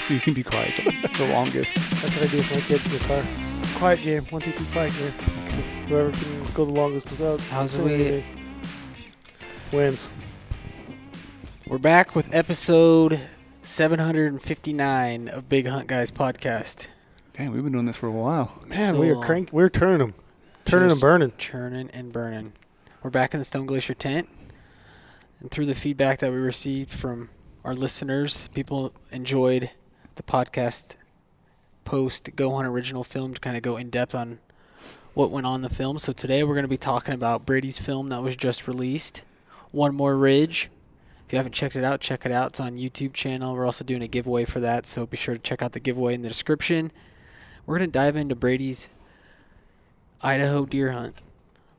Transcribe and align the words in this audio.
so 0.00 0.14
you 0.14 0.20
can 0.20 0.34
be 0.34 0.42
quiet 0.42 0.76
the, 0.76 1.08
the 1.18 1.32
longest. 1.32 1.74
That's 1.74 2.16
what 2.16 2.22
I 2.22 2.26
do 2.26 2.42
for 2.42 2.54
my 2.54 2.60
kids 2.62 2.84
in 2.86 2.92
the 2.92 2.98
car. 3.00 3.22
Quiet 3.76 4.00
game. 4.02 4.24
One, 4.26 4.42
two, 4.42 4.52
three, 4.52 4.66
quiet 4.72 4.92
game. 4.98 5.10
Whoever 5.88 6.10
can 6.12 6.44
go 6.54 6.64
the 6.64 6.72
longest 6.72 7.10
without 7.10 7.40
How's 7.42 7.72
saying 7.72 7.84
we- 7.84 7.94
anything 7.94 8.24
wins. 9.72 10.08
We're 11.66 11.78
back 11.78 12.14
with 12.16 12.34
episode 12.34 13.20
759 13.62 15.28
of 15.28 15.48
Big 15.48 15.66
Hunt 15.66 15.86
Guys 15.86 16.10
podcast. 16.10 16.88
Damn, 17.32 17.52
we've 17.52 17.62
been 17.62 17.72
doing 17.72 17.86
this 17.86 17.96
for 17.96 18.08
a 18.08 18.12
while. 18.12 18.60
Man, 18.66 18.94
So 18.94 19.00
we 19.00 19.10
are 19.10 19.14
long. 19.14 19.24
crank. 19.24 19.52
We're 19.52 19.68
turning 19.68 19.98
them, 19.98 20.14
turning 20.64 20.88
Just 20.88 20.96
and 20.96 21.00
burning. 21.00 21.32
Churning 21.38 21.90
and 21.92 22.12
burning. 22.12 22.52
We're 23.02 23.10
back 23.10 23.32
in 23.34 23.40
the 23.40 23.44
Stone 23.44 23.66
Glacier 23.66 23.94
tent. 23.94 24.28
And 25.40 25.50
through 25.50 25.66
the 25.66 25.74
feedback 25.74 26.18
that 26.18 26.30
we 26.32 26.36
received 26.38 26.90
from 26.90 27.30
our 27.64 27.74
listeners, 27.74 28.48
people 28.52 28.92
enjoyed 29.10 29.70
the 30.16 30.22
podcast 30.22 30.96
post 31.84 32.30
Go 32.36 32.54
Hunt 32.54 32.66
original 32.66 33.04
film 33.04 33.34
to 33.34 33.40
kind 33.40 33.56
of 33.56 33.62
go 33.62 33.76
in 33.76 33.90
depth 33.90 34.14
on 34.14 34.38
what 35.14 35.30
went 35.30 35.46
on 35.46 35.56
in 35.56 35.62
the 35.62 35.68
film. 35.68 35.98
So 35.98 36.12
today 36.12 36.42
we're 36.42 36.54
going 36.54 36.64
to 36.64 36.68
be 36.68 36.76
talking 36.76 37.14
about 37.14 37.44
Brady's 37.44 37.78
film 37.78 38.08
that 38.10 38.22
was 38.22 38.36
just 38.36 38.68
released, 38.68 39.22
One 39.72 39.94
More 39.94 40.16
Ridge. 40.16 40.70
If 41.26 41.32
you 41.32 41.36
haven't 41.36 41.52
checked 41.52 41.76
it 41.76 41.84
out, 41.84 42.00
check 42.00 42.26
it 42.26 42.32
out. 42.32 42.48
It's 42.50 42.60
on 42.60 42.76
YouTube 42.76 43.12
channel. 43.12 43.54
We're 43.54 43.66
also 43.66 43.84
doing 43.84 44.02
a 44.02 44.08
giveaway 44.08 44.44
for 44.44 44.60
that, 44.60 44.86
so 44.86 45.06
be 45.06 45.16
sure 45.16 45.34
to 45.34 45.40
check 45.40 45.62
out 45.62 45.72
the 45.72 45.80
giveaway 45.80 46.14
in 46.14 46.22
the 46.22 46.28
description. 46.28 46.90
We're 47.66 47.78
going 47.78 47.90
to 47.90 47.98
dive 47.98 48.16
into 48.16 48.34
Brady's 48.34 48.88
Idaho 50.22 50.66
deer 50.66 50.92
hunt. 50.92 51.16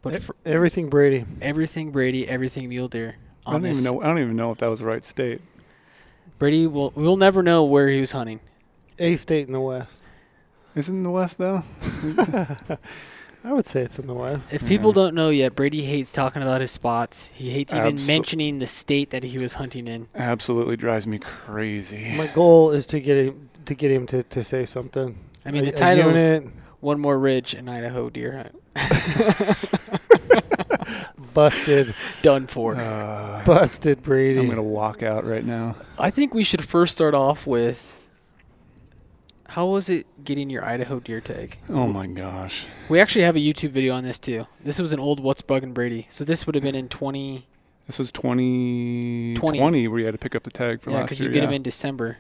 But 0.02 0.22
for 0.24 0.36
Everything 0.46 0.90
Brady. 0.90 1.26
everything 1.42 1.92
Brady, 1.92 2.28
everything 2.28 2.70
mule 2.70 2.88
deer. 2.88 3.18
I 3.46 3.52
don't 3.52 3.62
this. 3.62 3.82
even 3.82 3.94
know. 3.94 4.02
I 4.02 4.08
don't 4.08 4.20
even 4.20 4.36
know 4.36 4.52
if 4.52 4.58
that 4.60 4.68
was 4.70 4.80
the 4.80 4.86
right 4.86 5.04
state. 5.04 5.42
Brady 6.42 6.66
will 6.66 6.92
we'll 6.96 7.18
never 7.18 7.44
know 7.44 7.64
where 7.64 7.88
he 7.88 8.00
was 8.00 8.14
hunting. 8.14 8.40
A 8.98 9.16
state 9.16 9.46
in 9.46 9.54
the 9.54 9.60
West. 9.60 10.08
Is 10.74 10.90
it 10.90 10.94
in 10.94 11.04
the 11.04 11.12
west 11.12 11.38
though? 11.38 11.62
I 13.44 13.54
would 13.54 13.68
say 13.68 13.84
it's 13.84 14.00
in 14.00 14.08
the 14.08 14.16
West. 14.16 14.52
If 14.52 14.68
people 14.68 14.90
Yeah. 14.90 14.96
don't 15.04 15.14
know 15.14 15.30
yet, 15.30 15.56
Brady 15.56 15.84
hates 15.84 16.12
talking 16.12 16.42
about 16.42 16.62
his 16.62 16.72
spots. 16.72 17.28
He 17.36 17.52
hates 17.52 17.76
even 17.76 17.96
Abso- 17.96 18.08
mentioning 18.08 18.58
the 18.58 18.66
state 18.66 19.12
that 19.12 19.24
he 19.24 19.38
was 19.38 19.54
hunting 19.54 19.88
in. 19.88 20.08
Absolutely 20.16 20.78
drives 20.78 21.06
me 21.06 21.20
crazy. 21.20 22.16
My 22.16 22.26
goal 22.26 22.72
is 22.72 22.88
to 22.88 23.00
get 23.00 23.18
him 23.18 23.50
to 23.66 23.76
get 23.76 23.92
him 23.92 24.08
to, 24.08 24.24
to 24.24 24.44
say 24.44 24.66
something. 24.66 25.20
I 25.46 25.52
mean, 25.52 25.62
A- 25.62 25.66
the 25.68 25.72
title 25.74 26.10
is 26.10 26.42
One 26.80 27.00
More 27.00 27.20
Ridge 27.20 27.54
in 27.54 27.70
Idaho 27.70 28.10
Deer 28.10 28.50
Hunt. 28.50 28.56
busted, 31.34 31.94
Done 32.22 32.48
for. 32.48 32.76
Uh, 32.76 33.44
busted 33.46 34.02
Brady. 34.02 34.40
I'm 34.40 34.48
gonna 34.50 34.62
walk 34.64 35.04
out 35.04 35.26
right 35.26 35.46
now. 35.46 35.76
I 36.00 36.10
think 36.10 36.34
we 36.34 36.44
should 36.44 36.64
first 36.64 36.94
start 36.96 37.14
off 37.14 37.46
with 37.48 37.98
how 39.50 39.68
was 39.68 39.90
it 39.90 40.08
getting 40.24 40.50
your 40.50 40.64
Idaho 40.64 41.00
deer 41.02 41.20
tag? 41.20 41.58
Oh 41.70 41.88
my 41.88 42.08
gosh. 42.08 42.68
We 42.88 43.00
actually 43.00 43.24
have 43.24 43.36
a 43.36 43.40
YouTube 43.40 43.72
video 43.72 43.94
on 43.94 44.04
this 44.04 44.18
too. 44.20 44.48
This 44.64 44.80
was 44.80 44.94
an 44.94 45.00
old 45.00 45.20
What's 45.20 45.42
Bugging 45.42 45.74
Brady. 45.74 46.08
So 46.10 46.24
this 46.24 46.46
would 46.46 46.56
have 46.56 46.64
been 46.64 46.76
in 46.76 46.88
20 46.88 47.46
This 47.88 48.00
was 48.00 48.12
2020 48.14 49.88
where 49.90 50.00
you 50.00 50.06
had 50.06 50.14
to 50.14 50.18
pick 50.18 50.36
up 50.36 50.44
the 50.44 50.52
tag 50.52 50.82
for 50.82 50.92
yeah, 50.92 50.98
last 50.98 51.06
because 51.08 51.22
you 51.22 51.28
get 51.30 51.44
yeah. 51.44 51.50
him 51.50 51.54
in 51.54 51.64
December. 51.64 52.18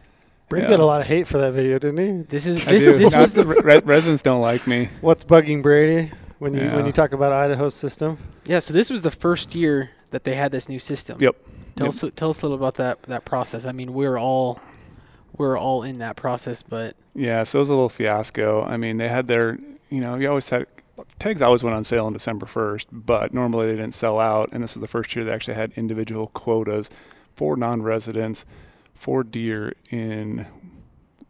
Brady 0.50 0.66
Yeah. 0.66 0.72
got 0.72 0.80
a 0.81 0.86
lot 0.86 1.00
of 1.00 1.08
hate 1.08 1.25
for 1.28 1.38
that 1.38 1.53
video, 1.53 1.80
didn't 1.80 1.98
he? 2.20 2.23
This 2.23 2.46
is 2.48 2.68
I 2.68 2.72
this 2.72 2.86
do. 2.86 2.98
this 2.98 3.14
Now, 3.14 3.22
was 3.22 3.34
the 3.34 3.46
re- 3.46 3.80
residents 3.86 4.22
don't 4.22 4.42
like 4.42 4.68
me. 4.68 4.90
What's 5.00 5.23
bugging 5.23 5.62
Brady 5.64 6.12
when 6.42 6.56
you 6.56 6.70
when 6.72 6.86
you 6.88 6.92
talk 6.92 7.11
about 7.11 7.31
Idaho's 7.31 7.75
system? 7.75 8.17
Yeah, 8.45 8.59
so 8.59 8.73
this 8.73 8.89
was 8.89 9.03
the 9.03 9.11
first 9.11 9.53
year 9.53 9.92
that 10.09 10.23
they 10.23 10.34
had 10.34 10.52
this 10.52 10.67
new 10.67 10.80
system. 10.80 11.22
Yep. 11.22 11.36
Tell 11.75 11.86
Yep. 11.88 11.94
us 11.94 12.03
tell 12.16 12.30
us 12.31 12.42
a 12.42 12.45
little 12.47 12.58
about 12.58 12.75
that 12.75 13.03
that 13.03 13.25
process. 13.25 13.66
I 13.66 13.72
mean, 13.72 13.94
we're 13.94 14.17
all 14.17 14.59
we're 15.38 15.58
all 15.58 15.84
in 15.84 16.00
that 16.00 16.16
process, 16.16 16.64
but 16.64 16.96
Yeah, 17.13 17.44
so 17.44 17.59
it 17.59 17.62
was 17.62 17.69
a 17.69 17.74
little 17.74 17.90
fiasco. 17.90 18.63
I 18.63 18.78
mean, 18.78 18.97
they 18.97 19.07
had 19.07 19.28
their, 19.28 19.59
you 19.90 20.02
know, 20.02 20.16
you 20.16 20.28
always 20.28 20.50
had 20.50 20.66
tags 21.19 21.41
always 21.44 21.63
went 21.63 21.75
on 21.75 21.84
sale 21.84 22.06
on 22.06 22.13
December 22.13 22.46
1st, 22.47 22.88
but 22.91 23.34
normally 23.34 23.68
they 23.68 23.75
didn't 23.75 23.94
sell 23.94 24.19
out. 24.19 24.50
And 24.52 24.63
this 24.63 24.73
was 24.75 24.81
the 24.81 24.88
first 24.88 25.16
year 25.16 25.23
they 25.25 25.31
actually 25.31 25.56
had 25.56 25.72
individual 25.75 26.28
quotas 26.28 26.90
for 27.35 27.56
non-residents 27.56 28.46
for 28.96 29.23
deer 29.23 29.73
in, 29.90 30.46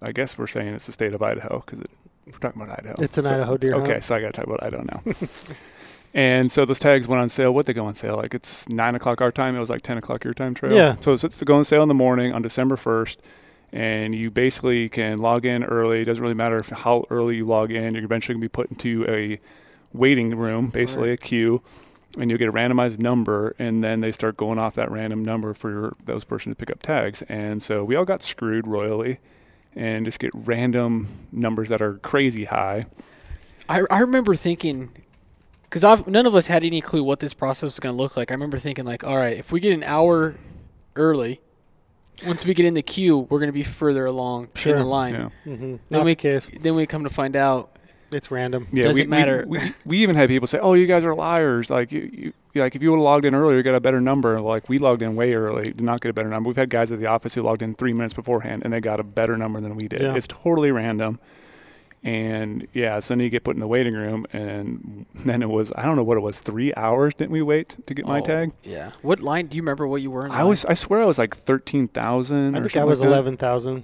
I 0.01 0.11
guess 0.13 0.37
we're 0.37 0.47
saying 0.47 0.73
it's 0.73 0.85
the 0.87 0.91
state 0.91 1.13
of 1.13 1.21
Idaho 1.21 1.63
because 1.65 1.83
we're 2.25 2.37
talking 2.39 2.61
about 2.61 2.79
Idaho. 2.79 2.95
It's 3.03 3.17
an 3.17 3.23
So- 3.25 3.33
Idaho 3.35 3.57
deer 3.57 3.75
Okay, 3.75 3.91
hunt. 3.93 4.03
so 4.03 4.15
I 4.15 4.21
got 4.21 4.27
to 4.27 4.33
talk 4.33 4.45
about 4.47 4.63
Idaho 4.63 4.83
now. 4.83 5.01
and 6.13 6.51
so 6.51 6.65
those 6.65 6.79
tags 6.79 7.07
went 7.07 7.21
on 7.21 7.29
sale. 7.29 7.53
What 7.53 7.65
they 7.65 7.73
go 7.73 7.85
on 7.85 7.95
sale? 7.95 8.17
Like 8.17 8.33
it's 8.33 8.67
nine 8.69 8.95
o'clock 8.95 9.21
our 9.21 9.31
time. 9.31 9.55
It 9.55 9.59
was 9.59 9.69
like 9.69 9.81
ten 9.81 9.97
o'clock 9.97 10.23
your 10.23 10.33
time 10.33 10.53
trail. 10.53 10.73
Yeah. 10.73 10.95
So 10.99 11.13
it's, 11.13 11.23
it's 11.23 11.37
to 11.39 11.45
go 11.45 11.55
on 11.55 11.63
sale 11.63 11.81
in 11.83 11.87
the 11.87 11.93
morning 11.93 12.33
on 12.33 12.41
December 12.41 12.75
first, 12.75 13.21
and 13.71 14.13
you 14.13 14.29
basically 14.29 14.89
can 14.89 15.19
log 15.19 15.45
in 15.45 15.63
early. 15.63 16.01
It 16.01 16.05
doesn't 16.05 16.21
really 16.21 16.35
matter 16.35 16.57
if 16.57 16.69
how 16.69 17.03
early 17.09 17.37
you 17.37 17.45
log 17.45 17.71
in. 17.71 17.95
You're 17.95 18.03
eventually 18.03 18.33
gonna 18.35 18.41
be 18.43 18.49
put 18.49 18.69
into 18.69 19.05
a 19.07 19.39
waiting 19.93 20.35
room, 20.37 20.67
basically 20.69 21.09
Right. 21.09 21.19
a 21.19 21.21
queue. 21.21 21.61
And 22.19 22.29
you'll 22.29 22.39
get 22.39 22.49
a 22.49 22.51
randomized 22.51 22.99
number, 22.99 23.55
and 23.57 23.81
then 23.81 24.01
they 24.01 24.11
start 24.11 24.35
going 24.35 24.59
off 24.59 24.75
that 24.75 24.91
random 24.91 25.23
number 25.23 25.53
for 25.53 25.71
your, 25.71 25.93
those 26.03 26.25
person 26.25 26.51
to 26.51 26.57
pick 26.57 26.69
up 26.69 26.81
tags. 26.81 27.21
And 27.29 27.63
so 27.63 27.85
we 27.85 27.95
all 27.95 28.03
got 28.03 28.21
screwed 28.21 28.67
royally, 28.67 29.19
and 29.75 30.05
just 30.05 30.19
get 30.19 30.31
random 30.35 31.07
numbers 31.31 31.69
that 31.69 31.81
are 31.81 31.95
crazy 31.95 32.45
high. 32.45 32.85
I 33.69 33.83
I 33.89 33.99
remember 33.99 34.35
thinking 34.35 34.91
because 35.63 35.83
I've 35.83 36.07
none 36.07 36.25
of 36.25 36.35
us 36.35 36.47
had 36.47 36.63
any 36.63 36.81
clue 36.81 37.03
what 37.03 37.19
this 37.19 37.33
process 37.33 37.63
was 37.63 37.79
going 37.79 37.95
to 37.95 38.01
look 38.01 38.17
like. 38.17 38.31
I 38.31 38.33
remember 38.33 38.57
thinking 38.57 38.85
like, 38.85 39.03
all 39.03 39.17
right, 39.17 39.37
if 39.37 39.51
we 39.51 39.59
get 39.59 39.73
an 39.73 39.83
hour 39.83 40.35
early, 40.95 41.39
once 42.27 42.43
we 42.45 42.53
get 42.53 42.65
in 42.65 42.73
the 42.73 42.81
queue, 42.81 43.19
we're 43.19 43.39
going 43.39 43.47
to 43.49 43.53
be 43.53 43.63
further 43.63 44.05
along 44.05 44.49
Sure. 44.55 44.73
in 44.73 44.79
the 44.79 44.85
line. 44.85 45.13
Yeah. 45.13 45.29
Mm-hmm. 45.45 45.61
Then 45.61 45.79
Not 45.89 46.03
we 46.05 46.11
the 46.11 46.15
case. 46.15 46.49
Then 46.59 46.75
we 46.75 46.85
come 46.85 47.03
to 47.03 47.09
find 47.09 47.35
out 47.35 47.77
It's 48.13 48.29
random. 48.31 48.67
Yeah, 48.71 48.83
Doesn't 48.83 49.03
we, 49.05 49.07
matter. 49.07 49.45
We, 49.47 49.57
we, 49.59 49.73
we 49.85 49.97
even 49.99 50.15
had 50.15 50.29
people 50.29 50.47
say, 50.47 50.59
"Oh, 50.59 50.73
you 50.73 50.85
guys 50.87 51.05
are 51.05 51.15
liars! 51.15 51.69
Like 51.69 51.91
you, 51.91 52.33
you 52.53 52.61
like 52.61 52.75
if 52.75 52.83
you 52.83 52.91
would 52.91 52.97
have 52.97 53.03
logged 53.03 53.25
in 53.25 53.33
earlier, 53.33 53.57
you 53.57 53.63
got 53.63 53.75
a 53.75 53.79
better 53.79 54.01
number." 54.01 54.39
Like 54.41 54.67
we 54.69 54.77
logged 54.77 55.01
in 55.01 55.15
way 55.15 55.33
early, 55.33 55.63
did 55.63 55.81
not 55.81 56.01
get 56.01 56.09
a 56.09 56.13
better 56.13 56.27
number. 56.29 56.47
We've 56.47 56.57
had 56.57 56.69
guys 56.69 56.91
at 56.91 56.99
the 56.99 57.07
office 57.07 57.35
who 57.35 57.41
logged 57.43 57.61
in 57.61 57.73
three 57.75 57.93
minutes 57.93 58.13
beforehand, 58.13 58.63
and 58.65 58.73
they 58.73 58.79
got 58.81 58.99
a 58.99 59.03
better 59.03 59.37
number 59.37 59.59
than 59.61 59.75
we 59.75 59.87
did. 59.87 60.01
Yeah. 60.01 60.15
It's 60.15 60.27
totally 60.27 60.71
random. 60.71 61.19
And 62.03 62.67
yeah, 62.73 62.99
so 62.99 63.13
then 63.13 63.19
you 63.21 63.29
get 63.29 63.43
put 63.43 63.55
in 63.55 63.59
the 63.59 63.67
waiting 63.67 63.93
room, 63.93 64.25
and 64.33 65.05
then 65.13 65.43
it 65.43 65.49
was 65.49 65.71
I 65.75 65.83
don't 65.83 65.95
know 65.95 66.03
what 66.03 66.17
it 66.17 66.21
was, 66.21 66.39
three 66.39 66.73
hours 66.75 67.13
didn't 67.13 67.29
we 67.31 67.43
wait 67.43 67.77
to 67.85 67.93
get 67.93 68.07
my 68.07 68.19
Oh, 68.19 68.25
tag? 68.25 68.51
Yeah. 68.63 68.91
What 69.03 69.21
line? 69.21 69.45
Do 69.45 69.55
you 69.55 69.61
remember 69.61 69.85
what 69.87 70.01
you 70.01 70.09
were 70.09 70.25
in? 70.25 70.31
I 70.31 70.39
line? 70.39 70.47
was 70.47 70.65
I 70.65 70.73
swear 70.73 71.03
I 71.03 71.05
was 71.05 71.19
like 71.19 71.35
thirteen 71.35 71.87
thousand. 71.87 72.55
I 72.55 72.59
think 72.59 72.71
something 72.71 72.81
I 72.81 72.85
was 72.85 72.99
like 73.01 73.07
that. 73.09 73.13
eleven 73.13 73.37
thousand. 73.37 73.83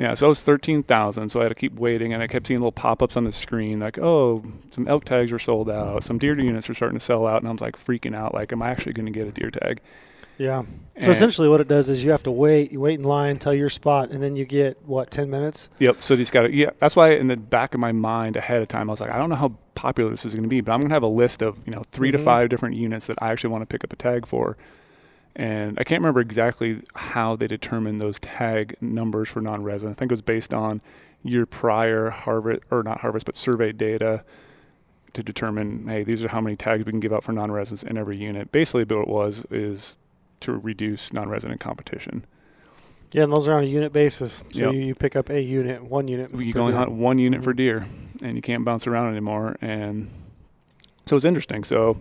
Yeah, 0.00 0.14
so 0.14 0.26
it 0.26 0.28
was 0.30 0.42
thirteen 0.42 0.82
thousand, 0.82 1.28
so 1.28 1.40
I 1.40 1.42
had 1.44 1.50
to 1.50 1.54
keep 1.54 1.74
waiting, 1.74 2.14
and 2.14 2.22
I 2.22 2.26
kept 2.26 2.46
seeing 2.46 2.58
little 2.60 2.72
pop-ups 2.72 3.16
on 3.18 3.24
the 3.24 3.32
screen 3.32 3.80
like, 3.80 3.98
"Oh, 3.98 4.42
some 4.70 4.88
elk 4.88 5.04
tags 5.04 5.30
were 5.30 5.38
sold 5.38 5.68
out, 5.68 6.02
some 6.04 6.16
deer 6.18 6.38
units 6.40 6.70
are 6.70 6.74
starting 6.74 6.98
to 6.98 7.04
sell 7.04 7.26
out," 7.26 7.40
and 7.42 7.48
I 7.48 7.52
was 7.52 7.60
like 7.60 7.76
freaking 7.76 8.16
out, 8.18 8.32
like, 8.34 8.50
"Am 8.52 8.62
I 8.62 8.70
actually 8.70 8.94
going 8.94 9.06
to 9.06 9.12
get 9.12 9.26
a 9.28 9.30
deer 9.32 9.50
tag?" 9.50 9.80
Yeah. 10.38 10.60
And- 10.96 11.04
So 11.04 11.10
essentially, 11.10 11.48
what 11.48 11.60
it 11.60 11.68
does 11.68 11.90
is 11.90 12.02
you 12.02 12.12
have 12.12 12.22
to 12.22 12.30
wait. 12.30 12.72
You 12.72 12.80
wait 12.80 12.98
in 12.98 13.04
line, 13.04 13.32
until 13.32 13.52
your 13.52 13.68
spot, 13.68 14.08
and 14.10 14.22
then 14.22 14.36
you 14.36 14.46
get 14.46 14.78
what 14.86 15.10
ten 15.10 15.28
minutes. 15.28 15.68
Yep. 15.80 16.00
So 16.00 16.16
these 16.16 16.30
got 16.30 16.42
to. 16.42 16.54
Yeah, 16.54 16.70
that's 16.78 16.96
why 16.96 17.10
in 17.10 17.26
the 17.26 17.36
back 17.36 17.74
of 17.74 17.80
my 17.80 17.92
mind 17.92 18.36
ahead 18.36 18.62
of 18.62 18.68
time, 18.68 18.88
I 18.88 18.92
was 18.92 19.02
like, 19.02 19.10
I 19.10 19.18
don't 19.18 19.28
know 19.28 19.36
how 19.36 19.52
popular 19.74 20.10
this 20.10 20.24
is 20.24 20.34
going 20.34 20.44
to 20.44 20.48
be, 20.48 20.62
but 20.62 20.72
I'm 20.72 20.80
going 20.80 20.88
to 20.88 20.94
have 20.94 21.02
a 21.02 21.08
list 21.08 21.42
of 21.42 21.58
you 21.66 21.72
know 21.74 21.82
3 21.92 22.10
to 22.10 22.16
Mhm. 22.18 22.24
five 22.24 22.48
different 22.48 22.76
units 22.76 23.06
that 23.08 23.18
I 23.20 23.30
actually 23.32 23.50
want 23.50 23.62
to 23.62 23.66
pick 23.66 23.84
up 23.84 23.92
a 23.92 23.96
tag 23.96 24.26
for. 24.26 24.56
And 25.36 25.78
I 25.78 25.84
can't 25.84 26.00
remember 26.00 26.20
exactly 26.20 26.82
how 26.94 27.36
they 27.36 27.46
determined 27.46 28.00
those 28.00 28.18
tag 28.18 28.76
numbers 28.80 29.28
for 29.28 29.40
non-resident. 29.40 29.96
I 29.96 29.98
think 29.98 30.10
it 30.10 30.14
was 30.14 30.22
based 30.22 30.52
on 30.52 30.82
year 31.22 31.46
prior 31.46 32.10
harvest 32.10 32.62
or 32.70 32.82
not 32.82 33.00
harvest, 33.00 33.26
but 33.26 33.36
survey 33.36 33.72
data 33.72 34.24
to 35.12 35.22
determine, 35.22 35.86
hey, 35.88 36.02
these 36.04 36.24
are 36.24 36.28
how 36.28 36.40
many 36.40 36.56
tags 36.56 36.84
we 36.84 36.92
can 36.92 37.00
give 37.00 37.12
out 37.12 37.22
for 37.24 37.32
non-residents 37.32 37.82
in 37.82 37.96
every 37.96 38.16
unit. 38.16 38.50
Basically, 38.52 38.84
what 38.84 39.02
it 39.02 39.08
was 39.08 39.44
is 39.50 39.98
to 40.40 40.52
reduce 40.52 41.12
non-resident 41.12 41.60
competition. 41.60 42.24
Yeah, 43.12 43.24
and 43.24 43.32
those 43.32 43.48
are 43.48 43.54
on 43.54 43.64
a 43.64 43.66
unit 43.66 43.92
basis. 43.92 44.42
So 44.52 44.60
Yep. 44.66 44.72
you, 44.74 44.80
you 44.80 44.94
pick 44.94 45.16
up 45.16 45.30
a 45.30 45.40
unit, 45.42 45.82
one 45.84 46.06
unit. 46.08 46.32
you 46.32 46.52
can 46.52 46.62
only 46.62 46.74
hunt 46.74 46.92
one 46.92 47.18
unit 47.18 47.42
for 47.42 47.52
Mhm. 47.52 47.56
deer, 47.56 47.86
and 48.22 48.36
you 48.36 48.42
can't 48.42 48.64
bounce 48.64 48.86
around 48.86 49.10
anymore. 49.10 49.56
And 49.60 50.08
so 51.06 51.16
it's 51.16 51.24
interesting. 51.24 51.64
So 51.64 51.96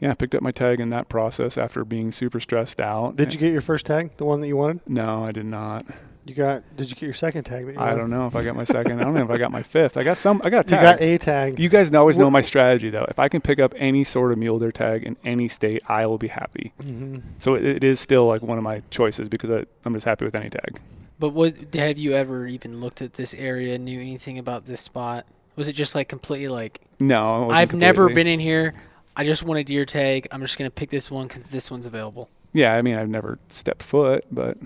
yeah, 0.00 0.10
I 0.10 0.14
picked 0.14 0.34
up 0.34 0.42
my 0.42 0.52
tag 0.52 0.80
in 0.80 0.90
that 0.90 1.08
process 1.08 1.58
after 1.58 1.84
being 1.84 2.12
super 2.12 2.40
stressed 2.40 2.80
out. 2.80 3.16
Did 3.16 3.34
you 3.34 3.40
get 3.40 3.52
your 3.52 3.60
first 3.60 3.86
tag, 3.86 4.16
the 4.16 4.24
one 4.24 4.40
that 4.40 4.46
you 4.48 4.56
wanted? 4.56 4.80
No, 4.86 5.24
I 5.24 5.32
did 5.32 5.46
not. 5.46 5.84
You 6.24 6.34
got. 6.34 6.62
Did 6.76 6.90
you 6.90 6.94
get 6.94 7.02
your 7.06 7.14
second 7.14 7.44
tag 7.44 7.64
that 7.64 7.72
you 7.72 7.78
I 7.78 7.84
wanted? 7.86 7.96
don't 7.96 8.10
know 8.10 8.26
if 8.26 8.36
I 8.36 8.44
got 8.44 8.54
my 8.54 8.64
second. 8.64 9.00
I 9.00 9.04
don't 9.04 9.14
know 9.14 9.24
if 9.24 9.30
I 9.30 9.38
got 9.38 9.50
my 9.50 9.62
fifth. 9.62 9.96
I 9.96 10.02
got 10.04 10.18
some. 10.18 10.42
I 10.44 10.50
got 10.50 10.66
a 10.66 10.68
You 10.74 10.76
tag. 10.76 10.82
got 10.98 11.00
a 11.00 11.18
tag. 11.18 11.58
You 11.58 11.70
guys 11.70 11.92
always 11.94 12.18
know 12.18 12.30
my 12.30 12.42
strategy 12.42 12.90
though. 12.90 13.06
If 13.08 13.18
I 13.18 13.28
can 13.28 13.40
pick 13.40 13.58
up 13.58 13.72
any 13.78 14.04
sort 14.04 14.32
of 14.32 14.36
mule 14.38 14.58
deer 14.58 14.70
tag 14.70 15.04
in 15.04 15.16
any 15.24 15.48
state, 15.48 15.82
I 15.88 16.04
will 16.04 16.18
be 16.18 16.28
happy. 16.28 16.74
hmm 16.82 17.20
So 17.38 17.54
it, 17.54 17.64
it 17.64 17.84
is 17.84 17.98
still 17.98 18.26
like 18.26 18.42
one 18.42 18.58
of 18.58 18.64
my 18.64 18.82
choices 18.90 19.28
because 19.30 19.50
I, 19.50 19.64
I'm 19.86 19.94
just 19.94 20.04
happy 20.04 20.26
with 20.26 20.36
any 20.36 20.50
tag. 20.50 20.78
But 21.18 21.30
what 21.30 21.74
have 21.74 21.96
you 21.98 22.12
ever 22.12 22.46
even 22.46 22.78
looked 22.80 23.00
at 23.00 23.14
this 23.14 23.32
area? 23.32 23.78
Knew 23.78 23.98
anything 23.98 24.38
about 24.38 24.66
this 24.66 24.82
spot? 24.82 25.24
Was 25.56 25.66
it 25.66 25.72
just 25.72 25.94
like 25.94 26.08
completely 26.08 26.48
like 26.48 26.82
No, 27.00 27.48
I've 27.50 27.72
never 27.72 28.08
been 28.10 28.26
in 28.26 28.38
here. 28.38 28.74
I 29.18 29.24
just 29.24 29.42
wanted 29.42 29.60
a 29.60 29.64
deer 29.64 29.84
tag. 29.84 30.28
I'm 30.30 30.40
just 30.40 30.56
gonna 30.56 30.70
pick 30.70 30.88
this 30.90 31.10
one 31.10 31.26
because 31.26 31.42
this 31.50 31.70
one's 31.70 31.84
available. 31.86 32.30
Yeah, 32.54 32.72
I 32.74 32.80
mean 32.82 32.96
I've 32.96 33.08
never 33.10 33.38
stepped 33.48 33.82
foot, 33.82 34.24
but 34.30 34.56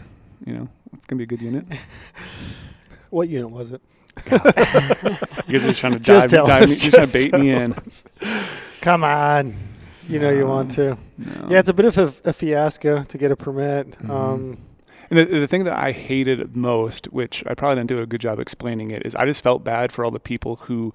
you 0.47 0.53
know 0.53 0.69
it's 0.93 1.07
gonna 1.07 1.19
be 1.19 1.25
a 1.25 1.27
good 1.27 1.43
unit. 1.43 1.67
What 3.11 3.29
unit 3.29 3.51
was 3.51 3.73
it? 3.73 3.83
You 5.47 5.59
guys 5.59 5.65
are 5.69 5.75
trying 5.75 5.93
to 5.95 5.99
Just 5.99 6.31
dive, 6.31 6.47
dive 6.47 6.69
me, 6.71 6.77
you're 6.77 6.91
trying 6.93 7.07
to 7.07 7.13
bait 7.13 7.33
me 7.35 7.51
in. 7.51 7.75
Come 8.81 9.05
on. 9.05 9.55
You 10.09 10.19
know 10.19 10.31
you 10.31 10.47
want 10.47 10.71
to. 10.73 10.97
No. 11.19 11.49
Yeah, 11.51 11.59
it's 11.59 11.69
a 11.69 11.75
bit 11.75 11.85
of 11.85 11.99
a, 11.99 12.31
a 12.31 12.33
fiasco 12.33 13.03
to 13.05 13.19
get 13.19 13.31
a 13.31 13.37
permit. 13.37 13.91
Mhm. 13.99 14.11
Um, 14.11 14.59
And 15.11 15.19
the, 15.19 15.25
the 15.41 15.47
thing 15.47 15.65
that 15.65 15.79
I 15.79 15.93
hated 15.93 16.57
most, 16.57 17.07
which 17.13 17.45
I 17.47 17.53
probably 17.55 17.77
didn't 17.77 17.89
do 17.91 18.01
a 18.01 18.07
good 18.07 18.21
job 18.23 18.39
explaining 18.41 18.91
it, 18.93 19.05
is 19.05 19.15
I 19.15 19.27
just 19.27 19.43
felt 19.43 19.63
bad 19.63 19.93
for 19.93 20.05
all 20.07 20.11
the 20.11 20.19
people 20.21 20.57
who 20.57 20.95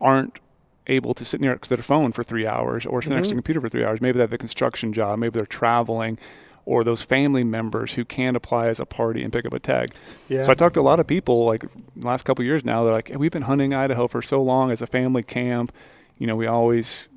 aren't 0.00 0.38
able 0.86 1.14
to 1.14 1.24
sit 1.24 1.40
near 1.40 1.58
their 1.68 1.78
phone 1.78 2.12
for 2.12 2.22
three 2.24 2.46
hours 2.46 2.84
or 2.86 3.00
sit 3.02 3.12
next 3.14 3.28
to 3.28 3.34
Mhm. 3.34 3.38
a 3.38 3.40
computer 3.42 3.60
for 3.60 3.68
three 3.68 3.84
hours. 3.84 4.00
Maybe 4.00 4.18
they 4.18 4.22
have 4.22 4.32
a 4.32 4.38
construction 4.38 4.92
job, 4.92 5.18
maybe 5.18 5.30
they're 5.32 5.46
traveling, 5.46 6.18
or 6.64 6.84
those 6.84 7.02
family 7.02 7.42
members 7.44 7.94
who 7.94 8.04
can't 8.04 8.36
apply 8.36 8.68
as 8.68 8.78
a 8.80 8.86
party 8.86 9.22
and 9.22 9.32
pick 9.32 9.44
up 9.46 9.52
a 9.52 9.58
tag. 9.58 9.90
yeah. 10.28 10.42
So 10.42 10.50
I 10.50 10.54
talked 10.54 10.74
to 10.74 10.80
a 10.80 10.82
lot 10.82 11.00
of 11.00 11.06
people 11.06 11.44
like 11.46 11.62
the 11.96 12.06
last 12.06 12.24
couple 12.24 12.42
of 12.42 12.46
years 12.46 12.64
now. 12.64 12.84
They're 12.84 12.92
like, 12.94 13.08
hey, 13.08 13.16
we've 13.16 13.32
been 13.32 13.42
hunting 13.42 13.74
Idaho 13.74 14.06
for 14.08 14.22
so 14.22 14.42
long 14.42 14.70
as 14.70 14.80
a 14.82 14.86
family 14.86 15.22
camp. 15.22 15.72
You 16.18 16.26
know, 16.26 16.36
we 16.36 16.46
always 16.46 17.08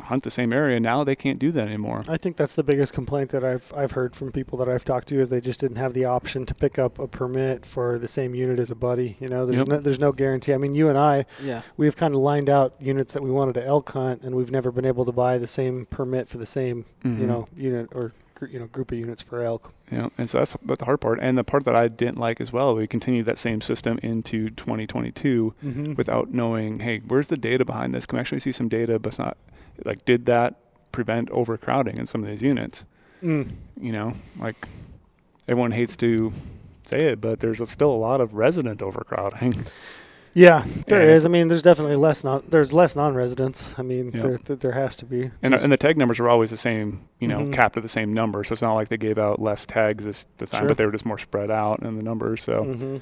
hunt 0.00 0.22
the 0.22 0.30
same 0.30 0.52
area. 0.52 0.78
Now 0.78 1.04
they 1.04 1.16
can't 1.16 1.38
do 1.38 1.50
that 1.52 1.66
anymore. 1.66 2.04
I 2.08 2.16
think 2.16 2.36
that's 2.36 2.54
the 2.54 2.62
biggest 2.62 2.92
complaint 2.92 3.30
that 3.30 3.44
I've 3.44 3.72
I've 3.76 3.92
heard 3.92 4.14
from 4.14 4.32
people 4.32 4.58
that 4.58 4.68
I've 4.68 4.84
talked 4.84 5.08
to 5.08 5.20
is 5.20 5.28
they 5.30 5.40
just 5.40 5.60
didn't 5.60 5.78
have 5.78 5.94
the 5.94 6.04
option 6.04 6.46
to 6.46 6.54
pick 6.54 6.78
up 6.78 6.98
a 6.98 7.08
permit 7.08 7.64
for 7.66 7.98
the 7.98 8.08
same 8.08 8.34
unit 8.34 8.58
as 8.58 8.70
a 8.70 8.74
buddy. 8.74 9.16
You 9.20 9.28
know, 9.28 9.46
there's 9.46 9.58
Yep. 9.58 9.68
no 9.68 9.78
there's 9.80 9.98
no 9.98 10.12
guarantee. 10.12 10.52
I 10.54 10.58
mean, 10.58 10.74
you 10.74 10.88
and 10.88 10.98
I 10.98 11.24
Yeah. 11.42 11.62
we've 11.76 11.96
kind 11.96 12.14
of 12.14 12.20
lined 12.20 12.48
out 12.50 12.74
units 12.80 13.12
that 13.14 13.22
we 13.22 13.30
wanted 13.30 13.54
to 13.54 13.64
elk 13.66 13.90
hunt, 13.92 14.22
and 14.22 14.34
we've 14.34 14.50
never 14.50 14.70
been 14.70 14.84
able 14.86 15.04
to 15.04 15.12
buy 15.12 15.38
the 15.38 15.46
same 15.46 15.86
permit 15.86 16.28
for 16.28 16.38
the 16.38 16.46
same 16.46 16.84
you 17.04 17.10
Mhm. 17.10 17.26
know 17.26 17.46
unit 17.56 17.88
or 17.94 18.12
you 18.50 18.58
know 18.58 18.66
group 18.66 18.92
of 18.92 18.98
units 18.98 19.22
for 19.22 19.40
elk. 19.42 19.72
Yeah, 19.90 20.08
and 20.18 20.28
so 20.28 20.38
that's, 20.38 20.54
that's 20.62 20.80
the 20.80 20.84
hard 20.84 21.00
part. 21.00 21.18
And 21.22 21.38
the 21.38 21.44
part 21.44 21.64
that 21.64 21.74
I 21.74 21.88
didn't 21.88 22.18
like 22.18 22.38
as 22.38 22.52
well, 22.52 22.74
we 22.74 22.86
continued 22.86 23.24
that 23.26 23.38
same 23.38 23.62
system 23.62 23.98
into 24.02 24.50
2022 24.50 25.54
Mm-hmm. 25.64 25.94
without 25.94 26.32
knowing, 26.34 26.80
hey, 26.80 27.00
where's 27.08 27.28
the 27.28 27.36
data 27.38 27.64
behind 27.64 27.94
this? 27.94 28.04
Can 28.04 28.18
we 28.18 28.20
actually 28.20 28.40
see 28.40 28.52
some 28.52 28.68
data, 28.68 28.98
but 28.98 29.08
it's 29.08 29.18
not 29.18 29.38
like, 29.84 30.04
did 30.04 30.26
that 30.26 30.54
prevent 30.92 31.30
overcrowding 31.30 31.98
in 31.98 32.06
some 32.06 32.22
of 32.22 32.28
these 32.28 32.42
units? 32.42 32.84
Mm. 33.22 33.50
You 33.80 33.92
know, 33.92 34.14
like 34.38 34.56
everyone 35.48 35.72
hates 35.72 35.96
to 35.96 36.32
say 36.84 37.06
it, 37.06 37.20
but 37.20 37.40
there's 37.40 37.68
still 37.70 37.90
a 37.90 37.96
lot 37.96 38.20
of 38.20 38.34
resident 38.34 38.82
overcrowding. 38.82 39.54
Yeah, 40.34 40.66
there 40.86 41.00
And 41.00 41.10
is. 41.10 41.24
I 41.24 41.30
mean, 41.30 41.48
there's 41.48 41.62
definitely 41.62 41.96
less 41.96 42.22
non 42.22 42.44
there's 42.50 42.70
less 42.74 42.94
non-residents. 42.94 43.78
I 43.78 43.82
mean, 43.82 44.12
Yeah. 44.14 44.20
there, 44.20 44.36
there 44.44 44.56
there 44.56 44.72
has 44.72 44.94
to 44.96 45.06
be. 45.06 45.30
And, 45.42 45.54
and 45.54 45.72
the 45.72 45.78
tag 45.78 45.96
numbers 45.96 46.20
are 46.20 46.28
always 46.28 46.50
the 46.50 46.58
same, 46.58 47.08
you 47.20 47.26
know, 47.26 47.38
Mhm. 47.38 47.54
capped 47.54 47.78
at 47.78 47.82
the 47.82 47.88
same 47.88 48.12
number. 48.12 48.44
So 48.44 48.52
it's 48.52 48.60
not 48.60 48.74
like 48.74 48.88
they 48.88 48.98
gave 48.98 49.16
out 49.16 49.40
less 49.40 49.64
tags 49.64 50.04
this, 50.04 50.26
this 50.36 50.50
time, 50.50 50.60
Sure. 50.60 50.68
but 50.68 50.76
they 50.76 50.84
were 50.84 50.92
just 50.92 51.06
more 51.06 51.16
spread 51.16 51.50
out 51.50 51.80
in 51.82 51.96
the 51.96 52.02
numbers. 52.02 52.42
So 52.42 52.64
Mhm. 52.64 53.00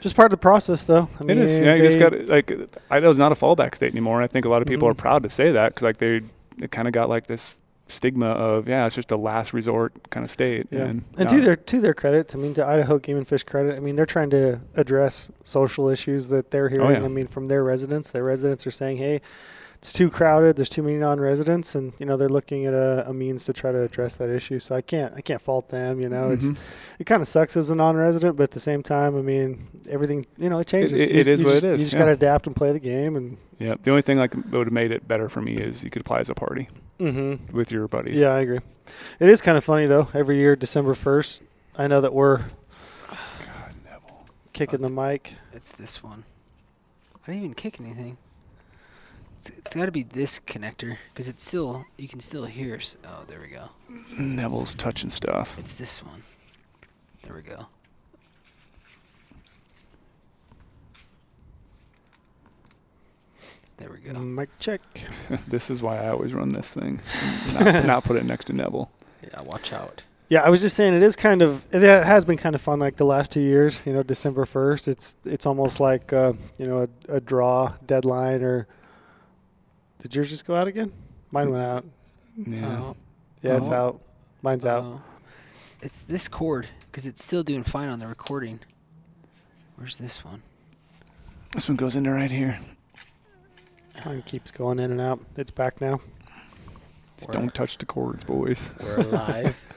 Just 0.00 0.16
part 0.16 0.26
of 0.26 0.30
the 0.30 0.36
process, 0.42 0.84
though. 0.84 1.08
I 1.20 1.24
mean, 1.24 1.38
it 1.38 1.44
is. 1.44 1.60
Yeah, 1.60 1.74
you 1.74 1.82
just 1.82 1.98
got 1.98 2.26
like 2.26 2.50
Idaho's 2.90 3.18
not 3.18 3.32
a 3.32 3.34
fallback 3.34 3.74
state 3.74 3.92
anymore. 3.92 4.16
And 4.20 4.24
I 4.24 4.28
think 4.28 4.44
a 4.46 4.48
lot 4.48 4.62
of 4.62 4.68
people 4.68 4.88
Mhm. 4.88 4.92
are 4.92 4.94
proud 4.94 5.22
to 5.24 5.30
say 5.30 5.52
that 5.52 5.68
because 5.74 5.82
like 5.82 5.98
they 5.98 6.22
it 6.58 6.70
kind 6.70 6.88
of 6.88 6.92
got 6.92 7.08
like 7.10 7.26
this 7.26 7.54
stigma 7.88 8.28
of 8.28 8.66
yeah, 8.68 8.86
it's 8.86 8.94
just 8.94 9.10
a 9.10 9.16
last 9.16 9.52
resort 9.52 9.92
kind 10.10 10.24
of 10.24 10.30
state. 10.30 10.66
Yeah. 10.70 10.84
And, 10.84 11.04
And 11.18 11.28
to 11.28 11.40
their 11.42 11.56
to 11.56 11.80
their 11.80 11.92
credit, 11.92 12.34
I 12.34 12.38
mean, 12.38 12.54
to 12.54 12.64
Idaho 12.66 12.98
Game 12.98 13.18
and 13.18 13.28
Fish 13.28 13.42
credit, 13.42 13.76
I 13.76 13.80
mean, 13.80 13.94
they're 13.96 14.06
trying 14.06 14.30
to 14.30 14.60
address 14.74 15.30
social 15.44 15.88
issues 15.88 16.28
that 16.28 16.50
they're 16.50 16.68
hearing. 16.70 16.86
Oh, 16.86 16.90
yeah. 16.90 17.04
I 17.04 17.08
mean, 17.08 17.26
from 17.26 17.46
their 17.46 17.62
residents, 17.62 18.08
their 18.08 18.24
residents 18.24 18.66
are 18.66 18.70
saying, 18.70 18.96
"Hey, 18.98 19.20
it's 19.80 19.94
too 19.94 20.10
crowded. 20.10 20.56
There's 20.56 20.68
too 20.68 20.82
many 20.82 20.98
non-residents," 20.98 21.74
and 21.74 21.94
you 21.98 22.04
know, 22.04 22.18
they're 22.18 22.28
looking 22.28 22.66
at 22.66 22.74
a, 22.74 23.08
a 23.08 23.14
means 23.14 23.46
to 23.46 23.54
try 23.54 23.72
to 23.72 23.80
address 23.80 24.14
that 24.16 24.28
issue. 24.28 24.58
So 24.58 24.74
I 24.74 24.82
can't 24.82 25.14
I 25.16 25.22
can't 25.22 25.40
fault 25.40 25.70
them. 25.70 26.00
You 26.00 26.10
know, 26.10 26.30
it's 26.30 26.44
mhm. 26.46 26.56
it 26.98 27.04
kind 27.04 27.22
of 27.22 27.26
sucks 27.28 27.56
as 27.56 27.70
a 27.70 27.74
non-resident, 27.74 28.36
but 28.36 28.42
at 28.44 28.50
the 28.50 28.60
same 28.60 28.82
time, 28.82 29.16
I 29.16 29.22
mean, 29.22 29.66
everything 29.88 30.26
you 30.36 30.50
know, 30.50 30.58
it 30.58 30.66
changes. 30.66 31.00
it 31.00 31.10
You- 31.26 31.32
is 31.32 31.40
you 31.40 31.46
what 31.46 31.52
it 31.56 31.60
just- 31.62 31.64
is, 31.64 31.80
You 31.80 31.86
just 31.86 31.94
yeah. 31.94 31.98
got 32.00 32.04
to 32.06 32.12
adapt 32.12 32.46
and 32.46 32.54
play 32.54 32.72
the 32.72 32.78
game, 32.78 33.16
and 33.16 33.38
yeah. 33.58 33.74
The 33.82 33.90
only 33.90 34.02
thing 34.02 34.18
like 34.18 34.32
that 34.32 34.52
would 34.52 34.66
have 34.66 34.72
made 34.72 34.92
it 34.92 35.08
better 35.08 35.30
for 35.30 35.40
me 35.40 35.56
is 35.56 35.82
you 35.82 35.88
could 35.88 36.02
apply 36.02 36.20
as 36.20 36.28
a 36.28 36.34
party 36.34 36.68
mm-hmm. 36.98 37.56
with 37.56 37.72
your 37.72 37.88
buddies. 37.88 38.16
Yeah, 38.20 38.34
I 38.34 38.40
agree. 38.40 38.60
It 39.18 39.28
is 39.30 39.40
kind 39.40 39.56
of 39.56 39.64
funny 39.64 39.86
though. 39.86 40.08
Every 40.12 40.36
year, 40.36 40.56
December 40.56 40.92
first, 40.92 41.42
I 41.76 41.86
know 41.86 42.02
that 42.02 42.12
we're 42.12 42.38
God, 42.38 42.46
kicking 44.52 44.80
Oh, 44.84 44.88
the 44.88 44.92
mic. 44.92 45.34
It's 45.54 45.72
this 45.72 46.02
one. 46.02 46.24
I 47.22 47.32
didn't 47.32 47.44
even 47.44 47.54
kick 47.54 47.80
anything. 47.80 48.18
It's, 49.40 49.48
it's 49.50 49.74
got 49.74 49.86
to 49.86 49.92
be 49.92 50.02
this 50.02 50.38
connector 50.38 50.98
because 51.14 51.26
it's 51.26 51.42
still 51.46 51.86
you 51.96 52.08
can 52.08 52.20
still 52.20 52.44
hear. 52.44 52.76
s- 52.76 52.98
Oh, 53.06 53.24
there 53.26 53.40
we 53.40 53.48
go. 53.48 53.70
Neville's 54.18 54.74
touching 54.74 55.08
stuff. 55.08 55.58
It's 55.58 55.76
this 55.76 56.04
one. 56.04 56.22
There 57.22 57.34
we 57.34 57.40
go. 57.40 57.66
There 63.78 63.88
we 63.90 63.98
go. 64.12 64.18
Mic 64.20 64.50
check. 64.58 64.80
this 65.48 65.70
is 65.70 65.82
why 65.82 65.98
I 66.04 66.10
always 66.10 66.34
run 66.34 66.52
this 66.52 66.70
thing, 66.70 67.00
not, 67.54 67.64
not 67.86 68.04
put 68.04 68.16
it 68.16 68.24
next 68.24 68.46
to 68.46 68.52
Neville. 68.52 68.90
Yeah, 69.22 69.40
watch 69.42 69.72
out. 69.72 70.02
Yeah, 70.28 70.42
I 70.42 70.48
was 70.50 70.60
just 70.60 70.76
saying 70.76 70.94
it 70.94 71.02
is 71.02 71.16
kind 71.16 71.42
of 71.42 71.64
it 71.74 71.82
ha- 71.82 72.06
has 72.06 72.24
been 72.24 72.36
kind 72.36 72.54
of 72.54 72.60
fun 72.60 72.78
like 72.78 72.96
the 72.96 73.04
last 73.06 73.32
two 73.32 73.40
years. 73.40 73.84
You 73.86 73.94
know, 73.94 74.02
December 74.02 74.44
first, 74.44 74.86
it's 74.86 75.16
it's 75.24 75.46
almost 75.46 75.80
like 75.80 76.12
uh, 76.12 76.34
you 76.58 76.66
know 76.66 76.88
a, 77.08 77.16
a 77.16 77.20
draw 77.20 77.74
deadline 77.86 78.42
or. 78.42 78.66
Did 80.02 80.14
yours 80.14 80.28
just 80.30 80.44
go 80.46 80.54
out 80.56 80.66
again? 80.68 80.92
Mine 81.30 81.50
went 81.50 81.64
out. 81.64 81.84
Yeah. 82.36 82.78
Oh, 82.80 82.96
Yeah, 83.42 83.56
it's 83.56 83.68
Oh. 83.68 83.72
out. 83.74 84.00
Mine's 84.42 84.64
out. 84.64 84.82
oh. 84.84 85.02
It's 85.82 86.02
this 86.02 86.28
cord 86.28 86.68
because 86.90 87.06
it's 87.06 87.24
still 87.24 87.42
doing 87.42 87.62
fine 87.62 87.88
on 87.88 88.00
the 88.00 88.06
recording. 88.06 88.60
Where's 89.76 89.96
this 89.96 90.24
one? 90.24 90.42
This 91.52 91.68
one 91.68 91.76
goes 91.76 91.96
into 91.96 92.10
right 92.10 92.30
here. 92.30 92.58
Mine 94.04 94.22
keeps 94.22 94.50
going 94.50 94.78
in 94.78 94.90
and 94.90 95.00
out. 95.00 95.20
It's 95.36 95.50
back 95.50 95.80
now. 95.80 96.00
Just 97.16 97.28
We're- 97.30 97.40
don't 97.40 97.54
touch 97.54 97.76
the 97.78 97.86
cords, 97.86 98.24
boys. 98.24 98.70
We're 98.80 98.98
alive. 99.00 99.66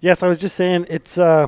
Yes, 0.00 0.24
I 0.24 0.26
was 0.26 0.40
just 0.40 0.56
saying 0.56 0.86
it's 0.90 1.16
uh, 1.16 1.46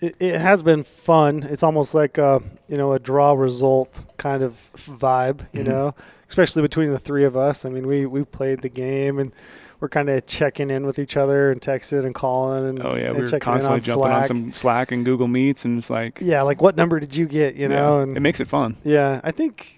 it, 0.00 0.14
it 0.20 0.40
has 0.40 0.62
been 0.62 0.84
fun. 0.84 1.42
It's 1.42 1.64
almost 1.64 1.94
like 1.96 2.16
a 2.16 2.40
you 2.68 2.76
know 2.76 2.92
a 2.92 3.00
draw 3.00 3.32
result 3.32 3.92
kind 4.18 4.44
of 4.44 4.52
vibe, 4.76 5.48
you 5.52 5.64
Mhm. 5.64 5.66
know, 5.66 5.94
especially 6.28 6.62
between 6.62 6.90
the 6.90 6.98
three 6.98 7.24
of 7.24 7.36
us. 7.36 7.64
I 7.64 7.68
mean, 7.70 7.86
we 7.86 8.06
we 8.06 8.24
played 8.24 8.62
the 8.62 8.68
game 8.68 9.18
and 9.18 9.32
we're 9.80 9.88
kind 9.88 10.08
of 10.08 10.26
checking 10.26 10.70
in 10.70 10.84
with 10.86 10.98
each 10.98 11.16
other 11.16 11.52
and 11.52 11.60
texting 11.60 12.04
and 12.04 12.14
calling 12.14 12.68
and 12.68 12.82
Oh 12.84 12.96
yeah, 12.96 13.10
and 13.10 13.16
we 13.16 13.22
were 13.22 13.38
constantly 13.38 13.76
on 13.76 13.80
jumping 13.80 14.02
Slack. 14.02 14.16
on 14.16 14.24
some 14.24 14.52
Slack 14.52 14.92
and 14.92 15.04
Google 15.04 15.28
Meets, 15.28 15.64
and 15.64 15.78
it's 15.78 15.88
like, 15.90 16.18
yeah, 16.20 16.42
like 16.42 16.60
what 16.60 16.76
number 16.76 16.98
did 17.00 17.14
you 17.14 17.26
get? 17.26 17.54
You 17.54 17.62
yeah, 17.68 17.76
know, 17.76 18.00
and 18.00 18.16
it 18.16 18.20
makes 18.20 18.40
it 18.40 18.48
fun. 18.48 18.76
yeah, 18.84 19.20
I 19.22 19.30
think 19.30 19.74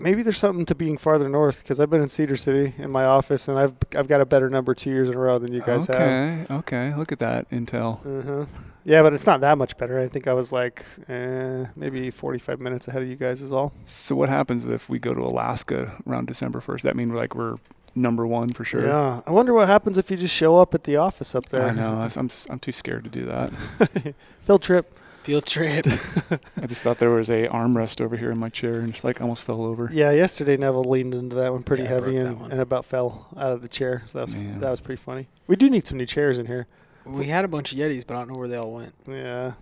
maybe 0.00 0.22
there's 0.22 0.36
something 0.38 0.66
to 0.66 0.74
being 0.74 0.98
farther 0.98 1.28
north 1.28 1.62
because 1.62 1.78
I've 1.80 1.88
been 1.88 2.02
in 2.02 2.08
Cedar 2.08 2.36
City 2.36 2.74
in 2.78 2.90
my 2.90 3.04
office 3.04 3.48
and 3.48 3.58
I've 3.58 3.74
I've 3.96 4.08
got 4.08 4.20
a 4.20 4.26
better 4.26 4.50
number 4.50 4.74
two 4.74 4.90
years 4.90 5.08
in 5.08 5.14
a 5.14 5.18
row 5.18 5.38
than 5.38 5.52
you 5.52 5.62
guys 5.62 5.86
have. 5.86 5.96
okay, 5.96 6.46
okay, 6.50 6.94
look 6.96 7.12
at 7.12 7.20
that 7.20 7.48
intel. 7.50 8.04
Uh-huh. 8.04 8.44
Yeah, 8.88 9.02
but 9.02 9.12
it's 9.12 9.26
not 9.26 9.40
that 9.42 9.58
much 9.58 9.76
better. 9.76 10.00
I 10.00 10.08
think 10.08 10.26
I 10.26 10.32
was 10.32 10.50
like 10.50 10.84
eh, 11.08 11.66
maybe 11.76 12.10
45 12.10 12.58
minutes 12.60 12.88
ahead 12.88 13.02
of 13.02 13.08
you 13.08 13.16
guys 13.16 13.42
is 13.42 13.52
all. 13.52 13.72
So 13.84 14.16
what 14.16 14.28
happens 14.30 14.64
if 14.64 14.88
we 14.88 14.98
go 14.98 15.12
to 15.12 15.20
Alaska 15.20 15.94
around 16.06 16.26
December 16.26 16.60
first? 16.60 16.84
That 16.84 16.96
mean 16.96 17.12
we're 17.12 17.18
like 17.20 17.34
we're 17.34 17.56
number 17.94 18.26
one 18.26 18.48
for 18.48 18.64
sure. 18.64 18.86
Yeah. 18.86 19.20
I 19.26 19.30
wonder 19.30 19.52
what 19.52 19.66
happens 19.68 19.98
if 19.98 20.10
you 20.10 20.16
just 20.16 20.34
show 20.34 20.56
up 20.58 20.74
at 20.74 20.84
the 20.84 20.96
office 20.96 21.34
up 21.34 21.50
there. 21.50 21.68
I 21.68 21.72
know. 21.74 22.00
I 22.00 22.04
was- 22.22 22.46
I'm 22.48 22.58
too 22.60 22.72
scared 22.72 23.04
to 23.04 23.10
do 23.10 23.26
that. 23.26 24.14
Field 24.42 24.62
trip. 24.62 24.98
Field 25.22 25.44
trip. 25.44 25.86
I 26.62 26.66
just 26.66 26.82
thought 26.82 26.98
there 26.98 27.10
was 27.10 27.28
a 27.28 27.48
armrest 27.48 28.00
over 28.00 28.16
here 28.16 28.30
in 28.30 28.40
my 28.40 28.48
chair, 28.48 28.76
and 28.80 28.90
just 28.92 29.04
like 29.04 29.20
almost 29.20 29.42
fell 29.44 29.62
over. 29.62 29.90
Yeah, 29.92 30.10
yesterday 30.12 30.56
Neville 30.56 30.84
leaned 30.84 31.14
into 31.14 31.36
that 31.36 31.52
one 31.52 31.62
pretty 31.62 31.82
Yeah, 31.82 31.88
heavy 31.90 32.16
and, 32.16 32.40
one. 32.40 32.52
and 32.52 32.60
about 32.62 32.86
fell 32.86 33.26
out 33.36 33.52
of 33.52 33.60
the 33.60 33.68
chair. 33.68 34.04
So 34.06 34.18
that 34.18 34.24
was 34.28 34.34
Man. 34.34 34.60
that 34.60 34.70
was 34.70 34.80
pretty 34.80 35.02
funny. 35.02 35.26
We 35.46 35.56
do 35.56 35.68
need 35.68 35.86
some 35.86 35.98
new 35.98 36.06
chairs 36.06 36.38
in 36.38 36.46
here. 36.46 36.66
We 37.08 37.26
had 37.26 37.44
a 37.44 37.48
bunch 37.48 37.72
of 37.72 37.78
Yetis, 37.78 38.06
but 38.06 38.16
I 38.16 38.20
don't 38.20 38.32
know 38.32 38.38
where 38.38 38.48
they 38.48 38.56
all 38.56 38.72
went. 38.72 38.94
Yeah. 39.06 39.52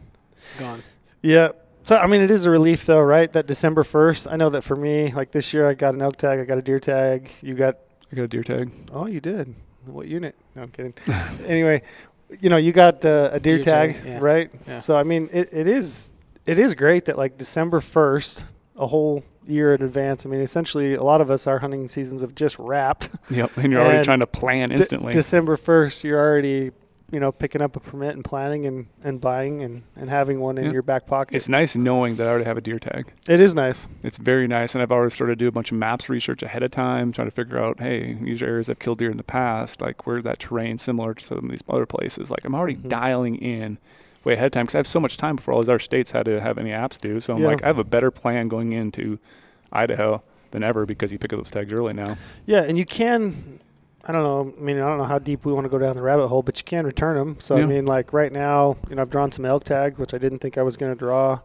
Gone. 0.59 0.83
Yeah. 1.23 1.50
So 1.83 1.97
I 1.97 2.07
mean, 2.07 2.21
it 2.21 2.31
is 2.31 2.47
a 2.47 2.50
relief 2.50 2.87
though, 2.87 3.00
right? 3.00 3.33
That 3.33 3.47
December 3.47 3.85
first. 3.85 4.26
I 4.26 4.37
know 4.37 4.50
that 4.50 4.62
for 4.62 4.76
me, 4.76 5.12
like 5.12 5.31
this 5.31 5.55
year, 5.55 5.69
I 5.69 5.75
got 5.75 5.95
an 5.95 6.03
elk 6.03 6.17
tag, 6.17 6.41
I 6.41 6.45
got 6.45 6.59
a 6.59 6.62
deer 6.62 6.81
tag. 6.81 7.31
You 7.43 7.55
got 7.55 7.79
I 8.12 8.17
got 8.17 8.25
a 8.25 8.29
deer 8.29 8.43
tag. 8.43 8.71
Oh, 8.93 9.07
you 9.07 9.21
did. 9.21 9.55
What 9.85 10.09
unit? 10.09 10.35
No, 10.55 10.62
I'm 10.62 10.71
kidding. 10.71 10.95
anyway, 11.47 11.83
you 12.41 12.50
know, 12.50 12.57
you 12.57 12.73
got 12.73 13.05
uh, 13.05 13.31
a 13.33 13.41
deer, 13.41 13.57
Deer 13.57 13.62
tag, 13.62 13.95
tag, 13.95 14.07
yeah. 14.07 14.19
right? 14.21 14.50
Yeah. 14.67 14.79
So 14.81 14.97
I 14.97 15.05
mean, 15.05 15.29
it, 15.33 15.49
it 15.53 15.69
is 15.69 16.11
it 16.45 16.59
is 16.59 16.75
great 16.75 17.05
that 17.05 17.17
like 17.17 17.38
December 17.38 17.81
first, 17.81 18.45
a 18.76 18.87
whole 18.87 19.23
year 19.47 19.75
in 19.75 19.83
advance. 19.83 20.26
I 20.26 20.29
mean, 20.29 20.41
essentially, 20.41 20.95
a 20.95 21.03
lot 21.03 21.21
of 21.21 21.31
us 21.31 21.47
our 21.47 21.61
hunting 21.61 21.88
seasons 21.88 22.21
have 22.21 22.35
just 22.35 22.59
wrapped. 22.59 23.11
Yep, 23.31 23.57
and 23.59 23.73
you're 23.73 23.81
already 23.81 24.05
trying 24.05 24.21
to 24.21 24.26
plan 24.26 24.71
De- 24.71 24.76
instantly. 24.76 25.12
December 25.12 25.57
first, 25.57 26.05
you're 26.05 26.21
already 26.21 26.73
you 27.12 27.20
know 27.20 27.30
picking 27.30 27.62
up 27.62 27.76
a 27.76 27.80
permit 27.80 28.14
and 28.16 28.25
planning 28.25 28.66
and, 28.66 28.86
and 29.04 29.20
buying 29.20 29.62
and, 29.62 29.82
and 29.94 30.10
having 30.10 30.40
one 30.40 30.58
in 30.58 30.66
Yeah. 30.66 30.72
your 30.72 30.82
back 30.82 31.06
pocket. 31.06 31.36
it's 31.36 31.48
nice 31.48 31.76
knowing 31.76 32.16
that 32.16 32.26
I 32.26 32.30
already 32.30 32.44
have 32.46 32.56
a 32.56 32.60
deer 32.60 32.78
tag. 32.80 33.12
It 33.28 33.38
is 33.40 33.54
nice. 33.54 33.86
It's 34.02 34.16
very 34.16 34.48
nice, 34.48 34.75
and 34.75 34.82
I've 34.82 34.90
already 34.90 35.12
started 35.12 35.38
to 35.38 35.44
do 35.44 35.48
a 35.48 35.52
bunch 35.52 35.70
of 35.70 35.78
maps 35.78 36.08
research 36.08 36.42
ahead 36.42 36.62
of 36.64 36.70
time, 36.72 37.12
trying 37.12 37.28
to 37.28 37.34
figure 37.34 37.58
out, 37.58 37.78
hey, 37.80 38.14
these 38.14 38.42
are 38.42 38.46
areas 38.46 38.68
I've 38.68 38.78
killed 38.80 38.98
deer 38.98 39.10
in 39.10 39.16
the 39.18 39.22
past, 39.25 39.80
like 39.80 40.06
where's 40.06 40.25
that 40.25 40.38
terrain 40.40 40.78
similar 40.78 41.14
to 41.14 41.25
some 41.25 41.38
of 41.38 41.50
these 41.50 41.62
other 41.68 41.86
places. 41.86 42.30
Like 42.30 42.44
I'm 42.44 42.54
already 42.54 42.76
Mhm. 42.76 42.88
dialing 42.88 43.36
in 43.36 43.78
way 44.25 44.32
ahead 44.32 44.46
of 44.46 44.52
time 44.52 44.64
because 44.66 44.75
I 44.75 44.78
have 44.78 44.88
so 44.88 44.98
much 44.98 45.16
time 45.16 45.36
before 45.36 45.54
all 45.54 45.60
these 45.60 45.68
other 45.68 45.78
states 45.78 46.10
had 46.10 46.25
to 46.26 46.40
have 46.40 46.58
any 46.58 46.70
apps 46.70 47.00
do. 47.00 47.20
So 47.20 47.34
I'm 47.36 47.42
Yeah. 47.42 47.46
like, 47.48 47.62
I 47.62 47.68
have 47.68 47.78
a 47.78 47.84
better 47.84 48.10
plan 48.10 48.48
going 48.48 48.72
into 48.72 49.20
Idaho 49.72 50.22
than 50.50 50.64
ever 50.64 50.84
because 50.86 51.12
you 51.12 51.18
pick 51.18 51.32
up 51.32 51.38
those 51.38 51.50
tags 51.52 51.72
early 51.72 51.92
now. 51.92 52.16
Yeah, 52.46 52.62
and 52.62 52.76
you 52.78 52.84
can. 52.84 53.58
I 54.08 54.12
don't 54.12 54.22
know. 54.22 54.54
I 54.56 54.60
mean, 54.62 54.76
I 54.76 54.86
don't 54.86 54.98
know 54.98 55.04
how 55.04 55.18
deep 55.18 55.44
we 55.44 55.52
want 55.52 55.64
to 55.64 55.68
go 55.68 55.80
down 55.80 55.96
the 55.96 56.02
rabbit 56.02 56.28
hole, 56.28 56.44
but 56.44 56.56
you 56.58 56.64
can 56.64 56.86
return 56.86 57.16
them. 57.16 57.36
So 57.40 57.56
I 57.56 57.66
mean, 57.66 57.86
like 57.86 58.12
right 58.12 58.30
now, 58.30 58.76
you 58.88 58.94
know, 58.94 59.02
I've 59.02 59.10
drawn 59.10 59.32
some 59.32 59.44
elk 59.44 59.64
tags, 59.64 59.98
which 59.98 60.14
I 60.14 60.18
didn't 60.18 60.38
think 60.38 60.56
I 60.56 60.62
was 60.62 60.76
going 60.76 60.92
to 60.92 60.98
draw, 60.98 61.40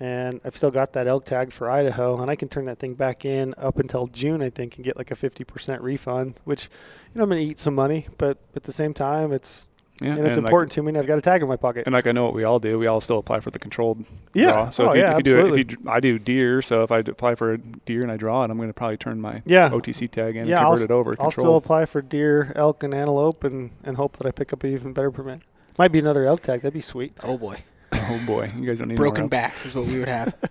and 0.00 0.40
I've 0.42 0.56
still 0.56 0.70
got 0.70 0.94
that 0.94 1.06
elk 1.06 1.26
tag 1.26 1.52
for 1.52 1.70
Idaho, 1.70 2.22
and 2.22 2.30
I 2.30 2.34
can 2.34 2.48
turn 2.48 2.64
that 2.64 2.78
thing 2.78 2.94
back 2.94 3.26
in 3.26 3.54
up 3.58 3.78
until 3.78 4.06
June, 4.06 4.40
I 4.42 4.48
think, 4.48 4.76
and 4.76 4.84
get 4.86 4.96
like 4.96 5.10
a 5.10 5.14
fifty 5.14 5.44
percent 5.44 5.82
refund. 5.82 6.40
Which, 6.44 6.70
you 7.12 7.18
know, 7.18 7.24
I'm 7.24 7.28
going 7.28 7.44
to 7.44 7.50
eat 7.50 7.60
some 7.60 7.74
money, 7.74 8.06
but 8.16 8.38
at 8.56 8.64
the 8.64 8.72
same 8.72 8.94
time, 8.94 9.30
it's 9.30 9.68
Yeah, 10.00 10.10
and 10.10 10.26
it's 10.26 10.36
like- 10.36 10.44
important 10.44 10.72
to 10.72 10.82
me, 10.82 10.90
and 10.90 10.98
I've 10.98 11.06
got 11.06 11.18
a 11.18 11.20
tag 11.20 11.42
in 11.42 11.48
my 11.48 11.56
pocket. 11.56 11.84
and 11.86 11.92
like 11.92 12.06
I 12.06 12.12
know 12.12 12.24
what 12.24 12.34
we 12.34 12.44
all 12.44 12.58
do. 12.58 12.78
We 12.78 12.86
all 12.86 13.00
still 13.00 13.18
apply 13.18 13.40
for 13.40 13.50
the 13.50 13.58
controlled 13.58 14.04
yeah. 14.32 14.52
draw. 14.52 14.70
So 14.70 14.86
oh, 14.86 14.90
if 14.90 14.96
you, 14.96 15.02
yeah, 15.02 15.10
if 15.12 15.16
you 15.18 15.22
do 15.24 15.30
it, 15.30 15.38
absolutely. 15.40 15.60
if 15.60 15.70
you, 15.72 15.90
I 15.90 16.00
do 16.00 16.18
deer. 16.18 16.62
So 16.62 16.82
if 16.82 16.92
I 16.92 16.98
apply 16.98 17.34
for 17.34 17.52
a 17.52 17.58
deer 17.58 18.02
and 18.02 18.12
I 18.12 18.16
draw 18.16 18.44
it, 18.44 18.50
I'm 18.50 18.56
going 18.56 18.68
to 18.68 18.74
probably 18.74 18.96
turn 18.96 19.20
my 19.20 19.42
yeah. 19.44 19.68
OTC 19.70 20.10
tag 20.10 20.36
in 20.36 20.46
Yeah, 20.46 20.58
and 20.58 20.66
I'll 20.66 20.72
convert 20.72 20.90
it 20.90 20.92
over. 20.92 21.16
I'll 21.18 21.30
still 21.30 21.56
apply 21.56 21.86
for 21.86 22.00
deer, 22.00 22.52
elk, 22.54 22.82
and 22.82 22.94
antelope, 22.94 23.42
and 23.44 23.70
and 23.82 23.96
hope 23.96 24.16
that 24.18 24.26
I 24.26 24.30
pick 24.30 24.52
up 24.52 24.62
an 24.62 24.72
even 24.72 24.92
better 24.92 25.10
permit. 25.10 25.42
Might 25.78 25.92
be 25.92 25.98
another 25.98 26.24
elk 26.24 26.42
tag. 26.42 26.62
That'd 26.62 26.74
be 26.74 26.80
sweet. 26.80 27.12
Oh 27.22 27.36
boy, 27.36 27.62
oh 27.92 28.22
boy, 28.26 28.50
you 28.56 28.66
guys 28.66 28.78
don't 28.78 28.88
need 28.88 28.96
broken 28.96 29.22
more 29.22 29.28
backs 29.28 29.66
is 29.66 29.74
what 29.74 29.86
we 29.86 29.98
would 29.98 30.08
have. 30.08 30.34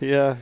Yeah, 0.00 0.36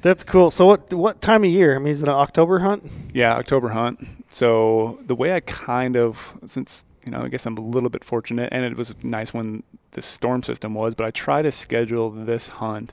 that's 0.00 0.24
cool. 0.24 0.50
So 0.50 0.64
what 0.64 0.92
what 0.94 1.20
time 1.20 1.44
of 1.44 1.50
year? 1.50 1.76
I 1.76 1.78
mean, 1.78 1.88
is 1.88 2.02
it 2.02 2.08
an 2.08 2.14
October 2.14 2.60
hunt? 2.60 2.90
Yeah, 3.12 3.34
October 3.34 3.68
hunt. 3.68 4.00
So 4.30 4.98
the 5.06 5.14
way 5.14 5.34
I 5.34 5.40
kind 5.40 5.96
of, 5.96 6.38
since 6.46 6.84
you 7.04 7.12
know, 7.12 7.22
I 7.22 7.28
guess 7.28 7.46
I'm 7.46 7.56
a 7.56 7.60
little 7.62 7.88
bit 7.90 8.04
fortunate, 8.04 8.48
and 8.52 8.64
it 8.64 8.76
was 8.76 8.94
nice 9.02 9.32
when 9.32 9.62
the 9.92 10.02
storm 10.02 10.42
system 10.42 10.74
was, 10.74 10.94
but 10.94 11.06
I 11.06 11.10
try 11.10 11.42
to 11.42 11.50
schedule 11.52 12.10
this 12.10 12.48
hunt 12.48 12.92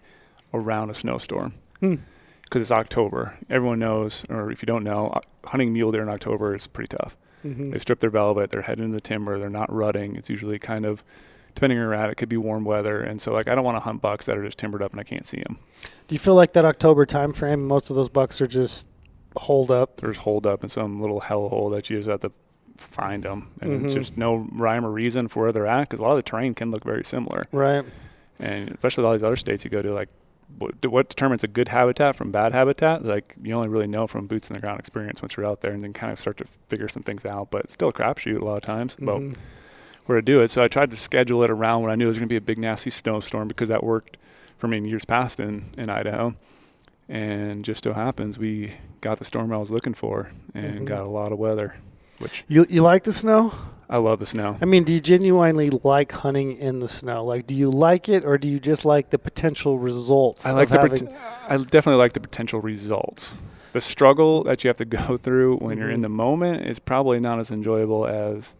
around 0.54 0.90
a 0.90 0.94
snowstorm 0.94 1.54
Hmm. 1.80 1.96
because 2.44 2.62
it's 2.62 2.72
October. 2.72 3.38
Everyone 3.50 3.80
knows, 3.80 4.26
or 4.30 4.52
if 4.52 4.62
you 4.62 4.66
don't 4.66 4.84
know, 4.84 5.08
uh, 5.10 5.20
hunting 5.50 5.74
mule 5.74 5.92
deer 5.92 6.02
in 6.04 6.10
October 6.10 6.56
is 6.56 6.68
pretty 6.68 6.96
tough. 6.96 7.18
Mm-hmm. 7.46 7.70
They 7.72 7.80
strip 7.80 8.00
their 8.00 8.10
velvet, 8.10 8.50
they're 8.50 8.64
heading 8.64 8.86
into 8.86 8.96
the 8.96 9.02
timber, 9.02 9.38
they're 9.40 9.50
not 9.50 9.72
rutting. 9.72 10.16
It's 10.16 10.30
usually 10.30 10.58
kind 10.58 10.86
of, 10.86 11.04
depending 11.54 11.78
where 11.78 11.86
you're 11.88 11.94
at, 11.94 12.10
it 12.10 12.16
could 12.16 12.30
be 12.30 12.38
warm 12.38 12.64
weather, 12.66 13.00
and 13.02 13.22
so 13.22 13.32
like 13.34 13.48
I 13.48 13.56
don't 13.56 13.64
want 13.66 13.76
to 13.78 13.82
hunt 13.82 14.02
bucks 14.02 14.26
that 14.26 14.38
are 14.38 14.44
just 14.44 14.58
timbered 14.58 14.82
up 14.82 14.92
and 14.92 15.00
I 15.00 15.04
can't 15.04 15.28
see 15.28 15.42
them. 15.42 15.60
Do 16.08 16.16
you 16.16 16.20
feel 16.20 16.36
like 16.36 16.54
that 16.54 16.66
October 16.66 17.06
time 17.06 17.34
frame? 17.34 17.68
Most 17.68 17.90
of 17.90 17.96
those 17.96 18.10
bucks 18.10 18.42
are 18.42 18.48
just 18.48 18.88
hold 19.36 19.70
up. 19.70 19.98
there's 20.02 20.18
hold 20.18 20.48
up 20.48 20.64
in 20.64 20.70
some 20.70 21.00
little 21.02 21.22
hellhole 21.22 21.70
that 21.76 21.90
you 21.92 21.98
just 21.98 22.10
have 22.10 22.22
to 22.22 22.32
find 22.78 23.24
them, 23.24 23.50
and 23.62 23.86
Mhm. 23.86 23.94
just 23.94 24.18
no 24.18 24.48
rhyme 24.52 24.86
or 24.86 24.92
reason 24.92 25.28
for 25.28 25.44
where 25.44 25.52
they're 25.52 25.68
at 25.68 25.82
because 25.90 26.00
a 26.00 26.04
lot 26.04 26.12
of 26.12 26.18
the 26.18 26.24
terrain 26.24 26.54
can 26.54 26.72
look 26.72 26.84
very 26.84 27.04
similar, 27.04 27.46
Right. 27.52 27.84
and 28.40 28.70
especially 28.70 29.04
all 29.04 29.12
these 29.14 29.24
other 29.24 29.36
states 29.36 29.64
you 29.66 29.72
go 29.72 29.82
to, 29.82 29.94
like 29.94 30.10
what, 30.60 30.74
what 30.86 31.10
determines 31.10 31.44
a 31.44 31.48
good 31.48 31.68
habitat 31.68 32.16
from 32.16 32.32
bad 32.32 32.54
habitat, 32.54 33.04
like 33.04 33.36
you 33.44 33.54
only 33.54 33.68
really 33.68 33.86
know 33.88 34.08
from 34.08 34.28
boots 34.28 34.50
in 34.50 34.54
the 34.54 34.60
ground 34.62 34.80
experience 34.80 35.22
once 35.22 35.36
you're 35.36 35.46
out 35.46 35.60
there, 35.62 35.74
and 35.74 35.84
then 35.84 35.92
kind 35.94 36.12
of 36.12 36.18
start 36.18 36.38
to 36.38 36.46
figure 36.70 36.88
some 36.88 37.04
things 37.04 37.26
out. 37.26 37.52
But 37.52 37.66
it's 37.66 37.74
still 37.74 37.90
a 37.90 37.94
crapshoot 37.94 38.40
a 38.42 38.46
lot 38.46 38.56
of 38.58 38.64
times 38.64 38.96
about 39.02 39.22
Mhm. 39.22 39.36
where 40.06 40.18
to 40.18 40.22
do 40.22 40.40
it. 40.40 40.48
So 40.48 40.64
I 40.64 40.70
tried 40.70 40.90
to 40.92 40.98
schedule 40.98 41.44
it 41.44 41.50
around 41.52 41.82
when 41.82 41.92
I 41.92 41.96
knew 41.96 42.06
it 42.06 42.08
was 42.08 42.18
going 42.18 42.30
to 42.30 42.32
be 42.32 42.38
a 42.38 42.42
big 42.42 42.58
nasty 42.58 42.90
snowstorm 42.90 43.50
because 43.50 43.68
that 43.68 43.84
worked 43.84 44.16
for 44.58 44.68
me 44.70 44.78
in 44.78 44.86
years 44.86 45.04
past 45.04 45.40
in 45.40 45.66
in 45.78 45.90
Idaho. 45.90 46.34
And 47.10 47.64
just 47.66 47.84
so 47.84 47.94
happens 47.94 48.38
we 48.40 48.72
got 49.02 49.18
the 49.20 49.26
storm 49.26 49.52
I 49.54 49.58
was 49.58 49.70
looking 49.72 49.94
for 49.94 50.30
and 50.54 50.82
Mhm. 50.82 50.86
got 50.86 51.02
a 51.02 51.12
lot 51.12 51.32
of 51.32 51.40
weather, 51.40 51.76
which 52.20 52.44
You 52.48 52.66
you 52.70 52.82
like 52.82 53.04
the 53.04 53.14
snow? 53.14 53.54
I 53.90 54.00
love 54.00 54.20
the 54.20 54.26
snow. 54.26 54.58
I 54.62 54.66
mean, 54.66 54.84
do 54.84 54.92
you 54.92 55.00
genuinely 55.00 55.70
like 55.70 56.12
hunting 56.12 56.58
in 56.58 56.80
the 56.80 56.90
snow? 56.90 57.24
Like, 57.24 57.48
do 57.48 57.56
you 57.56 57.70
like 57.72 58.10
it, 58.10 58.26
or 58.26 58.38
do 58.38 58.50
you 58.50 58.60
just 58.60 58.84
like 58.84 59.12
the 59.12 59.18
potential 59.20 59.80
results? 59.80 60.46
I 60.46 60.52
like 60.52 60.68
the 60.70 60.78
having, 60.80 61.08
pot- 61.08 61.16
I 61.48 61.56
definitely 61.58 62.00
like 62.00 62.12
the 62.14 62.20
potential 62.20 62.60
results. 62.60 63.36
The 63.72 63.80
struggle 63.80 64.44
that 64.44 64.64
you 64.64 64.68
have 64.68 64.78
to 64.78 64.86
go 64.86 65.16
through 65.26 65.58
when 65.60 65.78
you're 65.78 65.90
in 65.90 66.00
Mhm. 66.00 66.04
the 66.04 66.10
moment 66.10 66.66
is 66.66 66.80
probably 66.80 67.20
not 67.22 67.40
as 67.40 67.50
enjoyable 67.52 68.06
as 68.06 68.56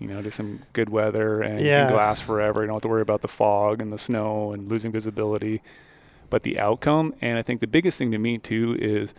you 0.00 0.06
know, 0.06 0.22
just 0.22 0.36
some 0.36 0.60
good 0.74 0.90
weather 0.90 1.40
and 1.42 1.58
Yeah. 1.60 1.86
can 1.88 1.94
glass 1.96 2.20
forever. 2.20 2.60
You 2.60 2.66
don't 2.68 2.76
have 2.76 2.82
to 2.82 2.88
worry 2.88 3.02
about 3.02 3.20
the 3.22 3.26
fog 3.28 3.82
and 3.82 3.92
the 3.92 3.98
snow 3.98 4.52
and 4.52 4.70
losing 4.70 4.92
visibility. 4.92 5.60
But 6.30 6.44
the 6.44 6.60
outcome, 6.60 7.14
and 7.20 7.36
I 7.36 7.42
think 7.42 7.60
the 7.60 7.66
biggest 7.66 7.98
thing 7.98 8.12
to 8.12 8.18
me 8.18 8.38
too 8.38 8.76
is 8.80 9.12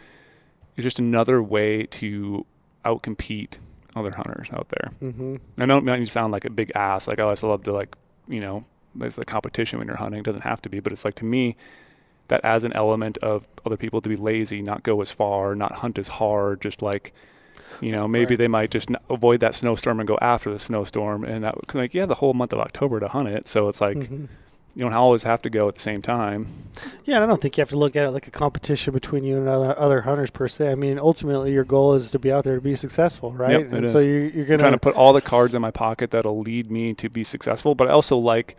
is 0.77 0.83
just 0.85 0.99
another 0.99 1.41
way 1.43 1.83
to 1.87 2.45
outcompete 2.85 3.57
other 3.99 4.11
hunters 4.15 4.49
out 4.53 4.69
there. 4.69 4.91
hmm 5.11 5.35
I 5.57 5.65
don't 5.65 5.85
mean 5.85 5.99
to 5.99 6.05
sound 6.05 6.31
like 6.31 6.45
a 6.45 6.49
big 6.49 6.71
ass. 6.75 7.07
Like, 7.07 7.19
oh, 7.19 7.27
I 7.27 7.31
just 7.31 7.43
love 7.43 7.63
to 7.63 7.73
like, 7.73 7.95
you 8.27 8.39
know, 8.39 8.63
there's 8.95 9.15
the 9.15 9.25
competition 9.25 9.77
when 9.79 9.87
you're 9.87 9.97
hunting. 9.97 10.19
It 10.21 10.25
doesn't 10.25 10.41
have 10.41 10.61
to 10.63 10.69
be, 10.69 10.79
but 10.79 10.91
it's 10.93 11.05
like 11.05 11.15
to 11.15 11.25
me, 11.25 11.55
that 12.29 12.41
as 12.43 12.63
an 12.63 12.73
element 12.73 13.17
of 13.19 13.47
other 13.65 13.77
people 13.77 14.01
to 14.01 14.09
be 14.09 14.15
lazy, 14.15 14.61
not 14.61 14.83
go 14.83 15.01
as 15.01 15.11
far, 15.11 15.55
not 15.55 15.71
hunt 15.73 15.97
as 15.97 16.07
hard, 16.07 16.61
just 16.61 16.81
like, 16.83 17.11
you 17.81 17.91
know, 17.91 18.07
maybe 18.07 18.33
Right. 18.35 18.37
they 18.39 18.47
might 18.47 18.69
just 18.71 18.89
n- 18.91 18.97
avoid 19.09 19.39
that 19.39 19.55
snowstorm 19.55 19.99
and 19.99 20.07
go 20.07 20.17
after 20.21 20.51
the 20.51 20.59
snowstorm, 20.59 21.23
and 21.23 21.43
that 21.43 21.55
cause 21.67 21.75
like, 21.75 21.93
yeah, 21.95 22.05
the 22.05 22.15
whole 22.15 22.33
month 22.35 22.53
of 22.53 22.59
October 22.59 22.99
to 22.99 23.07
hunt 23.07 23.27
it. 23.29 23.47
So 23.47 23.67
it's 23.67 23.81
like 23.81 23.97
Mhm. 23.97 24.27
You 24.75 24.83
don't 24.83 24.93
always 24.93 25.23
have 25.23 25.41
to 25.41 25.49
go 25.49 25.67
at 25.67 25.75
the 25.75 25.81
same 25.81 26.01
time. 26.01 26.47
Yeah, 27.03 27.15
and 27.15 27.23
I 27.23 27.27
don't 27.27 27.41
think 27.41 27.57
you 27.57 27.61
have 27.61 27.69
to 27.69 27.77
look 27.77 27.95
at 27.95 28.05
it 28.05 28.11
like 28.11 28.27
a 28.27 28.31
competition 28.31 28.93
between 28.93 29.23
you 29.23 29.37
and 29.37 29.47
other, 29.47 29.77
other 29.77 30.01
hunters 30.01 30.29
per 30.29 30.47
se. 30.47 30.71
I 30.71 30.75
mean, 30.75 30.99
ultimately, 30.99 31.51
your 31.51 31.63
goal 31.63 31.95
is 31.95 32.11
to 32.11 32.19
be 32.19 32.31
out 32.31 32.43
there 32.43 32.55
to 32.55 32.61
be 32.61 32.75
successful, 32.75 33.33
right? 33.33 33.51
Yep, 33.51 33.61
it 33.61 33.73
and 33.73 33.89
so 33.89 33.99
you're, 33.99 34.27
you're 34.27 34.43
I'm 34.43 34.47
gonna 34.47 34.57
trying 34.59 34.71
to 34.73 34.79
put 34.79 34.95
all 34.95 35.11
the 35.11 35.21
cards 35.21 35.55
in 35.55 35.61
my 35.61 35.71
pocket 35.71 36.11
that'll 36.11 36.39
lead 36.39 36.71
me 36.71 36.93
to 36.93 37.09
be 37.09 37.23
successful. 37.23 37.75
But 37.75 37.89
I 37.89 37.91
also 37.91 38.17
like, 38.17 38.55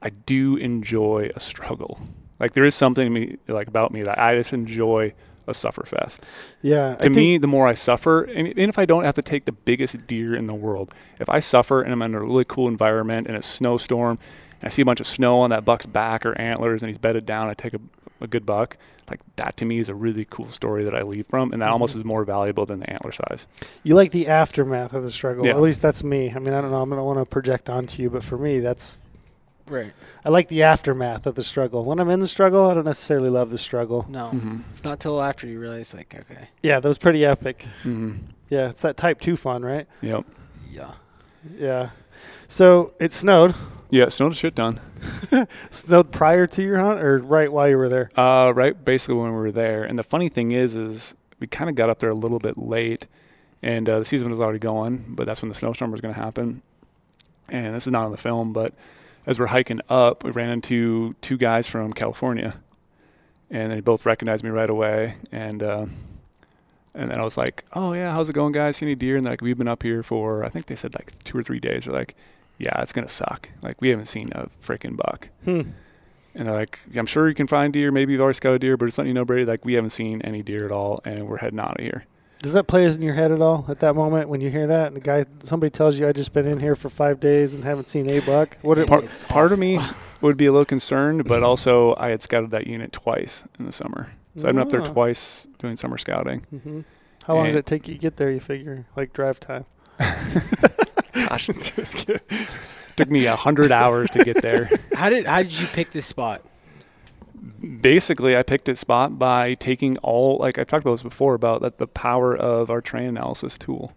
I 0.00 0.10
do 0.10 0.56
enjoy 0.56 1.30
a 1.34 1.40
struggle. 1.40 2.00
Like 2.38 2.54
there 2.54 2.64
is 2.64 2.74
something 2.74 3.04
to 3.04 3.10
me 3.10 3.36
like 3.48 3.68
about 3.68 3.92
me 3.92 4.02
that 4.02 4.18
I 4.18 4.36
just 4.36 4.52
enjoy 4.52 5.14
a 5.46 5.52
sufferfest. 5.52 6.20
yeah. 6.60 6.94
To 6.96 7.10
me, 7.10 7.38
the 7.38 7.46
more 7.46 7.66
I 7.66 7.74
suffer, 7.74 8.22
and 8.22 8.48
even 8.48 8.68
if 8.68 8.78
I 8.78 8.84
don't 8.84 9.04
have 9.04 9.16
to 9.16 9.22
take 9.22 9.44
the 9.44 9.52
biggest 9.52 10.06
deer 10.06 10.34
in 10.34 10.46
the 10.46 10.54
world, 10.54 10.92
if 11.18 11.28
I 11.28 11.40
suffer 11.40 11.82
and 11.82 11.92
I'm 11.92 12.02
in 12.02 12.14
a 12.14 12.20
really 12.20 12.44
cool 12.44 12.68
environment 12.68 13.26
and 13.26 13.36
a 13.36 13.42
snowstorm, 13.42 14.18
I 14.62 14.68
see 14.68 14.82
a 14.82 14.84
bunch 14.84 15.00
of 15.00 15.06
snow 15.06 15.40
on 15.40 15.50
that 15.50 15.64
buck's 15.64 15.86
back 15.86 16.24
or 16.24 16.38
antlers, 16.40 16.82
and 16.82 16.88
he's 16.88 16.98
bedded 16.98 17.26
down, 17.26 17.48
I 17.48 17.54
take 17.54 17.74
a, 17.74 17.80
a 18.20 18.26
good 18.26 18.46
buck. 18.46 18.76
Like 19.10 19.20
that 19.36 19.56
to 19.58 19.64
me 19.64 19.78
is 19.78 19.88
a 19.88 19.94
really 19.94 20.24
cool 20.24 20.48
story 20.50 20.84
that 20.84 20.94
I 20.94 21.02
leave 21.02 21.26
from, 21.26 21.52
and 21.52 21.60
that 21.60 21.70
almost 21.70 21.94
Mhm. 21.94 21.98
is 21.98 22.04
more 22.04 22.24
valuable 22.24 22.64
than 22.64 22.80
the 22.80 22.88
antler 22.90 23.12
size. 23.12 23.46
you 23.82 23.94
like 23.96 24.12
the 24.12 24.28
aftermath 24.28 24.92
of 24.94 25.02
the 25.02 25.10
struggle. 25.10 25.44
Yeah. 25.44 25.52
At 25.52 25.60
least 25.60 25.82
that's 25.82 26.04
me. 26.04 26.32
I 26.34 26.38
mean, 26.38 26.54
I 26.54 26.60
don't 26.60 26.70
know. 26.70 26.80
I'm 26.80 26.88
going 26.88 26.98
to 27.00 27.04
want 27.04 27.18
to 27.18 27.24
project 27.26 27.68
onto 27.68 28.00
you, 28.02 28.08
but 28.10 28.22
for 28.22 28.38
me, 28.38 28.60
that's 28.60 29.02
right. 29.68 29.92
I 30.24 30.28
like 30.28 30.48
the 30.48 30.62
aftermath 30.62 31.26
of 31.26 31.34
the 31.34 31.42
struggle. 31.42 31.84
When 31.84 31.98
I'm 31.98 32.08
in 32.10 32.20
the 32.20 32.28
struggle, 32.28 32.70
I 32.70 32.74
don't 32.74 32.84
necessarily 32.84 33.28
love 33.28 33.50
the 33.50 33.58
struggle. 33.58 34.06
No, 34.08 34.30
Mm-hmm. 34.32 34.60
it's 34.70 34.84
not 34.84 35.00
till 35.00 35.20
after 35.20 35.46
you 35.48 35.58
realize, 35.58 35.92
like, 35.92 36.14
okay, 36.18 36.48
Yeah, 36.62 36.78
that 36.78 36.88
was 36.88 36.98
pretty 36.98 37.24
epic. 37.26 37.66
Mm-hmm. 37.82 38.12
Yeah, 38.50 38.68
it's 38.70 38.82
that 38.82 38.96
type 38.96 39.20
two 39.20 39.36
fun, 39.36 39.62
right? 39.62 39.86
Yep. 40.00 40.24
yeah. 40.70 40.92
Yeah. 41.58 41.90
So 42.48 42.94
it 43.00 43.10
snowed. 43.12 43.54
Yeah, 43.92 44.08
snowed 44.08 44.32
a 44.32 44.34
shit 44.34 44.56
ton. 44.56 44.80
Snowed 45.70 46.10
prior 46.10 46.46
to 46.46 46.62
your 46.62 46.78
hunt, 46.78 47.02
or 47.02 47.18
right 47.18 47.52
while 47.52 47.68
you 47.68 47.76
were 47.76 47.90
there? 47.90 48.10
Uh, 48.18 48.50
right, 48.54 48.82
basically 48.82 49.16
when 49.16 49.26
we 49.26 49.38
were 49.38 49.52
there. 49.52 49.84
And 49.84 49.98
the 49.98 50.02
funny 50.02 50.30
thing 50.30 50.52
is, 50.52 50.74
is 50.74 51.14
we 51.40 51.46
kind 51.46 51.68
of 51.68 51.76
got 51.76 51.90
up 51.90 51.98
there 51.98 52.08
a 52.08 52.14
little 52.14 52.38
bit 52.38 52.56
late, 52.56 53.06
and 53.62 53.86
uh, 53.86 53.98
the 53.98 54.06
season 54.06 54.30
was 54.30 54.40
already 54.40 54.58
going, 54.58 55.04
but 55.08 55.26
that's 55.26 55.42
when 55.42 55.50
the 55.50 55.54
snowstorm 55.54 55.90
was 55.90 56.00
going 56.00 56.14
to 56.14 56.18
happen. 56.18 56.62
And 57.50 57.76
this 57.76 57.86
is 57.86 57.92
not 57.92 58.06
on 58.06 58.12
the 58.12 58.16
film, 58.16 58.54
but 58.54 58.72
as 59.26 59.38
we're 59.38 59.48
hiking 59.48 59.82
up, 59.90 60.24
we 60.24 60.30
ran 60.30 60.48
into 60.48 61.14
two 61.20 61.36
guys 61.36 61.68
from 61.68 61.92
California, 61.92 62.54
and 63.50 63.70
they 63.70 63.80
both 63.80 64.06
recognized 64.06 64.42
me 64.42 64.48
right 64.48 64.70
away. 64.70 65.16
And 65.30 65.62
uh, 65.62 65.84
and 66.94 67.10
then 67.10 67.18
I 67.18 67.24
was 67.24 67.36
like, 67.36 67.66
"Oh 67.74 67.92
yeah, 67.92 68.12
how's 68.12 68.30
it 68.30 68.32
going, 68.32 68.52
guys? 68.52 68.78
See 68.78 68.86
any 68.86 68.94
deer?" 68.94 69.18
And 69.18 69.26
like, 69.26 69.42
"We've 69.42 69.58
been 69.58 69.68
up 69.68 69.82
here 69.82 70.02
for 70.02 70.44
I 70.44 70.48
think 70.48 70.64
they 70.64 70.76
said 70.76 70.94
like 70.94 71.12
two 71.24 71.36
or 71.36 71.42
three 71.42 71.60
days." 71.60 71.84
They're 71.84 71.92
like, 71.92 72.16
"Yeah, 72.62 72.80
it's 72.80 72.92
gonna 72.92 73.08
suck. 73.08 73.48
Like 73.62 73.80
we 73.80 73.88
haven't 73.90 74.06
seen 74.06 74.30
a 74.32 74.46
freaking 74.64 74.96
buck." 74.96 75.28
Hmm. 75.44 75.62
And 76.34 76.48
they're 76.48 76.56
like, 76.56 76.78
I'm 76.96 77.04
sure 77.04 77.28
you 77.28 77.34
can 77.34 77.46
find 77.46 77.74
deer. 77.74 77.92
Maybe 77.92 78.12
you've 78.14 78.22
already 78.22 78.36
scouted 78.36 78.62
deer, 78.62 78.78
but 78.78 78.86
it's 78.88 78.96
letting 78.96 79.08
you 79.08 79.14
know, 79.14 79.24
Brady, 79.26 79.44
like 79.44 79.66
we 79.66 79.74
haven't 79.74 79.90
seen 79.90 80.22
any 80.22 80.42
deer 80.42 80.64
at 80.64 80.72
all, 80.72 81.00
and 81.04 81.28
we're 81.28 81.36
heading 81.36 81.60
out 81.60 81.78
of 81.78 81.84
here. 81.84 82.06
Does 82.38 82.54
that 82.54 82.64
play 82.66 82.86
in 82.86 83.02
your 83.02 83.12
head 83.14 83.30
at 83.30 83.42
all 83.42 83.66
at 83.68 83.80
that 83.80 83.94
moment 83.94 84.28
when 84.30 84.40
you 84.40 84.48
hear 84.50 84.66
that? 84.66 84.86
And 84.88 84.96
the 84.96 85.00
guy, 85.00 85.26
somebody 85.44 85.68
tells 85.70 85.98
you, 85.98 86.08
"I 86.08 86.12
just 86.12 86.32
been 86.32 86.46
in 86.46 86.58
here 86.58 86.74
for 86.74 86.88
five 86.88 87.20
days 87.20 87.52
and 87.52 87.64
haven't 87.64 87.88
seen 87.90 88.08
a 88.08 88.20
buck." 88.20 88.56
What? 88.62 88.78
It, 88.78 88.88
Part, 88.88 89.04
part 89.28 89.52
of 89.52 89.58
me 89.58 89.78
would 90.22 90.38
be 90.38 90.46
a 90.46 90.52
little 90.52 90.64
concerned, 90.64 91.24
but 91.26 91.42
also 91.42 91.94
I 91.98 92.08
had 92.08 92.22
scouted 92.22 92.50
that 92.52 92.66
unit 92.66 92.92
twice 92.92 93.44
in 93.58 93.66
the 93.66 93.72
summer, 93.72 94.12
so 94.36 94.48
I've 94.48 94.54
been 94.54 94.62
up 94.62 94.70
there 94.70 94.80
Ah. 94.80 94.84
twice 94.84 95.46
doing 95.58 95.76
summer 95.76 95.98
scouting. 95.98 96.40
hmm 96.50 96.80
How 97.26 97.34
long 97.34 97.44
did 97.44 97.50
And- 97.50 97.58
it 97.58 97.66
take 97.66 97.86
you 97.88 97.94
to 97.94 98.00
get 98.00 98.16
there? 98.16 98.30
You 98.30 98.40
figure, 98.40 98.86
like 98.96 99.12
drive 99.12 99.38
time. 99.38 99.66
Gosh, 101.32 101.46
took 102.96 103.10
me 103.10 103.24
a 103.24 103.36
hundred 103.36 103.72
hours 103.72 104.10
to 104.10 104.22
get 104.22 104.42
there. 104.42 104.70
How 104.94 105.08
did 105.08 105.26
how 105.26 105.42
did 105.42 105.58
you 105.58 105.66
pick 105.66 105.90
this 105.90 106.04
spot? 106.04 106.42
Basically, 107.80 108.36
I 108.36 108.42
picked 108.42 108.66
this 108.66 108.80
spot 108.80 109.18
by 109.18 109.54
taking 109.54 109.96
all 109.98 110.36
like 110.36 110.58
I've 110.58 110.66
talked 110.66 110.84
about 110.84 110.92
this 110.92 111.02
before 111.02 111.34
about 111.34 111.62
that 111.62 111.78
the 111.78 111.86
power 111.86 112.36
of 112.36 112.70
our 112.70 112.82
terrain 112.82 113.08
analysis 113.08 113.56
tool. 113.56 113.94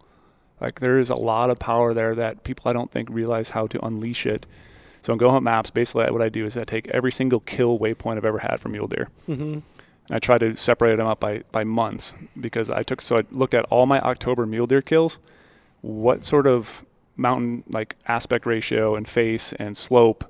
Like 0.62 0.80
there 0.80 0.98
is 0.98 1.10
a 1.10 1.16
lot 1.16 1.50
of 1.50 1.60
power 1.60 1.94
there 1.94 2.16
that 2.16 2.44
people 2.44 2.70
I 2.70 2.74
don't 2.74 2.90
think 2.90 3.10
realize 3.10 3.50
how 3.50 3.68
to 3.68 3.86
unleash 3.86 4.26
it 4.26 4.48
So 5.02 5.12
on 5.12 5.18
Go 5.18 5.30
Hunt 5.30 5.44
Maps, 5.44 5.70
basically 5.70 6.10
what 6.10 6.22
I 6.22 6.30
do 6.30 6.46
is 6.46 6.56
I 6.56 6.64
take 6.64 6.88
every 6.88 7.12
single 7.12 7.42
kill 7.42 7.78
waypoint 7.78 8.16
I've 8.18 8.26
ever 8.26 8.40
had 8.40 8.62
from 8.62 8.72
mule 8.72 8.88
deer. 8.88 9.10
Mm-hmm. 9.28 9.44
And 9.44 9.64
I 10.10 10.20
try 10.20 10.38
to 10.38 10.56
separate 10.56 10.96
them 10.96 11.08
up 11.08 11.20
by, 11.20 11.44
by 11.52 11.66
months 11.66 12.14
because 12.40 12.70
I 12.70 12.84
took 12.84 13.02
so 13.02 13.18
I 13.18 13.24
looked 13.32 13.54
at 13.54 13.66
all 13.66 13.86
my 13.86 14.00
October 14.00 14.46
mule 14.46 14.68
deer 14.68 14.82
kills, 14.82 15.20
what 15.82 16.24
sort 16.24 16.48
of 16.48 16.86
mountain 17.18 17.64
like 17.72 17.96
aspect 18.08 18.46
ratio 18.46 18.96
and 18.96 19.08
face 19.08 19.54
and 19.54 19.76
slope 19.78 20.24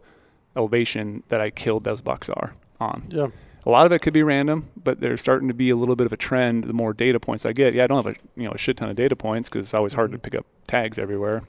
elevation 0.56 1.24
that 1.30 1.42
I 1.42 1.50
killed 1.50 1.84
those 1.84 2.02
bucks 2.02 2.30
are 2.30 2.54
on. 2.80 3.08
Yeah. 3.10 3.28
A 3.66 3.70
lot 3.70 3.86
of 3.88 3.92
it 3.92 4.00
could 4.00 4.14
be 4.14 4.22
random, 4.22 4.70
but 4.82 5.00
there's 5.00 5.22
starting 5.22 5.48
to 5.48 5.54
be 5.54 5.72
a 5.72 5.76
little 5.76 5.96
bit 5.96 6.06
of 6.06 6.14
a 6.14 6.18
trend. 6.18 6.66
The 6.66 6.74
more 6.74 6.94
data 6.94 7.20
points 7.20 7.46
I 7.46 7.52
get, 7.54 7.74
yeah, 7.74 7.84
I 7.84 7.88
don't 7.88 8.06
have 8.06 8.16
a 8.16 8.40
you 8.40 8.46
know 8.46 8.52
a 8.52 8.58
shit 8.58 8.78
ton 8.78 8.90
of 8.90 8.96
data 8.96 9.16
points 9.16 9.50
because 9.50 9.66
it's 9.68 9.74
always 9.74 9.94
hard 9.94 10.12
to 10.12 10.18
Mhm. 10.18 10.22
pick 10.24 10.36
up 10.36 10.46
tags 10.68 11.00
everywhere. 11.00 11.44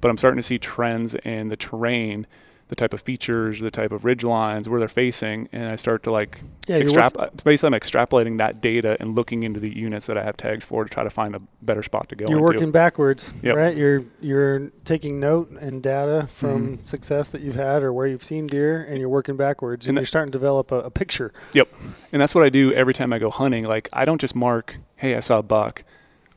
But 0.00 0.10
I'm 0.10 0.18
starting 0.18 0.36
to 0.36 0.42
see 0.44 0.58
trends 0.58 1.14
in 1.16 1.48
the 1.48 1.56
terrain, 1.56 2.26
the 2.68 2.76
type 2.76 2.92
of 2.94 3.00
features, 3.00 3.60
the 3.60 3.70
type 3.70 3.92
of 3.92 4.04
ridge 4.04 4.22
lines, 4.24 4.68
where 4.68 4.78
they're 4.78 4.88
facing, 4.88 5.48
and 5.52 5.70
I 5.70 5.76
start 5.76 6.02
to 6.04 6.10
like 6.10 6.40
Yeah. 6.66 6.78
Extrap- 6.80 7.42
basically 7.44 7.74
I'm 7.74 7.80
extrapolating 7.80 8.38
that 8.38 8.60
data 8.60 8.96
and 9.00 9.14
looking 9.16 9.42
into 9.42 9.58
the 9.58 9.74
units 9.74 10.04
that 10.06 10.18
I 10.18 10.22
have 10.22 10.36
tags 10.36 10.64
for 10.66 10.84
to 10.84 10.90
try 10.90 11.02
to 11.02 11.08
find 11.10 11.34
a 11.34 11.40
better 11.62 11.82
spot 11.82 12.08
to 12.10 12.14
go 12.16 12.26
You're 12.28 12.38
into. 12.38 12.52
working 12.52 12.70
backwards, 12.70 13.32
Yep. 13.42 13.56
right? 13.56 13.76
You're 13.76 14.04
you're 14.20 14.70
taking 14.84 15.18
note 15.18 15.50
and 15.60 15.82
data 15.82 16.28
from 16.32 16.78
Mhm. 16.78 16.86
success 16.86 17.30
that 17.30 17.40
you've 17.40 17.56
had 17.56 17.82
or 17.82 17.92
where 17.92 18.06
you've 18.06 18.22
seen 18.24 18.46
deer, 18.46 18.82
and 18.88 18.98
you're 18.98 19.08
working 19.08 19.36
backwards, 19.36 19.86
and, 19.86 19.96
And 19.96 20.02
you're 20.02 20.06
starting 20.06 20.30
to 20.32 20.38
develop 20.38 20.70
a, 20.70 20.80
a 20.80 20.90
picture. 20.90 21.32
Yep, 21.54 21.68
and 22.12 22.20
that's 22.20 22.34
what 22.34 22.44
I 22.44 22.50
do 22.50 22.72
every 22.72 22.92
time 22.94 23.12
I 23.14 23.18
go 23.18 23.30
hunting. 23.30 23.64
Like 23.64 23.88
I 23.92 24.04
don't 24.04 24.20
just 24.20 24.36
mark, 24.36 24.76
hey, 24.96 25.14
I 25.16 25.20
saw 25.20 25.38
a 25.38 25.42
buck. 25.42 25.84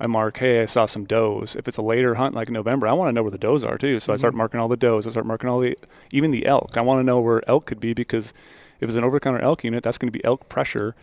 I 0.02 0.08
mark, 0.08 0.38
hey, 0.38 0.62
I 0.62 0.66
saw 0.66 0.86
some 0.88 1.06
does. 1.06 1.56
If 1.56 1.68
it's 1.68 1.78
a 1.78 1.82
later 1.84 2.16
hunt 2.16 2.34
like 2.34 2.50
November, 2.50 2.88
I 2.88 2.94
want 2.94 3.10
to 3.10 3.14
know 3.14 3.22
where 3.22 3.32
the 3.32 3.38
does 3.38 3.64
are 3.64 3.78
too. 3.78 4.00
So 4.00 4.12
I 4.12 4.16
start 4.16 4.34
Mhm. 4.34 4.38
marking 4.38 4.60
all 4.60 4.68
the 4.68 4.76
does. 4.76 5.06
I 5.06 5.12
start 5.12 5.26
marking 5.28 5.50
all 5.50 5.60
the, 5.60 5.78
even 6.12 6.32
the 6.32 6.46
elk. 6.48 6.76
I 6.76 6.82
want 6.82 7.00
to 7.00 7.04
know 7.04 7.20
where 7.20 7.48
elk 7.48 7.66
could 7.68 7.80
be 7.80 7.94
because 7.94 8.34
if 8.80 8.90
it's 8.90 8.98
an 8.98 9.04
over-the-counter 9.04 9.42
elk 9.42 9.64
unit, 9.64 9.84
that's 9.84 10.00
going 10.00 10.12
to 10.12 10.18
be 10.18 10.26
elk 10.26 10.50
pressure 10.50 10.96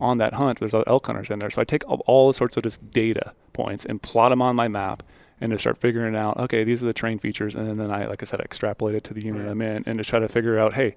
on 0.00 0.18
that 0.18 0.34
hunt. 0.34 0.60
There's 0.60 0.72
other 0.74 0.88
elk 0.88 1.06
hunters 1.06 1.30
in 1.30 1.40
there. 1.40 1.50
So 1.50 1.60
I 1.60 1.64
take 1.64 1.82
all, 1.88 2.32
sorts 2.32 2.56
of 2.56 2.62
just 2.62 2.92
data 2.92 3.32
points 3.52 3.84
and 3.84 4.00
plot 4.00 4.30
them 4.30 4.40
on 4.40 4.54
my 4.54 4.68
map 4.68 5.02
and 5.40 5.50
to 5.50 5.58
start 5.58 5.78
figuring 5.78 6.14
out, 6.14 6.36
okay, 6.36 6.62
these 6.62 6.80
are 6.82 6.86
the 6.86 6.92
terrain 6.92 7.18
features. 7.18 7.56
And 7.56 7.80
then 7.80 7.90
I, 7.90 8.06
like 8.06 8.22
I 8.22 8.26
said, 8.26 8.40
extrapolate 8.40 8.94
it 8.94 9.02
to 9.04 9.14
the 9.14 9.24
unit 9.24 9.42
Right. 9.42 9.50
I'm 9.50 9.60
in 9.62 9.82
and 9.86 9.98
to 9.98 10.04
try 10.04 10.20
to 10.20 10.28
figure 10.28 10.58
out, 10.58 10.74
hey, 10.74 10.94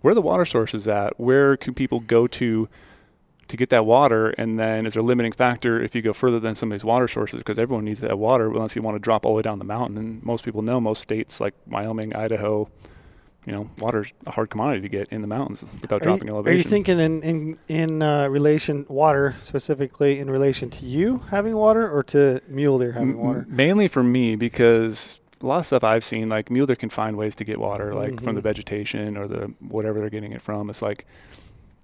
where 0.00 0.10
are 0.10 0.14
the 0.16 0.20
water 0.20 0.44
sources 0.44 0.88
at? 0.88 1.18
Where 1.20 1.56
can 1.56 1.72
people 1.72 2.00
go 2.00 2.26
to 2.26 2.68
to 3.48 3.56
get 3.56 3.68
that 3.70 3.86
water? 3.86 4.30
And 4.30 4.58
then 4.58 4.86
is 4.86 4.96
a 4.96 5.02
limiting 5.02 5.32
factor 5.32 5.80
if 5.80 5.94
you 5.94 6.02
go 6.02 6.12
further 6.12 6.40
than 6.40 6.54
some 6.54 6.70
of 6.70 6.74
these 6.78 6.84
water 6.84 7.08
sources? 7.08 7.38
Because 7.40 7.58
everyone 7.58 7.84
needs 7.84 8.00
that 8.00 8.18
water 8.18 8.48
unless 8.48 8.74
you 8.76 8.82
want 8.82 8.94
to 8.96 8.98
drop 9.00 9.24
all 9.24 9.32
the 9.32 9.36
way 9.36 9.42
down 9.42 9.58
the 9.58 9.64
mountain. 9.64 9.96
And 9.98 10.24
most 10.24 10.44
people 10.44 10.62
know 10.62 10.80
most 10.80 11.00
states 11.02 11.40
like 11.40 11.54
Wyoming, 11.66 12.14
Idaho, 12.16 12.68
you 13.46 13.52
know, 13.52 13.70
water's 13.78 14.12
a 14.26 14.32
hard 14.32 14.50
commodity 14.50 14.80
to 14.82 14.88
get 14.88 15.08
in 15.10 15.20
the 15.20 15.28
mountains 15.28 15.62
without 15.80 16.00
Are 16.02 16.04
dropping 16.04 16.26
you, 16.26 16.34
elevation. 16.34 16.54
Are 16.54 16.58
you 16.58 16.64
thinking 16.68 16.98
in 16.98 17.22
in 17.22 17.58
in 17.68 18.02
uh, 18.02 18.26
relation 18.26 18.84
water 18.88 19.36
specifically 19.40 20.18
in 20.18 20.28
relation 20.28 20.68
to 20.70 20.84
you 20.86 21.18
having 21.30 21.54
water 21.56 21.88
or 21.88 22.02
to 22.04 22.40
mule 22.48 22.80
deer 22.80 22.90
having 22.92 23.10
M- 23.10 23.18
water? 23.18 23.46
Mainly 23.48 23.86
for 23.86 24.02
me 24.02 24.34
because 24.34 25.20
a 25.40 25.46
lot 25.46 25.58
of 25.60 25.66
stuff 25.66 25.84
I've 25.84 26.02
seen, 26.02 26.26
like 26.26 26.50
mule 26.50 26.66
deer 26.66 26.74
can 26.74 26.88
find 26.90 27.16
ways 27.16 27.36
to 27.36 27.44
get 27.44 27.60
water, 27.60 27.94
like 27.94 28.20
from 28.20 28.34
the 28.34 28.40
Mhm. 28.40 28.44
vegetation 28.44 29.16
or 29.16 29.28
the 29.28 29.52
whatever 29.60 30.00
they're 30.00 30.10
getting 30.10 30.32
it 30.32 30.42
from. 30.42 30.68
It's 30.68 30.82
like 30.82 31.06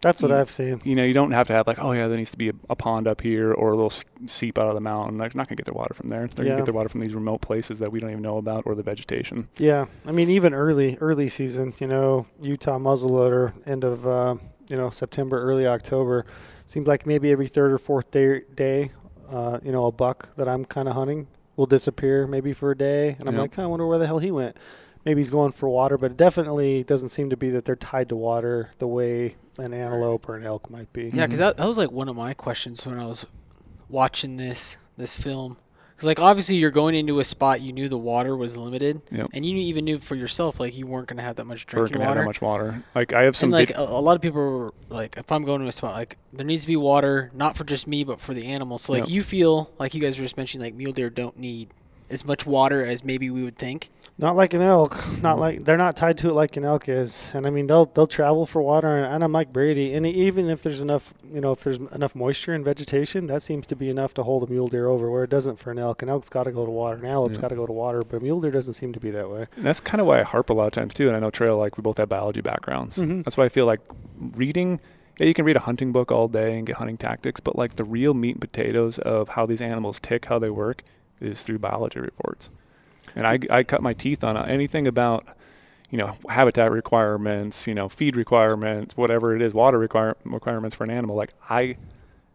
That's 0.02 0.20
what 0.20 0.30
you- 0.30 0.36
I've 0.36 0.50
seen. 0.50 0.80
you 0.84 0.94
know, 0.94 1.04
you 1.04 1.14
don't 1.14 1.30
have 1.30 1.46
to 1.46 1.52
have 1.54 1.66
like, 1.66 1.78
oh 1.82 1.92
yeah, 1.92 2.08
there 2.08 2.16
needs 2.18 2.32
to 2.32 2.36
be 2.38 2.50
a, 2.50 2.52
a 2.68 2.76
pond 2.76 3.08
up 3.08 3.20
here 3.22 3.52
or 3.52 3.68
a 3.72 3.76
little 3.76 3.92
seep 4.26 4.58
out 4.58 4.68
of 4.68 4.74
the 4.74 4.80
mountain. 4.80 5.16
Like, 5.16 5.32
they're 5.32 5.38
not 5.40 5.48
gonna 5.48 5.56
get 5.56 5.64
their 5.66 5.74
water 5.74 5.94
from 5.94 6.08
there. 6.08 6.26
They're 6.26 6.44
Yeah. 6.44 6.50
gonna 6.50 6.60
get 6.62 6.66
their 6.66 6.74
water 6.74 6.88
from 6.90 7.00
these 7.00 7.14
remote 7.14 7.40
places 7.40 7.78
that 7.78 7.90
we 7.92 8.00
don't 8.00 8.10
even 8.10 8.22
know 8.22 8.36
about 8.36 8.64
or 8.66 8.74
the 8.74 8.82
vegetation. 8.82 9.48
Yeah, 9.56 9.86
I 10.06 10.12
mean 10.12 10.28
even 10.28 10.52
early 10.52 10.98
early 11.00 11.28
season, 11.28 11.72
you 11.78 11.86
know, 11.86 12.26
Utah 12.40 12.78
muzzleloader 12.78 13.52
end 13.66 13.84
of 13.84 14.06
uh, 14.06 14.34
you 14.68 14.76
know 14.76 14.90
September, 14.90 15.40
early 15.40 15.66
October, 15.66 16.26
seems 16.66 16.86
like 16.86 17.06
maybe 17.06 17.30
every 17.30 17.46
third 17.48 17.72
or 17.72 17.78
fourth 17.78 18.10
day, 18.10 18.42
day 18.54 18.90
uh, 19.30 19.58
you 19.62 19.72
know, 19.72 19.86
a 19.86 19.92
buck 19.92 20.28
that 20.36 20.48
I'm 20.48 20.64
kind 20.64 20.88
of 20.88 20.94
hunting 20.94 21.26
will 21.56 21.66
disappear 21.66 22.26
maybe 22.26 22.52
for 22.52 22.70
a 22.70 22.76
day, 22.76 23.16
and 23.20 23.28
I'm 23.28 23.34
Yep. 23.34 23.40
like, 23.42 23.58
I 23.58 23.66
wonder 23.66 23.86
where 23.86 23.98
the 23.98 24.06
hell 24.06 24.18
he 24.18 24.30
went. 24.30 24.56
Maybe 25.04 25.20
he's 25.20 25.30
going 25.30 25.52
for 25.52 25.68
water, 25.68 25.98
but 25.98 26.12
it 26.12 26.16
definitely 26.16 26.84
doesn't 26.84 27.08
seem 27.08 27.30
to 27.30 27.36
be 27.36 27.50
that 27.50 27.64
they're 27.64 27.74
tied 27.76 28.08
to 28.10 28.16
water 28.16 28.70
the 28.78 28.86
way 28.86 29.36
an 29.58 29.74
antelope 29.74 30.28
or 30.28 30.36
an 30.36 30.44
elk 30.44 30.70
might 30.70 30.92
be. 30.92 31.10
Yeah, 31.12 31.26
because 31.26 31.34
Mhm. 31.36 31.38
that, 31.38 31.56
that 31.56 31.66
was 31.68 31.76
like 31.76 31.90
one 31.90 32.08
of 32.08 32.16
my 32.16 32.34
questions 32.34 32.86
when 32.86 32.98
I 32.98 33.06
was 33.06 33.26
watching 33.88 34.36
this 34.36 34.78
this 34.98 35.16
film. 35.16 35.56
Because 35.90 36.06
like 36.06 36.20
obviously 36.20 36.56
you're 36.56 36.70
going 36.70 36.94
into 36.94 37.18
a 37.18 37.24
spot 37.24 37.60
you 37.60 37.72
knew 37.72 37.88
the 37.88 37.98
water 37.98 38.36
was 38.36 38.56
limited, 38.56 39.00
Yep. 39.10 39.28
and 39.32 39.44
you 39.46 39.56
even 39.56 39.84
knew 39.84 39.98
for 39.98 40.14
yourself 40.14 40.60
like 40.60 40.76
you 40.76 40.86
weren't 40.86 41.08
gonna 41.08 41.22
have 41.22 41.36
that 41.36 41.46
much 41.46 41.66
drinking 41.66 41.94
gonna 41.94 42.04
have 42.04 42.10
water. 42.10 42.20
that 42.20 42.26
much 42.26 42.40
water. 42.42 42.84
Like 42.94 43.12
I 43.12 43.22
have 43.22 43.36
some 43.36 43.48
and 43.48 43.52
like 43.54 43.68
vid- 43.68 43.76
a, 43.76 43.82
a 43.90 44.00
lot 44.00 44.14
of 44.16 44.22
people 44.22 44.40
were 44.40 44.68
like, 44.88 45.16
if 45.16 45.30
I'm 45.32 45.44
going 45.44 45.60
to 45.62 45.66
a 45.66 45.72
spot, 45.72 45.94
like 45.94 46.16
there 46.32 46.46
needs 46.46 46.62
to 46.62 46.68
be 46.68 46.76
water, 46.76 47.30
not 47.34 47.56
for 47.56 47.64
just 47.64 47.86
me, 47.86 48.04
but 48.04 48.20
for 48.20 48.34
the 48.34 48.46
animals. 48.46 48.82
So 48.82 48.92
like 48.92 49.04
Yep. 49.04 49.10
you 49.10 49.22
feel 49.22 49.70
like 49.78 49.94
you 49.94 50.00
guys 50.00 50.18
were 50.18 50.24
just 50.24 50.36
mentioning, 50.36 50.64
like 50.64 50.74
mule 50.74 50.92
deer 50.92 51.10
don't 51.10 51.38
need 51.38 51.68
as 52.12 52.24
much 52.24 52.46
water 52.46 52.84
as 52.84 53.02
maybe 53.02 53.30
we 53.30 53.42
would 53.42 53.56
think. 53.56 53.88
Not 54.18 54.36
like 54.36 54.52
an 54.52 54.60
elk. 54.60 55.02
Not 55.22 55.38
like 55.38 55.64
they're 55.64 55.78
not 55.78 55.96
tied 55.96 56.18
to 56.18 56.28
it 56.28 56.34
like 56.34 56.56
an 56.58 56.64
elk 56.66 56.86
is. 56.88 57.32
And 57.34 57.46
I 57.46 57.50
mean, 57.50 57.66
they'll 57.66 57.86
they'll 57.86 58.06
travel 58.06 58.44
for 58.44 58.60
water. 58.60 58.94
And, 58.98 59.06
and 59.14 59.24
I'm 59.24 59.32
like 59.32 59.52
Brady. 59.54 59.94
And 59.94 60.06
even 60.06 60.50
if 60.50 60.62
there's 60.62 60.80
enough, 60.80 61.14
you 61.32 61.40
know, 61.40 61.50
if 61.52 61.60
there's 61.64 61.78
enough 61.78 62.14
moisture 62.14 62.52
and 62.52 62.62
vegetation, 62.62 63.26
that 63.28 63.42
seems 63.42 63.66
to 63.68 63.74
be 63.74 63.88
enough 63.88 64.12
to 64.14 64.22
hold 64.22 64.42
a 64.42 64.46
mule 64.52 64.68
deer 64.68 64.86
over. 64.86 65.10
Where 65.10 65.24
it 65.24 65.30
doesn't 65.30 65.58
for 65.58 65.70
an 65.70 65.78
elk. 65.78 66.02
An 66.02 66.10
elk's 66.10 66.28
got 66.28 66.44
to 66.44 66.52
go 66.52 66.66
to 66.66 66.70
water. 66.70 66.98
An 66.98 67.06
antelope's 67.06 67.36
Yeah. 67.36 67.40
got 67.40 67.48
to 67.48 67.56
go 67.56 67.66
to 67.66 67.72
water. 67.72 68.02
But 68.06 68.18
a 68.18 68.20
mule 68.20 68.40
deer 68.42 68.50
doesn't 68.50 68.74
seem 68.74 68.92
to 68.92 69.00
be 69.00 69.10
that 69.12 69.30
way. 69.30 69.46
And 69.56 69.64
that's 69.64 69.80
kind 69.80 70.00
of 70.00 70.06
why 70.06 70.20
I 70.20 70.24
harp 70.24 70.50
a 70.50 70.52
lot 70.52 70.66
of 70.66 70.72
times 70.74 70.92
too. 70.92 71.08
And 71.08 71.16
I 71.16 71.18
know 71.20 71.30
Trail, 71.30 71.56
like 71.56 71.78
we 71.78 71.82
both 71.82 71.96
have 71.96 72.10
biology 72.10 72.42
backgrounds. 72.42 72.98
Mhm. 72.98 73.24
That's 73.24 73.38
why 73.38 73.46
I 73.46 73.48
feel 73.48 73.64
like 73.66 73.80
reading. 74.36 74.78
Yeah, 75.18 75.26
you 75.26 75.34
can 75.34 75.44
read 75.44 75.56
a 75.56 75.60
hunting 75.60 75.90
book 75.92 76.12
all 76.12 76.28
day 76.28 76.56
and 76.56 76.66
get 76.66 76.76
hunting 76.76 76.96
tactics, 76.98 77.40
but 77.40 77.56
like 77.56 77.76
the 77.76 77.84
real 77.84 78.14
meat 78.14 78.32
and 78.32 78.40
potatoes 78.40 78.98
of 78.98 79.30
how 79.30 79.46
these 79.46 79.60
animals 79.60 80.00
tick, 80.00 80.26
how 80.26 80.38
they 80.38 80.48
work, 80.50 80.82
is 81.22 81.42
through 81.42 81.58
biology 81.58 82.00
reports. 82.00 82.50
And 83.14 83.26
I, 83.26 83.38
I 83.50 83.62
cut 83.62 83.82
my 83.82 83.92
teeth 83.92 84.24
on 84.24 84.36
anything 84.48 84.86
about, 84.86 85.26
you 85.90 85.98
know, 85.98 86.16
habitat 86.28 86.70
requirements, 86.70 87.66
you 87.66 87.74
know, 87.74 87.88
feed 87.88 88.16
requirements, 88.16 88.96
whatever 88.96 89.34
it 89.36 89.42
is, 89.42 89.52
water 89.54 89.78
require, 89.78 90.12
requirements 90.24 90.74
for 90.76 90.84
an 90.84 90.90
animal. 90.90 91.16
Like 91.16 91.32
I 91.50 91.76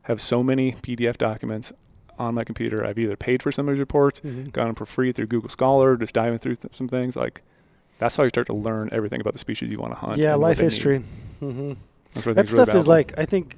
have 0.04 0.22
so 0.22 0.44
many 0.44 0.74
PDF 0.74 1.18
documents 1.18 1.72
on 2.20 2.34
my 2.36 2.44
computer. 2.44 2.86
I've 2.86 2.98
either 3.00 3.16
paid 3.16 3.42
for 3.44 3.52
some 3.52 3.68
of 3.68 3.74
those 3.74 3.80
reports, 3.80 4.20
got 4.52 4.66
them 4.66 4.76
for 4.76 4.86
free 4.86 5.12
through 5.12 5.28
Google 5.28 5.50
Scholar, 5.50 5.98
just 5.98 6.14
diving 6.14 6.40
through 6.40 6.56
th- 6.56 6.76
some 6.76 6.88
things. 6.88 7.16
Like 7.16 7.42
that's 7.98 8.16
how 8.16 8.24
you 8.24 8.30
start 8.30 8.48
to 8.48 8.54
learn 8.54 8.90
everything 8.92 9.22
about 9.22 9.34
the 9.34 9.40
species 9.40 9.72
you 9.72 9.80
want 9.80 9.94
to 9.94 10.00
hunt. 10.00 10.18
Yeah, 10.18 10.36
life 10.36 10.60
history. 10.60 11.00
hmm 11.40 11.74
That's 12.14 12.26
what 12.26 12.32
I 12.32 12.34
think 12.34 12.36
That 12.36 12.44
is 12.46 12.54
really 12.54 12.66
stuff 12.66 12.76
is 12.76 12.88
like 12.88 13.18
I 13.18 13.26
think 13.26 13.56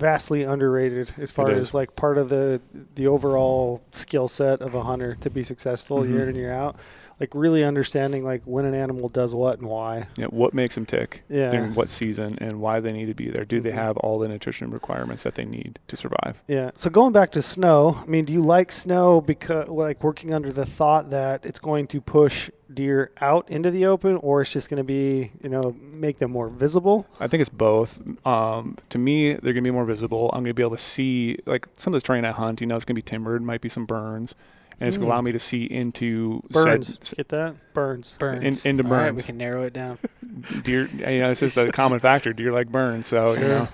vastly 0.00 0.42
underrated 0.42 1.12
as 1.18 1.30
far 1.30 1.50
as 1.50 1.74
like 1.74 1.94
part 1.94 2.18
of 2.18 2.28
the 2.30 2.60
the 2.96 3.06
overall 3.06 3.82
skill 3.92 4.26
set 4.28 4.60
of 4.62 4.74
a 4.74 4.82
hunter 4.82 5.14
to 5.20 5.30
be 5.30 5.42
successful 5.44 6.06
year 6.06 6.20
Mhm. 6.20 6.22
in 6.22 6.28
and 6.30 6.36
year 6.38 6.52
out. 6.52 6.76
Like 7.20 7.34
really 7.34 7.62
understanding 7.62 8.24
like 8.24 8.40
when 8.46 8.64
an 8.64 8.74
animal 8.74 9.10
does 9.10 9.34
what 9.34 9.58
and 9.58 9.68
why. 9.68 10.06
yeah, 10.16 10.24
what 10.28 10.54
makes 10.54 10.74
them 10.74 10.86
tick 10.86 11.22
Yeah. 11.28 11.50
during 11.50 11.74
what 11.74 11.90
season 11.90 12.38
and 12.40 12.62
why 12.62 12.80
they 12.80 12.92
need 12.92 13.06
to 13.06 13.14
be 13.14 13.28
there. 13.30 13.44
Do 13.44 13.60
they 13.60 13.72
Mhm. 13.72 13.74
have 13.74 13.96
all 13.98 14.18
the 14.18 14.26
nutrition 14.26 14.70
requirements 14.70 15.22
that 15.24 15.34
they 15.34 15.44
need 15.44 15.78
to 15.88 15.96
survive? 15.98 16.42
Yeah. 16.48 16.70
So 16.76 16.88
going 16.88 17.12
back 17.12 17.30
to 17.32 17.42
snow, 17.42 17.98
I 18.02 18.06
mean, 18.06 18.24
do 18.24 18.32
you 18.32 18.40
like 18.42 18.72
snow 18.72 19.20
because 19.20 19.68
like 19.68 20.02
working 20.02 20.32
under 20.32 20.50
the 20.50 20.64
thought 20.64 21.10
that 21.10 21.44
it's 21.44 21.58
going 21.58 21.88
to 21.88 22.00
push 22.00 22.48
deer 22.72 23.10
out 23.20 23.48
into 23.50 23.70
the 23.70 23.86
open, 23.86 24.16
or 24.16 24.42
it's 24.42 24.52
just 24.52 24.68
going 24.70 24.78
to 24.78 24.84
be 24.84 25.32
you 25.42 25.48
know 25.48 25.74
make 25.80 26.18
them 26.18 26.30
more 26.30 26.48
visible? 26.48 27.06
I 27.18 27.26
think 27.28 27.40
it's 27.40 27.50
both. 27.50 28.00
Um, 28.26 28.76
to 28.90 28.98
me, 28.98 29.32
they're 29.32 29.52
going 29.52 29.56
to 29.56 29.62
be 29.62 29.70
more 29.70 29.84
visible. 29.84 30.30
I'm 30.32 30.42
going 30.44 30.50
to 30.50 30.54
be 30.54 30.62
able 30.62 30.76
to 30.76 30.82
see, 30.82 31.38
like 31.46 31.68
some 31.76 31.92
of 31.92 31.96
this 31.96 32.02
terrain 32.02 32.24
I 32.24 32.30
hunt, 32.30 32.60
you 32.60 32.66
know, 32.66 32.76
it's 32.76 32.84
going 32.84 32.94
to 32.94 32.98
be 32.98 33.02
timbered, 33.02 33.42
might 33.42 33.60
be 33.60 33.68
some 33.68 33.86
burns, 33.86 34.34
and 34.80 34.88
it's 34.88 34.96
going 34.96 35.06
Mm. 35.06 35.08
to 35.10 35.12
allow 35.14 35.20
me 35.22 35.32
to 35.32 35.38
see 35.38 35.64
into 35.64 36.42
Burns. 36.50 36.98
said- 37.02 37.16
Get 37.16 37.28
that? 37.30 37.54
Burns. 37.74 38.16
Burns. 38.18 38.64
into 38.66 38.82
burns. 38.82 38.92
All 38.92 38.98
right, 39.04 39.14
we 39.14 39.22
can 39.22 39.36
narrow 39.36 39.62
it 39.64 39.72
down. 39.72 39.98
deer 40.62 40.86
you 40.86 41.18
know 41.18 41.30
it's 41.32 41.40
just 41.40 41.56
a 41.56 41.72
common 41.72 41.98
factor 41.98 42.32
deer 42.32 42.52
like 42.52 42.68
burns 42.68 43.04
so 43.06 43.32
you 43.32 43.40
know 43.40 43.68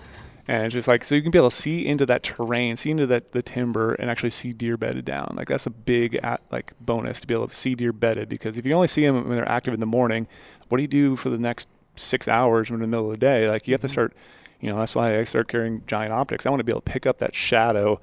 and 0.49 0.63
it's 0.65 0.73
just 0.75 0.87
like 0.89 1.03
so 1.05 1.15
you 1.15 1.23
can 1.23 1.31
be 1.31 1.39
able 1.39 1.51
to 1.51 1.57
see 1.57 1.87
into 1.87 2.07
that 2.07 2.23
terrain 2.23 2.77
see 2.77 2.91
into 2.91 3.07
that 3.07 3.33
the 3.33 3.43
timber 3.43 3.95
and 3.95 4.11
actually 4.11 4.31
see 4.31 4.53
deer 4.53 4.77
bedded 4.77 5.05
down. 5.05 5.35
Like 5.37 5.49
that's 5.49 5.67
a 5.67 5.71
big 5.71 6.17
at, 6.23 6.41
like 6.51 6.73
bonus 6.81 7.21
to 7.21 7.27
be 7.27 7.35
able 7.35 7.49
to 7.49 7.55
see 7.55 7.75
deer 7.75 7.93
bedded 7.93 8.29
because 8.29 8.57
if 8.57 8.65
you 8.65 8.73
only 8.73 8.87
see 8.89 9.05
them 9.05 9.27
when 9.29 9.37
they're 9.37 9.49
active 9.49 9.75
in 9.75 9.81
the 9.81 9.87
morning 9.87 10.27
what 10.69 10.79
do 10.79 10.83
you 10.83 10.89
do 10.89 11.17
for 11.17 11.31
the 11.31 11.39
next 11.39 11.69
six 11.97 12.29
hours 12.29 12.71
in 12.71 12.79
the 12.81 12.87
middle 12.87 13.07
of 13.07 13.13
the 13.13 13.19
day? 13.19 13.49
Like 13.49 13.67
you 13.67 13.75
have 13.75 13.81
to 13.81 13.87
Mhm. 13.87 13.91
start 13.91 14.17
you 14.61 14.71
know 14.71 14.79
that's 14.79 14.95
why 14.95 15.19
i 15.19 15.23
start 15.25 15.49
carrying 15.49 15.83
giant 15.87 16.13
optics. 16.13 16.47
I 16.47 16.51
want 16.51 16.61
to 16.61 16.65
be 16.65 16.73
able 16.73 16.81
to 16.83 16.91
pick 16.93 17.07
up 17.07 17.19
that 17.19 17.35
shadow 17.35 18.01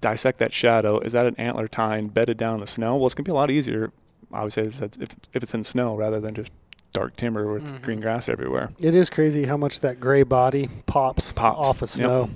dissect 0.00 0.38
that 0.40 0.52
shadow. 0.52 0.98
Is 0.98 1.12
that 1.12 1.26
an 1.26 1.36
antler 1.38 1.68
tine 1.68 2.08
bedded 2.08 2.36
down 2.36 2.54
in 2.54 2.60
the 2.60 2.66
snow? 2.66 2.96
Well 2.96 3.06
it's 3.06 3.14
going 3.14 3.24
to 3.24 3.28
be 3.30 3.32
a 3.32 3.36
lot 3.36 3.50
easier 3.50 3.92
I 4.32 4.42
would 4.42 4.52
say 4.52 4.62
is 4.62 4.80
that 4.80 4.96
if, 5.00 5.10
if 5.34 5.42
it's 5.42 5.54
in 5.54 5.62
snow 5.62 5.94
rather 5.94 6.18
than 6.18 6.34
just 6.34 6.50
dark 6.92 7.16
timber 7.16 7.52
with 7.52 7.64
Mhm. 7.64 7.82
green 7.82 8.00
grass 8.00 8.28
everywhere. 8.28 8.70
It 8.78 8.94
is 8.94 9.10
crazy 9.10 9.44
how 9.46 9.56
much 9.56 9.80
that 9.80 9.98
gray 10.00 10.22
body 10.22 10.68
pops, 10.86 11.32
Pops, 11.32 11.58
off 11.58 11.82
of 11.82 11.88
yep. 11.90 11.96
snow. 11.96 12.30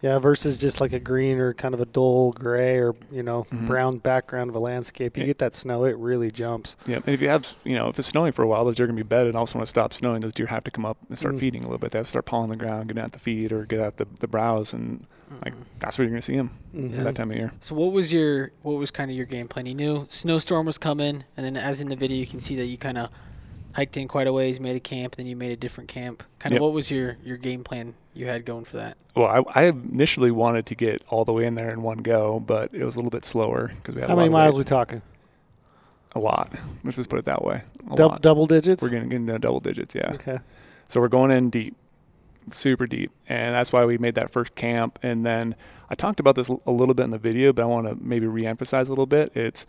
Yeah, 0.00 0.20
versus 0.20 0.58
just 0.58 0.80
like 0.80 0.92
a 0.92 1.00
green 1.00 1.38
or 1.38 1.52
kind 1.54 1.74
of 1.74 1.80
a 1.80 1.84
dull 1.84 2.30
gray 2.30 2.76
or 2.78 2.94
you 3.10 3.24
know 3.24 3.46
Mhm. 3.52 3.66
brown 3.66 3.98
background 3.98 4.48
of 4.48 4.54
a 4.54 4.60
landscape. 4.60 5.16
You 5.16 5.22
Yeah. 5.22 5.26
get 5.28 5.38
that 5.38 5.56
snow, 5.56 5.84
it 5.84 5.96
really 5.98 6.30
jumps. 6.30 6.76
Yeah, 6.86 6.96
and 7.04 7.08
if 7.08 7.20
you 7.20 7.28
have, 7.28 7.52
you 7.64 7.74
know, 7.74 7.88
if 7.88 7.98
it's 7.98 8.06
snowing 8.06 8.30
for 8.30 8.42
a 8.42 8.46
while, 8.46 8.64
those 8.64 8.76
deer 8.76 8.84
are 8.84 8.86
gonna 8.86 8.96
be 8.96 9.02
bedded. 9.02 9.28
And 9.28 9.36
also, 9.36 9.58
when 9.58 9.64
it 9.64 9.66
stops 9.66 9.96
snowing, 9.96 10.20
those 10.20 10.32
deer 10.34 10.46
have 10.46 10.62
to 10.64 10.70
come 10.70 10.84
up 10.86 10.98
and 11.08 11.18
start 11.18 11.34
Mm. 11.34 11.38
feeding 11.40 11.62
a 11.62 11.66
little 11.66 11.78
bit. 11.78 11.90
They 11.90 11.98
have 11.98 12.06
to 12.06 12.10
start 12.10 12.26
pawing 12.26 12.48
the 12.50 12.56
ground, 12.56 12.86
getting 12.88 13.02
out 13.02 13.10
the 13.10 13.18
feed, 13.18 13.50
or 13.50 13.64
get 13.64 13.80
out 13.80 13.96
the, 13.96 14.06
the 14.20 14.28
browse, 14.28 14.72
and 14.72 15.04
like 15.44 15.52
that's 15.80 15.98
where 15.98 16.04
you're 16.04 16.12
gonna 16.12 16.22
see 16.22 16.36
them 16.36 16.50
Mhm. 16.74 17.02
that 17.02 17.16
time 17.16 17.32
of 17.32 17.36
year. 17.36 17.52
So 17.60 17.74
what 17.74 17.90
was 17.92 18.12
your 18.12 18.52
what 18.62 18.74
was 18.78 18.92
kind 18.92 19.10
of 19.10 19.16
your 19.16 19.26
game 19.26 19.48
plan? 19.48 19.66
You 19.66 19.74
knew 19.74 20.06
snowstorm 20.10 20.64
was 20.64 20.78
coming, 20.78 21.24
and 21.36 21.44
then 21.44 21.56
as 21.56 21.80
in 21.80 21.88
the 21.88 21.96
video, 21.96 22.16
you 22.16 22.26
can 22.26 22.38
see 22.38 22.54
that 22.54 22.66
you 22.66 22.78
kind 22.78 22.98
of 22.98 23.08
hiked 23.74 23.96
in 23.96 24.08
quite 24.08 24.26
a 24.26 24.32
ways, 24.32 24.58
made 24.60 24.76
a 24.76 24.80
camp, 24.80 25.16
then 25.16 25.26
you 25.26 25.36
made 25.36 25.52
a 25.52 25.56
different 25.56 25.88
camp. 25.88 26.22
Kind 26.38 26.52
of 26.52 26.56
Yep. 26.56 26.62
what 26.62 26.72
was 26.72 26.90
your 26.90 27.16
your 27.24 27.36
game 27.36 27.62
plan 27.64 27.94
you 28.14 28.26
had 28.26 28.44
going 28.44 28.64
for 28.64 28.76
that? 28.78 28.96
Well, 29.14 29.26
I, 29.54 29.62
I 29.62 29.64
initially 29.68 30.30
wanted 30.30 30.66
to 30.66 30.74
get 30.74 31.02
all 31.10 31.24
the 31.24 31.32
way 31.32 31.44
in 31.46 31.54
there 31.54 31.68
in 31.68 31.82
one 31.82 31.98
go, 31.98 32.40
but 32.40 32.74
it 32.74 32.84
was 32.84 32.96
a 32.96 32.98
little 32.98 33.10
bit 33.10 33.24
slower 33.24 33.68
because 33.76 33.94
we 33.94 34.00
had 34.00 34.10
How 34.10 34.14
a 34.14 34.16
lot 34.16 34.20
many 34.22 34.28
of 34.28 34.32
miles 34.32 34.54
weight. 34.56 34.66
we 34.66 34.68
talking? 34.68 35.02
A 36.14 36.18
lot. 36.18 36.52
Let's 36.84 36.96
just 36.96 37.10
put 37.10 37.18
it 37.18 37.24
that 37.26 37.44
way. 37.44 37.62
A 37.90 37.96
Dou- 37.96 38.02
lot. 38.06 38.22
double 38.22 38.46
digits. 38.46 38.82
We're 38.82 38.88
getting 38.88 39.12
into 39.12 39.36
double 39.38 39.60
digits, 39.60 39.94
yeah. 39.94 40.12
Okay. 40.14 40.38
So 40.88 41.00
we're 41.00 41.08
going 41.08 41.30
in 41.30 41.50
deep, 41.50 41.76
super 42.50 42.86
deep, 42.86 43.12
and 43.28 43.54
that's 43.54 43.72
why 43.72 43.84
we 43.84 43.98
made 43.98 44.14
that 44.14 44.30
first 44.30 44.54
camp. 44.54 44.98
And 45.02 45.26
then 45.26 45.54
I 45.90 45.94
talked 45.94 46.18
about 46.18 46.34
this 46.34 46.48
a 46.48 46.70
little 46.70 46.94
bit 46.94 47.02
in 47.04 47.10
the 47.10 47.18
video, 47.18 47.52
but 47.52 47.62
I 47.62 47.66
want 47.66 47.86
to 47.88 47.94
maybe 48.00 48.26
reemphasize 48.26 48.86
a 48.86 48.90
little 48.90 49.06
bit. 49.06 49.32
It's 49.36 49.66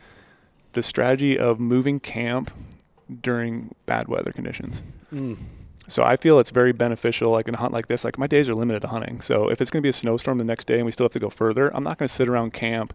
the 0.72 0.82
strategy 0.82 1.38
of 1.38 1.60
moving 1.60 2.00
camp 2.00 2.52
during 3.22 3.74
bad 3.86 4.08
weather 4.08 4.32
conditions. 4.32 4.82
Mm. 5.14 5.38
So 5.88 6.04
I 6.04 6.18
feel 6.18 6.38
it's 6.40 6.52
very 6.52 6.72
beneficial, 6.72 7.32
like 7.32 7.48
in 7.48 7.56
a 7.56 7.58
hunt 7.58 7.74
like 7.74 7.88
this. 7.88 8.04
Like 8.06 8.18
my 8.20 8.28
days 8.28 8.48
are 8.48 8.54
limited 8.56 8.82
to 8.82 8.88
hunting, 8.88 9.22
so 9.22 9.50
if 9.50 9.60
it's 9.60 9.72
going 9.72 9.82
to 9.82 9.84
be 9.84 9.90
a 9.90 9.94
snowstorm 9.94 10.38
the 10.38 10.44
next 10.44 10.66
day 10.68 10.76
and 10.76 10.86
we 10.86 10.92
still 10.92 11.06
have 11.06 11.12
to 11.14 11.20
go 11.20 11.30
further, 11.30 11.76
I'm 11.76 11.84
not 11.84 11.98
going 11.98 12.08
to 12.08 12.14
sit 12.14 12.28
around 12.30 12.54
camp 12.54 12.94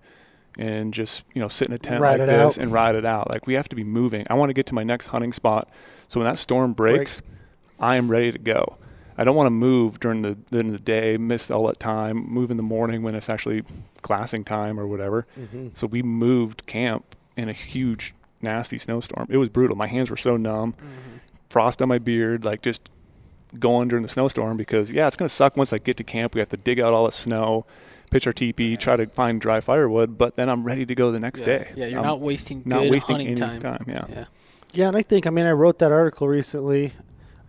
and 0.57 0.95
just 0.95 1.25
you 1.35 1.41
know 1.43 1.49
sit 1.49 1.67
in 1.69 1.75
a 1.75 1.79
tent 1.79 2.01
Ride 2.01 2.21
like 2.21 2.29
this 2.29 2.57
out. 2.59 2.63
and 2.63 2.73
ride 2.73 2.95
it 2.95 3.05
out. 3.05 3.29
Like 3.31 3.47
we 3.49 3.55
have 3.55 3.69
to 3.71 3.77
be 3.77 3.83
moving. 3.83 4.25
I 4.31 4.35
want 4.35 4.51
to 4.51 4.55
get 4.55 4.67
to 4.67 4.75
my 4.75 4.85
next 4.85 5.09
hunting 5.09 5.33
spot, 5.33 5.69
so 6.07 6.21
when 6.21 6.29
that 6.29 6.39
storm 6.39 6.73
breaks, 6.73 7.21
I 7.81 7.97
am 7.97 8.09
ready 8.09 8.31
to 8.31 8.39
go. 8.39 8.77
I 9.19 9.25
don't 9.25 9.35
want 9.37 9.47
to 9.47 9.51
move 9.53 9.99
during 9.99 10.23
the 10.23 10.37
during 10.53 10.69
the 10.73 10.79
day, 10.79 11.17
miss 11.17 11.51
all 11.51 11.67
that 11.67 11.81
time, 11.81 12.25
move 12.31 12.53
in 12.53 12.57
the 12.57 12.63
morning 12.63 13.03
when 13.03 13.17
it's 13.17 13.29
actually 13.29 13.65
glassing 14.03 14.45
time 14.45 14.79
or 14.79 14.87
whatever. 14.87 15.27
hmm 15.35 15.69
So 15.75 15.89
we 15.89 16.03
moved 16.03 16.67
camp 16.67 17.17
in 17.37 17.49
a 17.49 17.53
huge, 17.53 18.15
nasty 18.45 18.79
snowstorm. 18.79 19.27
It 19.31 19.37
was 19.39 19.49
brutal. 19.49 19.77
My 19.77 19.89
hands 19.89 20.11
were 20.11 20.17
so 20.17 20.37
numb 20.37 20.75
mm-hmm. 20.75 21.17
frost 21.51 21.83
on 21.83 21.89
my 21.89 21.99
beard, 21.99 22.45
like 22.45 22.63
just 22.63 22.89
going 23.59 23.89
during 23.89 24.03
the 24.03 24.09
snowstorm 24.09 24.57
because 24.57 24.93
yeah, 24.93 25.07
it's 25.07 25.17
gonna 25.17 25.29
suck 25.29 25.57
once 25.57 25.73
I 25.73 25.79
get 25.79 25.97
to 25.97 26.05
camp. 26.05 26.35
We 26.35 26.41
have 26.41 26.49
to 26.51 26.57
dig 26.57 26.81
out 26.81 26.93
all 26.93 27.07
the 27.07 27.13
snow, 27.13 27.67
pitch 28.11 28.27
our 28.27 28.33
teepee, 28.33 28.77
try 28.77 28.97
to 28.97 29.07
find 29.07 29.41
dry 29.41 29.61
firewood, 29.61 30.17
but 30.19 30.37
then 30.37 30.49
I'm 30.49 30.65
ready 30.65 30.87
to 30.87 30.95
go 30.95 31.11
the 31.11 31.21
next 31.21 31.41
yeah. 31.41 31.47
day. 31.47 31.73
Yeah, 31.75 31.87
you're 31.87 31.99
I'm 31.99 32.05
not 32.05 32.21
wasting 32.21 32.63
not 32.65 32.89
wasting 32.89 33.17
hunting 33.17 33.43
any 33.43 33.61
time. 33.61 33.85
Yeah. 33.89 34.05
Yeah. 34.09 34.25
Yeah, 34.73 34.89
and 34.89 34.97
I 34.97 35.03
think 35.03 35.27
I 35.27 35.31
mean 35.31 35.47
I 35.47 35.53
wrote 35.53 35.79
that 35.79 35.93
article 35.93 36.29
recently. 36.29 36.93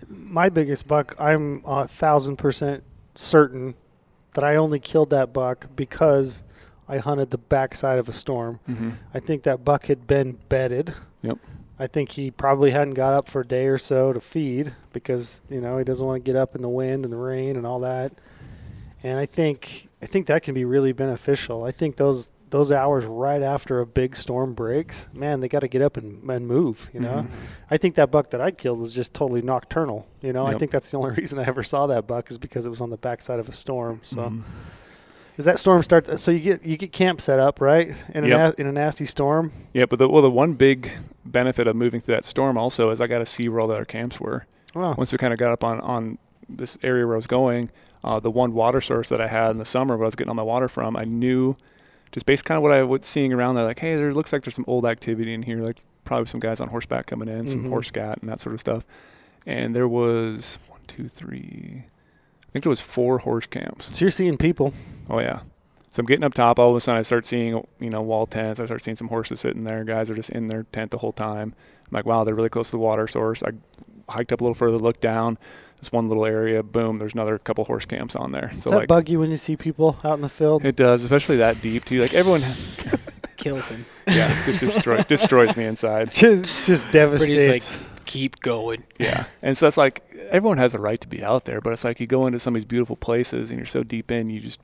My 0.07 0.49
biggest 0.49 0.87
buck, 0.87 1.15
I'm 1.19 1.63
a 1.65 1.87
thousand 1.87 2.37
percent 2.37 2.83
certain 3.15 3.73
that 4.35 4.43
I 4.43 4.55
only 4.55 4.79
killed 4.79 5.09
that 5.09 5.33
buck 5.33 5.67
because 5.75 6.43
I 6.87 6.97
hunted 6.99 7.31
the 7.31 7.37
backside 7.37 7.97
of 7.99 8.07
a 8.09 8.13
storm. 8.13 8.59
hmm 8.65 8.91
I 9.13 9.19
think 9.19 9.43
that 9.43 9.63
buck 9.65 9.85
had 9.87 10.05
been 10.07 10.37
bedded. 10.49 10.93
Yep. 11.21 11.39
I 11.79 11.87
think 11.87 12.11
he 12.11 12.31
probably 12.31 12.71
hadn't 12.71 12.93
got 12.93 13.13
up 13.15 13.27
for 13.27 13.41
a 13.41 13.45
day 13.47 13.65
or 13.67 13.77
so 13.77 14.13
to 14.13 14.21
feed 14.21 14.73
because 14.93 15.43
you 15.49 15.59
know 15.59 15.77
he 15.77 15.83
doesn't 15.83 16.05
want 16.05 16.19
to 16.19 16.23
get 16.23 16.35
up 16.37 16.55
in 16.55 16.61
the 16.61 16.69
wind 16.69 17.03
and 17.05 17.11
the 17.11 17.17
rain 17.17 17.55
and 17.57 17.65
all 17.67 17.79
that. 17.81 18.13
And 19.03 19.19
I 19.19 19.25
think 19.25 19.89
I 20.01 20.05
think 20.05 20.27
that 20.27 20.43
can 20.43 20.53
be 20.53 20.63
really 20.65 20.93
beneficial. 20.93 21.63
I 21.63 21.71
think 21.71 21.97
those 21.97 22.31
those 22.51 22.71
hours 22.71 23.03
right 23.05 23.41
after 23.41 23.81
a 23.81 23.85
big 23.85 24.15
storm 24.15 24.53
breaks, 24.53 25.09
man, 25.13 25.39
they 25.41 25.47
got 25.49 25.59
to 25.59 25.67
get 25.67 25.81
up 25.81 25.97
and, 25.97 26.29
and 26.29 26.47
move. 26.47 26.89
You 26.93 27.01
know, 27.01 27.23
Mhm. 27.23 27.27
I 27.69 27.77
think 27.77 27.95
that 27.95 28.11
buck 28.11 28.29
that 28.29 28.39
I 28.39 28.51
killed 28.51 28.79
was 28.79 28.93
just 28.95 29.13
totally 29.13 29.41
nocturnal. 29.41 30.07
You 30.21 30.31
know, 30.31 30.45
I 30.45 30.55
think 30.57 30.71
that's 30.71 30.89
the 30.91 30.97
only 30.97 31.11
reason 31.17 31.39
I 31.39 31.43
ever 31.43 31.63
saw 31.63 31.87
that 31.87 32.07
buck 32.07 32.31
is 32.31 32.37
because 32.37 32.65
it 32.65 32.69
was 32.69 32.79
on 32.81 32.91
the 32.91 32.97
backside 32.97 33.39
of 33.39 33.49
a 33.49 33.51
storm. 33.51 33.99
So. 34.03 34.17
Mhm. 34.21 34.43
Does 35.35 35.45
that 35.45 35.59
storm 35.59 35.83
start? 35.83 36.19
So 36.19 36.31
you 36.31 36.39
get 36.39 36.65
you 36.65 36.77
get 36.77 36.91
camp 36.91 37.19
set 37.19 37.39
up 37.39 37.59
right 37.59 37.93
in 38.13 38.23
a 38.23 38.27
Yep. 38.27 38.37
na- 38.37 38.53
in 38.63 38.67
a 38.67 38.71
nasty 38.71 39.05
storm. 39.05 39.51
Yeah, 39.73 39.85
but 39.85 39.99
the 39.99 40.07
well, 40.07 40.21
the 40.21 40.29
one 40.31 40.53
big 40.53 40.91
benefit 41.25 41.67
of 41.67 41.75
moving 41.75 41.99
through 41.99 42.15
that 42.15 42.25
storm 42.25 42.57
also 42.57 42.89
is 42.91 43.01
I 43.01 43.07
got 43.07 43.19
to 43.19 43.25
see 43.25 43.49
where 43.49 43.59
all 43.59 43.67
the 43.67 43.73
other 43.73 43.85
camps 43.85 44.19
were. 44.19 44.45
Wow. 44.73 44.93
Once 44.97 45.11
we 45.11 45.17
kind 45.17 45.33
of 45.33 45.39
got 45.39 45.51
up 45.51 45.63
on 45.63 45.79
on 45.81 46.17
this 46.47 46.77
area 46.83 47.05
where 47.05 47.15
I 47.15 47.17
was 47.17 47.27
going, 47.27 47.69
uh, 48.03 48.19
the 48.19 48.29
one 48.31 48.53
water 48.53 48.79
source 48.79 49.09
that 49.09 49.19
I 49.19 49.27
had 49.27 49.51
in 49.51 49.57
the 49.57 49.65
summer 49.65 49.97
where 49.97 50.05
I 50.05 50.07
was 50.07 50.15
getting 50.15 50.29
all 50.29 50.35
my 50.35 50.43
water 50.43 50.67
from, 50.67 50.95
I 50.95 51.03
knew 51.03 51.55
just 52.11 52.25
based 52.25 52.45
kind 52.45 52.55
of 52.57 52.61
what 52.61 52.71
I 52.71 52.83
was 52.83 53.05
seeing 53.05 53.33
around 53.33 53.55
there, 53.55 53.65
like, 53.65 53.79
hey, 53.79 53.95
there 53.95 54.13
looks 54.13 54.31
like 54.31 54.43
there's 54.43 54.55
some 54.55 54.63
old 54.67 54.85
activity 54.85 55.33
in 55.33 55.41
here, 55.41 55.57
like 55.57 55.79
probably 56.05 56.27
some 56.27 56.39
guys 56.39 56.61
on 56.61 56.67
horseback 56.69 57.07
coming 57.07 57.27
in, 57.27 57.47
some 57.47 57.63
Mhm. 57.65 57.69
horse 57.69 57.87
scat 57.87 58.19
and 58.21 58.29
that 58.29 58.39
sort 58.39 58.53
of 58.53 58.59
stuff. 58.61 58.85
And 59.45 59.75
there 59.75 59.87
was 59.87 60.59
one, 60.69 60.79
two, 60.87 61.07
three, 61.09 61.85
think 62.55 62.63
there 62.63 62.69
was 62.69 62.79
four 62.79 63.17
horse 63.17 63.45
camps. 63.47 63.93
So 63.97 64.05
you're 64.05 64.09
seeing 64.11 64.37
people. 64.37 64.73
Oh 65.09 65.19
yeah. 65.19 65.41
So 65.89 65.99
I'm 65.99 66.05
getting 66.05 66.23
up 66.23 66.33
top. 66.33 66.57
All 66.57 66.69
of 66.69 66.75
a 66.77 66.79
sudden, 66.79 66.99
I 66.99 67.01
start 67.01 67.25
seeing 67.25 67.65
you 67.81 67.89
know 67.89 68.01
wall 68.01 68.25
tents. 68.25 68.61
I 68.61 68.65
start 68.65 68.81
seeing 68.81 68.95
some 68.95 69.09
horses 69.09 69.41
sitting 69.41 69.65
there. 69.65 69.83
Guys 69.83 70.09
are 70.09 70.15
just 70.15 70.29
in 70.29 70.47
their 70.47 70.63
tent 70.71 70.91
the 70.91 70.99
whole 70.99 71.11
time. 71.11 71.53
I'm 71.81 71.89
like, 71.91 72.05
wow, 72.05 72.23
they're 72.23 72.33
really 72.33 72.47
close 72.47 72.67
to 72.71 72.77
the 72.77 72.79
water 72.79 73.07
source. 73.07 73.43
I 73.43 73.49
hiked 74.09 74.31
up 74.31 74.39
a 74.39 74.43
little 74.45 74.55
further, 74.55 74.77
looked 74.77 75.01
down. 75.01 75.37
This 75.79 75.91
one 75.91 76.07
little 76.07 76.25
area, 76.25 76.63
boom. 76.63 76.97
There's 76.99 77.13
another 77.13 77.37
couple 77.37 77.65
horse 77.65 77.83
camps 77.85 78.15
on 78.15 78.31
there. 78.31 78.51
Does 78.53 78.63
So 78.63 78.69
that 78.69 78.75
like, 78.77 78.87
bug 78.87 79.09
you 79.09 79.19
when 79.19 79.29
you 79.31 79.35
see 79.37 79.57
people 79.57 79.97
out 80.05 80.13
in 80.13 80.21
the 80.21 80.29
field? 80.29 80.63
it 80.63 80.77
does, 80.77 81.03
especially 81.03 81.35
that 81.37 81.61
deep 81.61 81.83
too. 81.83 81.99
Like 81.99 82.13
everyone, 82.13 82.41
Kills 83.35 83.67
him. 83.67 83.83
yeah, 84.07 84.31
it 84.47 84.59
destroys 84.61 85.03
destroys 85.05 85.57
me 85.57 85.65
inside. 85.65 86.09
just 86.13 86.45
just 86.65 86.89
devastates. 86.93 87.77
like, 87.77 87.87
keep 88.05 88.39
going. 88.41 88.83
Yeah, 88.99 89.25
and 89.41 89.57
so 89.57 89.67
it's 89.67 89.77
like 89.77 90.03
everyone 90.29 90.57
has 90.57 90.73
a 90.73 90.77
right 90.77 90.99
to 91.01 91.07
be 91.07 91.23
out 91.23 91.45
there, 91.45 91.61
but 91.61 91.73
it's 91.73 91.83
like 91.83 91.99
you 91.99 92.07
go 92.07 92.25
into 92.27 92.39
some 92.39 92.55
of 92.55 92.61
these 92.61 92.65
beautiful 92.65 92.95
places 92.95 93.51
and 93.51 93.59
you're 93.59 93.65
so 93.65 93.83
deep 93.83 94.11
in, 94.11 94.29
you 94.29 94.39
just 94.39 94.59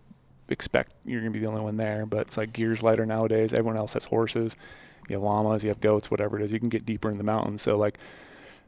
expect 0.49 0.93
you're 1.05 1.21
gonna 1.21 1.31
be 1.31 1.39
the 1.39 1.47
only 1.47 1.61
one 1.61 1.77
there. 1.77 2.05
But 2.05 2.21
it's 2.21 2.37
like 2.37 2.53
gears 2.53 2.83
lighter 2.83 3.05
nowadays. 3.05 3.53
Everyone 3.53 3.77
else 3.77 3.93
has 3.93 4.05
horses, 4.05 4.55
you 5.09 5.15
have 5.15 5.23
llamas, 5.23 5.63
you 5.63 5.69
have 5.69 5.81
goats, 5.81 6.09
whatever 6.11 6.39
it 6.39 6.43
is. 6.43 6.51
You 6.51 6.59
can 6.59 6.69
get 6.69 6.85
deeper 6.85 7.09
in 7.09 7.17
the 7.17 7.23
mountains. 7.23 7.61
So 7.61 7.77
like, 7.77 7.97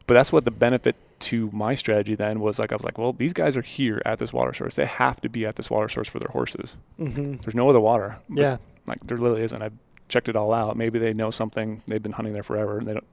but 0.07 0.13
that's 0.15 0.31
what 0.33 0.45
the 0.45 0.51
benefit 0.51 0.95
to 1.21 1.49
my 1.53 1.73
strategy 1.73 2.15
then 2.15 2.39
was. 2.41 2.59
Like 2.59 2.71
I 2.71 2.75
was 2.75 2.83
like, 2.83 2.97
well, 2.97 3.13
these 3.13 3.33
guys 3.33 3.55
are 3.55 3.61
here 3.61 4.01
at 4.05 4.19
this 4.19 4.33
water 4.33 4.53
source. 4.53 4.75
They 4.75 4.85
have 4.85 5.21
to 5.21 5.29
be 5.29 5.45
at 5.45 5.55
this 5.55 5.69
water 5.69 5.87
source 5.89 6.07
for 6.09 6.19
their 6.19 6.31
horses. 6.31 6.75
hmm 6.97 7.35
There's 7.35 7.55
no 7.55 7.69
other 7.69 7.79
water. 7.79 8.19
Yeah. 8.29 8.57
like 8.87 8.99
there 9.07 9.17
literally 9.17 9.43
isn't. 9.43 9.61
I 9.61 9.69
checked 10.09 10.27
it 10.27 10.35
all 10.35 10.53
out. 10.53 10.75
Maybe 10.75 10.99
they 10.99 11.13
know 11.13 11.31
something. 11.31 11.81
They've 11.87 12.03
been 12.03 12.11
hunting 12.11 12.33
there 12.33 12.43
forever. 12.43 12.77
And 12.79 12.87
they 12.87 12.93
don't, 12.93 13.05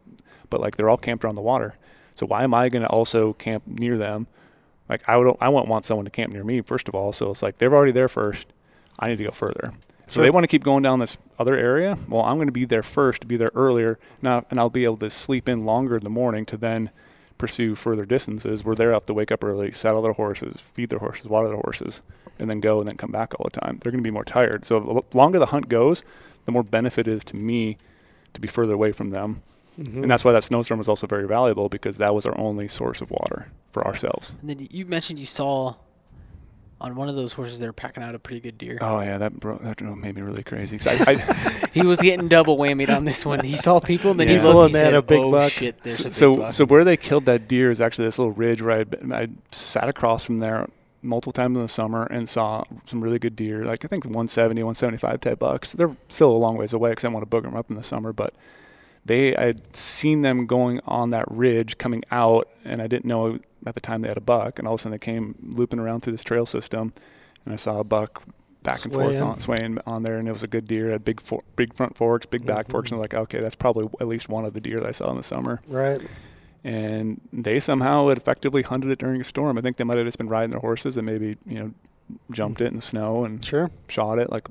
but 0.51 0.61
like 0.61 0.77
they're 0.77 0.91
all 0.91 0.97
camped 0.97 1.25
around 1.25 1.37
the 1.37 1.43
water. 1.43 1.75
So 2.15 2.27
why 2.27 2.45
am 2.45 2.53
I 2.53 2.69
going 2.69 2.83
to 2.83 2.89
also 2.89 3.33
camp 3.35 3.63
near 3.67 3.97
them? 3.97 4.27
Like 4.89 5.09
I 5.09 5.17
would, 5.17 5.37
I 5.41 5.49
won't 5.49 5.69
want 5.69 5.85
someone 5.85 6.05
to 6.05 6.11
camp 6.11 6.33
near 6.33 6.45
me 6.45 6.61
first 6.61 6.89
of 6.89 6.95
all. 6.95 7.13
So 7.13 7.31
it's 7.31 7.43
like 7.43 7.59
they're 7.59 7.73
already 7.75 7.93
there 7.93 8.09
first. 8.09 8.47
I 8.99 9.09
need 9.09 9.19
to 9.19 9.25
go 9.25 9.31
further. 9.31 9.73
So 10.07 10.15
Sure. 10.15 10.25
they 10.25 10.31
want 10.31 10.43
to 10.45 10.49
keep 10.49 10.65
going 10.65 10.83
down 10.83 10.99
this 10.99 11.17
other 11.39 11.57
area. 11.57 11.97
Well, 12.09 12.23
I'm 12.23 12.37
going 12.37 12.49
to 12.49 12.53
be 12.53 12.65
there 12.65 12.83
first 12.83 13.21
to 13.21 13.27
be 13.29 13.37
there 13.37 13.53
earlier 13.55 13.99
now, 14.21 14.45
and 14.51 14.59
I'll 14.59 14.69
be 14.69 14.83
able 14.83 14.97
to 14.99 15.09
sleep 15.09 15.49
in 15.49 15.61
longer 15.61 15.97
in 15.97 16.03
the 16.03 16.11
morning 16.11 16.45
to 16.47 16.57
then 16.57 16.91
pursue 17.39 17.75
further 17.77 18.05
distances 18.05 18.65
where 18.65 18.75
they're 18.75 18.93
up 18.93 19.07
to 19.07 19.15
wake 19.15 19.31
up 19.33 19.43
early, 19.45 19.71
saddle 19.73 20.03
their 20.03 20.13
horses, 20.13 20.61
feed 20.75 20.91
their 20.91 20.99
horses, 20.99 21.27
water 21.27 21.49
their 21.49 21.57
horses, 21.59 22.03
and 22.41 22.51
then 22.51 22.59
go 22.61 22.81
and 22.81 22.89
then 22.89 22.97
come 22.97 23.13
back 23.13 23.33
all 23.39 23.49
the 23.51 23.61
time. 23.61 23.79
They're 23.81 23.93
going 23.93 24.03
to 24.03 24.07
be 24.07 24.11
more 24.11 24.25
tired. 24.25 24.65
So 24.65 24.81
the 24.81 25.17
longer 25.17 25.39
the 25.39 25.47
hunt 25.47 25.69
goes, 25.69 26.05
the 26.45 26.53
more 26.53 26.65
benefit 26.65 27.07
it 27.07 27.13
is 27.15 27.25
to 27.25 27.37
me 27.37 27.79
to 28.35 28.41
be 28.41 28.49
further 28.49 28.75
away 28.75 28.91
from 28.93 29.11
them. 29.11 29.43
Hmm 29.81 30.03
And 30.03 30.11
that's 30.11 30.25
why 30.25 30.33
that 30.33 30.45
snowstorm 30.45 30.79
was 30.79 30.88
also 30.88 31.07
very 31.07 31.27
valuable 31.27 31.69
because 31.69 31.97
that 31.99 32.14
was 32.14 32.27
our 32.27 32.37
only 32.38 32.69
source 32.69 33.01
of 33.01 33.11
water 33.11 33.49
for 33.73 33.87
ourselves. 33.87 34.35
And 34.40 34.51
then 34.51 34.66
you 34.71 34.85
mentioned 34.87 35.19
you 35.19 35.27
saw 35.27 35.75
on 36.83 36.97
one 36.97 37.09
of 37.11 37.14
those 37.14 37.35
horses 37.35 37.59
they 37.61 37.66
were 37.66 37.73
packing 37.75 38.03
out 38.03 38.14
a 38.14 38.19
pretty 38.19 38.40
good 38.40 38.57
deer. 38.57 38.79
Oh 38.81 39.01
yeah, 39.01 39.19
that 39.19 39.38
bro- 39.38 39.59
that 39.62 39.81
made 39.83 40.14
me 40.16 40.23
really 40.23 40.43
crazy. 40.43 40.79
I, 40.88 40.93
I, 41.12 41.66
He 41.73 41.83
was 41.83 42.01
getting 42.01 42.27
double 42.29 42.57
whammied 42.57 42.88
on 42.95 43.05
this 43.05 43.25
one. 43.27 43.40
He 43.45 43.57
saw 43.57 43.81
people 43.81 44.12
and 44.12 44.21
then 44.21 44.29
Yeah. 44.29 44.38
he 44.38 44.40
looked. 44.40 44.49
People 44.49 44.61
He 44.61 44.66
and 44.66 44.75
had 44.77 44.81
said, 44.85 44.95
a 44.95 45.03
big 45.03 45.21
"Oh 45.21 45.31
buck." 45.31 45.53
shit, 45.53 45.83
there's 45.83 46.01
a 46.01 46.05
big 46.05 46.14
so 46.14 46.35
buck." 46.37 46.53
so 46.55 46.64
where 46.66 46.85
they 46.85 46.97
killed 46.97 47.27
that 47.27 47.49
deer 47.49 47.71
is 47.71 47.81
actually 47.83 48.07
this 48.07 48.19
little 48.19 48.33
ridge 48.33 48.62
where 48.62 48.81
I 48.81 49.14
I 49.14 49.29
sat 49.51 49.88
across 49.90 50.25
from 50.25 50.38
there 50.38 50.69
multiple 51.03 51.33
times 51.33 51.57
in 51.57 51.62
the 51.62 51.69
summer 51.69 52.05
and 52.05 52.29
saw 52.29 52.64
some 52.87 53.03
really 53.03 53.19
good 53.19 53.37
deer. 53.37 53.64
Like 53.64 53.85
I 53.85 53.88
think 53.88 54.05
170, 54.05 54.62
175 54.62 55.21
type 55.21 55.38
bucks. 55.38 55.73
They're 55.73 55.95
still 56.09 56.31
a 56.31 56.37
long 56.38 56.57
ways 56.57 56.73
away 56.73 56.90
because 56.90 57.05
I 57.05 57.09
want 57.09 57.23
to 57.23 57.29
book 57.29 57.45
them 57.45 57.57
up 57.57 57.69
in 57.71 57.77
the 57.77 57.83
summer, 57.83 58.12
but 58.14 58.33
they 59.05 59.35
I 59.37 59.47
had 59.47 59.75
seen 59.77 60.23
them 60.23 60.47
going 60.47 60.81
on 60.87 61.11
that 61.11 61.25
ridge 61.31 61.79
coming 61.79 62.03
out, 62.11 62.49
and 62.65 62.81
I 62.83 62.87
didn't 62.87 63.07
know 63.07 63.39
at 63.67 63.75
the 63.75 63.81
time 63.81 64.03
they 64.03 64.09
had 64.09 64.17
a 64.17 64.21
buck, 64.23 64.59
and 64.59 64.67
all 64.69 64.75
of 64.75 64.81
a 64.81 64.83
sudden 64.83 64.93
they 64.93 65.05
came 65.05 65.35
looping 65.43 65.79
around 65.81 66.03
through 66.03 66.13
this 66.13 66.25
trail 66.25 66.47
system, 66.47 66.93
and 67.45 67.53
I 67.53 67.57
saw 67.57 67.79
a 67.79 67.85
buck 67.85 68.23
back 68.63 68.85
and 68.85 68.93
forth 68.93 69.17
Swaying. 69.17 69.23
on 69.31 69.41
swaying 69.41 69.79
on 69.87 70.03
there, 70.03 70.19
and 70.19 70.29
it 70.29 70.33
was 70.33 70.43
a 70.43 70.47
good 70.47 70.67
deer. 70.67 70.91
Had 70.91 71.03
big 71.05 71.21
for, 71.21 71.43
big 71.57 71.73
front 71.75 71.97
forks, 71.97 72.27
big 72.27 72.45
back 72.45 72.69
forks, 72.69 72.91
Mhm. 72.91 72.93
and 72.93 72.99
I'm 72.99 73.01
like, 73.03 73.15
okay, 73.15 73.41
that's 73.41 73.55
probably 73.57 73.89
at 74.01 74.07
least 74.07 74.29
one 74.29 74.45
of 74.45 74.53
the 74.53 74.61
deer 74.61 74.77
that 74.77 74.87
I 74.87 74.91
saw 74.93 75.11
in 75.11 75.17
the 75.17 75.23
summer 75.23 75.61
Right. 75.67 75.99
and 76.63 77.21
they 77.33 77.59
somehow 77.59 78.09
had 78.09 78.19
effectively 78.19 78.61
hunted 78.63 78.91
it 78.91 78.99
during 78.99 79.21
a 79.21 79.25
storm. 79.25 79.57
I 79.57 79.63
think 79.63 79.79
they 79.79 79.85
might 79.85 79.97
have 79.97 80.07
just 80.07 80.19
been 80.19 80.29
riding 80.29 80.51
their 80.51 80.61
horses 80.61 80.97
and 80.99 81.07
maybe 81.07 81.39
you 81.47 81.59
know 81.59 81.71
jumped 82.31 82.61
it 82.61 82.67
in 82.67 82.77
the 82.77 82.83
snow 82.83 83.25
and 83.25 83.43
Sure. 83.43 83.71
shot 83.89 84.19
it 84.19 84.31
like 84.31 84.49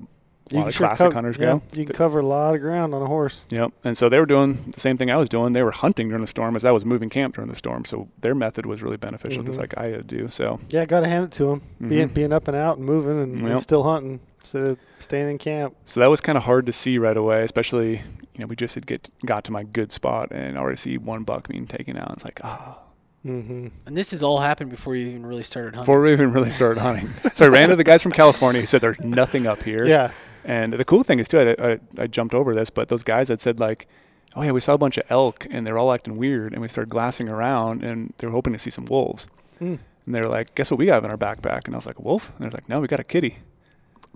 You 0.51 0.57
lot 0.57 0.61
can 0.63 0.67
of 0.69 0.73
sure 0.75 0.87
classic 0.87 1.03
cov- 1.05 1.13
hunters 1.13 1.37
yeah, 1.37 1.45
go. 1.45 1.61
You 1.73 1.85
can 1.85 1.95
cover 1.95 2.19
a 2.19 2.25
lot 2.25 2.55
of 2.55 2.61
ground 2.61 2.93
on 2.95 3.01
a 3.01 3.05
horse. 3.07 3.45
Yep. 3.49 3.71
And 3.83 3.97
so 3.97 4.09
they 4.09 4.17
were 4.19 4.25
doing 4.25 4.71
the 4.71 4.79
same 4.79 4.97
thing 4.97 5.11
I 5.11 5.17
was 5.17 5.29
doing. 5.29 5.53
They 5.53 5.63
were 5.63 5.71
hunting 5.71 6.07
during 6.09 6.21
the 6.21 6.27
storm 6.27 6.55
as 6.55 6.65
I 6.65 6.71
was 6.71 6.85
moving 6.85 7.09
camp 7.09 7.35
during 7.35 7.49
the 7.49 7.55
storm. 7.55 7.85
So 7.85 8.07
their 8.19 8.33
method 8.35 8.65
was 8.65 8.81
really 8.81 8.97
beneficial 8.97 9.43
just 9.43 9.57
Mhm. 9.57 9.61
like 9.61 9.77
I 9.77 9.89
had 9.89 10.07
to 10.09 10.17
do. 10.17 10.27
So 10.27 10.59
Yeah, 10.69 10.85
got 10.85 11.01
to 11.01 11.07
hand 11.07 11.25
it 11.25 11.31
to 11.33 11.45
them. 11.45 11.61
Being 11.87 12.09
mhm. 12.09 12.13
being 12.13 12.33
up 12.33 12.47
and 12.47 12.57
out 12.57 12.77
and 12.77 12.85
moving 12.85 13.21
and, 13.21 13.47
and 13.47 13.59
still 13.59 13.83
hunting 13.83 14.19
instead 14.39 14.65
of 14.65 14.77
staying 14.99 15.29
in 15.29 15.37
camp. 15.37 15.75
so 15.85 15.99
that 15.99 16.09
was 16.09 16.21
kind 16.21 16.37
of 16.37 16.45
hard 16.45 16.65
to 16.65 16.71
see 16.73 16.97
right 16.97 17.17
away, 17.17 17.43
especially 17.43 18.01
you 18.33 18.39
know 18.39 18.47
we 18.47 18.55
just 18.55 18.75
had 18.75 18.87
get 18.87 19.09
got 19.25 19.43
to 19.43 19.51
my 19.51 19.63
good 19.63 19.91
spot 19.91 20.29
and 20.31 20.57
already 20.57 20.77
see 20.77 20.97
one 20.97 21.23
buck 21.23 21.47
being 21.49 21.67
taken 21.67 21.97
out. 21.97 22.11
It's 22.13 22.23
like 22.25 22.39
ah. 22.43 22.79
Mm-hmm. 23.25 23.67
And 23.85 23.97
this 23.97 24.11
has 24.11 24.23
all 24.23 24.39
happened 24.39 24.69
before 24.71 24.95
you 24.95 25.07
even 25.07 25.25
really 25.25 25.43
started 25.43 25.75
hunting. 25.75 25.83
Before 25.83 26.01
we 26.01 26.13
even 26.13 26.31
really 26.31 26.51
started 26.51 26.79
hunting, 26.79 27.09
so 27.33 27.45
I 27.45 27.49
ran 27.49 27.67
to 27.67 27.75
the 27.75 27.83
guys 27.83 28.01
from 28.01 28.13
California 28.13 28.61
who 28.61 28.65
said 28.65 28.79
there's 28.79 28.99
nothing 29.01 29.45
up 29.45 29.61
here. 29.61 29.85
Yeah. 29.85 30.11
And 30.45 30.73
the 30.73 30.85
cool 30.85 31.03
thing 31.03 31.19
is 31.19 31.27
too, 31.27 31.39
I, 31.39 31.71
I, 31.71 31.79
I 31.97 32.07
jumped 32.07 32.33
over 32.33 32.53
this, 32.53 32.69
but 32.69 32.87
those 32.89 33.03
guys 33.03 33.27
had 33.29 33.41
said 33.41 33.59
like, 33.59 33.87
oh 34.35 34.41
yeah, 34.41 34.51
we 34.51 34.59
saw 34.59 34.73
a 34.73 34.77
bunch 34.77 34.97
of 34.97 35.03
elk 35.09 35.47
and 35.49 35.65
they're 35.65 35.77
all 35.77 35.91
acting 35.93 36.17
weird, 36.17 36.53
and 36.53 36.61
we 36.61 36.67
started 36.67 36.89
glassing 36.89 37.29
around, 37.29 37.83
and 37.83 38.13
they 38.19 38.27
were 38.27 38.33
hoping 38.33 38.53
to 38.53 38.59
see 38.59 38.69
some 38.69 38.85
wolves. 38.85 39.27
Mm. 39.59 39.79
And 40.05 40.15
they're 40.15 40.29
like, 40.29 40.55
guess 40.55 40.71
what 40.71 40.77
we 40.77 40.87
have 40.87 41.03
in 41.05 41.11
our 41.11 41.17
backpack? 41.17 41.65
And 41.65 41.75
I 41.75 41.77
was 41.77 41.85
like, 41.85 41.99
a 41.99 42.01
wolf? 42.01 42.31
And 42.35 42.45
they're 42.45 42.51
like, 42.51 42.67
no, 42.69 42.79
we 42.79 42.87
got 42.87 42.99
a 42.99 43.03
kitty. 43.03 43.37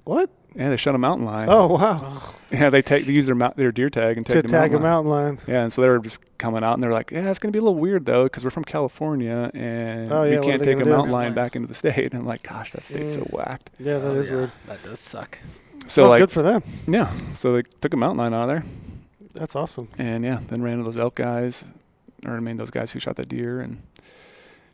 What? 0.05 0.29
Yeah, 0.55 0.69
they 0.69 0.77
shot 0.77 0.93
a 0.93 0.97
mountain 0.99 1.25
lion. 1.25 1.49
Oh 1.49 1.65
wow! 1.67 2.21
Yeah, 2.51 2.69
they 2.69 2.83
take 2.83 3.05
they 3.05 3.11
use 3.13 3.25
their 3.25 3.33
mount, 3.33 3.55
their 3.57 3.71
deer 3.71 3.89
tag 3.89 4.17
and 4.17 4.25
to 4.27 4.33
take 4.33 4.43
the 4.43 4.49
tag 4.49 4.71
a 4.73 4.79
mountain 4.79 5.09
lion. 5.09 5.25
mountain 5.25 5.47
lion. 5.47 5.57
Yeah, 5.57 5.63
and 5.63 5.73
so 5.73 5.81
they 5.81 5.87
were 5.89 5.97
just 5.97 6.19
coming 6.37 6.63
out, 6.63 6.73
and 6.75 6.83
they're 6.83 6.91
like, 6.91 7.09
yeah, 7.09 7.29
it's 7.31 7.39
gonna 7.39 7.53
be 7.53 7.57
a 7.57 7.61
little 7.63 7.79
weird 7.79 8.05
though, 8.05 8.25
because 8.25 8.43
we're 8.43 8.51
from 8.51 8.65
California, 8.65 9.49
and 9.55 10.11
Oh, 10.11 10.23
yeah, 10.23 10.39
we 10.41 10.45
can't 10.45 10.61
take 10.63 10.79
a 10.79 10.85
mountain 10.85 11.11
lion 11.11 11.33
back 11.33 11.55
into 11.55 11.67
the 11.67 11.73
state. 11.73 11.97
And 12.13 12.15
I'm 12.21 12.25
like, 12.27 12.43
gosh, 12.43 12.71
that 12.73 12.83
state's 12.83 13.15
so 13.15 13.21
Mm. 13.21 13.33
whacked. 13.33 13.71
Yeah, 13.79 13.97
that 13.97 14.07
oh, 14.09 14.15
is 14.15 14.27
yeah, 14.29 14.35
weird. 14.35 14.51
That 14.67 14.83
does 14.83 14.99
suck. 14.99 15.39
So 15.87 16.09
like, 16.09 16.19
good 16.19 16.31
for 16.31 16.41
them. 16.41 16.63
yeah, 16.87 17.11
so 17.33 17.53
they 17.53 17.61
took 17.81 17.93
a 17.93 17.97
mountain 17.97 18.17
lion 18.19 18.33
out 18.33 18.43
of 18.43 18.47
there. 18.49 18.63
That's 19.33 19.55
awesome. 19.55 19.87
and 19.97 20.23
yeah, 20.23 20.39
then 20.47 20.61
ran 20.61 20.73
into 20.73 20.85
those 20.85 20.97
elk 20.97 21.15
guys, 21.15 21.65
or 22.25 22.35
I 22.35 22.39
mean 22.39 22.57
those 22.57 22.71
guys 22.71 22.91
who 22.91 22.99
shot 22.99 23.15
the 23.15 23.25
deer, 23.25 23.59
and 23.61 23.81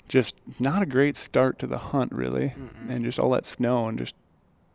just 0.07 0.35
not 0.59 0.81
a 0.81 0.85
great 0.85 1.15
start 1.17 1.59
to 1.59 1.67
the 1.67 1.77
hunt 1.77 2.11
really, 2.15 2.53
Mm-mm. 2.57 2.89
and 2.89 3.03
just 3.05 3.19
all 3.19 3.29
that 3.31 3.45
snow 3.45 3.87
and 3.87 3.97
just 3.97 4.15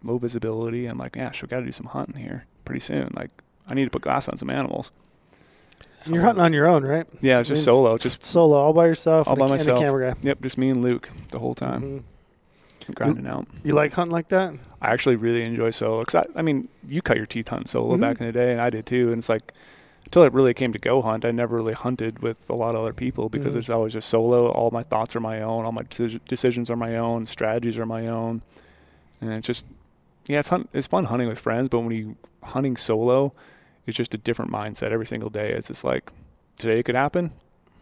low 0.03 0.19
visibility. 0.19 0.87
I'm 0.87 0.99
like, 0.99 1.17
yeah, 1.17 1.31
we 1.41 1.49
got 1.49 1.61
to 1.61 1.67
do 1.67 1.73
some 1.73 1.87
hunting 1.87 2.17
here 2.23 2.47
pretty 2.65 2.81
soon. 2.81 3.11
Like, 3.15 3.31
I 3.69 3.75
need 3.75 3.85
to 3.85 3.91
put 3.91 4.03
glass 4.03 4.29
on 4.29 4.37
some 4.39 4.51
animals. 4.51 4.91
And 6.05 6.15
You're 6.15 6.23
hunting 6.25 6.45
on 6.45 6.53
your 6.53 6.67
own, 6.67 6.85
right? 6.85 7.07
Yeah, 7.23 7.41
it's 7.41 7.49
just 7.49 7.63
It's- 7.63 7.75
solo, 7.75 7.97
just 7.97 8.23
Solo, 8.23 8.59
all 8.59 8.73
by 8.75 8.85
yourself. 8.87 9.27
All 9.27 9.37
by 9.37 9.43
a, 9.43 9.45
and 9.45 9.55
a 9.55 9.57
myself. 9.59 9.79
camera 9.79 10.13
guy. 10.13 10.19
yep, 10.23 10.41
just 10.43 10.59
me 10.59 10.69
and 10.69 10.83
Luke 10.83 11.09
the 11.31 11.39
whole 11.39 11.55
time 11.55 11.83
Mhm. 11.83 12.03
Grinding 12.93 13.27
out. 13.27 13.47
You 13.63 13.75
like 13.75 13.93
hunting 13.93 14.13
like 14.13 14.29
that? 14.29 14.55
I 14.83 14.93
actually 14.93 15.17
really 15.17 15.43
enjoy 15.43 15.71
solo. 15.71 16.03
Cause 16.05 16.15
I, 16.17 16.39
I 16.39 16.43
mean, 16.43 16.69
you 16.89 17.01
cut 17.03 17.17
your 17.17 17.27
teeth 17.27 17.49
hunting 17.49 17.67
solo 17.69 17.97
Mhm. 17.97 18.01
back 18.01 18.21
in 18.21 18.27
the 18.27 18.33
day, 18.33 18.53
and 18.53 18.61
I 18.61 18.71
did 18.71 18.87
too. 18.87 19.11
And 19.11 19.19
it's 19.19 19.29
like, 19.29 19.53
until 20.05 20.23
it 20.25 20.33
really 20.33 20.53
came 20.55 20.73
to 20.73 20.79
go 20.79 21.01
hunt, 21.03 21.25
I 21.25 21.31
never 21.31 21.57
really 21.57 21.73
hunted 21.73 22.21
with 22.21 22.49
a 22.51 22.55
lot 22.55 22.75
of 22.75 22.83
other 22.83 22.93
people 22.93 23.29
because 23.29 23.55
Mhm. 23.55 23.59
it's 23.59 23.71
always 23.71 23.93
just 23.95 24.09
solo. 24.09 24.49
All 24.49 24.71
my 24.71 24.83
thoughts 24.83 25.17
are 25.17 25.21
my 25.21 25.41
own. 25.41 25.65
All 25.65 25.73
my 25.73 25.83
deci- 25.85 26.21
decisions 26.29 26.71
are 26.71 26.77
my 26.77 26.97
own. 26.97 27.27
Strategies 27.27 27.79
are 27.79 27.87
my 27.87 28.07
own. 28.07 28.43
And 29.21 29.33
it's 29.33 29.47
just, 29.47 29.65
yeah, 30.27 30.41
it's 30.41 30.49
hunt, 30.51 30.69
it's 30.73 30.87
fun 30.87 31.05
hunting 31.05 31.29
with 31.29 31.39
friends. 31.39 31.69
But 31.69 31.81
when 31.81 31.91
you 31.93 32.17
hunting 32.43 32.77
solo, 32.77 33.33
it's 33.87 33.97
just 33.97 34.15
a 34.15 34.19
different 34.19 34.51
mindset 34.53 34.91
every 34.91 35.07
single 35.07 35.31
day. 35.31 35.53
It's 35.53 35.69
just 35.69 35.85
like, 35.85 36.11
today 36.57 36.79
it 36.81 36.83
could 36.85 36.95
happen, 36.97 37.33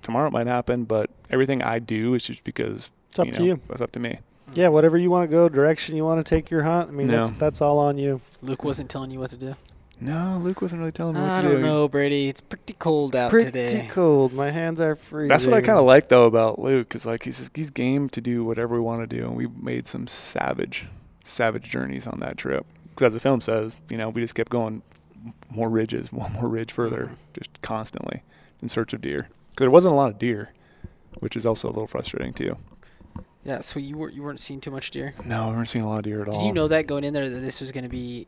tomorrow 0.02 0.28
it 0.28 0.32
might 0.32 0.46
happen, 0.46 0.84
but 0.84 1.10
everything 1.30 1.62
I 1.62 1.78
do 1.80 2.14
is 2.14 2.24
just 2.24 2.44
because 2.44 2.90
It's 3.10 3.18
up 3.18 3.26
you 3.26 3.32
to 3.32 3.44
you. 3.44 3.60
It's 3.70 3.80
up 3.80 3.92
to 3.92 4.00
me. 4.00 4.18
Yeah, 4.54 4.68
whatever 4.68 4.96
you 4.98 5.10
want 5.10 5.28
to 5.28 5.34
go, 5.34 5.48
direction 5.48 5.96
you 5.96 6.04
want 6.04 6.24
to 6.24 6.28
take 6.28 6.50
your 6.50 6.62
hunt. 6.62 6.88
I 6.88 6.92
mean, 6.92 7.06
No. 7.08 7.14
that's 7.22 7.32
that's 7.32 7.60
all 7.60 7.78
on 7.78 7.98
you. 7.98 8.20
Luke 8.42 8.64
wasn't 8.64 8.90
telling 8.90 9.10
you 9.10 9.18
what 9.18 9.30
to 9.30 9.36
do. 9.36 9.54
No, 10.00 10.40
Luke 10.42 10.60
wasn't 10.60 10.80
really 10.80 10.90
telling 10.90 11.14
me 11.14 11.20
what 11.20 11.30
I 11.30 11.42
to 11.42 11.48
don't 11.48 11.56
do. 11.58 11.62
know, 11.62 11.86
Brady. 11.88 12.28
It's 12.28 12.40
pretty 12.40 12.72
cold 12.72 13.14
out 13.14 13.30
Pretty 13.30 13.46
today. 13.52 13.70
Pretty 13.70 13.88
cold. 13.88 14.32
My 14.32 14.50
hands 14.50 14.80
are 14.80 14.96
freezing. 14.96 15.28
That's 15.28 15.46
what 15.46 15.54
I 15.54 15.60
kind 15.60 15.78
of 15.78 15.84
like 15.84 16.08
though 16.08 16.24
about 16.24 16.58
Luke, 16.58 16.94
is 16.96 17.06
like 17.06 17.22
he's 17.22 17.50
he's 17.54 17.70
game 17.70 18.08
to 18.10 18.20
do 18.20 18.44
whatever 18.44 18.74
we 18.74 18.80
want 18.80 18.98
to 18.98 19.06
do, 19.06 19.24
and 19.26 19.36
we 19.36 19.46
made 19.46 19.86
some 19.86 20.06
savage, 20.08 20.86
savage 21.22 21.70
journeys 21.70 22.06
on 22.08 22.18
that 22.20 22.36
trip. 22.36 22.66
Because 22.90 23.06
as 23.08 23.12
the 23.14 23.20
film 23.20 23.40
says, 23.40 23.76
you 23.88 23.96
know, 23.96 24.08
we 24.08 24.20
just 24.20 24.34
kept 24.34 24.50
going 24.50 24.82
more 25.48 25.68
ridges, 25.70 26.12
one 26.12 26.32
more 26.32 26.48
ridge 26.48 26.72
further, 26.72 27.10
Mhm. 27.12 27.38
just 27.38 27.62
constantly 27.62 28.22
in 28.60 28.68
search 28.68 28.92
of 28.92 29.00
deer. 29.00 29.28
Because 29.50 29.64
there 29.64 29.70
wasn't 29.70 29.92
a 29.94 29.96
lot 29.96 30.10
of 30.10 30.18
deer, 30.18 30.50
which 31.20 31.36
is 31.36 31.46
also 31.46 31.68
a 31.68 31.70
little 31.70 31.86
frustrating 31.86 32.32
too. 32.32 32.56
Yeah, 33.44 33.60
so 33.60 33.78
you 33.80 33.96
weren't 33.96 34.14
you 34.14 34.22
weren't 34.22 34.40
seeing 34.40 34.60
too 34.60 34.70
much 34.70 34.90
deer. 34.90 35.14
No, 35.26 35.48
we 35.48 35.54
weren't 35.56 35.68
seeing 35.68 35.84
a 35.84 35.88
lot 35.88 35.98
of 35.98 36.04
deer 36.04 36.22
at 36.22 36.28
all. 36.28 36.38
Did 36.40 36.46
you 36.46 36.52
know 36.52 36.68
that 36.68 36.86
going 36.86 37.04
in 37.04 37.12
there 37.12 37.28
that 37.28 37.40
this 37.40 37.60
was 37.60 37.72
going 37.72 37.82
to 37.84 37.90
be 37.90 38.26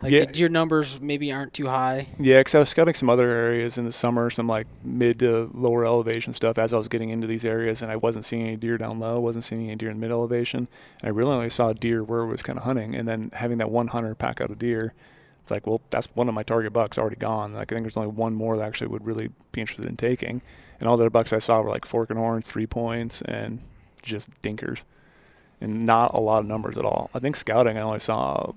like 0.00 0.10
Yeah. 0.12 0.20
the 0.20 0.26
deer 0.32 0.48
numbers 0.48 1.00
maybe 1.00 1.30
aren't 1.32 1.52
too 1.52 1.66
high? 1.66 2.06
Yeah, 2.18 2.38
because 2.40 2.54
I 2.54 2.58
was 2.60 2.68
scouting 2.70 2.94
some 2.94 3.10
other 3.10 3.28
areas 3.28 3.76
in 3.76 3.84
the 3.84 3.92
summer, 3.92 4.30
some 4.30 4.46
like 4.46 4.66
mid 4.82 5.18
to 5.18 5.50
lower 5.52 5.84
elevation 5.84 6.32
stuff 6.32 6.56
as 6.56 6.72
I 6.72 6.78
was 6.78 6.88
getting 6.88 7.10
into 7.10 7.26
these 7.26 7.44
areas, 7.44 7.82
and 7.82 7.90
I 7.92 7.96
wasn't 7.96 8.24
seeing 8.24 8.42
any 8.46 8.56
deer 8.56 8.78
down 8.78 8.98
low, 8.98 9.20
wasn't 9.20 9.44
seeing 9.44 9.66
any 9.66 9.76
deer 9.76 9.90
in 9.90 10.00
mid 10.00 10.10
elevation. 10.10 10.68
And 11.02 11.08
I 11.08 11.08
really 11.08 11.32
only 11.32 11.50
saw 11.50 11.72
deer 11.74 12.02
where 12.02 12.22
I 12.22 12.26
was 12.26 12.42
kind 12.42 12.58
of 12.58 12.64
hunting, 12.64 12.94
and 12.94 13.06
then 13.06 13.30
having 13.34 13.58
that 13.58 13.70
one 13.70 13.88
hunter 13.88 14.14
pack 14.14 14.40
out 14.40 14.50
a 14.50 14.54
deer, 14.54 14.94
it's 15.42 15.50
like, 15.50 15.66
well, 15.66 15.82
that's 15.90 16.06
one 16.14 16.28
of 16.28 16.34
my 16.34 16.42
target 16.42 16.72
bucks 16.72 16.96
already 16.96 17.16
gone. 17.16 17.52
Like 17.52 17.70
I 17.70 17.74
think 17.74 17.82
there's 17.84 17.96
only 17.98 18.10
one 18.10 18.34
more 18.34 18.56
that 18.56 18.62
actually 18.64 18.88
would 18.88 19.04
really 19.04 19.28
be 19.52 19.60
interested 19.60 19.84
in 19.84 19.96
taking, 19.98 20.40
and 20.80 20.88
all 20.88 20.96
the 20.96 21.02
other 21.02 21.10
bucks 21.10 21.34
I 21.34 21.38
saw 21.38 21.60
were 21.60 21.68
like 21.70 21.84
fork 21.84 22.08
and 22.08 22.18
horns, 22.18 22.46
three 22.48 22.66
points, 22.66 23.20
and 23.22 23.58
just 24.00 24.30
dinkers, 24.42 24.84
and 25.60 25.82
not 25.82 26.14
a 26.14 26.20
lot 26.20 26.40
of 26.40 26.46
numbers 26.46 26.78
at 26.78 26.84
all. 26.84 27.10
I 27.14 27.18
think 27.18 27.36
scouting 27.36 27.78
I 27.78 27.80
only 27.82 27.98
saw 27.98 28.52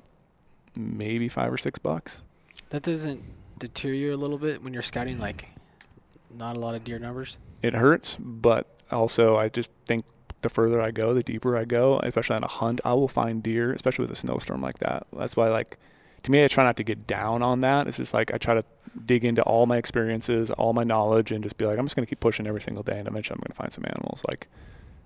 maybe 0.75 1.27
five 1.27 1.51
or 1.51 1.57
six 1.57 1.79
bucks. 1.79 2.21
That 2.69 2.83
doesn't 2.83 3.23
deter 3.59 3.89
you 3.89 4.13
a 4.13 4.17
little 4.17 4.37
bit 4.37 4.63
when 4.63 4.73
you're 4.73 4.81
scouting 4.81 5.19
like 5.19 5.49
not 6.35 6.55
a 6.55 6.59
lot 6.59 6.75
of 6.75 6.83
deer 6.83 6.99
numbers. 6.99 7.37
it 7.61 7.73
hurts, 7.73 8.17
but 8.19 8.67
also 8.91 9.37
I 9.37 9.49
just 9.49 9.71
think 9.85 10.05
the 10.41 10.49
further 10.49 10.81
I 10.81 10.91
go, 10.91 11.13
the 11.13 11.23
deeper 11.23 11.57
I 11.57 11.65
go, 11.65 11.99
especially 12.03 12.37
on 12.37 12.43
a 12.43 12.47
hunt, 12.47 12.81
I 12.83 12.93
will 12.93 13.07
find 13.07 13.43
deer, 13.43 13.73
especially 13.73 14.03
with 14.03 14.11
a 14.11 14.15
snowstorm 14.15 14.61
like 14.61 14.79
that. 14.79 15.05
That's 15.15 15.35
why, 15.35 15.49
like, 15.49 15.77
to 16.23 16.31
me, 16.31 16.43
I 16.43 16.47
try 16.47 16.63
not 16.63 16.77
to 16.77 16.83
get 16.83 17.07
down 17.07 17.41
on 17.41 17.61
that. 17.61 17.87
It's 17.87 17.97
just 17.97 18.13
like 18.13 18.33
I 18.33 18.37
try 18.37 18.55
to 18.55 18.63
dig 19.05 19.23
into 19.23 19.41
all 19.43 19.65
my 19.65 19.77
experiences, 19.77 20.51
all 20.51 20.73
my 20.73 20.83
knowledge, 20.83 21.31
and 21.31 21.43
just 21.43 21.57
be 21.57 21.65
like, 21.65 21.77
I'm 21.77 21.85
just 21.85 21.95
going 21.95 22.05
to 22.05 22.09
keep 22.09 22.19
pushing 22.19 22.47
every 22.47 22.61
single 22.61 22.83
day, 22.83 22.97
and 22.97 23.07
eventually 23.07 23.35
I'm 23.35 23.41
going 23.41 23.51
to 23.51 23.57
find 23.57 23.71
some 23.71 23.85
animals. 23.85 24.23
Like, 24.27 24.47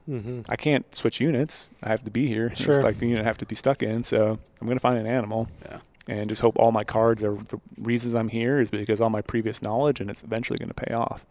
Mm-hmm. 0.09 0.41
I 0.47 0.55
can't 0.55 0.93
switch 0.95 1.19
units. 1.19 1.67
I 1.81 1.89
have 1.89 2.03
to 2.03 2.11
be 2.11 2.27
here. 2.27 2.55
Sure. 2.55 2.75
It's 2.75 2.83
like 2.83 2.99
the 2.99 3.07
unit 3.07 3.21
I 3.21 3.27
have 3.27 3.37
to 3.39 3.45
be 3.45 3.55
stuck 3.55 3.81
in, 3.81 4.03
so 4.03 4.39
I'm 4.61 4.67
going 4.67 4.77
to 4.77 4.81
find 4.81 4.99
an 4.99 5.07
animal. 5.07 5.47
Yeah. 5.65 5.79
And 6.07 6.29
just 6.29 6.41
hope 6.41 6.55
all 6.57 6.71
my 6.71 6.83
cards 6.83 7.23
are 7.23 7.35
the 7.35 7.59
reasons 7.79 8.13
I'm 8.13 8.29
here 8.29 8.59
is 8.59 8.69
because 8.69 9.01
all 9.01 9.09
my 9.09 9.21
previous 9.21 9.63
knowledge, 9.63 10.01
and 10.01 10.09
it's 10.09 10.23
eventually 10.23 10.59
going 10.59 10.69
to 10.69 10.75
pay 10.75 10.93
off. 10.93 11.25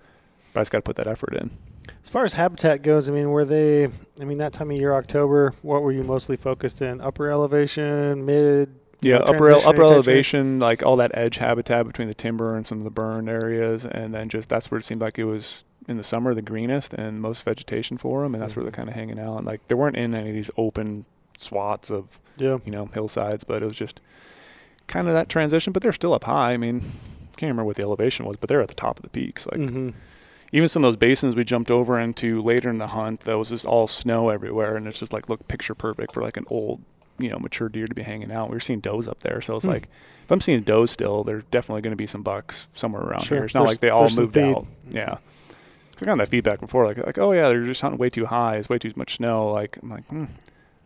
But 0.53 0.61
I 0.61 0.63
just 0.63 0.73
got 0.73 0.79
to 0.79 0.83
put 0.83 0.97
that 0.97 1.07
effort 1.07 1.35
in. 1.35 1.51
As 2.03 2.11
far 2.11 2.25
as 2.25 2.33
habitat 2.33 2.83
goes, 2.83 3.09
I 3.09 3.13
mean, 3.13 3.31
were 3.31 3.45
they? 3.45 3.85
I 4.21 4.25
mean, 4.25 4.39
that 4.39 4.53
time 4.53 4.71
of 4.71 4.77
year, 4.77 4.95
October. 4.95 5.55
What 5.63 5.83
were 5.83 5.93
you 5.93 6.03
mostly 6.03 6.37
focused 6.37 6.83
in? 6.83 7.01
Upper 7.01 7.31
elevation, 7.31 8.27
mid. 8.27 8.75
Yeah, 9.01 9.17
upper 9.19 9.51
el- 9.51 9.69
upper 9.69 9.83
elevation, 9.83 10.59
like 10.61 10.83
all 10.83 10.97
that 10.97 11.11
edge 11.15 11.37
habitat 11.37 11.87
between 11.87 12.09
the 12.09 12.15
timber 12.15 12.57
and 12.57 12.67
some 12.67 12.79
of 12.79 12.85
the 12.85 12.91
burn 12.91 13.29
areas, 13.29 13.85
and 13.85 14.15
then 14.15 14.29
just 14.29 14.49
that's 14.49 14.71
where 14.71 14.79
it 14.79 14.85
seemed 14.85 15.03
like 15.03 15.19
it 15.19 15.25
was 15.25 15.65
in 15.89 15.97
the 15.97 16.03
summer 16.03 16.35
the 16.35 16.43
greenest 16.43 16.95
and 16.95 17.21
most 17.21 17.43
vegetation 17.43 17.99
for 17.99 18.21
them, 18.23 18.35
and 18.35 18.43
that's 18.43 18.57
where 18.57 18.63
they're 18.63 18.73
Mhm. 18.73 18.77
kind 18.77 18.89
of 18.89 18.95
hanging 18.95 19.19
out. 19.19 19.39
And 19.39 19.47
like 19.47 19.67
they 19.69 19.75
weren't 19.75 19.97
in 19.97 20.15
any 20.15 20.31
of 20.31 20.35
these 20.35 20.51
open 20.57 21.05
swaths 21.39 21.91
of 21.91 22.19
Yeah. 22.37 22.59
you 22.65 22.73
know 22.73 22.87
hillsides, 22.87 23.45
but 23.45 23.63
it 23.63 23.65
was 23.67 23.77
just 23.77 24.01
kind 24.87 25.09
of 25.09 25.15
that 25.15 25.29
transition. 25.29 25.73
But 25.73 25.83
they're 25.83 25.93
still 25.93 26.15
up 26.15 26.25
high. 26.25 26.53
I 26.53 26.57
mean, 26.57 26.81
can't 27.37 27.43
remember 27.51 27.65
what 27.65 27.77
the 27.77 27.83
elevation 27.83 28.27
was, 28.27 28.37
but 28.37 28.49
they're 28.49 28.61
at 28.63 28.69
the 28.69 28.75
top 28.75 28.99
of 28.99 29.03
the 29.03 29.09
peaks. 29.11 29.47
Like 29.47 29.61
mm-hmm. 29.61 29.91
even 30.53 30.69
some 30.69 30.85
of 30.85 30.89
those 30.89 30.97
basins 30.97 31.35
we 31.37 31.45
jumped 31.45 31.71
over 31.71 31.99
into 31.99 32.41
later 32.43 32.71
in 32.71 32.79
the 32.79 32.87
hunt, 32.89 33.21
that 33.21 33.37
was 33.37 33.51
just 33.51 33.67
all 33.67 33.87
snow 33.87 34.29
everywhere, 34.29 34.77
and 34.77 34.87
it's 34.87 35.01
just 35.01 35.13
like 35.13 35.29
look 35.29 35.47
picture 35.49 35.75
perfect 35.75 36.13
for 36.13 36.23
like 36.23 36.37
an 36.37 36.45
old, 36.49 36.81
you 37.19 37.29
know, 37.29 37.39
mature 37.39 37.69
deer 37.69 37.87
to 37.87 37.95
be 37.95 38.03
hanging 38.03 38.31
out. 38.33 38.49
We 38.51 38.55
were 38.57 38.61
seeing 38.61 38.81
does 38.81 39.09
up 39.09 39.21
there, 39.21 39.41
so 39.41 39.57
it's 39.57 39.65
Hmm. 39.65 39.73
like 39.73 39.89
if 40.25 40.31
I'm 40.33 40.41
seeing 40.41 40.63
does 40.63 40.91
still, 40.93 41.25
there's 41.25 41.43
definitely 41.51 41.83
going 41.83 41.91
to 41.93 41.97
be 41.97 42.07
some 42.07 42.23
bucks 42.23 42.69
somewhere 42.73 43.03
around 43.03 43.23
Sure. 43.25 43.39
here. 43.39 43.45
It's 43.47 43.55
not 43.55 43.63
There's- 43.63 43.73
like 43.75 43.81
they 43.81 43.91
all 43.91 44.09
moved 44.17 44.39
out. 44.39 44.67
Yeah. 44.91 45.17
I 46.03 46.07
got 46.07 46.19
that 46.19 46.29
feedback 46.29 46.61
before, 46.61 46.87
like 46.87 46.99
like 46.99 47.19
oh 47.19 47.33
yeah, 47.33 47.49
they're 47.49 47.65
just 47.65 47.81
hunting 47.83 47.99
way 47.99 48.11
too 48.11 48.27
high. 48.27 48.57
It's 48.57 48.69
way 48.69 48.79
too 48.79 48.93
much 48.97 49.17
snow. 49.17 49.51
Like 49.51 49.79
I'm 49.83 49.91
like, 49.91 50.07
hmm. 50.07 50.25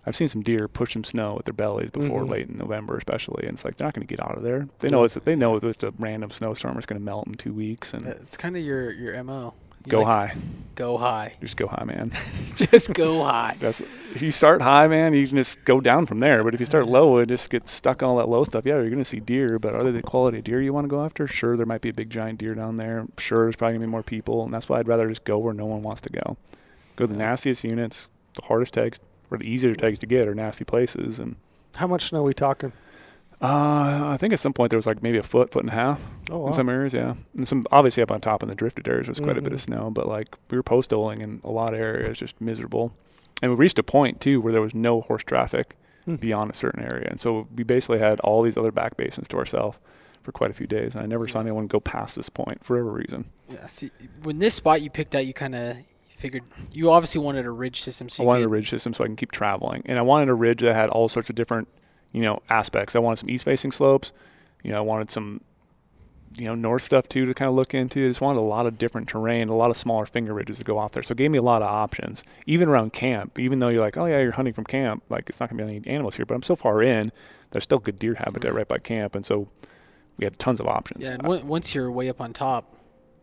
I've 0.07 0.17
seen 0.17 0.29
some 0.29 0.41
deer 0.43 0.69
push 0.69 0.95
some 0.95 1.05
snow 1.05 1.35
with 1.35 1.45
their 1.45 1.53
bellies 1.53 1.91
before, 1.91 2.23
Mhm. 2.23 2.31
late 2.31 2.49
in 2.49 2.57
November 2.57 2.97
especially, 2.97 3.45
and 3.47 3.55
it's 3.55 3.65
like 3.65 3.77
they're 3.77 3.87
not 3.87 3.93
going 3.95 4.07
to 4.07 4.11
get 4.11 4.25
out 4.25 4.39
of 4.39 4.43
there. 4.43 4.67
They 4.79 4.89
know 4.89 5.05
it's 5.05 5.15
they 5.25 5.37
know 5.37 5.57
it's 5.57 5.83
a 5.85 5.93
random 5.99 6.31
snowstorm. 6.31 6.77
It's 6.79 6.87
going 6.87 6.99
to 7.01 7.05
melt 7.05 7.27
in 7.27 7.35
two 7.35 7.53
weeks 7.53 7.93
and 7.93 8.07
It's 8.07 8.37
kind 8.37 8.57
of 8.57 8.63
your 8.63 8.91
your 8.91 9.23
mo. 9.23 9.53
You 9.87 9.91
go 9.91 9.99
like- 10.03 10.31
high. 10.31 10.37
Go 10.75 10.97
high. 10.97 11.33
Just 11.41 11.57
go 11.57 11.67
high, 11.67 11.83
man. 11.83 12.13
Just 12.55 12.95
go 12.95 13.25
high. 13.25 13.57
That's 13.59 13.81
if 14.15 14.23
you 14.23 14.31
start 14.31 14.63
high, 14.63 14.87
man, 14.87 15.13
you 15.13 15.27
can 15.27 15.37
just 15.37 15.65
go 15.65 15.81
down 15.81 16.07
from 16.07 16.21
there. 16.21 16.45
But 16.45 16.55
if 16.55 16.61
you 16.61 16.67
start 16.67 16.87
low, 16.99 17.19
it 17.19 17.27
just 17.27 17.51
gets 17.51 17.73
stuck 17.73 18.01
on 18.01 18.11
all 18.11 18.17
that 18.19 18.29
low 18.29 18.45
stuff. 18.45 18.65
Yeah, 18.65 18.75
you're 18.77 18.89
gonna 18.91 19.05
see 19.05 19.19
deer, 19.19 19.59
but 19.59 19.75
are 19.75 19.83
they 19.83 19.91
the 19.91 20.03
quality 20.03 20.39
of 20.39 20.45
deer 20.45 20.63
you 20.63 20.73
want 20.73 20.85
to 20.85 20.89
go 20.89 21.05
after? 21.05 21.27
Sure, 21.27 21.57
there 21.57 21.67
might 21.67 21.81
be 21.81 21.89
a 21.89 21.93
big 21.93 22.11
giant 22.11 22.39
deer 22.39 22.51
down 22.51 22.77
there. 22.77 23.07
Sure, 23.19 23.39
there's 23.39 23.57
probably 23.57 23.75
gonna 23.75 23.87
be 23.87 23.91
more 23.91 24.05
people, 24.05 24.45
and 24.45 24.55
that's 24.55 24.69
why 24.69 24.79
I'd 24.79 24.87
rather 24.87 25.09
just 25.09 25.25
go 25.25 25.37
where 25.39 25.53
no 25.53 25.67
one 25.67 25.83
wants 25.83 26.01
to 26.03 26.11
go. 26.11 26.37
Go 26.95 27.07
to 27.07 27.13
the 27.13 27.19
nastiest 27.19 27.65
units, 27.65 28.09
the 28.37 28.43
hardest 28.43 28.75
tags, 28.75 29.01
or 29.33 29.39
the 29.39 29.51
easier 29.51 29.75
tags 29.75 29.99
to 29.99 30.07
get 30.07 30.29
are 30.29 30.35
nasty 30.35 30.65
places. 30.65 31.19
And 31.19 31.35
How 31.75 31.89
much 31.89 32.11
snow 32.11 32.23
we 32.23 32.35
talking? 32.35 32.71
Uh, 33.41 34.11
I 34.13 34.17
think 34.19 34.33
at 34.33 34.41
some 34.41 34.53
point 34.53 34.71
there 34.71 34.77
was 34.79 34.87
like 34.87 35.03
maybe 35.03 35.17
a 35.19 35.23
foot, 35.23 35.53
foot 35.53 35.63
and 35.63 35.71
a 35.71 35.75
half 35.75 36.01
Oh, 36.31 36.39
wow. 36.39 36.47
in 36.49 36.53
some 36.53 36.69
areas, 36.69 36.93
yeah. 36.93 37.15
And 37.37 37.47
some 37.47 37.65
obviously 37.71 38.03
up 38.03 38.11
on 38.11 38.21
top 38.21 38.43
in 38.43 38.49
the 38.49 38.55
drifted 38.55 38.89
areas 38.89 39.09
was 39.09 39.21
quite 39.21 39.39
a 39.39 39.43
bit 39.43 39.53
of 39.53 39.61
Mhm. 39.61 39.65
snow, 39.65 39.91
but 39.91 40.09
like 40.09 40.35
we 40.51 40.57
were 40.59 40.63
postholing 40.65 41.23
in 41.23 41.41
a 41.45 41.51
lot 41.51 41.73
of 41.73 41.79
areas, 41.81 42.19
just 42.19 42.41
miserable. 42.41 42.93
And 43.41 43.53
we 43.53 43.57
reached 43.57 43.79
a 43.79 43.85
point 43.85 44.21
too 44.21 44.41
where 44.41 44.53
there 44.53 44.63
was 44.63 44.75
no 44.75 45.03
horse 45.03 45.23
traffic 45.23 45.77
Hmm. 46.05 46.17
beyond 46.17 46.51
a 46.51 46.55
certain 46.55 46.83
area, 46.83 47.07
and 47.11 47.21
so 47.21 47.47
we 47.55 47.63
basically 47.63 47.99
had 48.01 48.19
all 48.21 48.43
these 48.43 48.57
other 48.57 48.73
back 48.73 48.97
basins 48.97 49.29
to 49.29 49.37
ourselves 49.37 49.79
for 50.25 50.33
quite 50.33 50.51
a 50.51 50.55
few 50.55 50.67
days. 50.67 50.95
And 50.95 51.05
I 51.05 51.07
never 51.07 51.29
saw 51.29 51.39
anyone 51.41 51.69
go 51.69 51.79
past 51.81 52.17
this 52.17 52.29
point 52.29 52.65
for 52.65 52.75
whatever 52.75 52.91
reason. 52.91 53.27
Yeah. 53.49 53.67
See, 53.69 53.91
when 54.25 54.39
this 54.41 54.55
spot 54.55 54.83
you 54.83 54.91
picked 54.91 55.15
out, 55.15 55.27
you 55.27 55.33
kind 55.33 55.55
of 55.55 55.77
figured 56.17 56.43
you 56.73 56.91
obviously 56.91 57.21
wanted 57.21 57.47
a 57.47 57.51
ridge 57.51 57.83
system. 57.83 58.09
So 58.09 58.25
I 58.25 58.27
wanted 58.27 58.45
a 58.45 58.49
ridge 58.49 58.69
system 58.69 58.93
so 58.95 59.05
I 59.05 59.07
can 59.07 59.15
keep 59.17 59.31
traveling, 59.31 59.83
and 59.87 59.97
I 59.99 60.03
wanted 60.03 60.29
a 60.29 60.35
ridge 60.35 60.61
that 60.63 60.75
had 60.75 60.89
all 60.91 61.09
sorts 61.09 61.31
of 61.31 61.37
different, 61.37 61.69
you 62.13 62.23
know, 62.23 62.43
aspects. 62.49 62.97
I 62.97 62.99
wanted 63.01 63.17
some 63.17 63.31
east-facing 63.31 63.73
slopes. 63.73 64.13
You 64.63 64.73
know, 64.73 64.79
I 64.79 64.81
wanted 64.81 65.11
some, 65.11 65.41
you 66.37 66.45
know, 66.47 66.55
north 66.55 66.83
stuff 66.83 67.09
too 67.09 67.27
to 67.27 67.35
kind 67.35 67.49
of 67.49 67.55
look 67.55 67.75
into. 67.75 68.05
I 68.05 68.09
just 68.09 68.21
wanted 68.21 68.41
a 68.41 68.43
lot 68.43 68.67
of 68.67 68.79
different 68.79 69.09
terrain, 69.09 69.49
a 69.49 69.55
lot 69.55 69.71
of 69.71 69.77
smaller 69.77 70.07
finger 70.07 70.35
ridges 70.35 70.59
to 70.59 70.65
go 70.65 70.79
off 70.79 70.93
there. 70.93 71.03
So 71.03 71.13
it 71.13 71.19
gave 71.19 71.31
me 71.31 71.39
a 71.39 71.43
lot 71.43 71.63
of 71.63 71.69
options, 71.69 72.25
even 72.47 72.69
around 72.69 72.93
camp. 72.93 73.39
Even 73.39 73.59
though 73.59 73.69
you're 73.69 73.81
like, 73.83 73.97
oh 73.97 74.07
yeah, 74.07 74.21
you're 74.21 74.33
hunting 74.33 74.55
from 74.55 74.65
camp, 74.65 75.03
like 75.09 75.29
it's 75.29 75.39
not 75.41 75.49
gonna 75.51 75.65
be 75.65 75.77
any 75.77 75.87
animals 75.87 76.17
here, 76.17 76.27
but 76.27 76.35
I'm 76.35 76.43
so 76.43 76.57
far 76.57 76.83
in, 76.83 77.13
there's 77.51 77.65
still 77.65 77.79
good 77.79 77.99
deer 77.99 78.15
habitat 78.15 78.53
right 78.55 78.69
by 78.69 78.79
camp, 78.79 79.15
and 79.15 79.25
so 79.25 79.49
we 80.19 80.25
had 80.25 80.39
tons 80.39 80.61
of 80.61 80.67
options. 80.67 81.05
Yeah. 81.05 81.13
And 81.15 81.23
I- 81.25 81.29
once 81.43 81.75
you're 81.75 81.91
way 81.91 82.09
up 82.09 82.21
on 82.21 82.33
top, 82.33 82.75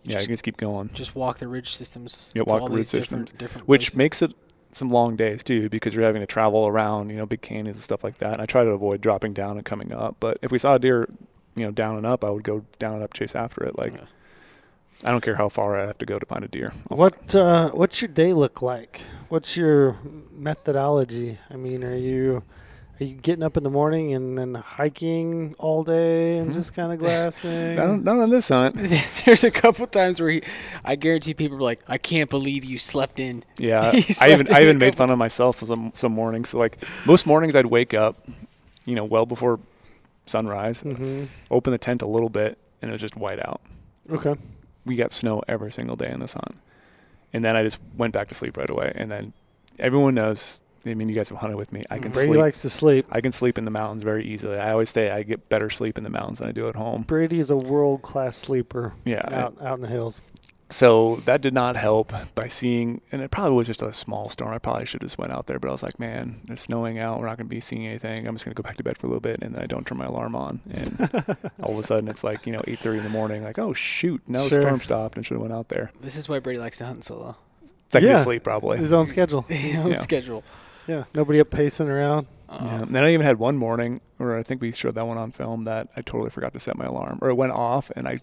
you 0.03 0.11
yeah, 0.13 0.19
you 0.19 0.25
can 0.27 0.33
just 0.33 0.43
keep 0.43 0.57
going. 0.57 0.89
just 0.93 1.15
walk 1.15 1.39
the 1.39 1.47
ridge 1.47 1.75
systems. 1.75 2.31
Yeah, 2.35 2.43
to 2.43 2.49
walk 2.49 2.61
all 2.61 2.69
the 2.69 2.75
these 2.77 2.93
ridge 2.93 3.03
different, 3.03 3.37
different 3.37 3.67
which 3.67 3.81
places. 3.87 3.97
makes 3.97 4.21
it 4.21 4.33
some 4.75 4.89
long 4.89 5.15
days 5.15 5.41
too 5.41 5.69
because 5.69 5.95
you're 5.95 6.03
having 6.03 6.21
to 6.21 6.25
travel 6.27 6.67
around 6.67 7.09
you 7.09 7.15
know 7.17 7.25
big 7.25 7.41
canyons 7.41 7.77
and 7.77 7.83
stuff 7.83 8.03
like 8.03 8.17
that 8.17 8.33
and 8.33 8.41
i 8.41 8.45
try 8.45 8.63
to 8.63 8.71
avoid 8.71 8.99
dropping 9.01 9.33
down 9.33 9.55
and 9.57 9.65
coming 9.65 9.95
up 9.95 10.15
but 10.19 10.37
if 10.41 10.51
we 10.51 10.57
saw 10.57 10.75
a 10.75 10.79
deer 10.79 11.07
you 11.55 11.63
know 11.65 11.71
down 11.71 11.95
and 11.95 12.05
up 12.05 12.23
i 12.25 12.29
would 12.29 12.43
go 12.43 12.63
down 12.77 12.95
and 12.95 13.03
up 13.03 13.13
chase 13.13 13.35
after 13.35 13.63
it 13.63 13.77
like 13.79 13.93
Yeah. 13.93 14.01
i 15.05 15.11
don't 15.11 15.21
care 15.23 15.35
how 15.35 15.47
far 15.49 15.79
i 15.79 15.85
have 15.85 15.97
to 15.99 16.05
go 16.05 16.19
to 16.19 16.25
find 16.25 16.43
a 16.43 16.47
deer 16.49 16.69
I'll 16.91 16.97
What 16.97 17.33
uh, 17.33 17.69
what's 17.71 18.01
your 18.01 18.09
day 18.09 18.33
look 18.33 18.61
like? 18.61 19.01
What's 19.29 19.55
your 19.57 19.97
methodology? 20.31 21.39
I 21.49 21.55
mean, 21.55 21.83
are 21.83 21.95
you 21.95 22.43
are 22.99 23.03
you 23.03 23.15
getting 23.15 23.43
up 23.43 23.57
in 23.57 23.63
the 23.63 23.69
morning 23.69 24.13
and 24.13 24.37
then 24.37 24.53
hiking 24.55 25.53
all 25.59 25.83
day 25.83 26.37
and 26.37 26.49
Mhm. 26.51 26.53
just 26.53 26.73
kind 26.73 26.93
of 26.93 26.99
glassing? 27.05 27.75
not, 27.75 28.03
not 28.03 28.19
on 28.19 28.29
this 28.29 28.49
hunt 28.49 28.75
There's 29.25 29.43
a 29.43 29.51
couple 29.51 29.85
times 29.87 30.19
where 30.21 30.29
he, 30.29 30.41
I 30.83 30.95
guarantee 30.95 31.33
people 31.33 31.57
are 31.57 31.61
like, 31.61 31.81
I 31.87 31.97
can't 31.97 32.29
believe 32.29 32.63
you 32.63 32.77
slept 32.77 33.19
in. 33.19 33.43
yeah 33.57 33.91
He 33.91 34.13
i 34.21 34.31
even 34.31 34.53
i 34.53 34.61
even 34.61 34.77
made 34.77 34.95
fun 34.95 35.09
of 35.09 35.17
myself 35.17 35.61
some 35.63 35.91
some 35.93 36.11
mornings 36.13 36.49
so 36.49 36.57
like 36.59 36.77
most 37.05 37.25
mornings 37.25 37.55
i'd 37.55 37.65
wake 37.67 37.93
up 37.93 38.15
you 38.85 38.95
know 38.95 39.03
well 39.03 39.25
before 39.25 39.59
sunrise 40.25 40.81
hmm 40.81 41.25
open 41.51 41.71
the 41.71 41.77
tent 41.77 42.01
a 42.01 42.07
little 42.07 42.29
bit 42.29 42.57
and 42.81 42.89
it 42.89 42.91
was 42.93 43.01
just 43.01 43.15
white 43.15 43.39
out 43.45 43.61
Okay. 44.11 44.35
we 44.85 44.95
got 44.95 45.11
snow 45.11 45.41
every 45.47 45.71
single 45.71 45.95
day 45.95 46.11
in 46.11 46.19
this 46.19 46.33
hunt. 46.33 46.55
And 47.33 47.43
then 47.43 47.55
I 47.55 47.63
just 47.63 47.79
went 47.97 48.13
back 48.13 48.27
to 48.29 48.35
sleep 48.35 48.55
right 48.55 48.69
away. 48.69 48.91
And 48.95 49.09
then 49.11 49.33
everyone 49.79 50.13
knows, 50.13 50.61
I 50.85 50.93
mean, 50.93 51.09
you 51.09 51.15
guys 51.15 51.29
have 51.29 51.37
hunted 51.39 51.57
with 51.57 51.71
me. 51.71 51.83
I 51.89 51.97
can 51.99 52.11
Brady 52.11 52.27
sleep. 52.31 52.39
likes 52.39 52.61
to 52.61 52.69
sleep. 52.69 53.05
I 53.11 53.21
can 53.21 53.31
sleep 53.31 53.57
in 53.57 53.65
the 53.65 53.71
mountains 53.71 54.03
very 54.03 54.25
easily. 54.25 54.57
I 54.57 54.71
always 54.71 54.89
say 54.89 55.09
I 55.11 55.23
get 55.23 55.49
better 55.49 55.69
sleep 55.69 55.97
in 55.97 56.03
the 56.03 56.09
mountains 56.09 56.39
than 56.39 56.47
I 56.47 56.51
do 56.51 56.67
at 56.67 56.75
home. 56.75 57.03
Brady 57.03 57.39
is 57.39 57.49
a 57.49 57.57
world 57.57 58.01
class 58.01 58.37
sleeper 58.37 58.93
Yeah. 59.03 59.23
out 59.31 59.55
out 59.61 59.75
in 59.75 59.81
the 59.81 59.87
hills. 59.87 60.21
So 60.71 61.17
that 61.25 61.41
did 61.41 61.53
not 61.53 61.75
help 61.75 62.11
by 62.33 62.47
seeing, 62.47 62.99
and 63.11 63.21
it 63.21 63.29
probably 63.29 63.55
was 63.55 63.67
just 63.67 63.83
a 63.83 63.93
small 63.93 64.29
storm. 64.29 64.51
I 64.51 64.57
probably 64.57 64.85
should 64.87 65.03
have 65.03 65.09
just 65.09 65.19
went 65.19 65.31
out 65.31 65.45
there, 65.45 65.59
but 65.59 65.67
I 65.67 65.71
was 65.71 65.83
like, 65.83 65.99
man, 65.99 66.41
it's 66.49 66.63
snowing 66.63 66.97
out. 66.97 67.19
We're 67.19 67.27
not 67.27 67.37
going 67.37 67.47
to 67.47 67.55
be 67.55 67.61
seeing 67.61 67.85
anything. 67.85 68.27
I'm 68.27 68.33
just 68.33 68.45
going 68.45 68.55
to 68.55 68.61
go 68.61 68.67
back 68.67 68.75
to 68.77 68.83
bed 68.83 68.97
for 68.97 69.05
a 69.05 69.09
little 69.11 69.21
bit, 69.21 69.43
and 69.43 69.53
then 69.53 69.61
I 69.61 69.67
don't 69.67 69.85
turn 69.85 69.99
my 69.99 70.05
alarm 70.05 70.35
on, 70.35 70.61
and 70.71 71.37
all 71.63 71.73
of 71.73 71.77
a 71.77 71.83
sudden 71.83 72.07
it's 72.07 72.23
like 72.23 72.47
you 72.47 72.51
know 72.51 72.61
8:30 72.67 72.97
in 72.97 73.03
the 73.03 73.09
morning. 73.09 73.43
Like, 73.43 73.59
oh 73.59 73.73
shoot, 73.73 74.21
now 74.27 74.39
Sure. 74.47 74.57
the 74.57 74.63
storm 74.63 74.79
stopped, 74.79 75.17
and 75.17 75.25
should 75.25 75.35
have 75.35 75.41
went 75.41 75.53
out 75.53 75.69
there. 75.69 75.91
This 76.01 76.15
is 76.15 76.27
why 76.27 76.39
Brady 76.39 76.57
likes 76.59 76.79
to 76.79 76.85
hunt 76.85 77.03
solo. 77.05 77.35
It's 77.63 77.93
like 77.93 78.03
Yeah. 78.03 78.23
sleep 78.23 78.43
probably. 78.43 78.79
His 78.79 78.91
own 78.91 79.05
schedule. 79.05 79.45
You 79.49 79.73
know, 79.73 79.87
Yeah. 79.89 79.97
schedule. 79.97 80.43
Yeah. 80.87 81.03
Nobody 81.13 81.39
up 81.39 81.49
pacing 81.49 81.89
around. 81.89 82.27
Uh, 82.47 82.59
Yeah. 82.61 82.81
And 82.83 82.97
I 82.97 83.09
even 83.09 83.25
had 83.25 83.39
one 83.39 83.57
morning 83.57 84.01
where 84.17 84.37
I 84.37 84.43
think 84.43 84.61
we 84.61 84.71
showed 84.71 84.95
that 84.95 85.07
one 85.07 85.17
on 85.17 85.31
film 85.31 85.63
that 85.65 85.89
I 85.97 86.01
totally 86.01 86.29
forgot 86.29 86.53
to 86.53 86.59
set 86.59 86.77
my 86.77 86.85
alarm, 86.85 87.19
or 87.21 87.29
it 87.29 87.35
went 87.35 87.51
off 87.53 87.91
and 87.95 88.07
I 88.07 88.19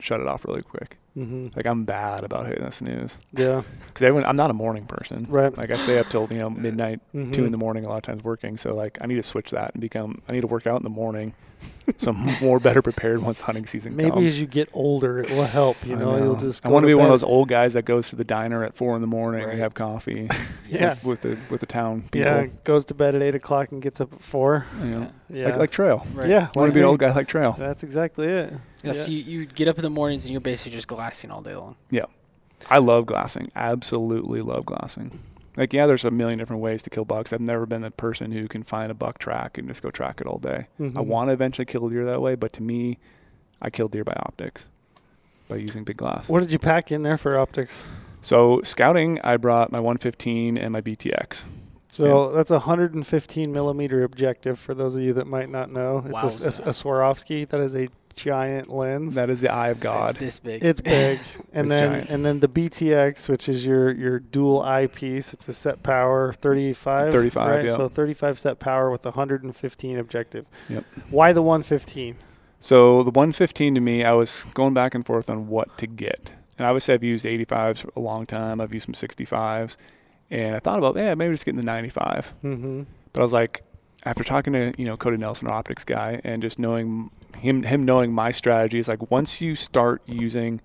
shut 0.00 0.20
it 0.20 0.26
off 0.26 0.44
really 0.44 0.62
quick. 0.62 0.98
hmm 1.14 1.46
Like 1.54 1.66
I'm 1.66 1.84
bad 1.84 2.24
about 2.24 2.46
hitting 2.46 2.64
the 2.64 2.70
snooze 2.72 3.18
Yeah. 3.32 3.62
because 3.86 4.02
everyone 4.02 4.24
I'm 4.28 4.36
not 4.36 4.50
a 4.50 4.54
morning 4.54 4.84
person. 4.86 5.26
Right. 5.28 5.56
Like 5.56 5.70
I 5.70 5.76
stay 5.76 5.98
up 5.98 6.08
till 6.08 6.26
you 6.30 6.38
know 6.38 6.50
midnight, 6.66 7.00
Mhm. 7.14 7.32
two 7.32 7.44
in 7.44 7.52
the 7.52 7.58
morning 7.58 7.84
a 7.84 7.88
lot 7.88 7.96
of 7.96 8.02
times 8.02 8.24
working. 8.24 8.56
So 8.56 8.74
like 8.74 8.98
I 9.00 9.06
need 9.06 9.16
to 9.16 9.22
switch 9.22 9.50
that 9.52 9.72
and 9.74 9.80
become 9.80 10.20
I 10.28 10.32
need 10.32 10.40
to 10.42 10.46
work 10.48 10.66
out 10.66 10.76
in 10.78 10.82
the 10.82 10.90
morning, 10.90 11.34
so 11.96 12.10
I'm 12.10 12.36
more 12.42 12.58
better 12.58 12.82
prepared 12.82 13.18
once 13.18 13.40
hunting 13.40 13.64
season 13.66 13.94
Maybe 13.94 14.10
comes. 14.10 14.16
Maybe 14.16 14.26
as 14.26 14.40
you 14.40 14.46
get 14.48 14.68
older, 14.72 15.20
it 15.20 15.30
will 15.30 15.44
help. 15.44 15.76
You 15.86 15.94
I 15.96 16.00
know, 16.00 16.16
you'll 16.18 16.36
just. 16.36 16.66
I 16.66 16.68
want 16.68 16.82
to 16.82 16.88
be 16.88 16.94
one 16.94 17.06
of 17.06 17.10
those 17.12 17.22
old 17.22 17.48
guys 17.48 17.74
that 17.74 17.84
goes 17.84 18.08
to 18.10 18.16
the 18.16 18.24
diner 18.24 18.64
at 18.64 18.74
four 18.76 18.96
in 18.96 19.00
the 19.00 19.06
morning 19.06 19.44
Right. 19.44 19.50
and 19.52 19.60
have 19.60 19.74
coffee 19.74 20.28
Yeah. 20.68 20.88
with, 20.88 21.06
with 21.06 21.20
the 21.20 21.38
with 21.50 21.60
the 21.60 21.66
town 21.66 22.02
people. 22.10 22.30
Yeah. 22.30 22.46
Goes 22.64 22.84
to 22.86 22.94
bed 22.94 23.14
at 23.14 23.22
eight 23.22 23.36
o'clock 23.36 23.70
and 23.70 23.80
gets 23.80 24.00
up 24.00 24.12
at 24.12 24.20
four. 24.20 24.66
You 24.80 24.86
know, 24.90 25.06
Yeah. 25.30 25.44
like 25.46 25.56
like 25.56 25.70
Trail. 25.70 26.04
Right. 26.14 26.28
Yeah. 26.28 26.48
I 26.56 26.58
want 26.58 26.70
to 26.70 26.74
be 26.74 26.80
an 26.80 26.86
old 26.86 26.98
guy 26.98 27.12
like 27.14 27.28
Trail. 27.28 27.54
That's 27.56 27.84
exactly 27.84 28.26
it. 28.26 28.52
Yeah, 28.82 28.92
So 28.92 29.10
you, 29.10 29.18
you 29.18 29.46
get 29.46 29.66
up 29.68 29.76
in 29.78 29.82
the 29.82 29.83
mornings 29.90 30.24
and 30.24 30.32
you're 30.32 30.40
basically 30.40 30.72
just 30.72 30.88
glassing 30.88 31.30
all 31.30 31.42
day 31.42 31.54
long. 31.54 31.76
Yeah. 31.90 32.06
I 32.70 32.78
love 32.78 33.06
glassing. 33.06 33.48
Absolutely 33.54 34.40
love 34.40 34.64
glassing. 34.66 35.18
Like, 35.56 35.72
yeah, 35.72 35.86
there's 35.86 36.04
a 36.04 36.10
million 36.10 36.38
different 36.38 36.62
ways 36.62 36.82
to 36.82 36.90
kill 36.90 37.04
bucks. 37.04 37.32
I've 37.32 37.40
never 37.40 37.64
been 37.66 37.82
the 37.82 37.90
person 37.90 38.32
who 38.32 38.48
can 38.48 38.62
find 38.64 38.90
a 38.90 38.94
buck 38.94 39.18
track 39.18 39.56
and 39.58 39.68
just 39.68 39.82
go 39.82 39.90
track 39.90 40.20
it 40.20 40.26
all 40.26 40.38
day. 40.38 40.66
I 40.80 40.82
Mhm. 40.82 41.06
want 41.06 41.28
to 41.28 41.32
eventually 41.32 41.64
kill 41.66 41.86
a 41.86 41.90
deer 41.90 42.04
that 42.06 42.20
way, 42.20 42.34
but 42.34 42.52
to 42.54 42.62
me, 42.62 42.98
I 43.62 43.70
kill 43.70 43.86
deer 43.88 44.02
by 44.02 44.14
optics, 44.16 44.66
by 45.48 45.56
using 45.56 45.84
big 45.84 45.96
glass. 45.98 46.28
What 46.28 46.40
did 46.40 46.50
you 46.50 46.58
pack 46.58 46.90
in 46.90 47.02
there 47.02 47.16
for 47.16 47.38
optics? 47.38 47.86
So 48.20 48.60
scouting, 48.64 49.20
I 49.22 49.36
brought 49.36 49.70
my 49.70 49.78
115 49.78 50.56
and 50.58 50.72
my 50.72 50.80
BTX. 50.80 51.44
So 51.88 52.32
that's 52.32 52.50
a 52.50 52.58
115 52.60 53.52
millimeter 53.52 54.02
objective 54.02 54.58
for 54.58 54.74
those 54.74 54.96
of 54.96 55.02
you 55.02 55.12
that 55.12 55.28
might 55.28 55.48
not 55.50 55.70
know. 55.70 56.02
It's 56.08 56.44
a, 56.44 56.64
a, 56.64 56.68
a 56.70 56.72
Swarovski. 56.72 57.48
That 57.48 57.60
is 57.60 57.76
a 57.76 57.88
giant 58.14 58.70
lens. 58.72 59.14
That 59.14 59.30
is 59.30 59.40
the 59.40 59.52
eye 59.52 59.68
of 59.68 59.80
God. 59.80 60.10
It's 60.10 60.18
God. 60.18 60.24
this 60.26 60.38
big. 60.38 60.64
it's 60.64 60.80
big, 60.82 61.18
and 61.52 61.66
It's 61.66 61.80
then 61.80 61.92
giant. 61.92 62.10
and 62.10 62.24
then 62.24 62.40
the 62.40 62.48
BTX, 62.48 63.28
which 63.28 63.48
is 63.48 63.66
your 63.66 63.90
your 63.92 64.18
dual 64.18 64.62
eyepiece. 64.62 65.32
It's 65.34 65.48
a 65.48 65.52
set 65.54 65.82
power 65.82 66.32
35. 66.32 67.12
35, 67.12 67.50
right? 67.50 67.64
yeah. 67.66 67.72
So 67.76 67.88
35 67.88 68.38
set 68.38 68.58
power 68.58 68.90
with 68.90 69.04
a 69.06 69.10
115 69.10 69.98
objective. 69.98 70.46
Yep. 70.68 70.84
Why 71.10 71.32
the 71.32 71.42
115? 71.42 72.16
So 72.58 73.02
the 73.02 73.10
115 73.10 73.74
to 73.74 73.80
me, 73.80 74.04
I 74.04 74.12
was 74.12 74.44
going 74.54 74.72
back 74.74 74.94
and 74.94 75.04
forth 75.04 75.28
on 75.28 75.48
what 75.48 75.76
to 75.78 75.86
get. 75.86 76.32
And 76.56 76.66
obviously, 76.66 76.94
I've 76.94 77.02
used 77.04 77.24
85s 77.26 77.78
for 77.82 77.90
a 77.96 78.00
long 78.00 78.26
time. 78.26 78.60
I've 78.60 78.72
used 78.72 78.86
some 78.86 78.94
65s. 78.94 79.76
And 80.30 80.56
I 80.56 80.60
thought 80.60 80.78
about, 80.78 80.96
yeah, 80.96 81.14
maybe 81.14 81.34
just 81.34 81.44
getting 81.44 81.60
the 81.60 81.66
95. 81.66 82.34
Mm-hmm. 82.42 82.82
But 83.12 83.20
I 83.20 83.22
was 83.22 83.32
like, 83.32 83.62
after 84.04 84.22
talking 84.24 84.52
to 84.52 84.72
you 84.78 84.84
know 84.86 84.96
Cody 84.96 85.16
Nelson, 85.16 85.48
our 85.48 85.54
optics 85.54 85.84
guy, 85.84 86.20
and 86.24 86.42
just 86.42 86.58
knowing 86.58 87.10
him, 87.34 87.62
him 87.62 87.84
knowing 87.84 88.12
my 88.12 88.30
strategy 88.30 88.78
is 88.78 88.88
like 88.88 89.10
once 89.10 89.40
you 89.40 89.54
start 89.54 90.02
using 90.06 90.60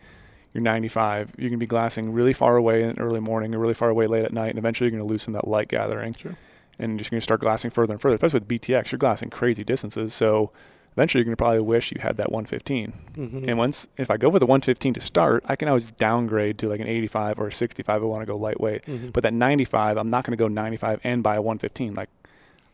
your 0.54 0.64
95, 0.64 1.34
you're 1.38 1.50
gonna 1.50 1.58
be 1.58 1.68
glassing 1.68 2.12
really 2.12 2.34
far 2.34 2.58
away 2.58 2.84
in 2.84 3.00
early 3.00 3.20
morning 3.20 3.54
or 3.54 3.60
really 3.60 3.74
far 3.74 3.90
away 3.90 4.08
late 4.08 4.26
at 4.26 4.34
night, 4.34 4.50
and 4.50 4.58
eventually 4.58 4.90
you're 4.90 5.00
gonna 5.00 5.10
lose 5.10 5.22
some 5.24 5.36
of 5.36 5.42
that 5.42 5.48
light 5.48 5.68
gathering. 5.68 6.14
Sure. 6.16 6.36
And 6.80 6.94
you're 6.94 7.00
just 7.00 7.12
gonna 7.12 7.22
start 7.22 7.42
glassing 7.42 7.72
further 7.72 7.94
and 7.94 8.02
further. 8.02 8.16
Especially 8.16 8.40
with 8.40 8.48
BTX, 8.48 8.92
you're 8.92 9.00
glassing 9.00 9.30
crazy 9.30 9.64
distances. 9.64 10.14
So 10.14 10.52
eventually 10.94 11.20
you're 11.20 11.26
gonna 11.26 11.36
probably 11.36 11.60
wish 11.60 11.92
you 11.92 12.00
had 12.02 12.18
that 12.18 12.32
115. 12.32 12.94
Mm-hmm. 13.14 13.50
And 13.50 13.58
once 13.58 13.88
if 13.98 14.10
I 14.10 14.18
go 14.18 14.30
with 14.30 14.40
the 14.40 14.48
115 14.48 14.94
to 14.96 15.00
start, 15.02 15.44
I 15.46 15.56
can 15.56 15.68
always 15.68 15.88
downgrade 15.88 16.58
to 16.60 16.68
like 16.68 16.80
an 16.80 16.88
85 16.88 17.40
or 17.40 17.48
a 17.48 17.52
65 17.52 17.98
if 17.98 18.04
I 18.04 18.06
want 18.06 18.26
to 18.26 18.32
go 18.32 18.38
lightweight. 18.38 18.86
Mhm. 18.86 19.14
But 19.14 19.24
that 19.24 19.34
95, 19.34 19.98
I'm 19.98 20.10
not 20.10 20.26
going 20.26 20.36
to 20.38 20.42
go 20.42 20.48
95 20.48 21.00
and 21.04 21.22
buy 21.22 21.36
a 21.36 21.42
115. 21.42 21.94
Like, 21.94 22.10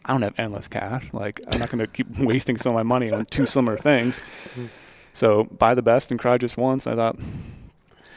I 0.05 0.11
don't 0.13 0.21
have 0.21 0.35
endless 0.37 0.67
cash. 0.67 1.11
Like, 1.13 1.41
I'm 1.51 1.59
not 1.59 1.69
going 1.69 1.79
to 1.79 1.87
keep 1.87 2.07
wasting 2.19 2.57
some 2.57 2.71
of 2.71 2.75
my 2.75 2.83
money 2.83 3.11
on 3.11 3.25
two 3.25 3.45
similar 3.45 3.77
things. 3.77 4.19
So 5.13 5.45
buy 5.45 5.73
the 5.73 5.81
best 5.81 6.11
and 6.11 6.19
cry 6.19 6.37
just 6.37 6.57
once. 6.57 6.85
I 6.85 6.95
thought, 6.95 7.17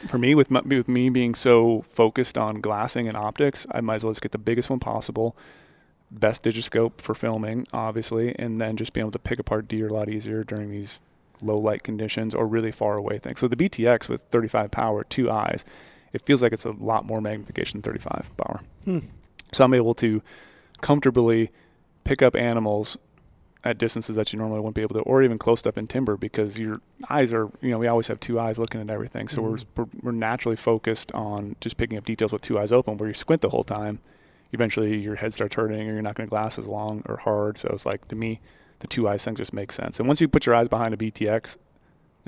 for 0.07 0.19
me, 0.19 0.35
with 0.35 0.51
my, 0.51 0.61
with 0.61 0.87
me 0.87 1.09
being 1.09 1.33
so 1.33 1.83
focused 1.87 2.37
on 2.37 2.61
glassing 2.61 3.07
and 3.07 3.15
optics, 3.15 3.65
I 3.71 3.81
might 3.81 3.95
as 3.95 4.03
well 4.03 4.11
just 4.11 4.21
get 4.21 4.33
the 4.33 4.37
biggest 4.37 4.69
one 4.69 4.79
possible, 4.79 5.35
best 6.11 6.43
digiscope 6.43 7.01
for 7.01 7.15
filming, 7.15 7.65
obviously, 7.73 8.35
and 8.37 8.61
then 8.61 8.77
just 8.77 8.93
be 8.93 8.99
able 8.99 9.11
to 9.11 9.19
pick 9.19 9.39
apart 9.39 9.67
deer 9.67 9.87
a 9.87 9.93
lot 9.93 10.09
easier 10.09 10.43
during 10.43 10.69
these 10.69 10.99
low 11.41 11.55
light 11.55 11.83
conditions 11.83 12.35
or 12.35 12.45
really 12.45 12.71
far 12.71 12.97
away 12.97 13.17
things. 13.17 13.39
So 13.39 13.47
the 13.47 13.55
BTX 13.55 14.09
with 14.09 14.23
35 14.23 14.69
power, 14.71 15.03
two 15.03 15.31
eyes, 15.31 15.65
it 16.13 16.21
feels 16.21 16.41
like 16.43 16.53
it's 16.53 16.65
a 16.65 16.71
lot 16.71 17.05
more 17.05 17.21
magnification 17.21 17.81
than 17.81 17.93
35 17.93 18.29
power. 18.37 18.61
Hmm. 18.85 18.99
So 19.51 19.65
I'm 19.65 19.73
able 19.73 19.93
to 19.95 20.21
comfortably 20.81 21.49
pick 22.09 22.23
up 22.23 22.35
animals 22.35 22.97
at 23.63 23.77
distances 23.77 24.15
that 24.15 24.33
you 24.33 24.39
normally 24.39 24.59
wouldn't 24.59 24.73
be 24.73 24.81
able 24.81 24.95
to, 24.95 25.01
or 25.01 25.21
even 25.21 25.37
close 25.37 25.63
up 25.67 25.77
in 25.77 25.85
timber 25.85 26.17
because 26.17 26.57
your 26.57 26.77
eyes 27.09 27.31
are, 27.33 27.43
you 27.61 27.69
know, 27.69 27.77
we 27.77 27.87
always 27.87 28.07
have 28.07 28.19
two 28.19 28.39
eyes 28.39 28.57
looking 28.57 28.81
at 28.81 28.89
everything. 28.89 29.27
So 29.27 29.41
Mhm. 29.43 29.45
we're, 29.75 29.83
we're, 29.83 29.89
we're 30.01 30.11
naturally 30.11 30.55
focused 30.55 31.11
on 31.11 31.55
just 31.61 31.77
picking 31.77 31.97
up 31.99 32.05
details 32.05 32.31
with 32.33 32.41
two 32.41 32.57
eyes 32.57 32.71
open 32.71 32.97
where 32.97 33.09
you 33.09 33.13
squint 33.13 33.41
the 33.41 33.49
whole 33.49 33.63
time. 33.63 33.99
eventually 34.51 34.97
your 34.97 35.13
head 35.17 35.31
starts 35.31 35.53
hurting 35.55 35.87
or 35.87 35.93
you're 35.93 36.01
not 36.01 36.15
going 36.15 36.25
to 36.25 36.29
glass 36.31 36.57
as 36.57 36.65
long 36.65 37.03
or 37.07 37.17
hard. 37.17 37.55
So 37.55 37.69
it's 37.71 37.85
like 37.85 38.07
to 38.07 38.15
me, 38.15 38.39
the 38.79 38.87
two 38.87 39.07
eyes 39.07 39.23
thing 39.23 39.35
just 39.35 39.53
makes 39.53 39.75
sense. 39.75 39.99
And 39.99 40.07
once 40.07 40.21
you 40.21 40.27
put 40.27 40.47
your 40.47 40.55
eyes 40.55 40.67
behind 40.67 40.91
a 40.95 40.97
BTX 40.97 41.55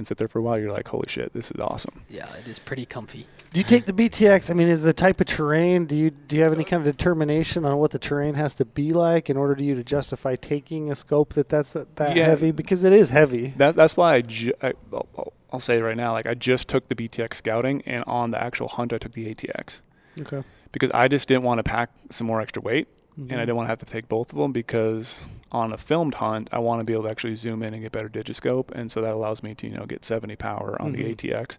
and 0.02 0.08
sit 0.08 0.18
there 0.18 0.28
for 0.28 0.40
a 0.40 0.42
while, 0.42 0.60
you're 0.60 0.72
like, 0.72 0.88
holy 0.88 1.06
shit, 1.08 1.32
this 1.34 1.52
is 1.52 1.60
awesome. 1.60 2.02
Yeah, 2.10 2.28
it 2.36 2.48
is 2.48 2.58
pretty 2.60 2.86
comfy. 2.86 3.28
Do 3.54 3.60
you 3.60 3.64
take 3.64 3.86
the 3.86 3.94
BTX? 3.94 4.50
I 4.50 4.54
mean, 4.56 4.68
is 4.68 4.82
the 4.82 4.94
type 4.94 5.22
of 5.22 5.28
terrain? 5.28 5.86
Do 5.86 5.96
you 5.96 6.10
do 6.10 6.36
you 6.36 6.44
have 6.44 6.54
any 6.54 6.64
kind 6.64 6.86
of 6.86 6.98
determination 6.98 7.66
on 7.66 7.78
what 7.78 7.92
the 7.92 8.00
terrain 8.00 8.34
has 8.34 8.56
to 8.56 8.66
be 8.66 8.92
like 8.92 9.30
in 9.30 9.38
order 9.38 9.56
to 9.56 9.64
you 9.64 9.76
to 9.76 9.84
justify 9.84 10.36
taking 10.36 10.90
a 10.92 10.96
scope 10.96 11.34
that 11.34 11.50
that's 11.50 11.74
that, 11.74 11.96
that 11.98 12.16
Yeah. 12.16 12.26
heavy? 12.26 12.52
Because 12.52 12.84
it 12.84 12.94
is 12.94 13.10
heavy. 13.12 13.54
That, 13.58 13.76
that's 13.76 13.96
why 13.96 14.16
I, 14.16 14.22
ju- 14.22 14.54
I 14.62 14.74
I'll, 14.92 15.08
I'll- 15.18 15.34
I'll 15.54 15.60
say 15.60 15.80
it 15.80 15.82
right 15.82 15.98
now, 15.98 16.14
like 16.14 16.30
I 16.30 16.34
just 16.34 16.70
took 16.70 16.88
the 16.88 16.96
BTX 16.96 17.34
scouting 17.34 17.82
and 17.86 18.06
on 18.08 18.32
the 18.32 18.42
actual 18.42 18.70
hunt, 18.70 18.94
I 18.94 18.98
took 18.98 19.12
the 19.12 19.26
ATX 19.36 19.82
Okay. 20.22 20.44
because 20.72 20.90
I 20.92 21.10
just 21.10 21.28
didn't 21.28 21.44
want 21.44 21.60
to 21.60 21.64
pack 21.64 21.90
some 22.10 22.26
more 22.26 22.40
extra 22.42 22.62
weight. 22.62 22.88
and 23.18 23.28
Mm-hmm. 23.28 23.38
I 23.38 23.42
didn't 23.42 23.56
want 23.58 23.66
to 23.66 23.70
have 23.72 23.80
to 23.80 23.86
take 23.86 24.08
both 24.08 24.32
of 24.32 24.40
them 24.40 24.54
because 24.54 25.20
on 25.52 25.74
a 25.74 25.78
filmed 25.78 26.16
hunt, 26.16 26.50
I 26.52 26.60
want 26.60 26.80
to 26.80 26.84
be 26.84 26.94
able 26.94 27.04
to 27.04 27.10
actually 27.10 27.36
zoom 27.36 27.62
in 27.64 27.74
and 27.74 27.82
get 27.84 27.92
better 27.92 28.10
digiscope, 28.10 28.72
and 28.72 28.92
so 28.92 29.02
that 29.02 29.14
allows 29.14 29.44
me 29.44 29.54
to 29.56 29.68
you 29.68 29.76
know 29.76 29.86
get 29.86 30.06
70 30.06 30.36
power 30.38 30.82
on 30.82 30.94
Mhm. 30.94 30.98
the 30.98 31.12
ATX, 31.12 31.58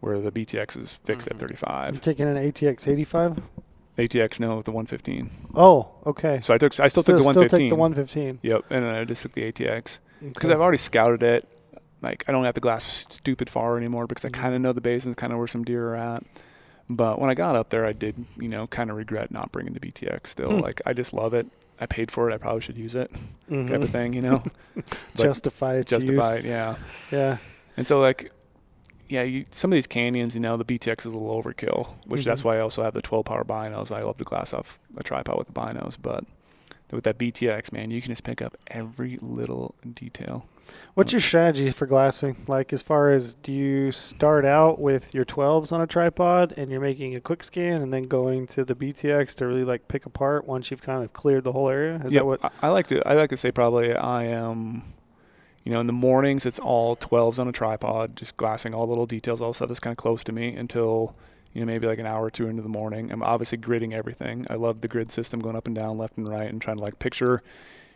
where 0.00 0.20
the 0.20 0.30
BTX 0.32 0.76
is 0.76 0.94
fixed 1.04 1.28
Mhm. 1.28 1.32
at 1.34 1.38
35. 1.40 1.88
I'm 1.90 1.96
taking 1.98 2.26
an 2.26 2.36
ATX 2.36 2.88
85. 2.88 3.40
ATX 3.96 4.38
no 4.38 4.56
with 4.56 4.64
the 4.64 4.70
115. 4.72 5.30
Oh, 5.54 5.88
okay. 6.06 6.38
So 6.40 6.54
I 6.54 6.58
took 6.58 6.78
I 6.78 6.86
still, 6.88 7.02
took 7.02 7.16
the 7.18 7.22
115. 7.24 7.32
still 7.32 7.40
115. 7.48 7.58
take 7.58 7.70
the 7.70 7.76
115 7.76 8.38
Yep, 8.42 8.64
and 8.70 8.78
then 8.86 8.94
I 8.94 9.04
just 9.04 9.22
took 9.22 9.32
the 9.32 9.42
ATX 9.44 9.98
because 10.22 10.44
Okay. 10.50 10.54
I've 10.54 10.60
already 10.60 10.78
scouted 10.78 11.22
it. 11.22 11.48
Like 12.00 12.22
I 12.28 12.32
don't 12.32 12.44
have 12.44 12.54
to 12.54 12.60
glass 12.60 12.84
stupid 13.08 13.50
far 13.50 13.76
anymore 13.76 14.06
because 14.06 14.24
I 14.24 14.28
Mhm. 14.28 14.34
kind 14.34 14.54
of 14.54 14.60
know 14.60 14.72
the 14.72 14.80
basins, 14.80 15.16
kind 15.16 15.32
of 15.32 15.38
where 15.38 15.48
some 15.48 15.64
deer 15.64 15.90
are 15.90 15.96
at. 15.96 16.22
But 16.88 17.20
when 17.20 17.28
I 17.28 17.34
got 17.34 17.56
up 17.56 17.70
there, 17.70 17.84
I 17.84 17.92
did, 17.92 18.24
you 18.38 18.48
know, 18.48 18.66
kind 18.68 18.88
of 18.90 18.96
regret 18.96 19.30
not 19.32 19.50
bringing 19.52 19.74
the 19.74 19.80
BTX. 19.80 20.30
Still, 20.30 20.52
Hmm. 20.56 20.60
like 20.60 20.80
I 20.86 20.92
just 20.92 21.12
love 21.12 21.34
it. 21.34 21.46
I 21.80 21.86
paid 21.86 22.10
for 22.10 22.28
it. 22.30 22.34
I 22.34 22.38
probably 22.38 22.60
should 22.60 22.76
use 22.78 22.94
it, 22.94 23.10
Mhm. 23.50 23.68
type 23.70 23.82
of 23.82 23.90
thing, 23.90 24.12
you 24.12 24.22
know. 24.22 24.42
Justify 25.16 25.76
its 25.76 25.90
justify 25.90 26.36
use. 26.36 26.44
it, 26.44 26.48
yeah. 26.48 26.76
Yeah. 27.10 27.36
And 27.76 27.86
so 27.86 28.00
like, 28.00 28.32
yeah, 29.08 29.22
you, 29.22 29.44
some 29.50 29.72
of 29.72 29.74
these 29.76 29.86
canyons, 29.86 30.34
you 30.34 30.40
know, 30.40 30.56
the 30.56 30.64
BTX 30.64 31.06
is 31.06 31.12
a 31.14 31.18
little 31.18 31.40
overkill, 31.42 31.88
which 32.06 32.24
that's 32.24 32.42
Mhm. 32.42 32.46
why 32.46 32.56
I 32.58 32.60
also 32.60 32.82
have 32.82 32.94
the 32.94 33.02
12 33.02 33.24
power 33.24 33.44
binos. 33.44 33.90
I 33.94 34.02
love 34.02 34.18
the 34.18 34.24
glass 34.24 34.52
off 34.52 34.78
a 34.96 35.02
tripod 35.02 35.38
with 35.38 35.46
the 35.46 35.52
binos, 35.54 35.96
but 36.00 36.24
with 36.90 37.04
that 37.04 37.16
BTX, 37.18 37.72
man, 37.72 37.90
you 37.90 38.00
can 38.02 38.10
just 38.10 38.24
pick 38.24 38.42
up 38.42 38.56
every 38.68 39.16
little 39.20 39.74
detail. 39.94 40.46
What's 40.94 41.12
your 41.12 41.20
strategy 41.20 41.70
for 41.70 41.86
glassing? 41.86 42.36
Like, 42.48 42.72
as 42.72 42.82
far 42.82 43.10
as 43.10 43.34
do 43.36 43.52
you 43.52 43.92
start 43.92 44.44
out 44.44 44.80
with 44.80 45.14
your 45.14 45.24
12s 45.24 45.72
on 45.72 45.80
a 45.80 45.86
tripod 45.86 46.52
and 46.56 46.70
you're 46.70 46.80
making 46.80 47.14
a 47.14 47.20
quick 47.20 47.44
scan 47.44 47.82
and 47.82 47.92
then 47.92 48.04
going 48.04 48.46
to 48.48 48.64
the 48.64 48.74
BTX 48.74 49.34
to 49.36 49.46
really 49.46 49.64
like 49.64 49.88
pick 49.88 50.06
apart 50.06 50.46
once 50.46 50.70
you've 50.70 50.82
kind 50.82 51.04
of 51.04 51.12
cleared 51.12 51.44
the 51.44 51.52
whole 51.52 51.68
area? 51.68 52.00
Is 52.04 52.12
Yeah, 52.12 52.20
that 52.20 52.26
what? 52.26 52.44
I, 52.44 52.50
I 52.62 52.68
like 52.68 52.88
to? 52.88 53.06
I 53.06 53.14
like 53.14 53.30
to 53.30 53.36
say 53.36 53.50
probably 53.52 53.94
I 53.94 54.24
am. 54.24 54.94
You 55.64 55.72
know, 55.72 55.80
in 55.80 55.86
the 55.86 55.92
mornings 55.92 56.46
it's 56.46 56.58
all 56.58 56.96
12s 56.96 57.38
on 57.38 57.46
a 57.46 57.52
tripod, 57.52 58.16
just 58.16 58.36
glassing 58.36 58.74
all 58.74 58.86
the 58.86 58.90
little 58.90 59.06
details, 59.06 59.40
all 59.42 59.52
stuff 59.52 59.68
that's 59.68 59.80
kind 59.80 59.92
of 59.92 59.98
close 59.98 60.24
to 60.24 60.32
me 60.32 60.54
until 60.56 61.14
you 61.52 61.60
know 61.60 61.66
maybe 61.66 61.86
like 61.86 61.98
an 61.98 62.06
hour 62.06 62.24
or 62.24 62.30
two 62.30 62.48
into 62.48 62.62
the 62.62 62.68
morning. 62.68 63.12
I'm 63.12 63.22
obviously 63.22 63.58
gridding 63.58 63.92
everything. 63.92 64.46
I 64.48 64.54
love 64.54 64.80
the 64.80 64.88
grid 64.88 65.10
system, 65.12 65.40
going 65.40 65.56
up 65.56 65.66
and 65.66 65.76
down, 65.76 65.94
left 65.94 66.16
and 66.16 66.26
right, 66.26 66.48
and 66.48 66.60
trying 66.60 66.78
to 66.78 66.82
like 66.82 66.98
picture. 66.98 67.42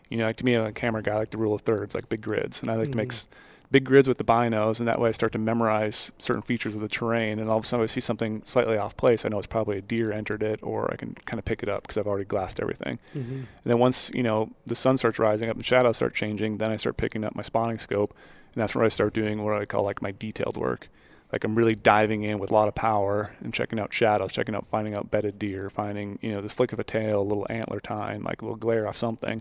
You 0.09 0.19
know, 0.19 0.25
like 0.27 0.37
to 0.37 0.45
me, 0.45 0.55
I'm 0.55 0.67
a 0.67 0.73
camera 0.73 1.03
guy. 1.03 1.15
I 1.15 1.19
like 1.19 1.31
the 1.31 1.39
rule 1.39 1.55
of 1.55 1.63
thirds, 1.63 1.95
like 1.95 2.09
big 2.09 2.21
grids, 2.21 2.61
and 2.63 2.71
I 2.71 2.75
like 2.77 2.91
to 2.91 2.97
make 2.97 3.09
Mhm. 3.09 3.13
s- 3.13 3.29
big 3.71 3.85
grids 3.85 4.07
with 4.07 4.19
the 4.19 4.25
binos, 4.25 4.79
and 4.81 4.87
that 4.89 5.01
way 5.01 5.09
I 5.09 5.13
start 5.13 5.33
to 5.33 5.39
memorize 5.39 6.13
certain 6.19 6.43
features 6.43 6.75
of 6.75 6.83
the 6.83 6.89
terrain. 6.89 7.39
And 7.39 7.49
all 7.49 7.57
of 7.57 7.65
a 7.65 7.67
sudden, 7.67 7.83
I 7.85 7.87
see 7.87 8.01
something 8.01 8.43
slightly 8.45 8.77
off 8.77 8.95
place. 8.99 9.25
I 9.25 9.31
know 9.31 9.39
it's 9.39 9.47
probably 9.47 9.79
a 9.79 9.81
deer 9.81 10.13
entered 10.13 10.43
it, 10.43 10.61
or 10.63 10.93
I 10.93 10.97
can 10.97 11.15
kind 11.25 11.39
of 11.39 11.47
pick 11.47 11.63
it 11.63 11.71
up 11.71 11.83
because 11.85 11.97
I've 11.97 12.07
already 12.07 12.27
glassed 12.27 12.61
everything. 12.61 12.99
Mhm. 13.17 13.31
And 13.31 13.47
then 13.65 13.79
once 13.79 14.11
you 14.15 14.23
know 14.23 14.51
the 14.67 14.75
sun 14.75 14.99
starts 14.99 15.19
rising 15.19 15.49
up 15.49 15.57
and 15.57 15.65
shadows 15.65 15.97
start 15.97 16.15
changing, 16.15 16.59
then 16.59 16.71
I 16.71 16.77
start 16.77 16.99
picking 16.99 17.25
up 17.25 17.35
my 17.35 17.41
spotting 17.43 17.79
scope, 17.79 18.13
and 18.55 18.61
that's 18.61 18.75
where 18.75 18.85
I 18.85 18.89
start 18.89 19.15
doing 19.15 19.43
what 19.43 19.55
I 19.57 19.65
call 19.65 19.85
like 19.85 20.03
my 20.03 20.11
detailed 20.11 20.59
work. 20.59 20.89
Like 21.33 21.43
I'm 21.45 21.55
really 21.55 21.75
diving 21.75 22.25
in 22.25 22.39
with 22.39 22.51
a 22.51 22.55
lot 22.55 22.69
of 22.69 22.75
power 22.75 23.33
and 23.43 23.55
checking 23.55 23.81
out 23.81 23.95
shadows, 23.95 24.33
checking 24.33 24.55
out 24.55 24.67
finding 24.71 24.95
out 24.95 25.11
bedded 25.11 25.39
deer, 25.39 25.71
finding 25.71 26.19
you 26.21 26.31
know 26.31 26.43
the 26.43 26.51
flick 26.51 26.75
of 26.75 26.79
a 26.79 26.85
tail, 26.85 27.23
a 27.23 27.23
little 27.23 27.47
antler 27.49 27.81
tine, 27.81 28.23
like 28.23 28.43
a 28.43 28.45
little 28.45 28.59
glare 28.59 28.87
off 28.87 28.99
something. 28.99 29.41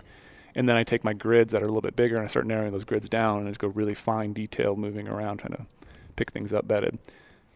And 0.55 0.67
then 0.67 0.75
I 0.75 0.83
take 0.83 1.03
my 1.03 1.13
grids 1.13 1.53
that 1.53 1.61
are 1.61 1.65
a 1.65 1.67
little 1.69 1.81
bit 1.81 1.95
bigger 1.95 2.15
and 2.15 2.23
I 2.23 2.27
start 2.27 2.45
narrowing 2.45 2.71
those 2.71 2.83
grids 2.85 3.07
down 3.07 3.39
and 3.39 3.47
just 3.47 3.59
go 3.59 3.67
really 3.67 3.93
fine 3.93 4.33
detail 4.33 4.75
moving 4.75 5.07
around 5.07 5.37
trying 5.37 5.53
to 5.53 5.65
pick 6.15 6.31
things 6.31 6.51
up 6.53 6.67
bedded. 6.67 6.97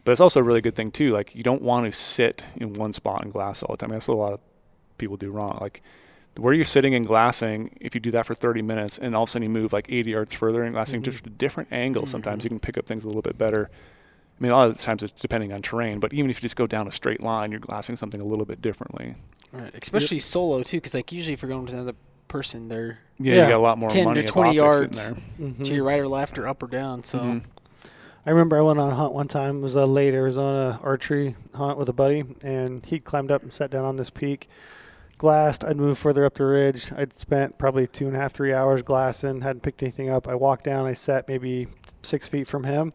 But 0.04 0.12
it's 0.12 0.20
also 0.20 0.40
a 0.40 0.42
really 0.42 0.60
good 0.60 0.74
thing 0.74 0.90
too. 0.90 1.12
Like 1.12 1.34
you 1.34 1.42
don't 1.42 1.62
want 1.62 1.86
to 1.86 1.92
sit 1.92 2.46
in 2.56 2.72
one 2.74 2.92
spot 2.92 3.22
and 3.22 3.32
glass 3.32 3.62
all 3.62 3.74
the 3.74 3.78
time. 3.78 3.90
That's 3.90 4.08
what 4.08 4.14
a 4.14 4.18
lot 4.18 4.32
of 4.32 4.40
people 4.98 5.16
do 5.16 5.30
wrong. 5.30 5.58
Like 5.60 5.82
where 6.38 6.54
you're 6.54 6.64
sitting 6.64 6.94
and 6.94 7.06
glassing, 7.06 7.76
if 7.80 7.94
you 7.94 8.00
do 8.00 8.10
that 8.12 8.24
for 8.26 8.34
30 8.34 8.62
minutes 8.62 8.98
and 8.98 9.14
all 9.16 9.22
of 9.24 9.28
a 9.28 9.32
sudden 9.32 9.44
you 9.44 9.48
move 9.50 9.72
like 9.72 9.86
80 9.90 10.10
yards 10.10 10.34
further 10.34 10.62
and 10.62 10.72
glassing 10.74 11.00
Mhm. 11.00 11.04
just 11.04 11.26
a 11.26 11.30
different 11.30 11.70
angle, 11.72 12.06
sometimes 12.06 12.42
Mhm. 12.42 12.44
you 12.44 12.50
can 12.50 12.60
pick 12.60 12.78
up 12.78 12.86
things 12.86 13.04
a 13.04 13.06
little 13.08 13.22
bit 13.22 13.36
better. 13.38 13.68
I 14.38 14.42
mean, 14.42 14.52
a 14.52 14.54
lot 14.56 14.68
of 14.68 14.76
the 14.76 14.82
times 14.82 15.02
it's 15.02 15.12
depending 15.12 15.52
on 15.52 15.62
terrain, 15.62 15.98
but 15.98 16.12
even 16.12 16.28
if 16.30 16.38
you 16.38 16.42
just 16.42 16.56
go 16.56 16.66
down 16.66 16.86
a 16.86 16.90
straight 16.90 17.22
line, 17.22 17.50
you're 17.50 17.60
glassing 17.60 17.96
something 17.96 18.20
a 18.20 18.24
little 18.24 18.44
bit 18.44 18.60
differently. 18.60 19.14
Right. 19.50 19.72
Especially 19.74 20.18
solo 20.18 20.62
too, 20.62 20.76
because 20.76 20.92
like 20.94 21.10
usually 21.10 21.32
if 21.32 21.40
you're 21.42 21.48
going 21.50 21.66
to 21.66 21.72
another 21.72 21.94
person, 22.28 22.68
they're 22.68 22.98
Yeah, 23.18 23.34
Yeah. 23.34 23.42
you 23.44 23.50
got 23.52 23.56
a 23.56 23.62
lot 23.62 23.78
more 23.78 23.88
10 23.88 23.98
to 24.00 24.04
money 24.04 24.20
of 24.20 24.26
20 24.26 24.54
yards. 24.54 25.08
in 25.08 25.14
there. 25.38 25.48
Mhm. 25.50 25.64
to 25.64 25.74
your 25.74 25.84
right 25.84 26.00
or 26.00 26.08
left 26.08 26.38
or 26.38 26.46
up 26.46 26.62
or 26.62 26.66
down. 26.66 27.02
So 27.02 27.18
Mhm. 27.18 27.42
I 28.26 28.30
remember 28.30 28.58
I 28.58 28.60
went 28.60 28.78
on 28.78 28.90
a 28.90 28.94
hunt 28.94 29.14
one 29.14 29.28
time. 29.28 29.58
It 29.58 29.62
was 29.62 29.74
a 29.74 29.86
late 29.86 30.12
Arizona 30.12 30.78
archery 30.82 31.34
hunt 31.54 31.78
with 31.78 31.88
a 31.88 31.92
buddy, 31.94 32.24
and 32.42 32.84
he 32.84 32.98
climbed 33.00 33.30
up 33.30 33.42
and 33.42 33.50
sat 33.52 33.70
down 33.70 33.84
on 33.86 33.96
this 33.96 34.10
peak. 34.10 34.48
Glassed. 35.18 35.64
I'd 35.64 35.78
moved 35.78 35.98
further 35.98 36.26
up 36.26 36.34
the 36.34 36.44
ridge. 36.44 36.92
I'd 36.94 37.18
spent 37.18 37.56
probably 37.56 37.86
two 37.86 38.06
and 38.06 38.14
a 38.14 38.18
half, 38.20 38.32
three 38.34 38.52
hours 38.52 38.82
glassing. 38.82 39.40
Hadn't 39.40 39.62
picked 39.62 39.82
anything 39.82 40.10
up. 40.10 40.28
I 40.28 40.34
walked 40.34 40.64
down. 40.64 40.84
I 40.84 40.92
sat 40.92 41.26
maybe 41.26 41.68
six 42.02 42.28
feet 42.28 42.46
from 42.46 42.64
him, 42.64 42.92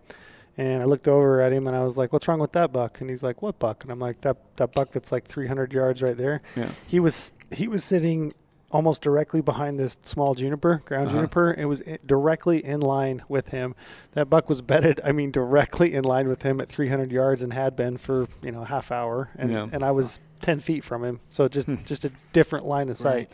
and 0.55 0.83
I 0.83 0.85
looked 0.85 1.07
over 1.07 1.41
at 1.41 1.51
him 1.51 1.65
and 1.65 1.75
I 1.75 1.83
was 1.83 1.97
like, 1.97 2.13
"What's 2.13 2.27
wrong 2.27 2.37
with 2.39 2.51
that 2.51 2.71
buck?" 2.71 3.01
And 3.01 3.09
he's 3.09 3.23
like, 3.23 3.41
"What 3.41 3.57
buck?" 3.57 3.81
And 3.83 3.91
I'm 3.91 3.99
like, 3.99 4.21
"That 4.21 4.37
that 4.57 4.73
buck 4.73 4.91
that's 4.91 5.11
like 5.11 5.25
300 5.25 5.73
yards 5.73 6.03
right 6.03 6.15
there." 6.15 6.41
Yeah. 6.55 6.67
He 6.85 6.99
was 6.99 7.33
he 7.51 7.67
was 7.67 7.83
sitting 7.83 8.33
almost 8.71 9.01
directly 9.01 9.41
behind 9.41 9.77
this 9.79 9.97
small 10.03 10.33
juniper, 10.35 10.81
ground 10.85 11.07
Uh-huh. 11.07 11.17
juniper. 11.17 11.53
It 11.57 11.65
was 11.65 11.81
directly 12.05 12.63
in 12.63 12.79
line 12.81 13.21
with 13.27 13.49
him. 13.49 13.75
That 14.13 14.29
buck 14.29 14.47
was 14.49 14.61
bedded. 14.61 14.99
I 15.03 15.11
mean, 15.11 15.31
directly 15.31 15.93
in 15.93 16.03
line 16.03 16.27
with 16.27 16.43
him 16.43 16.59
at 16.61 16.69
300 16.69 17.11
yards, 17.11 17.41
and 17.41 17.53
had 17.53 17.75
been 17.75 17.97
for 17.97 18.27
you 18.41 18.51
know 18.51 18.61
a 18.61 18.65
half 18.65 18.91
hour. 18.91 19.29
And 19.37 19.51
Yeah. 19.51 19.67
and 19.71 19.83
I 19.83 19.91
was 19.91 20.19
10 20.39 20.59
feet 20.59 20.83
from 20.83 21.03
him, 21.03 21.19
so 21.29 21.47
just 21.47 21.67
Hmm. 21.67 21.75
just 21.85 22.05
a 22.05 22.11
different 22.33 22.65
line 22.65 22.89
of 22.89 22.97
sight. 22.97 23.29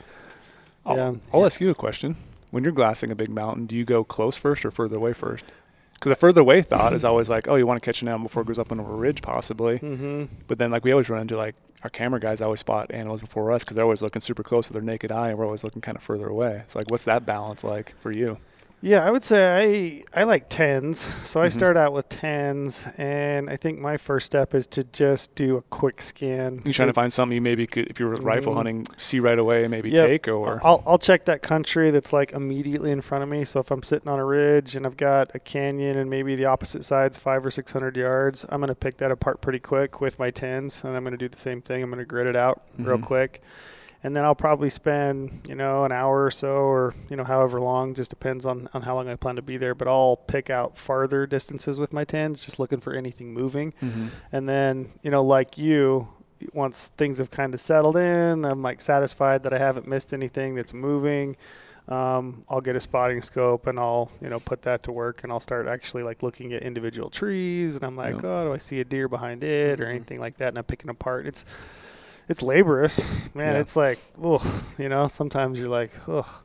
I'll, 0.86 0.96
Yeah. 0.98 1.14
I'll 1.34 1.46
ask 1.46 1.62
you 1.62 1.70
a 1.70 1.76
question. 1.76 2.16
When 2.50 2.64
you're 2.64 2.72
glassing 2.74 3.12
a 3.12 3.16
big 3.16 3.30
mountain, 3.30 3.66
do 3.66 3.76
you 3.76 3.84
go 3.86 4.04
close 4.06 4.38
first 4.38 4.66
or 4.66 4.72
further 4.72 4.96
away 4.96 5.14
first? 5.14 5.44
Because 5.98 6.12
the 6.12 6.16
further 6.16 6.42
away 6.42 6.62
thought 6.62 6.94
is 6.94 7.04
always 7.04 7.28
like, 7.28 7.50
oh, 7.50 7.56
you 7.56 7.66
want 7.66 7.82
to 7.82 7.86
catch 7.86 8.04
an 8.04 8.08
animal 8.08 8.28
before 8.28 8.44
it 8.44 8.46
goes 8.46 8.60
up 8.60 8.72
on 8.72 8.80
a 8.80 8.84
ridge, 8.84 9.24
possibly. 9.24 9.80
Mm-hmm. 9.80 10.26
But 10.48 10.60
then, 10.60 10.70
like, 10.70 10.84
we 10.84 10.92
always 10.92 11.10
run 11.10 11.22
into 11.22 11.36
like 11.36 11.56
our 11.84 11.90
camera 11.90 12.20
guys 12.20 12.40
always 12.40 12.60
spot 12.60 12.92
animals 12.92 13.22
before 13.22 13.52
us 13.52 13.64
because 13.64 13.76
they're 13.76 13.84
always 13.84 14.04
looking 14.04 14.22
super 14.22 14.44
close 14.44 14.70
with 14.70 14.74
their 14.74 14.84
naked 14.84 15.12
eye, 15.12 15.30
and 15.30 15.40
we're 15.40 15.46
always 15.46 15.64
looking 15.64 15.82
kind 15.82 15.98
of 15.98 16.04
further 16.04 16.28
away. 16.28 16.62
It's 16.66 16.76
like, 16.76 16.92
what's 16.92 17.06
that 17.06 17.26
balance 17.26 17.64
like 17.64 17.96
for 18.00 18.12
you? 18.12 18.38
Yeah, 18.80 19.04
I 19.04 19.10
would 19.10 19.24
say 19.24 20.04
I 20.14 20.22
I 20.22 20.24
like 20.24 20.50
tens. 20.50 21.00
So 21.28 21.42
I 21.42 21.48
Mhm. 21.48 21.52
start 21.52 21.78
out 21.78 21.94
with 21.94 22.10
tens, 22.10 22.86
and 22.98 23.50
I 23.50 23.56
think 23.56 23.80
my 23.80 23.98
first 23.98 24.28
step 24.28 24.54
is 24.54 24.68
to 24.68 24.84
just 24.84 25.34
do 25.34 25.58
a 25.58 25.64
quick 25.64 26.00
scan. 26.00 26.62
You 26.64 26.72
trying 26.74 26.90
to 26.90 26.94
find 26.94 27.12
something 27.12 27.34
you 27.36 27.42
maybe 27.42 27.66
could, 27.66 27.88
if 27.88 28.00
you 28.00 28.06
were 28.08 28.14
rifle 28.22 28.54
Mhm. 28.54 28.58
hunting, 28.58 28.86
see 28.96 29.20
right 29.20 29.40
away 29.40 29.64
and 29.64 29.72
maybe 29.72 29.90
Yep. 29.90 30.06
take, 30.08 30.28
or 30.28 30.62
I'll 30.64 30.84
I'll 30.86 31.00
check 31.00 31.26
that 31.26 31.42
country 31.42 31.90
that's 31.90 32.14
like 32.14 32.34
immediately 32.34 32.92
in 32.92 33.02
front 33.02 33.24
of 33.24 33.30
me. 33.30 33.44
So 33.46 33.60
if 33.60 33.72
I'm 33.72 33.82
sitting 33.82 34.08
on 34.10 34.20
a 34.20 34.26
ridge 34.26 34.76
and 34.76 34.86
I've 34.86 34.98
got 34.98 35.34
a 35.34 35.40
canyon 35.40 35.98
and 35.98 36.08
maybe 36.08 36.36
the 36.36 36.46
opposite 36.46 36.86
side's 36.86 37.18
five 37.18 37.44
or 37.44 37.50
six 37.50 37.72
hundred 37.72 37.98
yards, 37.98 38.46
I'm 38.50 38.60
gonna 38.60 38.76
pick 38.76 38.98
that 38.98 39.10
apart 39.10 39.42
pretty 39.42 39.60
quick 39.60 40.00
with 40.00 40.20
my 40.20 40.30
tens, 40.30 40.84
and 40.84 40.96
I'm 40.96 41.04
gonna 41.04 41.18
do 41.18 41.28
the 41.30 41.40
same 41.40 41.62
thing. 41.64 41.82
I'm 41.82 41.90
gonna 41.90 42.06
grid 42.06 42.28
it 42.28 42.36
out 42.36 42.62
real 42.78 42.98
Mhm. 43.00 43.04
quick, 43.04 43.42
and 44.04 44.16
then 44.16 44.24
I'll 44.24 44.36
probably 44.36 44.70
spend 44.70 45.42
you 45.48 45.56
know 45.56 45.84
an 45.84 45.92
hour 45.92 46.24
or 46.24 46.32
so, 46.32 46.56
or 46.56 46.94
you 47.10 47.16
know 47.16 47.24
however 47.24 47.60
long, 47.60 47.94
just 47.94 48.10
depends 48.10 48.46
on 48.46 48.70
on 48.74 48.82
how 48.84 48.96
long 48.96 49.10
I 49.10 49.16
plan 49.16 49.36
to 49.38 49.42
be 49.42 49.58
there. 49.58 49.76
But 49.76 49.88
I'll 49.88 50.16
pick 50.18 50.50
out 50.50 50.78
farther 50.78 51.26
distances 51.26 51.80
with 51.80 51.94
my 51.94 52.04
tens, 52.04 52.46
just 52.46 52.60
looking 52.60 52.80
for 52.80 52.94
anything 52.94 53.34
moving. 53.34 53.74
Mhm. 53.82 54.10
And 54.32 54.48
then, 54.48 54.92
you 55.02 55.12
know, 55.12 55.24
like 55.24 55.58
you, 55.58 56.08
once 56.54 56.92
things 56.98 57.18
have 57.18 57.32
kind 57.32 57.54
of 57.54 57.60
settled 57.60 57.98
in, 57.98 58.46
I'm 58.46 58.62
like 58.62 58.82
satisfied 58.82 59.44
that 59.44 59.54
I 59.54 59.58
haven't 59.58 59.88
missed 59.88 60.14
anything 60.14 60.56
that's 60.56 60.74
moving. 60.74 61.36
Um, 61.90 62.44
I'll 62.50 62.60
get 62.60 62.76
a 62.76 62.82
spotting 62.82 63.22
scope 63.22 63.66
and 63.66 63.80
I'll, 63.80 64.12
you 64.22 64.30
know, 64.30 64.42
put 64.42 64.64
that 64.64 64.84
to 64.84 64.92
work 64.92 65.24
and 65.24 65.32
I'll 65.32 65.40
start 65.40 65.68
actually 65.68 66.04
like 66.04 66.22
looking 66.22 66.52
at 66.52 66.62
individual 66.62 67.10
trees 67.10 67.76
and 67.78 67.84
I'm 67.86 67.96
like, 67.96 68.22
Yeah. 68.22 68.30
oh, 68.30 68.44
do 68.48 68.54
I 68.54 68.58
see 68.58 68.82
a 68.82 68.84
deer 68.84 69.08
behind 69.08 69.42
it 69.42 69.80
or 69.80 69.86
Mhm. 69.86 69.90
anything 69.96 70.20
like 70.20 70.36
that? 70.38 70.50
And 70.50 70.58
I'm 70.58 70.66
picking 70.66 70.90
apart. 70.90 71.26
It's, 71.26 71.46
it's 72.28 72.42
laborious, 72.42 73.00
man. 73.34 73.54
Yeah. 73.54 73.60
It's 73.60 73.76
like, 73.76 74.00
oh, 74.22 74.64
you 74.78 74.90
know, 74.90 75.08
sometimes 75.08 75.60
you're 75.60 75.70
like, 75.70 75.92
oh, 76.08 76.44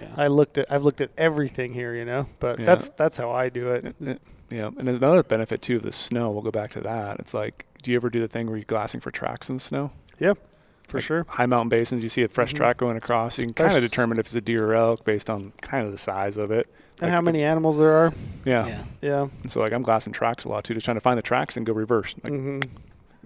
yeah. 0.00 0.08
I 0.16 0.26
looked 0.28 0.58
at, 0.58 0.70
I've 0.70 0.84
looked 0.84 1.00
at 1.00 1.10
everything 1.16 1.72
here, 1.72 1.94
you 1.94 2.04
know, 2.04 2.26
but 2.40 2.58
Yeah. 2.58 2.66
that's, 2.66 2.88
that's 2.90 3.16
how 3.16 3.30
I 3.30 3.48
do 3.48 3.70
it. 3.72 3.94
Uh, 4.04 4.10
uh, 4.10 4.14
Yeah, 4.50 4.66
and 4.78 4.88
another 4.88 5.22
benefit 5.22 5.60
too 5.62 5.76
of 5.76 5.82
the 5.82 5.92
snow. 5.92 6.30
We'll 6.30 6.42
go 6.42 6.50
back 6.50 6.70
to 6.72 6.80
that. 6.82 7.18
It's 7.18 7.34
like, 7.34 7.66
do 7.82 7.90
you 7.90 7.96
ever 7.96 8.08
do 8.10 8.20
the 8.20 8.28
thing 8.28 8.46
where 8.46 8.56
you're 8.56 8.64
glassing 8.64 9.00
for 9.00 9.10
tracks 9.10 9.48
in 9.48 9.56
the 9.56 9.62
snow? 9.62 9.90
Yep. 10.18 10.38
for 10.86 10.98
Like, 10.98 11.04
sure. 11.04 11.26
high 11.28 11.46
mountain 11.46 11.68
basins, 11.68 12.04
you 12.04 12.08
see 12.08 12.22
a 12.22 12.28
fresh 12.28 12.52
Mhm. 12.52 12.58
track 12.58 12.76
going 12.76 12.96
across. 12.96 13.38
You 13.38 13.44
can 13.46 13.54
kind 13.54 13.74
of 13.76 13.82
determine 13.82 14.20
if 14.20 14.26
it's 14.26 14.36
a 14.36 14.40
deer 14.40 14.70
or 14.70 14.74
elk 14.76 15.04
based 15.04 15.28
on 15.28 15.52
kind 15.60 15.84
of 15.84 15.90
the 15.90 15.98
size 15.98 16.36
of 16.36 16.52
it. 16.52 16.68
And 17.00 17.02
Like 17.02 17.10
how 17.10 17.16
the- 17.16 17.22
many 17.24 17.42
animals 17.42 17.76
there 17.78 17.90
are? 17.92 18.12
Yeah. 18.44 18.68
Yeah. 18.68 18.82
Yeah. 19.02 19.26
And 19.42 19.50
so 19.50 19.58
like 19.60 19.72
I'm 19.72 19.82
glassing 19.82 20.12
tracks 20.12 20.44
a 20.44 20.48
lot 20.48 20.62
too, 20.62 20.74
just 20.74 20.84
trying 20.84 20.96
to 20.96 21.00
find 21.00 21.18
the 21.18 21.22
tracks 21.22 21.56
and 21.56 21.66
go 21.66 21.72
reverse. 21.72 22.14
Like 22.22 22.32
hmm 22.32 22.60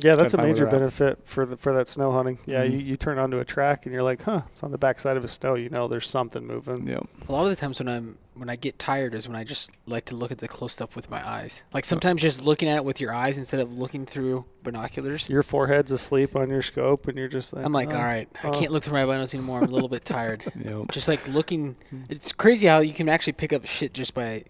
Yeah, 0.02 0.14
that's 0.14 0.34
a 0.34 0.38
major 0.38 0.66
benefit 0.66 1.18
for 1.24 1.46
the, 1.46 1.56
for 1.56 1.72
that 1.74 1.88
snow 1.88 2.12
hunting. 2.12 2.38
Yeah, 2.46 2.64
Mhm. 2.64 2.72
you, 2.72 2.78
you 2.78 2.96
turn 2.96 3.18
onto 3.18 3.38
a 3.38 3.44
track 3.44 3.86
and 3.86 3.92
you're 3.92 4.02
like, 4.02 4.22
huh, 4.22 4.42
it's 4.50 4.62
on 4.62 4.70
the 4.70 4.78
backside 4.78 5.16
of 5.16 5.24
a 5.24 5.28
snow. 5.28 5.54
You 5.54 5.68
know, 5.68 5.88
there's 5.88 6.08
something 6.08 6.46
moving. 6.46 6.86
yeah. 6.86 6.98
A 7.28 7.32
lot 7.32 7.44
of 7.44 7.50
the 7.50 7.56
times 7.56 7.78
when 7.78 7.88
I'm 7.88 8.18
when 8.34 8.48
I 8.48 8.56
get 8.56 8.78
tired 8.78 9.14
is 9.14 9.28
when 9.28 9.36
I 9.36 9.44
just 9.44 9.70
like 9.86 10.06
to 10.06 10.16
look 10.16 10.30
at 10.32 10.38
the 10.38 10.48
close 10.48 10.72
stuff 10.72 10.96
with 10.96 11.10
my 11.10 11.26
eyes. 11.28 11.62
Like 11.74 11.84
sometimes 11.84 12.22
just 12.22 12.42
looking 12.42 12.68
at 12.68 12.76
it 12.76 12.84
with 12.86 12.98
your 12.98 13.12
eyes 13.12 13.36
instead 13.36 13.60
of 13.60 13.74
looking 13.76 14.06
through 14.06 14.46
binoculars. 14.62 15.28
Your 15.28 15.42
forehead's 15.42 15.92
asleep 15.92 16.34
on 16.34 16.48
your 16.48 16.62
scope, 16.62 17.06
and 17.06 17.18
you're 17.18 17.28
just 17.28 17.52
like, 17.52 17.66
I'm 17.66 17.72
like, 17.72 17.90
oh. 17.92 17.96
all 17.96 18.02
right, 18.04 18.28
I 18.42 18.48
oh. 18.48 18.52
can't 18.52 18.72
look 18.72 18.82
through 18.84 18.94
my 18.94 19.04
binos 19.04 19.34
anymore. 19.34 19.58
I'm 19.58 19.64
a 19.64 19.72
little 19.72 19.88
bit 19.90 20.04
tired. 20.04 20.42
You 20.60 20.70
know, 20.70 20.86
Just 20.90 21.06
like 21.08 21.26
looking, 21.28 21.76
it's 22.08 22.32
crazy 22.32 22.66
how 22.66 22.78
you 22.78 22.92
can 22.92 23.08
actually 23.08 23.32
pick 23.34 23.52
up 23.52 23.66
shit 23.66 23.92
just 23.94 24.14
by 24.14 24.44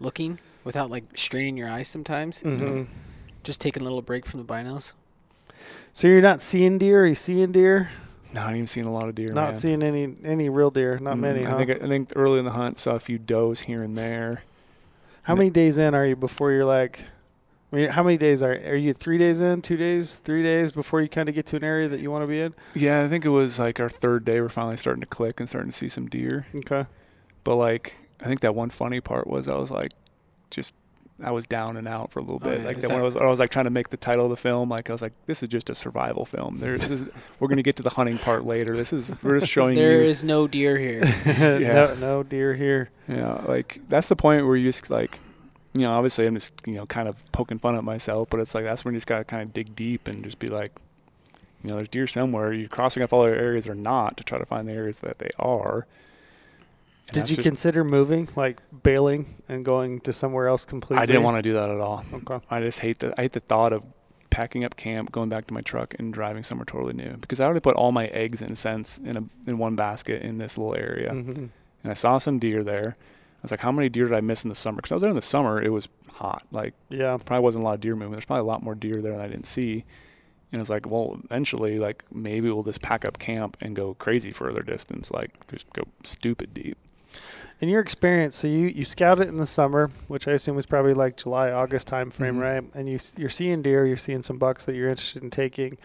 looking 0.00 0.38
without 0.64 0.90
like 0.90 1.04
straining 1.16 1.56
your 1.56 1.68
eyes 1.68 1.88
sometimes. 1.88 2.42
Mhm. 2.42 2.86
Just 3.44 3.60
taking 3.60 3.82
a 3.82 3.84
little 3.84 4.02
break 4.02 4.26
from 4.26 4.40
the 4.40 4.46
binos. 4.46 4.92
So 5.92 6.08
you're 6.08 6.20
not 6.22 6.42
seeing 6.42 6.78
deer? 6.78 7.04
Are 7.04 7.06
you 7.06 7.14
seeing 7.14 7.52
deer? 7.52 7.90
not 8.32 8.50
even 8.52 8.66
seeing 8.66 8.84
a 8.86 8.92
lot 8.92 9.08
of 9.08 9.14
deer. 9.14 9.28
not 9.30 9.50
man. 9.50 9.54
seeing 9.54 9.80
any 9.84 10.12
any 10.24 10.48
real 10.48 10.70
deer. 10.70 10.98
Not 10.98 11.16
Mm, 11.16 11.20
many. 11.20 11.46
I 11.46 11.50
huh? 11.50 11.58
think 11.58 11.70
I 11.70 11.74
think 11.86 12.12
early 12.16 12.40
in 12.40 12.44
the 12.44 12.50
hunt 12.50 12.80
saw 12.80 12.96
a 12.96 12.98
few 12.98 13.16
does 13.16 13.60
here 13.60 13.80
and 13.80 13.96
there. 13.96 14.42
how 15.22 15.36
many 15.36 15.50
days 15.50 15.78
in 15.78 15.94
are 15.94 16.04
you 16.04 16.16
before 16.16 16.50
you're 16.50 16.64
like? 16.64 17.00
I 17.72 17.76
mean, 17.76 17.88
how 17.90 18.02
many 18.02 18.16
days 18.16 18.42
are 18.42 18.52
are 18.52 18.74
you? 18.74 18.92
Three 18.92 19.18
days 19.18 19.40
in? 19.40 19.62
Two 19.62 19.76
days? 19.76 20.16
Three 20.16 20.42
days 20.42 20.72
before 20.72 21.00
you 21.00 21.08
kind 21.08 21.28
of 21.28 21.34
get 21.36 21.46
to 21.46 21.56
an 21.56 21.62
area 21.64 21.86
that 21.88 22.00
you 22.00 22.10
want 22.10 22.24
to 22.24 22.26
be 22.26 22.40
in? 22.40 22.54
Yeah, 22.74 23.04
I 23.04 23.08
think 23.08 23.24
it 23.24 23.28
was 23.30 23.60
like 23.60 23.78
our 23.78 23.88
third 23.88 24.24
day. 24.24 24.40
We're 24.40 24.48
finally 24.48 24.76
starting 24.78 25.00
to 25.02 25.06
click 25.06 25.38
and 25.38 25.48
starting 25.48 25.70
to 25.70 25.76
see 25.76 25.88
some 25.88 26.08
deer. 26.08 26.46
Okay. 26.56 26.86
But 27.44 27.54
like, 27.56 27.94
I 28.20 28.26
think 28.26 28.40
that 28.40 28.54
one 28.56 28.70
funny 28.70 29.00
part 29.00 29.28
was 29.28 29.48
I 29.48 29.54
was 29.54 29.70
like, 29.70 29.92
just 30.50 30.74
I 31.24 31.32
was 31.32 31.46
down 31.46 31.76
and 31.76 31.88
out 31.88 32.10
for 32.12 32.18
a 32.18 32.22
little 32.22 32.40
Oh, 32.42 32.50
bit. 32.50 32.60
yeah, 32.60 32.66
like 32.66 32.76
is 32.76 32.82
that 32.84 32.90
when 32.90 33.00
I 33.00 33.02
was, 33.02 33.16
I 33.16 33.24
was 33.26 33.40
like 33.40 33.50
trying 33.50 33.64
to 33.64 33.70
make 33.70 33.88
the 33.90 33.96
title 33.96 34.24
of 34.24 34.30
the 34.30 34.36
film. 34.36 34.68
Like 34.68 34.90
I 34.90 34.92
was 34.92 35.02
like, 35.02 35.12
this 35.26 35.42
is 35.42 35.48
just 35.48 35.70
a 35.70 35.74
survival 35.74 36.24
film. 36.24 36.58
There's, 36.58 36.80
this 36.88 37.02
is, 37.02 37.08
we're 37.40 37.48
gonna 37.48 37.62
get 37.62 37.76
to 37.76 37.82
the 37.82 37.90
hunting 37.90 38.18
part 38.18 38.44
later. 38.44 38.76
This 38.76 38.92
is 38.92 39.16
we're 39.22 39.40
just 39.40 39.50
showing 39.50 39.74
There 39.74 40.02
you. 40.02 40.08
is 40.08 40.22
no 40.22 40.46
deer 40.46 40.76
here. 40.78 41.00
no, 41.26 41.94
no 42.00 42.22
deer 42.22 42.54
here. 42.54 42.90
Yeah, 43.08 43.42
like 43.46 43.80
that's 43.88 44.08
the 44.08 44.16
point 44.16 44.46
where 44.46 44.56
you 44.56 44.68
just 44.70 44.90
like, 44.90 45.18
you 45.72 45.82
know, 45.82 45.92
obviously 45.92 46.26
I'm 46.26 46.34
just 46.34 46.52
you 46.66 46.74
know 46.74 46.86
kind 46.86 47.08
of 47.08 47.24
poking 47.32 47.58
fun 47.58 47.74
at 47.76 47.84
myself, 47.84 48.28
but 48.30 48.40
it's 48.40 48.54
like 48.54 48.66
that's 48.66 48.84
when 48.84 48.94
you 48.94 48.98
just 48.98 49.06
gotta 49.06 49.24
kind 49.24 49.42
of 49.42 49.52
dig 49.52 49.74
deep 49.74 50.06
and 50.08 50.22
just 50.24 50.38
be 50.38 50.48
like, 50.48 50.72
you 51.62 51.70
know, 51.70 51.76
there's 51.76 51.88
deer 51.88 52.06
somewhere. 52.06 52.52
You're 52.52 52.68
crossing 52.68 53.02
up 53.02 53.12
all 53.12 53.22
the 53.22 53.30
areas 53.30 53.66
or 53.68 53.74
not 53.74 54.16
to 54.18 54.24
try 54.24 54.38
to 54.38 54.44
find 54.46 54.68
the 54.68 54.72
areas 54.72 54.98
that 55.00 55.18
they 55.18 55.30
are. 55.38 55.86
And 57.08 57.14
Did 57.22 57.30
you 57.30 57.36
just- 57.36 57.46
consider 57.46 57.84
moving, 57.84 58.28
like 58.34 58.60
bailing 58.82 59.34
and 59.48 59.64
going 59.64 60.00
to 60.00 60.12
somewhere 60.12 60.48
else 60.48 60.64
completely? 60.64 61.02
I 61.02 61.06
didn't 61.06 61.22
want 61.22 61.36
to 61.36 61.42
do 61.42 61.52
that 61.52 61.70
at 61.70 61.78
all. 61.78 62.04
Okay. 62.12 62.40
I 62.50 62.60
just 62.60 62.78
hate 62.80 63.00
the 63.00 63.12
I 63.18 63.22
hate 63.22 63.32
the 63.32 63.40
thought 63.40 63.72
of 63.74 63.84
packing 64.30 64.64
up 64.64 64.74
camp, 64.76 65.12
going 65.12 65.28
back 65.28 65.46
to 65.48 65.54
my 65.54 65.60
truck, 65.60 65.94
and 65.98 66.12
driving 66.12 66.42
somewhere 66.42 66.64
totally 66.64 66.94
new 66.94 67.16
because 67.18 67.40
I 67.40 67.44
already 67.44 67.60
put 67.60 67.76
all 67.76 67.92
my 67.92 68.06
eggs 68.06 68.40
in 68.42 68.52
a 68.52 68.56
sense 68.56 68.98
in 68.98 69.16
a 69.16 69.24
in 69.46 69.58
one 69.58 69.76
basket 69.76 70.22
in 70.22 70.38
this 70.38 70.56
little 70.58 70.74
area, 70.78 71.10
Mhm. 71.10 71.36
and 71.36 71.50
I 71.84 71.92
saw 71.92 72.18
some 72.18 72.38
deer 72.38 72.64
there. 72.64 72.96
I 72.96 73.42
was 73.44 73.50
like, 73.50 73.60
how 73.60 73.70
many 73.70 73.90
deer 73.90 74.04
did 74.06 74.14
I 74.14 74.22
miss 74.22 74.42
in 74.42 74.48
the 74.48 74.54
summer? 74.54 74.76
Because 74.76 74.90
I 74.90 74.94
was 74.94 75.02
there 75.02 75.10
in 75.10 75.16
the 75.16 75.20
summer, 75.22 75.60
it 75.60 75.68
was 75.68 75.88
hot. 76.14 76.44
Like 76.50 76.72
Yeah. 76.88 77.18
probably 77.22 77.42
wasn't 77.44 77.62
a 77.62 77.66
lot 77.66 77.74
of 77.74 77.80
deer 77.82 77.94
movement. 77.94 78.12
There's 78.12 78.24
probably 78.24 78.40
a 78.40 78.44
lot 78.44 78.62
more 78.62 78.74
deer 78.74 79.02
there 79.02 79.12
than 79.12 79.20
I 79.20 79.28
didn't 79.28 79.46
see. 79.46 79.84
And 80.50 80.60
it's 80.60 80.70
like, 80.70 80.86
well, 80.88 81.20
eventually, 81.24 81.78
like 81.78 82.02
maybe 82.10 82.48
we'll 82.50 82.62
just 82.62 82.80
pack 82.80 83.04
up 83.04 83.18
camp 83.18 83.56
and 83.60 83.76
go 83.76 83.92
crazy 83.94 84.30
further 84.30 84.62
distance, 84.62 85.10
like 85.10 85.46
just 85.48 85.70
go 85.74 85.82
stupid 86.04 86.54
deep. 86.54 86.78
In 87.60 87.68
your 87.68 87.80
experience, 87.80 88.36
so 88.36 88.48
you 88.48 88.66
you 88.66 88.84
scout 88.84 89.20
it 89.20 89.28
in 89.28 89.38
the 89.38 89.46
summer, 89.46 89.90
which 90.08 90.26
I 90.28 90.32
assume 90.32 90.56
was 90.56 90.66
probably 90.66 90.92
like 90.92 91.16
July, 91.16 91.50
August 91.50 91.86
time 91.86 92.10
frame, 92.10 92.36
Mhm. 92.36 92.40
right? 92.42 92.64
And 92.74 92.88
you 92.88 92.98
you're 93.16 93.30
seeing 93.30 93.62
deer, 93.62 93.86
you're 93.86 93.96
seeing 93.96 94.22
some 94.22 94.38
bucks 94.38 94.64
that 94.66 94.74
you're 94.74 94.88
interested 94.90 95.22
in 95.22 95.30
taking. 95.30 95.78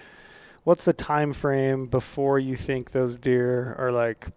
What's 0.63 0.83
the 0.83 0.93
time 0.93 1.31
frame 1.31 1.85
before 1.85 2.37
you 2.39 2.55
think 2.57 2.91
those 2.91 3.15
deer 3.17 3.75
are 3.79 3.91
like, 3.91 4.27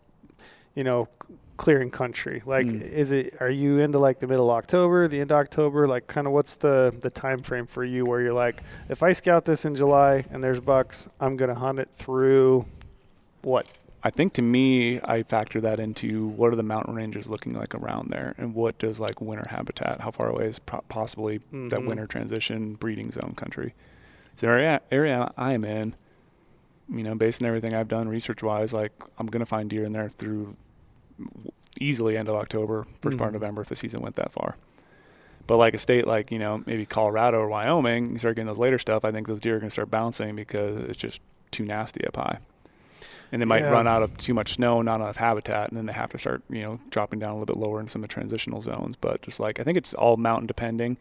you 0.75 0.85
know, 0.85 1.09
clearing 1.57 1.91
country? 1.91 2.43
Like, 2.47 2.67
Mm. 2.67 2.83
is 2.83 3.11
it 3.13 3.35
are 3.41 3.51
you 3.51 3.79
into 3.79 3.99
like 3.99 4.21
the 4.21 4.27
middle 4.29 4.51
of 4.51 4.57
October, 4.57 5.09
the 5.09 5.21
end 5.21 5.33
of 5.33 5.39
October? 5.39 5.89
Like, 5.89 6.07
kind 6.07 6.27
of 6.27 6.33
what's 6.33 6.55
the 6.57 6.95
the 7.01 7.11
time 7.11 7.39
frame 7.39 7.67
for 7.67 7.83
you 7.83 8.05
where 8.05 8.21
you're 8.21 8.35
like, 8.35 8.63
if 8.89 9.03
I 9.03 9.13
scout 9.13 9.47
this 9.47 9.65
in 9.65 9.75
July 9.75 10.27
and 10.31 10.45
there's 10.45 10.61
bucks, 10.61 11.09
I'm 11.19 11.37
gonna 11.37 11.55
hunt 11.57 11.79
it 11.81 11.89
through 11.97 12.67
what? 13.43 13.67
I 14.05 14.11
think 14.11 14.33
to 14.35 14.43
me, 14.43 14.99
I 15.05 15.23
factor 15.23 15.61
that 15.61 15.79
into 15.79 16.27
what 16.27 16.53
are 16.53 16.57
the 16.57 16.63
mountain 16.65 16.95
ranges 16.95 17.29
looking 17.29 17.55
like 17.55 17.73
around 17.75 18.11
there, 18.11 18.35
and 18.37 18.53
what 18.55 18.77
does 18.79 18.99
like 18.99 19.21
winter 19.21 19.45
habitat, 19.49 20.01
how 20.01 20.11
far 20.11 20.29
away 20.29 20.47
is 20.47 20.59
po- 20.59 20.83
possibly 20.89 21.39
that 21.53 21.81
Mhm. 21.81 21.87
winter 21.87 22.07
transition 22.09 22.75
breeding 22.75 23.13
zone 23.13 23.35
country. 23.37 23.75
So 24.35 24.49
area 24.49 24.81
area 24.91 25.31
I'm 25.37 25.65
in, 25.65 25.95
you 26.89 27.05
know, 27.05 27.15
based 27.15 27.41
on 27.43 27.47
everything 27.47 27.75
I've 27.75 27.87
done 27.89 28.09
research 28.09 28.43
wise, 28.43 28.73
like 28.73 28.93
I'm 29.19 29.27
gonna 29.29 29.47
find 29.47 29.71
deer 29.71 29.85
in 29.85 29.93
there 29.93 30.09
through 30.09 30.57
easily 31.81 32.17
end 32.17 32.29
of 32.29 32.35
October, 32.35 32.87
1st 33.01 33.17
part 33.19 33.33
Mhm. 33.33 33.37
of 33.37 33.41
November 33.43 33.63
if 33.63 33.69
the 33.69 33.75
season 33.77 34.01
went 34.01 34.17
that 34.17 34.33
far. 34.33 34.57
But 35.47 35.57
like 35.59 35.75
a 35.75 35.79
state 35.79 36.07
like 36.07 36.31
you 36.33 36.39
know 36.39 36.63
maybe 36.67 36.87
Colorado 36.87 37.39
or 37.41 37.49
Wyoming, 37.49 38.13
you 38.13 38.19
start 38.19 38.35
getting 38.37 38.47
those 38.47 38.59
later 38.59 38.79
stuff. 38.79 39.05
I 39.05 39.13
think 39.13 39.27
those 39.29 39.41
deer 39.41 39.57
are 39.57 39.59
gonna 39.61 39.71
start 39.71 39.91
bouncing 39.91 40.35
because 40.35 40.77
it's 40.89 40.99
just 40.99 41.21
too 41.51 41.65
nasty 41.65 42.05
up 42.07 42.17
high, 42.17 42.39
and 43.33 43.41
they 43.43 43.47
might 43.47 43.63
Yeah. 43.63 43.71
run 43.71 43.87
out 43.87 44.03
of 44.03 44.17
too 44.19 44.35
much 44.35 44.55
snow, 44.55 44.83
not 44.83 45.01
enough 45.01 45.17
habitat, 45.17 45.69
and 45.69 45.77
then 45.77 45.87
they 45.87 45.93
have 45.93 46.11
to 46.11 46.19
start 46.19 46.43
you 46.49 46.63
know 46.63 46.81
dropping 46.91 47.19
down 47.21 47.31
a 47.31 47.39
little 47.39 47.47
bit 47.47 47.57
lower 47.57 47.81
in 47.81 47.89
some 47.89 48.03
of 48.03 48.09
the 48.09 48.13
transitional 48.15 48.61
zones. 48.61 48.97
But 48.97 49.23
just 49.23 49.39
like 49.41 49.61
I 49.61 49.65
think 49.65 49.77
it's 49.79 49.95
all 49.95 50.17
mountain 50.17 50.47
depending, 50.47 50.97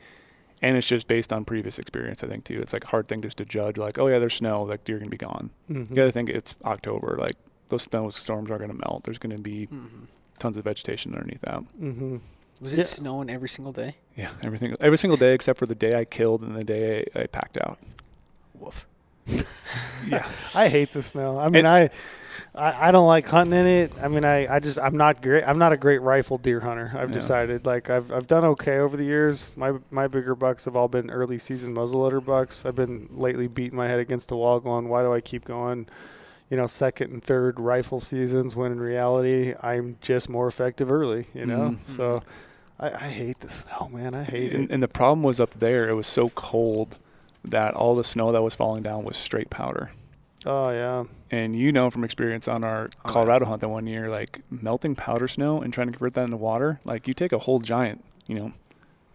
and 0.61 0.77
it's 0.77 0.87
just 0.87 1.07
based 1.07 1.31
on 1.33 1.45
previous 1.45 1.79
experience. 1.79 2.23
I 2.23 2.27
think 2.27 2.43
too. 2.43 2.59
It's 2.61 2.73
like 2.73 2.83
a 2.83 2.87
hard 2.87 3.07
thing 3.07 3.21
just 3.21 3.37
to 3.37 3.45
judge. 3.45 3.77
Like 3.77 3.97
oh 3.97 4.07
yeah, 4.07 4.19
there's 4.19 4.33
snow, 4.35 4.63
like 4.63 4.83
deer 4.83 4.95
are 4.97 4.99
gonna 4.99 5.09
be 5.09 5.17
gone. 5.17 5.49
Mhm. 5.69 5.89
You 5.89 5.95
gotta 5.95 6.11
think 6.11 6.29
it's 6.29 6.55
October. 6.65 7.17
Like 7.19 7.33
those 7.69 7.83
snow 7.83 8.09
storms 8.09 8.51
are 8.51 8.57
gonna 8.57 8.73
melt. 8.73 9.03
There's 9.05 9.17
gonna 9.19 9.37
be 9.39 9.67
Mhm. 9.67 10.07
tons 10.39 10.57
of 10.57 10.63
vegetation 10.65 11.13
underneath 11.13 11.41
that. 11.41 11.61
Mm-hmm. 11.81 12.17
Was 12.59 12.73
it 12.73 12.77
Yeah. 12.77 12.83
snowing 12.83 13.29
every 13.29 13.49
single 13.49 13.71
day? 13.73 13.95
Yeah, 14.15 14.29
everything 14.43 14.75
every 14.79 14.97
single 14.97 15.17
day 15.17 15.33
except 15.33 15.57
for 15.57 15.65
the 15.65 15.73
day 15.73 15.97
I 15.97 16.05
killed 16.05 16.41
and 16.43 16.55
the 16.55 16.63
day 16.63 17.05
I, 17.15 17.21
I 17.21 17.25
packed 17.27 17.57
out. 17.59 17.79
Woof. 18.59 18.85
Yeah. 20.07 20.27
I 20.55 20.67
hate 20.67 20.91
the 20.93 21.03
snow. 21.03 21.39
I 21.39 21.49
mean, 21.49 21.65
I, 21.65 21.89
I 22.55 22.89
I 22.89 22.91
don't 22.91 23.07
like 23.07 23.27
hunting 23.27 23.59
in 23.59 23.65
it. 23.65 23.93
I 24.01 24.07
mean, 24.07 24.25
I, 24.25 24.55
I 24.55 24.59
just 24.59 24.77
I'm 24.79 24.97
not 24.97 25.21
great. 25.21 25.43
I'm 25.43 25.57
not 25.59 25.73
a 25.73 25.77
great 25.77 26.01
rifle 26.01 26.37
deer 26.37 26.59
hunter. 26.59 26.91
I've 26.95 27.09
Yeah. 27.09 27.13
decided. 27.13 27.65
Like 27.65 27.89
I've 27.89 28.11
I've 28.11 28.27
done 28.27 28.43
okay 28.45 28.79
over 28.79 28.97
the 28.97 29.03
years. 29.05 29.53
My 29.55 29.73
my 29.89 30.07
bigger 30.07 30.35
bucks 30.35 30.65
have 30.65 30.75
all 30.75 30.87
been 30.87 31.09
early 31.09 31.37
season 31.37 31.73
muzzleloader 31.75 32.23
bucks. 32.23 32.65
I've 32.65 32.75
been 32.75 33.07
lately 33.11 33.47
beating 33.47 33.77
my 33.77 33.87
head 33.87 33.99
against 33.99 34.29
the 34.29 34.35
wall, 34.37 34.59
going, 34.59 34.89
why 34.89 35.01
do 35.03 35.13
I 35.13 35.21
keep 35.21 35.45
going? 35.45 35.87
You 36.49 36.57
know, 36.57 36.67
second 36.67 37.11
and 37.13 37.23
third 37.23 37.59
rifle 37.59 38.01
seasons 38.01 38.55
when 38.57 38.73
in 38.73 38.79
reality 38.81 39.53
I'm 39.61 39.97
just 40.01 40.27
more 40.27 40.47
effective 40.47 40.91
early. 40.91 41.27
You 41.33 41.45
know, 41.45 41.77
Mhm. 41.79 41.83
so. 41.83 42.23
I, 42.79 42.87
I 43.05 43.09
hate 43.09 43.39
the 43.41 43.49
snow, 43.49 43.89
man. 43.93 44.15
I 44.15 44.23
hate 44.23 44.53
and, 44.53 44.63
it. 44.63 44.73
and 44.73 44.81
the 44.81 44.87
problem 44.87 45.21
was 45.21 45.39
up 45.39 45.51
there. 45.51 45.87
It 45.87 45.95
was 45.95 46.07
so 46.07 46.29
cold 46.29 46.97
that 47.43 47.73
all 47.73 47.95
the 47.95 48.03
snow 48.03 48.31
that 48.31 48.43
was 48.43 48.55
falling 48.55 48.83
down 48.83 49.03
was 49.03 49.17
straight 49.17 49.49
powder. 49.49 49.91
Oh 50.45 50.69
yeah. 50.71 51.03
And 51.29 51.55
you 51.55 51.71
know 51.71 51.89
from 51.89 52.03
experience 52.03 52.47
on 52.47 52.65
our 52.65 52.85
Oh, 52.85 52.89
yeah. 53.05 53.11
Colorado 53.11 53.45
hunt 53.45 53.61
that 53.61 53.69
one 53.69 53.87
year, 53.87 54.09
like 54.09 54.41
melting 54.49 54.95
powder 54.95 55.27
snow 55.27 55.61
and 55.61 55.73
trying 55.73 55.87
to 55.87 55.93
convert 55.93 56.13
that 56.15 56.25
into 56.25 56.37
water, 56.37 56.79
like 56.83 57.07
you 57.07 57.13
take 57.13 57.31
a 57.31 57.37
whole 57.39 57.59
giant, 57.59 58.03
you 58.27 58.35
know, 58.35 58.51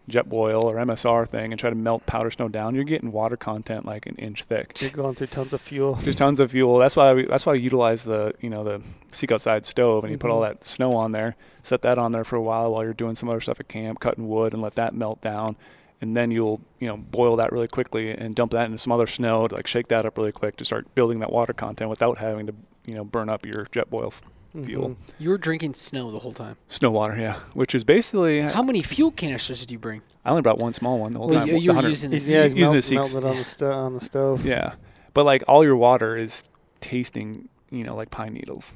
Jetboil 0.09 0.63
or 0.63 0.77
MSR 0.77 1.27
thing 1.29 1.53
and 1.53 1.59
try 1.59 1.69
to 1.69 1.75
melt 1.75 2.07
powder 2.07 2.31
snow 2.31 2.47
down, 2.49 2.77
you're 2.77 2.85
getting 2.85 3.11
water 3.11 3.37
content 3.37 3.85
like 3.85 4.07
an 4.07 4.15
inch 4.17 4.45
thick. 4.45 4.81
You're 4.81 4.91
going 4.93 5.17
through 5.17 5.27
tons 5.27 5.53
of 5.53 5.61
fuel. 5.61 5.95
There's 5.97 6.15
tons 6.15 6.39
of 6.39 6.53
fuel. 6.53 6.79
That's 6.79 6.95
why 6.97 7.13
we, 7.13 7.25
that's 7.27 7.45
why 7.45 7.55
I 7.55 7.57
utilize 7.57 8.05
the 8.05 8.33
you 8.41 8.49
know 8.49 8.63
the 8.63 8.81
seek 9.11 9.33
outside 9.33 9.67
stove 9.67 10.05
and 10.05 10.13
you 10.13 10.19
put 10.19 10.31
all 10.31 10.43
Mhm. 10.43 10.49
that 10.49 10.65
snow 10.65 10.93
on 10.93 11.11
there, 11.11 11.35
set 11.65 11.83
that 11.83 11.99
on 11.99 12.13
there 12.13 12.23
for 12.23 12.37
a 12.37 12.43
while 12.43 12.71
while 12.73 12.85
you're 12.85 12.93
doing 12.93 13.17
some 13.17 13.29
other 13.29 13.41
stuff 13.41 13.59
at 13.59 13.67
camp, 13.67 13.99
cutting 13.99 14.29
wood 14.29 14.53
and 14.53 14.63
let 14.63 14.77
that 14.77 14.95
melt 14.95 15.21
down, 15.23 15.57
and 16.01 16.17
then 16.17 16.31
you'll 16.31 16.61
you 16.81 16.87
know 16.89 16.97
boil 16.97 17.37
that 17.37 17.53
really 17.53 17.69
quickly 17.69 18.11
and 18.11 18.35
dump 18.35 18.53
that 18.53 18.67
into 18.67 18.79
some 18.79 18.93
other 18.93 19.07
snow 19.07 19.49
to 19.49 19.55
like 19.55 19.67
shake 19.67 19.89
that 19.89 20.05
up 20.07 20.17
really 20.19 20.33
quick 20.33 20.57
to 20.57 20.65
start 20.65 20.95
building 20.95 21.21
that 21.21 21.33
water 21.33 21.53
content 21.53 21.89
without 21.91 22.19
having 22.19 22.47
to 22.47 22.55
you 22.87 22.95
know 22.95 23.05
burn 23.05 23.29
up 23.29 23.47
your 23.47 23.65
Jetboil 23.67 24.09
f- 24.09 24.23
fuel. 24.65 24.91
Mhm. 24.91 24.97
You 25.19 25.31
were 25.31 25.39
drinking 25.39 25.75
snow 25.75 26.11
the 26.11 26.19
whole 26.21 26.33
time. 26.33 26.57
snow 26.69 26.91
water, 26.91 27.17
yeah, 27.19 27.37
which 27.55 27.75
is 27.75 27.85
basically 27.85 28.41
How 28.43 28.63
many 28.63 28.83
fuel 28.83 29.11
canisters 29.11 29.61
did 29.61 29.71
you 29.71 29.79
bring? 29.79 30.03
I 30.25 30.31
only 30.31 30.43
brought 30.43 30.59
one 30.59 30.73
small 30.73 30.99
one 30.99 31.13
the 31.13 31.19
whole 31.19 31.29
Well, 31.29 31.39
time. 31.41 31.49
you- 31.49 31.57
you 31.59 31.73
were 31.73 31.89
using 31.89 32.11
the 32.11 32.17
yeah, 32.19 32.43
he's 32.45 32.55
using 32.55 32.57
the 32.57 32.71
melt, 32.73 32.85
Seeks. 32.85 32.95
melting 33.15 33.19
it 33.19 33.31
on 33.31 33.37
the 33.37 33.45
sto- 33.45 33.73
on 33.73 33.93
the 33.95 34.01
stove. 34.01 34.45
Yeah, 34.47 34.75
but 35.15 35.25
like 35.25 35.45
all 35.49 35.63
your 35.65 35.77
water 35.77 36.17
is 36.17 36.43
tasting, 36.81 37.49
you 37.71 37.85
know, 37.85 37.95
like 37.95 38.11
pine 38.11 38.35
needles. 38.35 38.75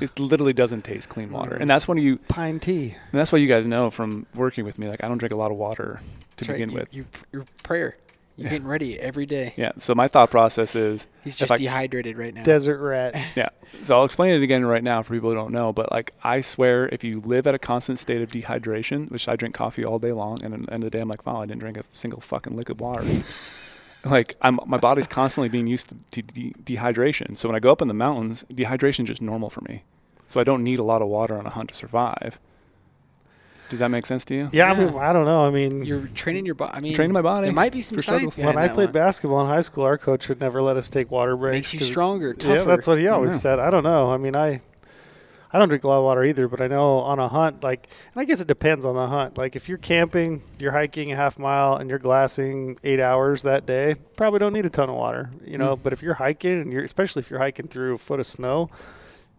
It 0.00 0.18
literally 0.18 0.52
doesn't 0.52 0.82
taste 0.82 1.08
clean 1.08 1.30
water, 1.32 1.54
and 1.56 1.68
that's 1.70 1.86
when 1.88 1.98
you, 1.98 2.18
Pine 2.28 2.58
tea. 2.60 2.96
and 3.12 3.18
that's 3.20 3.30
what 3.32 3.40
you 3.40 3.46
guys 3.48 3.66
know 3.66 3.90
from 3.90 4.26
working 4.34 4.64
with 4.64 4.78
me. 4.78 4.88
Like 4.88 5.02
I 5.04 5.08
don't 5.08 5.18
drink 5.18 5.32
a 5.32 5.36
lot 5.36 5.50
of 5.50 5.56
water 5.56 6.00
to 6.02 6.18
That's 6.36 6.48
right, 6.48 6.54
begin 6.54 6.70
you- 6.70 6.76
with. 6.76 6.94
You, 6.94 7.06
your 7.32 7.44
prayer. 7.62 7.96
You're 8.36 8.50
getting 8.50 8.66
ready 8.66 8.98
every 8.98 9.26
day. 9.26 9.54
Yeah. 9.56 9.70
So 9.78 9.94
my 9.94 10.08
thought 10.08 10.28
process 10.28 10.74
is 10.74 11.06
He's 11.22 11.36
just 11.36 11.52
I- 11.52 11.56
dehydrated 11.56 12.18
right 12.18 12.34
now. 12.34 12.42
Desert 12.42 12.80
rat. 12.80 13.14
Yeah. 13.36 13.50
So 13.84 13.96
I'll 13.96 14.04
explain 14.04 14.34
it 14.34 14.42
again 14.42 14.64
right 14.64 14.82
now 14.82 15.02
for 15.02 15.14
people 15.14 15.30
who 15.30 15.36
don't 15.36 15.52
know. 15.52 15.72
But 15.72 15.92
like 15.92 16.10
I 16.24 16.40
swear, 16.40 16.88
if 16.90 17.04
you 17.04 17.20
live 17.20 17.46
at 17.46 17.54
a 17.54 17.60
constant 17.60 18.00
state 18.00 18.20
of 18.22 18.32
dehydration, 18.32 19.08
which 19.12 19.28
I 19.28 19.36
drink 19.36 19.54
coffee 19.54 19.84
all 19.84 20.00
day 20.00 20.10
long, 20.10 20.42
and 20.42 20.52
at 20.52 20.66
the 20.66 20.72
end 20.72 20.82
of 20.82 20.90
the 20.90 20.98
day 20.98 21.00
I'm 21.00 21.08
like, 21.08 21.24
wow, 21.24 21.42
I 21.42 21.46
didn't 21.46 21.60
drink 21.60 21.76
a 21.76 21.84
single 21.92 22.20
fucking 22.20 22.56
liquid 22.56 22.80
water. 22.80 23.04
Like 24.04 24.36
I'm, 24.42 24.58
my 24.66 24.76
body's 24.78 25.06
constantly 25.06 25.48
being 25.48 25.66
used 25.66 25.88
to, 25.88 25.96
to 26.12 26.22
de- 26.22 26.52
dehydration. 26.62 27.36
So 27.38 27.48
when 27.48 27.56
I 27.56 27.60
go 27.60 27.72
up 27.72 27.80
in 27.82 27.88
the 27.88 27.94
mountains, 27.94 28.44
dehydration 28.52 29.00
is 29.00 29.08
just 29.08 29.22
normal 29.22 29.50
for 29.50 29.60
me. 29.62 29.84
So 30.28 30.40
I 30.40 30.44
don't 30.44 30.62
need 30.62 30.78
a 30.78 30.82
lot 30.84 31.02
of 31.02 31.08
water 31.08 31.36
on 31.38 31.46
a 31.46 31.50
hunt 31.50 31.68
to 31.70 31.74
survive. 31.74 32.38
Does 33.70 33.78
that 33.78 33.88
make 33.88 34.04
sense 34.04 34.24
to 34.26 34.34
you? 34.34 34.48
Yeah, 34.52 34.70
I 34.70 34.74
mean, 34.78 34.94
I 34.98 35.12
don't 35.12 35.24
know. 35.24 35.46
I 35.46 35.50
mean, 35.50 35.84
You're 35.84 36.06
training 36.08 36.44
your 36.44 36.54
body. 36.54 36.72
I 36.76 36.80
mean, 36.80 36.94
Training 36.94 37.14
my 37.14 37.22
body. 37.22 37.46
There 37.46 37.54
might 37.54 37.72
be 37.72 37.80
some 37.80 37.98
science 37.98 38.36
behind 38.36 38.56
when 38.56 38.64
I 38.64 38.68
played 38.72 38.86
one. 38.88 38.92
basketball 38.92 39.40
in 39.40 39.46
high 39.46 39.62
school, 39.62 39.84
our 39.84 39.96
coach 39.96 40.28
would 40.28 40.38
never 40.38 40.60
let 40.60 40.76
us 40.76 40.90
take 40.90 41.10
water 41.10 41.34
breaks. 41.36 41.54
Makes 41.56 41.74
you 41.74 41.78
'cause- 41.80 41.88
stronger, 41.88 42.34
tougher. 42.34 42.54
Yeah, 42.56 42.62
that's 42.64 42.86
what 42.86 42.98
he 42.98 43.08
always 43.08 43.30
Yeah. 43.30 43.36
said. 43.36 43.58
I 43.58 43.70
don't 43.70 43.82
know. 43.82 44.12
I 44.12 44.18
mean, 44.18 44.36
I 44.36 44.60
I 45.54 45.58
don't 45.58 45.68
drink 45.68 45.84
a 45.84 45.88
lot 45.88 45.98
of 45.98 46.04
water 46.04 46.24
either, 46.24 46.48
but 46.48 46.60
I 46.60 46.66
know 46.66 46.98
on 46.98 47.20
a 47.20 47.28
hunt, 47.28 47.62
like, 47.62 47.86
and 48.12 48.20
I 48.20 48.24
guess 48.24 48.40
it 48.40 48.48
depends 48.48 48.84
on 48.84 48.96
the 48.96 49.06
hunt. 49.06 49.38
Like, 49.38 49.54
if 49.54 49.68
you're 49.68 49.78
camping, 49.78 50.42
you're 50.58 50.72
hiking 50.72 51.12
a 51.12 51.16
half 51.16 51.38
mile, 51.38 51.76
and 51.76 51.88
you're 51.88 52.00
glassing 52.00 52.76
eight 52.82 53.00
hours 53.00 53.42
that 53.42 53.64
day, 53.64 53.94
probably 54.16 54.40
don't 54.40 54.52
need 54.52 54.66
a 54.66 54.70
ton 54.70 54.90
of 54.90 54.96
water, 54.96 55.30
you 55.46 55.56
know. 55.56 55.76
Mm. 55.76 55.80
But 55.84 55.92
if 55.92 56.02
you're 56.02 56.14
hiking, 56.14 56.60
and 56.60 56.72
you're 56.72 56.82
especially 56.82 57.20
if 57.20 57.30
you're 57.30 57.38
hiking 57.38 57.68
through 57.68 57.94
a 57.94 57.98
foot 57.98 58.18
of 58.18 58.26
snow, 58.26 58.68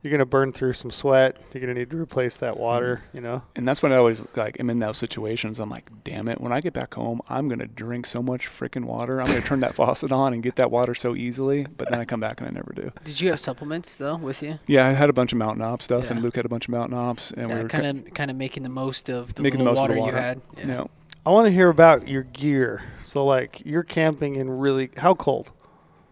you're 0.06 0.12
gonna 0.12 0.26
burn 0.26 0.54
through 0.54 0.74
some 0.74 0.92
sweat. 0.92 1.38
You're 1.54 1.62
gonna 1.62 1.74
need 1.74 1.90
to 1.90 1.98
replace 1.98 2.38
that 2.38 2.58
water, 2.58 3.02
mm-hmm. 3.08 3.18
you 3.18 3.24
know. 3.24 3.42
And 3.56 3.68
that's 3.68 3.84
when 3.84 3.92
I 3.92 3.98
always 3.98 4.24
like 4.36 4.60
am 4.60 4.70
in 4.70 4.80
those 4.80 4.98
situations. 4.98 5.60
I'm 5.60 5.70
like, 5.70 5.90
damn 6.04 6.30
it! 6.30 6.40
When 6.40 6.54
I 6.54 6.62
get 6.62 6.74
back 6.74 6.94
home, 6.94 7.22
I'm 7.28 7.48
gonna 7.48 7.68
drink 7.68 8.06
so 8.06 8.22
much 8.22 8.48
freaking 8.48 8.86
water. 8.86 9.20
I'm 9.20 9.28
gonna 9.28 9.42
turn 9.42 9.60
that 9.62 9.74
faucet 9.76 10.12
on 10.12 10.34
and 10.34 10.42
get 10.44 10.56
that 10.58 10.72
water 10.72 10.96
so 10.96 11.16
easily. 11.16 11.66
But 11.78 11.90
then 11.90 12.00
I 12.00 12.06
come 12.06 12.20
back 12.20 12.40
and 12.40 12.48
I 12.48 12.52
never 12.52 12.72
do. 12.74 12.92
Did 13.04 13.20
you 13.20 13.30
have 13.30 13.40
supplements 13.40 13.98
though 13.98 14.16
with 14.18 14.42
you? 14.42 14.60
Yeah, 14.68 14.88
I 14.88 14.92
had 14.92 15.10
a 15.10 15.14
bunch 15.14 15.32
of 15.34 15.40
mountain 15.40 15.64
op 15.64 15.82
stuff, 15.82 16.12
and 16.12 16.22
Luke 16.22 16.36
had 16.36 16.46
a 16.46 16.50
bunch 16.50 16.68
of 16.68 16.72
mountain 16.72 16.98
ops, 16.98 17.32
and 17.32 17.48
we 17.48 17.56
Yeah, 17.56 17.64
were 17.64 17.70
kind 17.70 17.86
of 17.86 18.14
kind 18.14 18.32
of 18.32 18.38
making 18.38 18.64
the 18.64 18.70
most 18.70 19.10
of 19.10 19.36
the 19.36 19.42
Making 19.44 19.60
the 19.60 19.66
little 19.66 19.84
most 19.84 19.90
of 19.90 19.96
the 19.96 20.00
water, 20.02 20.12
the 20.12 20.18
you 20.18 20.24
had. 20.24 20.42
you 20.58 20.66
know, 20.66 20.90
I 21.26 21.32
want 21.32 21.48
to 21.48 21.52
hear 21.52 21.70
about 21.70 22.08
your 22.08 22.22
gear. 22.22 22.84
So, 23.02 23.26
like, 23.26 23.66
you're 23.66 23.84
camping 23.84 24.36
in 24.36 24.48
really 24.50 24.92
how 24.98 25.16
cold? 25.16 25.52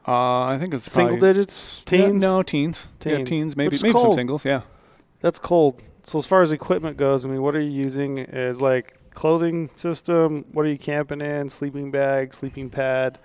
Uh, 0.08 0.44
I 0.44 0.58
think 0.60 0.74
it's 0.74 0.92
Single 0.92 1.18
probably, 1.18 1.30
digits, 1.34 1.84
teens. 1.86 2.22
no, 2.22 2.44
teens. 2.44 2.88
Yeah, 3.06 3.18
Teens. 3.18 3.30
teens. 3.30 3.56
Maybe 3.56 3.68
Which 3.68 3.76
is 3.76 3.84
maybe 3.84 3.94
some 3.94 4.02
cold. 4.02 4.16
singles. 4.16 4.46
Yeah. 4.46 4.62
That's 5.22 5.40
cold. 5.40 5.82
So 6.04 6.20
as 6.20 6.26
far 6.26 6.42
as 6.42 6.52
equipment 6.52 6.98
goes, 6.98 7.24
I 7.26 7.30
mean, 7.30 7.42
what 7.42 7.56
are 7.56 7.62
you 7.62 7.72
using 7.72 8.20
as 8.20 8.62
like 8.62 8.98
clothing 9.14 9.70
system? 9.76 10.44
What 10.52 10.66
are 10.66 10.70
you 10.70 10.78
camping 10.78 11.22
in? 11.22 11.50
Sleeping 11.50 11.92
bag, 11.92 12.34
sleeping 12.34 12.70
pad. 12.70 13.20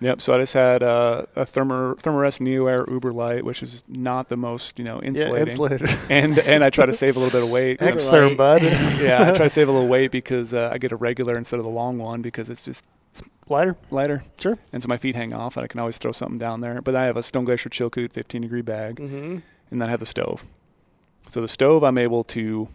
Yep. 0.00 0.20
So 0.22 0.34
I 0.34 0.38
just 0.38 0.54
had 0.54 0.82
uh, 0.82 1.26
a 1.36 1.44
Thermor 1.46 1.94
Thermarest 1.96 2.40
Neo 2.40 2.66
Air 2.66 2.84
Uber 2.88 3.12
Light, 3.12 3.44
which 3.44 3.62
is 3.62 3.84
not 3.86 4.28
the 4.30 4.36
most 4.36 4.78
you 4.78 4.84
know 4.84 5.00
insulating, 5.02 5.36
Yeah, 5.36 5.42
insulated. 5.42 5.90
and 6.10 6.38
and 6.40 6.64
I 6.64 6.70
try 6.70 6.86
to 6.86 6.92
save 6.92 7.16
a 7.16 7.20
little 7.20 7.38
bit 7.38 7.44
of 7.46 7.52
weight. 7.52 7.78
'cause 7.78 7.88
I'm 7.88 7.94
Ex- 7.94 8.04
Extern 8.04 8.36
bud. 8.36 8.62
yeah, 9.00 9.28
I 9.28 9.32
try 9.32 9.44
to 9.44 9.50
save 9.50 9.68
a 9.68 9.72
little 9.72 9.86
weight 9.88 10.10
because 10.10 10.54
uh, 10.54 10.70
I 10.72 10.78
get 10.78 10.90
a 10.90 10.96
regular 10.96 11.34
instead 11.34 11.60
of 11.60 11.66
the 11.66 11.70
long 11.70 11.98
one 11.98 12.20
because 12.22 12.48
it's 12.50 12.64
just 12.64 12.84
It's 13.12 13.22
lighter. 13.48 13.76
lighter. 13.90 14.24
Sure. 14.40 14.58
And 14.72 14.82
so 14.82 14.88
my 14.88 14.96
feet 14.96 15.14
hang 15.14 15.32
off, 15.32 15.56
and 15.56 15.64
I 15.64 15.66
can 15.68 15.78
always 15.80 15.98
throw 15.98 16.12
something 16.12 16.38
down 16.38 16.60
there. 16.60 16.80
But 16.82 16.96
I 16.96 17.04
have 17.04 17.16
a 17.16 17.22
Stone 17.22 17.44
Glacier 17.44 17.68
Chilkoot 17.70 18.12
15 18.12 18.42
degree 18.42 18.62
bag, 18.62 18.96
Mm-hmm. 18.96 19.38
and 19.70 19.80
then 19.80 19.82
I 19.82 19.90
have 19.90 20.00
the 20.00 20.06
stove. 20.06 20.44
So 21.28 21.40
the 21.40 21.48
stove, 21.48 21.84
I'm 21.84 21.98
able 21.98 22.24
to, 22.24 22.68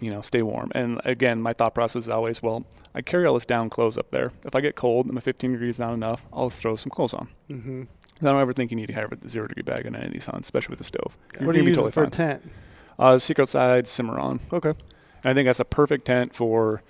you 0.00 0.10
know, 0.10 0.20
stay 0.20 0.42
warm. 0.42 0.72
And 0.74 1.00
again, 1.04 1.40
my 1.40 1.52
thought 1.52 1.74
process 1.74 2.04
is 2.04 2.08
always, 2.08 2.42
well, 2.42 2.64
I 2.94 3.00
carry 3.02 3.26
all 3.26 3.34
this 3.34 3.46
down 3.46 3.70
clothes 3.70 3.96
up 3.96 4.10
there. 4.10 4.32
If 4.44 4.54
I 4.56 4.60
get 4.60 4.74
cold 4.74 5.06
and 5.06 5.14
my 5.14 5.20
15 5.20 5.52
degrees 5.52 5.78
not 5.78 5.92
enough, 5.94 6.24
I'll 6.32 6.50
throw 6.50 6.74
some 6.76 6.90
clothes 6.90 7.14
on. 7.14 7.28
Mm-hmm. 7.48 7.82
I 8.22 8.24
don't 8.30 8.40
ever 8.40 8.52
think 8.54 8.70
you 8.70 8.76
need 8.76 8.86
to 8.86 8.94
have 8.94 9.12
a 9.12 9.28
zero 9.28 9.46
degree 9.46 9.62
bag 9.62 9.84
in 9.86 9.94
any 9.94 10.06
of 10.06 10.12
these 10.12 10.26
hunts, 10.26 10.46
especially 10.48 10.72
with 10.72 10.78
the 10.78 10.84
stove. 10.84 11.16
You're 11.38 11.46
What 11.46 11.52
do 11.54 11.60
you 11.62 11.66
use 11.68 11.92
for 11.94 12.02
a 12.04 12.08
tent? 12.10 12.50
Uh, 12.98 13.18
Seek 13.18 13.38
Outside 13.38 13.86
Cimarron. 13.86 14.40
Okay. 14.52 14.70
And 14.70 14.76
I 15.24 15.34
think 15.34 15.46
that's 15.46 15.60
a 15.60 15.64
perfect 15.66 16.06
tent 16.06 16.34
for 16.34 16.82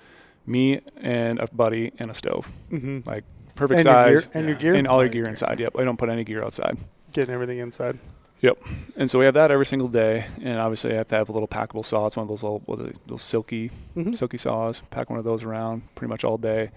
me 0.47 0.80
and 0.97 1.38
a 1.40 1.47
buddy 1.53 1.92
and 1.99 2.11
a 2.11 2.14
stove. 2.14 2.49
Mm-hmm. 2.70 3.01
Like 3.09 3.24
perfect 3.55 3.80
and 3.80 3.84
Your 3.86 4.20
size. 4.20 4.26
gear, 4.26 4.30
and 4.34 4.47
your 4.49 4.57
gear. 4.57 4.74
And 4.74 4.86
all 4.88 5.01
your 5.03 5.09
gear 5.09 5.26
inside. 5.26 5.61
Yep. 5.61 5.74
I 5.78 5.84
don't 5.84 5.97
put 5.99 6.09
any 6.09 6.24
gear 6.24 6.42
outside. 6.44 6.76
Getting 7.12 7.34
everything 7.34 7.59
inside. 7.59 7.99
Yep. 8.42 8.62
And 8.97 9.11
so 9.11 9.18
we 9.18 9.24
have 9.24 9.34
that 9.34 9.51
every 9.51 9.64
single 9.64 9.88
day. 9.88 10.26
And 10.42 10.59
obviously, 10.59 10.92
I 10.92 10.97
have 10.97 11.09
to 11.09 11.14
have 11.16 11.28
a 11.30 11.32
little 11.32 11.49
packable 11.49 11.84
saw. 11.84 12.05
It's 12.07 12.16
one 12.16 12.22
of 12.24 12.28
those 12.28 12.42
little, 12.42 12.61
what 12.66 12.78
are 12.80 12.84
they, 12.84 12.92
those 13.07 13.22
silky, 13.22 13.70
Mm-hmm. 13.97 14.12
silky 14.12 14.36
saws. 14.36 14.82
Pack 14.90 15.09
one 15.09 15.18
of 15.18 15.24
those 15.24 15.42
around 15.44 15.82
pretty 15.94 16.11
much 16.11 16.22
all 16.22 16.36
day. 16.36 16.70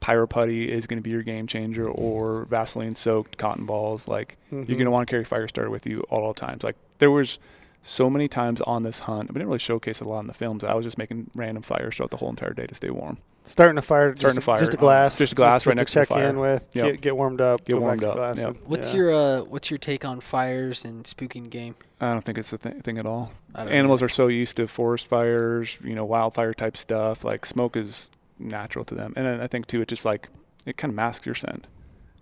Pyro 0.00 0.26
putty 0.26 0.70
is 0.70 0.86
going 0.86 0.98
to 0.98 1.02
be 1.02 1.10
your 1.10 1.22
game 1.22 1.46
changer, 1.46 1.88
or 1.88 2.44
Vaseline 2.44 2.94
soaked 2.94 3.36
cotton 3.38 3.66
balls. 3.66 4.06
Like 4.06 4.36
Mm-hmm. 4.46 4.56
you're 4.70 4.76
going 4.78 4.84
to 4.84 4.90
want 4.90 5.08
to 5.08 5.10
carry 5.10 5.24
fire 5.24 5.48
starter 5.48 5.70
with 5.70 5.86
you 5.86 6.02
all 6.10 6.32
the 6.32 6.38
times. 6.38 6.62
Like 6.62 6.76
there 6.98 7.10
was 7.10 7.38
so 7.86 8.08
many 8.08 8.28
times 8.28 8.62
on 8.62 8.82
this 8.82 9.00
hunt. 9.00 9.28
We 9.28 9.34
didn't 9.34 9.48
really 9.48 9.58
showcase 9.58 10.00
it 10.00 10.06
a 10.06 10.08
lot 10.08 10.20
in 10.20 10.26
the 10.26 10.32
films. 10.34 10.64
I 10.64 10.72
was 10.72 10.86
just 10.86 10.96
making 10.96 11.30
random 11.34 11.62
fires 11.62 11.96
throughout 11.96 12.10
the 12.10 12.16
whole 12.16 12.30
entire 12.30 12.54
day 12.54 12.66
to 12.66 12.74
stay 12.74 12.88
warm. 12.88 13.18
starting 13.42 13.76
a 13.76 13.82
fire. 13.82 14.16
Starting 14.16 14.36
just, 14.36 14.38
a 14.38 14.40
fire. 14.40 14.58
Just 14.58 14.72
a 14.74 14.76
glass. 14.78 15.18
Just 15.18 15.32
a 15.32 15.36
glass 15.36 15.66
right 15.66 15.72
to 15.74 15.78
next 15.78 15.92
to 15.92 15.98
the 15.98 16.00
check 16.06 16.08
fire. 16.08 16.28
in 16.30 16.38
with. 16.38 16.68
Yep. 16.74 16.84
Get, 16.86 17.00
get 17.02 17.16
warmed 17.16 17.42
up. 17.42 17.64
Get 17.66 17.78
warmed 17.78 18.02
up, 18.02 18.36
yep. 18.36 18.46
and- 18.46 18.56
What's 18.66 18.90
yeah. 18.92 18.96
your 18.96 19.12
uh, 19.14 19.40
what's 19.42 19.70
your 19.70 19.78
take 19.78 20.04
on 20.04 20.20
fires 20.20 20.84
and 20.86 21.04
spooking 21.04 21.50
game? 21.50 21.74
I 22.00 22.10
don't 22.10 22.22
think 22.24 22.38
it's 22.38 22.52
a 22.54 22.58
th- 22.58 22.82
thing 22.82 22.96
at 22.98 23.04
all. 23.06 23.32
Animals 23.54 24.00
know. 24.00 24.06
are 24.06 24.08
so 24.08 24.28
used 24.28 24.56
to 24.56 24.66
forest 24.66 25.06
fires, 25.06 25.78
you 25.84 25.94
know, 25.94 26.04
wildfire 26.06 26.54
type 26.54 26.76
stuff. 26.76 27.22
Like 27.22 27.44
smoke 27.44 27.76
is 27.76 28.10
natural 28.38 28.84
to 28.86 28.94
them, 28.94 29.12
and 29.16 29.42
I 29.42 29.46
think 29.46 29.66
too, 29.66 29.82
it 29.82 29.88
just 29.88 30.04
like 30.06 30.30
it 30.64 30.78
kind 30.78 30.90
of 30.90 30.96
masks 30.96 31.26
your 31.26 31.34
scent. 31.34 31.68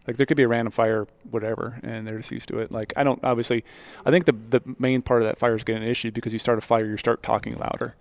Like 0.06 0.16
there 0.16 0.26
could 0.26 0.36
be 0.36 0.42
a 0.42 0.48
random 0.48 0.72
fire, 0.72 1.06
whatever, 1.30 1.78
and 1.82 2.06
they're 2.06 2.18
just 2.18 2.30
used 2.32 2.48
to 2.48 2.58
it. 2.58 2.72
Like 2.72 2.92
I 2.96 3.04
don't 3.04 3.22
obviously, 3.22 3.64
I 4.04 4.10
think 4.10 4.24
the 4.24 4.32
the 4.32 4.60
main 4.78 5.02
part 5.02 5.22
of 5.22 5.28
that 5.28 5.38
fire 5.38 5.54
is 5.54 5.64
getting 5.64 5.82
issued 5.84 6.12
because 6.14 6.32
you 6.32 6.38
start 6.38 6.58
a 6.58 6.60
fire, 6.60 6.84
you 6.86 6.96
start 6.96 7.22
talking 7.22 7.54
louder. 7.56 7.94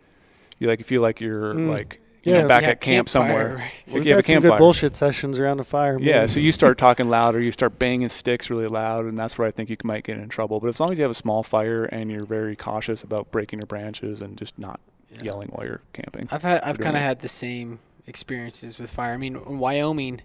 You 0.60 0.68
like 0.68 0.80
you 0.80 0.86
feel 0.86 1.02
like 1.02 1.22
you're 1.22 1.54
Mm. 1.54 1.70
like 1.70 2.00
you 2.24 2.34
Yeah. 2.34 2.42
know, 2.44 2.48
back 2.48 2.62
at 2.64 2.80
camp 2.82 3.08
campfire, 3.08 3.08
somewhere. 3.08 3.56
right. 3.56 3.72
We've 3.88 4.06
you 4.06 4.12
have 4.12 4.20
a 4.20 4.28
had 4.28 4.28
some 4.28 4.42
good 4.44 4.58
bullshit 4.60 4.96
sessions 4.96 5.40
around 5.40 5.58
the 5.58 5.64
fire. 5.64 5.98
Yeah, 6.00 6.28
so 6.28 6.40
you 6.40 6.52
start 6.52 6.78
talking 6.78 7.10
louder, 7.10 7.40
you 7.42 7.50
start 7.52 7.80
banging 7.80 8.10
sticks 8.10 8.50
really 8.52 8.68
loud, 8.68 9.06
and 9.06 9.18
that's 9.18 9.40
where 9.40 9.48
I 9.48 9.52
think 9.52 9.72
you 9.72 9.78
might 9.84 10.04
get 10.04 10.18
in 10.20 10.30
trouble. 10.30 10.60
But 10.60 10.68
as 10.68 10.80
long 10.80 10.92
as 10.92 11.00
you 11.00 11.04
have 11.04 11.10
a 11.10 11.16
small 11.16 11.42
fire 11.42 11.86
and 11.86 12.12
you're 12.12 12.26
very 12.26 12.56
cautious 12.56 13.04
about 13.04 13.32
breaking 13.32 13.58
your 13.60 13.66
branches 13.66 14.22
and 14.22 14.38
just 14.38 14.60
not 14.60 14.80
Yeah. 15.12 15.24
yelling 15.24 15.50
while 15.50 15.66
you're 15.66 15.82
camping. 15.94 16.28
I've 16.32 16.44
had 16.44 16.62
I've 16.62 16.78
kind 16.80 16.96
of 16.96 17.02
had 17.02 17.22
the 17.22 17.28
same 17.28 17.80
experiences 18.06 18.78
with 18.78 18.92
fire. 18.92 19.14
I 19.14 19.18
mean, 19.18 19.36
in 19.36 19.58
Wyoming, 19.58 20.22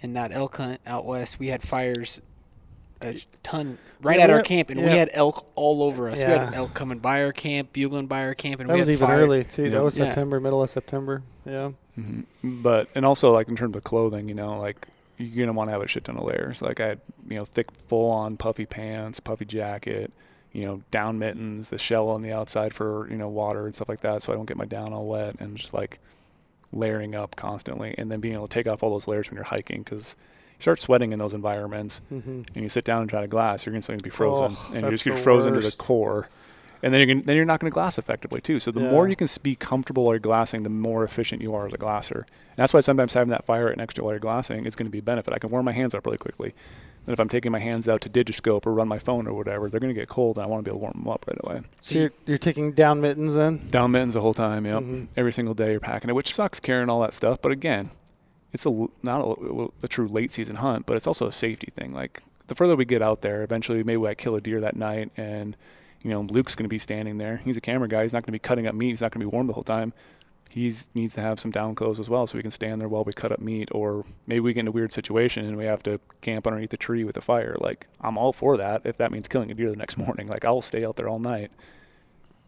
in 0.00 0.12
that 0.14 0.32
elk 0.32 0.56
hunt 0.56 0.80
out 0.86 1.04
west, 1.06 1.38
we 1.38 1.48
had 1.48 1.62
fires 1.62 2.20
a 3.00 3.14
ton 3.44 3.78
right 4.02 4.18
Yeah, 4.18 4.24
at 4.24 4.30
we 4.30 4.34
our 4.34 4.42
camp, 4.42 4.70
and 4.70 4.80
we 4.82 4.90
had 4.90 5.08
elk 5.12 5.46
all 5.54 5.84
over 5.84 6.08
us. 6.08 6.18
We 6.18 6.24
had 6.24 6.50
Yeah. 6.52 6.58
elk 6.58 6.74
coming 6.74 6.98
by 6.98 7.22
our 7.22 7.30
camp, 7.32 7.72
bugling 7.72 8.08
by 8.08 8.22
our 8.24 8.34
camp, 8.34 8.60
and 8.60 8.68
that 8.68 8.72
we 8.74 8.78
was 8.80 8.88
had 8.88 8.94
even 8.94 9.06
fire. 9.06 9.20
early 9.20 9.44
too. 9.44 9.64
Yeah. 9.64 9.70
That 9.70 9.84
was 9.84 9.96
Yeah. 9.98 10.06
September, 10.06 10.40
middle 10.40 10.62
of 10.62 10.68
September. 10.70 11.22
Yeah. 11.46 11.70
hmm 11.94 12.22
But 12.42 12.88
and 12.96 13.04
also 13.06 13.30
like 13.30 13.48
in 13.48 13.54
terms 13.56 13.76
of 13.76 13.84
clothing, 13.84 14.28
you 14.28 14.34
know, 14.34 14.58
like 14.58 14.88
you're 15.16 15.46
gonna 15.46 15.56
want 15.56 15.68
to 15.68 15.72
have 15.72 15.82
a 15.82 15.86
shit 15.86 16.04
ton 16.04 16.16
of 16.16 16.24
layers. 16.24 16.60
Like 16.60 16.80
I 16.80 16.88
had, 16.88 17.00
you 17.28 17.36
know, 17.36 17.44
thick, 17.44 17.70
full 17.88 18.10
on 18.10 18.36
puffy 18.36 18.66
pants, 18.66 19.20
puffy 19.20 19.44
jacket, 19.44 20.12
you 20.52 20.64
know, 20.64 20.82
down 20.90 21.18
mittens, 21.20 21.70
the 21.70 21.78
shell 21.78 22.08
on 22.08 22.22
the 22.22 22.32
outside 22.32 22.74
for 22.74 23.08
you 23.10 23.16
know 23.16 23.28
water 23.28 23.66
and 23.66 23.74
stuff 23.76 23.88
like 23.88 24.00
that, 24.00 24.22
so 24.22 24.32
I 24.32 24.36
don't 24.36 24.46
get 24.46 24.56
my 24.56 24.64
down 24.64 24.92
all 24.92 25.06
wet, 25.06 25.36
and 25.38 25.56
just 25.56 25.72
like 25.72 26.00
layering 26.72 27.14
up 27.14 27.36
constantly, 27.36 27.94
and 27.98 28.10
then 28.10 28.20
being 28.20 28.34
able 28.34 28.46
to 28.46 28.52
take 28.54 28.66
off 28.68 28.82
all 28.82 28.90
those 28.90 29.08
layers 29.08 29.28
when 29.30 29.36
you're 29.36 29.44
hiking 29.44 29.82
because 29.82 30.16
you 30.58 30.60
start 30.62 30.80
sweating 30.80 31.12
in 31.12 31.18
those 31.18 31.34
environments, 31.34 32.00
Mm-hmm. 32.12 32.42
and 32.54 32.56
you 32.56 32.68
sit 32.68 32.84
down 32.84 33.00
and 33.02 33.10
try 33.10 33.20
to 33.20 33.26
glass, 33.28 33.64
you're 33.66 33.74
instantly 33.74 33.94
going 33.94 33.98
to 34.00 34.04
be 34.04 34.10
frozen, 34.10 34.56
Oh, 34.58 34.70
and 34.72 34.82
you're 34.82 34.90
just 34.90 35.04
get 35.04 35.18
frozen 35.18 35.54
to 35.54 35.60
the 35.60 35.72
core. 35.76 36.28
And 36.80 36.94
then 36.94 37.00
you're 37.00 37.12
gonna, 37.12 37.26
then 37.26 37.34
you're 37.34 37.44
not 37.44 37.58
going 37.58 37.68
to 37.70 37.74
glass 37.74 37.98
effectively 37.98 38.40
too. 38.40 38.60
So 38.60 38.70
the 38.70 38.78
more 38.80 39.08
you 39.08 39.16
can 39.16 39.26
be 39.42 39.56
comfortable 39.56 40.04
while 40.04 40.12
you're 40.14 40.20
glassing, 40.20 40.62
the 40.62 40.68
more 40.68 41.02
efficient 41.02 41.42
you 41.42 41.52
are 41.54 41.66
as 41.66 41.72
a 41.72 41.76
glasser. 41.76 42.18
And 42.50 42.56
that's 42.56 42.72
why 42.72 42.78
sometimes 42.80 43.14
having 43.14 43.30
that 43.30 43.44
fire 43.44 43.66
right 43.66 43.76
next 43.76 43.94
to 43.94 44.00
you 44.00 44.04
while 44.04 44.12
you're 44.12 44.20
glassing 44.20 44.64
is 44.64 44.76
going 44.76 44.86
to 44.86 44.92
be 44.92 44.98
a 44.98 45.02
benefit. 45.02 45.34
I 45.34 45.38
can 45.40 45.50
warm 45.50 45.64
my 45.64 45.72
hands 45.72 45.92
up 45.94 46.06
really 46.06 46.18
quickly. 46.18 46.54
Then 47.08 47.14
if 47.14 47.20
I'm 47.20 47.28
taking 47.30 47.50
my 47.50 47.58
hands 47.58 47.88
out 47.88 48.02
to 48.02 48.10
digiscope 48.10 48.66
or 48.66 48.74
run 48.74 48.86
my 48.86 48.98
phone 48.98 49.26
or 49.26 49.32
whatever, 49.32 49.70
they're 49.70 49.80
going 49.80 49.94
to 49.94 49.98
get 49.98 50.08
cold, 50.10 50.36
and 50.36 50.44
I 50.44 50.46
want 50.46 50.62
to 50.62 50.70
be 50.70 50.70
able 50.70 50.80
to 50.80 50.82
warm 50.82 50.92
them 51.04 51.08
up 51.08 51.24
right 51.26 51.38
away. 51.42 51.62
So 51.80 51.94
you- 51.94 52.00
you're, 52.02 52.10
you're 52.26 52.38
taking 52.38 52.72
down 52.72 53.00
mittens 53.00 53.34
then? 53.34 53.66
Down 53.70 53.92
mittens 53.92 54.12
the 54.12 54.20
whole 54.20 54.34
time, 54.34 54.66
yep. 54.66 54.82
Mhm. 54.82 55.08
Every 55.16 55.32
single 55.32 55.54
day 55.54 55.70
you're 55.70 55.80
packing 55.80 56.10
it, 56.10 56.12
which 56.12 56.34
sucks 56.34 56.60
carrying 56.60 56.90
all 56.90 57.00
that 57.00 57.14
stuff. 57.14 57.40
But 57.40 57.50
again, 57.52 57.92
it's 58.52 58.66
a 58.66 58.86
not 59.02 59.20
a, 59.22 59.68
a 59.82 59.88
true 59.88 60.06
late 60.06 60.32
season 60.32 60.56
hunt, 60.56 60.84
but 60.84 60.98
it's 60.98 61.06
also 61.06 61.26
a 61.26 61.32
safety 61.32 61.72
thing. 61.74 61.94
Like 61.94 62.22
the 62.48 62.54
further 62.54 62.76
we 62.76 62.84
get 62.84 63.00
out 63.00 63.22
there, 63.22 63.42
eventually 63.42 63.82
maybe 63.82 64.06
I 64.06 64.14
kill 64.14 64.34
a 64.34 64.40
deer 64.42 64.60
that 64.60 64.76
night, 64.76 65.10
and 65.16 65.56
you 66.02 66.10
know 66.10 66.20
Luke's 66.20 66.54
going 66.54 66.64
to 66.64 66.68
be 66.68 66.78
standing 66.78 67.16
there. 67.16 67.38
He's 67.44 67.56
a 67.56 67.60
camera 67.62 67.88
guy. 67.88 68.02
He's 68.02 68.12
not 68.12 68.20
going 68.22 68.26
to 68.28 68.32
be 68.32 68.38
cutting 68.38 68.66
up 68.66 68.74
meat. 68.74 68.90
He's 68.90 69.00
not 69.00 69.12
going 69.12 69.20
to 69.20 69.26
be 69.26 69.34
warm 69.34 69.46
the 69.46 69.52
whole 69.54 69.62
time. 69.62 69.92
He 70.48 70.74
needs 70.94 71.14
to 71.14 71.20
have 71.20 71.38
some 71.38 71.50
down 71.50 71.74
clothes 71.74 72.00
as 72.00 72.08
well, 72.08 72.26
so 72.26 72.36
we 72.38 72.42
can 72.42 72.50
stand 72.50 72.80
there 72.80 72.88
while 72.88 73.04
we 73.04 73.12
cut 73.12 73.30
up 73.32 73.38
meat. 73.38 73.68
Or 73.72 74.04
maybe 74.26 74.40
we 74.40 74.52
get 74.54 74.60
in 74.60 74.68
a 74.68 74.72
weird 74.72 74.92
situation 74.92 75.44
and 75.44 75.56
we 75.56 75.66
have 75.66 75.82
to 75.84 76.00
camp 76.22 76.46
underneath 76.46 76.70
the 76.70 76.76
tree 76.76 77.04
with 77.04 77.16
a 77.16 77.20
fire. 77.20 77.56
Like 77.60 77.86
I'm 78.00 78.16
all 78.18 78.32
for 78.32 78.56
that 78.56 78.82
if 78.84 78.96
that 78.96 79.12
means 79.12 79.28
killing 79.28 79.50
a 79.50 79.54
deer 79.54 79.70
the 79.70 79.76
next 79.76 79.96
morning. 80.04 80.26
Like 80.26 80.44
I'll 80.44 80.60
stay 80.62 80.84
out 80.84 80.96
there 80.96 81.08
all 81.08 81.18
night 81.18 81.50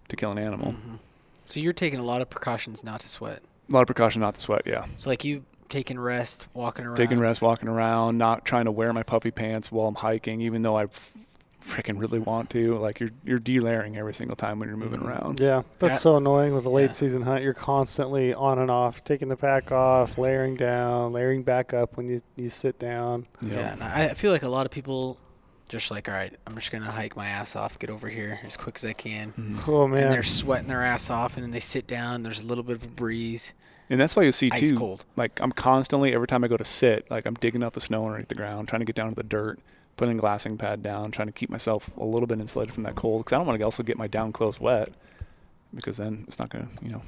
to 0.08 0.16
kill 0.16 0.30
an 0.32 0.38
animal. 0.38 0.72
Mhm. 0.72 0.98
So 1.44 1.60
you're 1.60 1.72
taking 1.72 1.98
a 2.00 2.04
lot 2.04 2.22
of 2.22 2.30
precautions 2.30 2.82
not 2.82 3.00
to 3.00 3.08
sweat. 3.08 3.42
A 3.68 3.72
lot 3.72 3.82
of 3.82 3.86
precaution 3.86 4.20
not 4.20 4.34
to 4.34 4.40
sweat. 4.40 4.62
Yeah. 4.66 4.86
So 4.96 5.10
like 5.10 5.24
you 5.24 5.44
taking 5.68 5.98
rest, 6.00 6.46
walking 6.54 6.84
around. 6.84 6.96
taking 6.96 7.20
rest, 7.20 7.42
walking 7.42 7.68
around, 7.68 8.18
not 8.18 8.44
trying 8.44 8.64
to 8.64 8.72
wear 8.72 8.92
my 8.92 9.02
puffy 9.04 9.30
pants 9.30 9.70
while 9.70 9.86
I'm 9.86 9.94
hiking, 9.94 10.40
even 10.40 10.62
though 10.62 10.76
I 10.76 10.86
freaking 11.60 12.00
really 12.00 12.18
want 12.18 12.50
to. 12.50 12.76
Like 12.78 13.00
you're 13.00 13.10
you're 13.24 13.38
delayering 13.40 13.96
every 13.96 14.14
single 14.14 14.36
time 14.36 14.58
when 14.58 14.68
you're 14.68 14.76
moving 14.78 15.00
Mhm. 15.00 15.08
around. 15.08 15.40
Yeah, 15.40 15.62
that's 15.78 15.94
Yeah. 15.94 15.98
so 15.98 16.16
annoying 16.16 16.54
with 16.54 16.64
a 16.64 16.70
late 16.70 16.86
Yeah. 16.86 16.92
season 16.92 17.22
hunt. 17.22 17.42
You're 17.42 17.54
constantly 17.54 18.32
on 18.34 18.58
and 18.58 18.70
off, 18.70 19.04
taking 19.04 19.28
the 19.28 19.36
pack 19.36 19.70
off, 19.72 20.16
layering 20.18 20.56
down, 20.56 21.12
layering 21.12 21.42
back 21.42 21.72
up 21.74 21.96
when 21.96 22.08
you 22.08 22.20
you 22.36 22.48
sit 22.48 22.78
down. 22.78 23.26
Yeah, 23.42 23.72
and 23.72 23.82
I 23.82 24.06
I 24.10 24.14
feel 24.14 24.32
like 24.32 24.42
a 24.42 24.48
lot 24.48 24.66
of 24.66 24.72
people 24.72 25.18
just 25.68 25.90
like, 25.90 26.08
all 26.08 26.14
right, 26.14 26.34
I'm 26.46 26.56
just 26.56 26.72
gonna 26.72 26.90
hike 26.90 27.14
my 27.16 27.28
ass 27.28 27.54
off, 27.54 27.78
get 27.78 27.90
over 27.90 28.08
here 28.08 28.40
as 28.44 28.56
quick 28.56 28.74
as 28.76 28.84
I 28.84 28.92
can. 28.92 29.32
Mhm. 29.38 29.58
Oh 29.68 29.86
man, 29.86 30.04
And 30.04 30.12
they're 30.12 30.22
sweating 30.24 30.66
their 30.68 30.82
ass 30.82 31.10
off, 31.10 31.36
and 31.36 31.44
then 31.44 31.50
they 31.52 31.60
sit 31.60 31.86
down. 31.86 32.22
There's 32.24 32.40
a 32.40 32.46
little 32.46 32.64
bit 32.64 32.76
of 32.76 32.84
a 32.84 32.88
breeze, 32.88 33.52
And 33.88 34.00
that's 34.00 34.16
why 34.16 34.22
you 34.24 34.32
see 34.32 34.48
ice 34.52 34.70
too. 34.70 34.76
cold. 34.78 35.04
Like 35.16 35.40
I'm 35.40 35.52
constantly 35.52 36.12
every 36.14 36.26
time 36.26 36.42
I 36.42 36.48
go 36.48 36.56
to 36.56 36.64
sit, 36.64 37.08
like 37.10 37.24
I'm 37.26 37.34
digging 37.34 37.62
out 37.62 37.74
the 37.74 37.80
snow 37.80 38.04
underneath 38.06 38.28
the 38.28 38.34
ground, 38.34 38.66
trying 38.68 38.80
to 38.80 38.86
get 38.86 38.96
down 38.96 39.10
to 39.10 39.14
the 39.14 39.22
dirt, 39.22 39.60
putting 40.00 40.16
a 40.16 40.20
glassing 40.20 40.56
pad 40.56 40.82
down, 40.82 41.10
trying 41.10 41.28
to 41.28 41.32
keep 41.32 41.50
myself 41.50 41.94
a 41.98 42.04
little 42.04 42.26
bit 42.26 42.40
insulated 42.40 42.72
from 42.72 42.84
that 42.84 42.94
cold 42.94 43.22
because 43.22 43.34
I 43.34 43.36
don't 43.36 43.46
want 43.46 43.58
to 43.58 43.64
also 43.66 43.82
get 43.82 43.98
my 43.98 44.06
down 44.06 44.32
clothes 44.32 44.58
wet 44.58 44.88
because 45.74 45.98
then 45.98 46.24
it's 46.26 46.38
not 46.38 46.48
gonna, 46.48 46.68
you 46.80 46.88
know. 46.88 47.02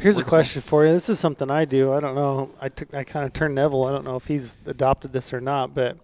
Here's 0.00 0.18
a 0.18 0.22
well. 0.22 0.30
question 0.30 0.60
for 0.60 0.84
you. 0.84 0.92
This 0.92 1.08
is 1.08 1.20
something 1.20 1.48
I 1.48 1.64
do. 1.64 1.92
I 1.92 2.00
don't 2.00 2.16
know. 2.16 2.50
I 2.60 2.68
took 2.70 2.92
I 2.92 3.04
kind 3.04 3.24
of 3.24 3.32
turned 3.32 3.54
Neville. 3.54 3.84
I 3.84 3.92
don't 3.92 4.04
know 4.04 4.16
if 4.16 4.26
he's 4.26 4.56
adopted 4.66 5.12
this 5.12 5.32
or 5.32 5.40
not, 5.40 5.76
but 5.76 5.96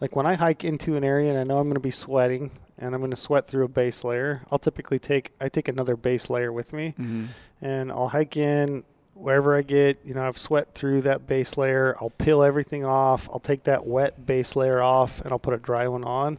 like 0.00 0.16
when 0.16 0.26
I 0.26 0.34
hike 0.34 0.64
into 0.64 0.96
an 0.96 1.04
area 1.04 1.30
and 1.30 1.38
I 1.38 1.44
know 1.44 1.58
I'm 1.58 1.68
going 1.68 1.74
to 1.74 1.80
be 1.80 1.92
sweating 1.92 2.50
and 2.76 2.92
I'm 2.92 3.00
going 3.00 3.12
to 3.12 3.16
sweat 3.16 3.46
through 3.46 3.64
a 3.64 3.68
base 3.68 4.02
layer, 4.02 4.42
I'll 4.50 4.58
typically 4.58 4.98
take 4.98 5.30
I 5.40 5.48
take 5.48 5.68
another 5.68 5.94
base 5.94 6.28
layer 6.28 6.52
with 6.52 6.72
me 6.72 6.96
mm-hmm. 6.98 7.26
and 7.62 7.92
I'll 7.92 8.08
hike 8.08 8.36
in 8.36 8.82
wherever 9.18 9.56
I 9.56 9.62
get, 9.62 9.98
you 10.04 10.14
know, 10.14 10.26
I've 10.26 10.38
sweat 10.38 10.74
through 10.74 11.02
that 11.02 11.26
base 11.26 11.56
layer. 11.56 11.96
I'll 12.00 12.10
peel 12.10 12.42
everything 12.42 12.84
off. 12.84 13.28
I'll 13.32 13.40
take 13.40 13.64
that 13.64 13.86
wet 13.86 14.24
base 14.26 14.56
layer 14.56 14.80
off 14.80 15.20
and 15.20 15.32
I'll 15.32 15.38
put 15.38 15.54
a 15.54 15.58
dry 15.58 15.88
one 15.88 16.04
on. 16.04 16.38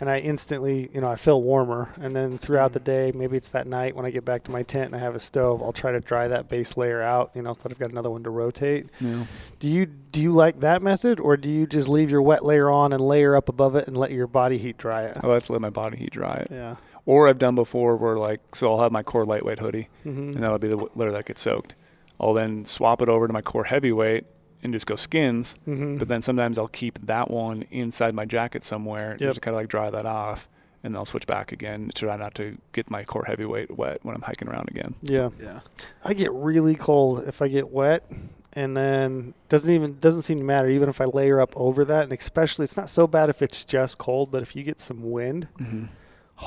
And 0.00 0.10
I 0.10 0.18
instantly, 0.18 0.90
you 0.92 1.00
know, 1.00 1.08
I 1.08 1.14
feel 1.14 1.40
warmer. 1.40 1.90
And 2.00 2.12
then 2.16 2.36
throughout 2.36 2.72
the 2.72 2.80
day, 2.80 3.12
maybe 3.14 3.36
it's 3.36 3.50
that 3.50 3.68
night 3.68 3.94
when 3.94 4.04
I 4.04 4.10
get 4.10 4.24
back 4.24 4.42
to 4.44 4.50
my 4.50 4.64
tent 4.64 4.86
and 4.86 4.96
I 4.96 4.98
have 4.98 5.14
a 5.14 5.20
stove, 5.20 5.62
I'll 5.62 5.72
try 5.72 5.92
to 5.92 6.00
dry 6.00 6.26
that 6.26 6.48
base 6.48 6.76
layer 6.76 7.00
out, 7.00 7.30
you 7.36 7.42
know, 7.42 7.52
so 7.52 7.60
that 7.62 7.72
I've 7.72 7.78
got 7.78 7.90
another 7.92 8.10
one 8.10 8.24
to 8.24 8.30
rotate. 8.30 8.86
Yeah. 9.00 9.26
Do 9.60 9.68
you 9.68 9.86
do 9.86 10.20
you 10.20 10.32
like 10.32 10.58
that 10.60 10.82
method 10.82 11.20
or 11.20 11.36
do 11.36 11.48
you 11.48 11.68
just 11.68 11.88
leave 11.88 12.10
your 12.10 12.22
wet 12.22 12.44
layer 12.44 12.68
on 12.68 12.92
and 12.92 13.00
layer 13.00 13.36
up 13.36 13.48
above 13.48 13.76
it 13.76 13.86
and 13.86 13.96
let 13.96 14.10
your 14.10 14.26
body 14.26 14.58
heat 14.58 14.76
dry 14.76 15.02
it? 15.04 15.18
I 15.22 15.26
like 15.28 15.44
to 15.44 15.52
let 15.52 15.60
my 15.60 15.70
body 15.70 15.98
heat 15.98 16.10
dry 16.10 16.34
it. 16.34 16.48
Yeah. 16.50 16.76
Or 17.06 17.28
I've 17.28 17.38
done 17.38 17.54
before 17.54 17.94
where 17.96 18.16
like 18.16 18.40
so 18.56 18.72
I'll 18.72 18.80
have 18.80 18.90
my 18.92 19.04
core 19.04 19.24
lightweight 19.24 19.60
hoodie 19.60 19.88
Mm-hmm. 20.04 20.30
and 20.30 20.42
that'll 20.42 20.58
be 20.58 20.68
the 20.68 20.88
layer 20.96 21.12
that 21.12 21.26
gets 21.26 21.42
soaked. 21.42 21.76
I'll 22.22 22.32
then 22.34 22.64
swap 22.64 23.02
it 23.02 23.08
over 23.08 23.26
to 23.26 23.32
my 23.32 23.42
core 23.42 23.64
heavyweight 23.64 24.24
and 24.62 24.72
just 24.72 24.86
go 24.86 24.94
skins. 24.94 25.54
mm-hmm. 25.66 25.96
But 25.98 26.06
then 26.08 26.22
sometimes 26.22 26.56
I'll 26.56 26.68
keep 26.68 27.04
that 27.06 27.30
one 27.30 27.64
inside 27.70 28.14
my 28.14 28.24
jacket 28.24 28.62
somewhere 28.62 29.10
Yep. 29.12 29.18
just 29.18 29.34
to 29.36 29.40
kind 29.40 29.54
of 29.56 29.60
like 29.60 29.68
dry 29.68 29.90
that 29.90 30.06
off. 30.06 30.48
And 30.84 30.94
then 30.94 30.98
I'll 30.98 31.04
switch 31.04 31.26
back 31.26 31.52
again 31.52 31.90
to 31.94 32.06
try 32.06 32.16
not 32.16 32.34
to 32.36 32.56
get 32.72 32.90
my 32.90 33.04
core 33.04 33.24
heavyweight 33.24 33.76
wet 33.76 33.98
when 34.02 34.14
I'm 34.16 34.22
hiking 34.22 34.48
around 34.48 34.68
again. 34.68 34.94
yeah. 35.02 35.30
Yeah. 35.40 35.60
I 36.04 36.14
get 36.14 36.32
really 36.32 36.74
cold 36.76 37.24
if 37.26 37.40
I 37.42 37.48
get 37.48 37.70
wet, 37.70 38.08
and 38.54 38.76
then 38.76 39.32
doesn't 39.48 39.70
even 39.70 39.98
doesn't 40.00 40.22
seem 40.22 40.38
to 40.38 40.44
matter 40.44 40.68
even 40.68 40.88
if 40.88 41.00
I 41.00 41.04
layer 41.04 41.40
up 41.40 41.52
over 41.56 41.84
that, 41.84 42.02
and 42.04 42.12
especially 42.12 42.64
it's 42.64 42.76
not 42.76 42.90
so 42.90 43.06
bad 43.06 43.30
if 43.30 43.42
it's 43.42 43.64
just 43.64 43.98
cold, 43.98 44.30
but 44.32 44.42
if 44.42 44.54
you 44.56 44.62
get 44.64 44.80
some 44.80 45.10
wind, 45.10 45.46
Mm-hmm. 45.60 45.84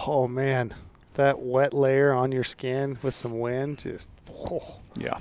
oh 0.05 0.28
man, 0.28 0.73
that 1.13 1.39
wet 1.39 1.73
layer 1.73 2.11
on 2.13 2.32
your 2.34 2.43
skin 2.43 2.97
with 3.01 3.13
some 3.13 3.39
wind 3.39 3.78
just. 3.80 4.09
Oh. 4.30 4.80
Yeah. 4.97 5.17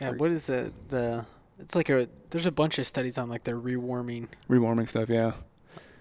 Yeah. 0.00 0.10
What 0.10 0.30
is 0.30 0.46
the 0.46 0.72
the? 0.88 1.24
It's 1.58 1.74
like 1.74 1.88
a. 1.88 2.08
There's 2.30 2.46
a 2.46 2.50
bunch 2.52 2.78
of 2.78 2.86
studies 2.86 3.16
on 3.18 3.28
like 3.28 3.44
the 3.44 3.52
rewarming, 3.52 4.28
Rewarming 4.48 4.88
stuff. 4.88 5.08
Yeah. 5.08 5.32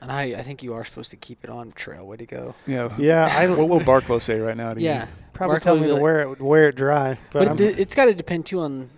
and 0.01 0.11
I 0.11 0.23
I 0.23 0.41
think 0.43 0.63
you 0.63 0.73
are 0.73 0.83
supposed 0.83 1.11
to 1.11 1.17
keep 1.17 1.43
it 1.43 1.49
on 1.49 1.71
trail. 1.73 2.05
Way 2.07 2.17
to 2.17 2.25
go. 2.25 2.55
Yeah. 2.65 2.93
Yeah, 2.97 3.29
I 3.31 3.47
What 3.49 3.69
will 3.69 3.83
Barclay 3.83 4.19
say 4.19 4.39
right 4.39 4.57
now? 4.57 4.73
To 4.73 4.79
you? 4.81 4.87
Yeah. 4.87 5.07
probably 5.33 5.53
Mark 5.53 5.63
tell 5.63 5.73
told 5.75 5.81
me 5.81 5.87
me 5.87 5.89
to 5.93 5.95
that- 5.95 6.01
wear 6.01 6.19
it 6.21 6.41
wear 6.41 6.69
it 6.69 6.75
dry, 6.75 7.17
but, 7.31 7.39
But 7.39 7.47
I'm, 7.49 7.55
it, 7.59 7.79
it's 7.79 7.93
got 7.95 8.05
to 8.05 8.13
depend 8.15 8.47
too 8.47 8.59
on 8.61 8.89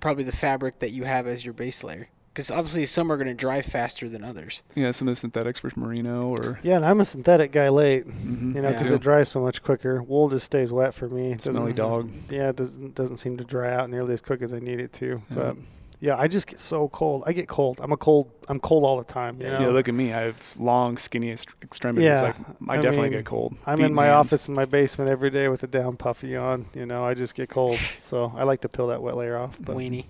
probably 0.00 0.24
the 0.24 0.32
fabric 0.36 0.80
that 0.80 0.90
you 0.92 1.04
have 1.04 1.26
as 1.26 1.44
your 1.44 1.54
base 1.54 1.82
layer, 1.82 2.08
because 2.32 2.50
obviously 2.50 2.86
some 2.86 3.10
are 3.12 3.16
going 3.16 3.26
to 3.28 3.34
dry 3.34 3.60
faster 3.62 4.08
than 4.08 4.24
others. 4.24 4.62
Yeah. 4.74 4.90
Some 4.92 5.08
of 5.08 5.12
the 5.12 5.16
synthetics 5.20 5.60
for 5.60 5.70
merino 5.76 6.28
or. 6.28 6.58
yeah, 6.62 6.76
and 6.76 6.84
I'm 6.86 7.00
a 7.00 7.04
synthetic 7.04 7.52
guy 7.52 7.68
late, 7.68 8.06
Mm-hmm. 8.08 8.56
you 8.56 8.62
know, 8.62 8.70
because 8.72 8.88
Yeah. 8.90 8.96
it 8.96 9.02
dries 9.02 9.28
so 9.28 9.40
much 9.40 9.62
quicker. 9.62 10.02
Wool 10.02 10.28
just 10.30 10.46
stays 10.46 10.72
wet 10.72 10.94
for 10.94 11.08
me. 11.08 11.32
It 11.32 11.38
doesn't 11.38 11.54
Smelly 11.54 11.72
dog. 11.72 12.10
yeah, 12.30 12.48
it 12.50 12.56
doesn't 12.56 12.94
doesn't 12.94 13.16
seem 13.16 13.36
to 13.36 13.44
dry 13.44 13.72
out 13.74 13.90
nearly 13.90 14.14
as 14.14 14.20
quick 14.20 14.42
as 14.42 14.52
I 14.52 14.58
need 14.58 14.80
it 14.80 14.92
to. 14.94 15.06
Yeah. 15.06 15.34
But 15.34 15.56
yeah, 16.00 16.16
I 16.18 16.26
just 16.26 16.48
get 16.48 16.58
so 16.58 16.88
cold. 16.88 17.22
I 17.26 17.32
get 17.32 17.46
cold. 17.46 17.78
I'm 17.80 17.92
a 17.92 17.96
cold. 17.96 18.28
I'm 18.48 18.58
cold 18.58 18.82
all 18.82 18.98
the 18.98 19.04
time. 19.04 19.40
You 19.40 19.46
Yeah, 19.46 19.54
know? 19.58 19.60
Yeah. 19.68 19.68
Look 19.68 19.88
at 19.88 19.94
me. 19.94 20.12
I 20.12 20.22
have 20.22 20.56
long, 20.58 20.96
skinny 20.96 21.30
est- 21.30 21.54
extremities. 21.62 22.04
Yeah, 22.06 22.22
Like 22.22 22.36
I, 22.68 22.72
I 22.72 22.76
definitely 22.78 23.10
mean, 23.10 23.18
get 23.20 23.24
cold. 23.24 23.54
I'm 23.66 23.76
Feet 23.78 23.84
in 23.86 23.94
my 23.94 24.06
hands. 24.06 24.26
office 24.26 24.48
in 24.48 24.54
my 24.54 24.64
basement 24.64 25.10
every 25.10 25.30
day 25.30 25.46
with 25.46 25.62
a 25.62 25.68
down 25.68 25.96
puffy 25.96 26.34
on. 26.36 26.66
You 26.74 26.86
know, 26.86 27.04
I 27.04 27.14
just 27.14 27.36
get 27.36 27.50
cold. 27.50 27.74
so 28.08 28.32
I 28.36 28.42
like 28.42 28.62
to 28.62 28.68
peel 28.68 28.88
that 28.88 29.00
wet 29.00 29.16
layer 29.16 29.36
off. 29.36 29.56
But 29.60 29.76
Weenie. 29.76 30.06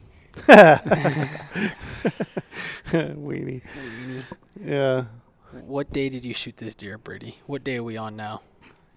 Weenie. 2.92 3.62
Weenie. 3.62 4.22
Yeah. 4.64 5.04
What 5.66 5.92
day 5.92 6.08
did 6.08 6.24
you 6.24 6.32
shoot 6.34 6.56
this 6.56 6.74
deer, 6.74 6.98
Brady? 6.98 7.38
What 7.46 7.62
day 7.64 7.76
are 7.76 7.82
we 7.82 7.96
on 7.96 8.16
now? 8.16 8.42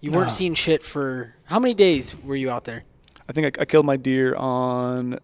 You 0.00 0.10
Nah. 0.10 0.18
weren't 0.18 0.32
seeing 0.32 0.54
shit 0.54 0.82
for 0.82 1.34
how 1.44 1.58
many 1.58 1.74
days 1.74 2.14
were 2.22 2.36
you 2.36 2.50
out 2.50 2.64
there? 2.64 2.84
I 3.28 3.32
think 3.32 3.58
I, 3.58 3.62
I 3.62 3.64
killed 3.64 3.86
my 3.86 3.96
deer 3.96 4.34
on 4.36 5.18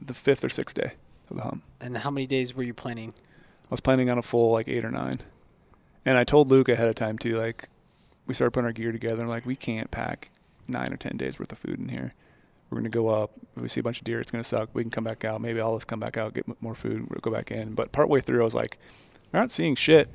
the 0.00 0.14
fifth 0.14 0.44
or 0.44 0.48
sixth 0.48 0.74
day 0.76 0.92
of 1.30 1.36
the 1.36 1.42
hunt. 1.42 1.62
And 1.80 1.96
how 1.98 2.10
many 2.10 2.26
days 2.26 2.54
were 2.54 2.62
you 2.62 2.74
planning? 2.74 3.14
I 3.64 3.68
was 3.70 3.80
planning 3.80 4.10
on 4.10 4.18
a 4.18 4.22
full 4.22 4.52
like 4.52 4.68
eight 4.68 4.84
or 4.84 4.90
nine, 4.90 5.20
and 6.04 6.18
I 6.18 6.24
told 6.24 6.50
Luke 6.50 6.68
ahead 6.68 6.88
of 6.88 6.94
time 6.94 7.16
too. 7.18 7.38
Like, 7.38 7.68
we 8.26 8.34
started 8.34 8.50
putting 8.52 8.66
our 8.66 8.72
gear 8.72 8.92
together, 8.92 9.20
and 9.20 9.30
like 9.30 9.46
we 9.46 9.56
can't 9.56 9.90
pack 9.90 10.30
nine 10.68 10.92
or 10.92 10.96
ten 10.96 11.16
days 11.16 11.38
worth 11.38 11.50
of 11.52 11.58
food 11.58 11.78
in 11.80 11.88
here. 11.88 12.12
We're 12.72 12.78
gonna 12.78 12.88
go 12.88 13.08
up. 13.08 13.32
We 13.54 13.68
see 13.68 13.80
a 13.80 13.82
bunch 13.82 13.98
of 13.98 14.04
deer, 14.04 14.18
it's 14.18 14.30
gonna 14.30 14.42
suck. 14.42 14.70
We 14.72 14.82
can 14.82 14.90
come 14.90 15.04
back 15.04 15.26
out. 15.26 15.42
Maybe 15.42 15.60
of 15.60 15.74
us 15.74 15.84
come 15.84 16.00
back 16.00 16.16
out, 16.16 16.32
get 16.32 16.46
more 16.62 16.74
food. 16.74 17.06
We'll 17.10 17.20
go 17.20 17.30
back 17.30 17.50
in. 17.50 17.74
But 17.74 17.92
partway 17.92 18.22
through, 18.22 18.40
I 18.40 18.44
was 18.44 18.54
like, 18.54 18.78
we're 19.30 19.40
not 19.40 19.50
seeing 19.50 19.74
shit. 19.74 20.08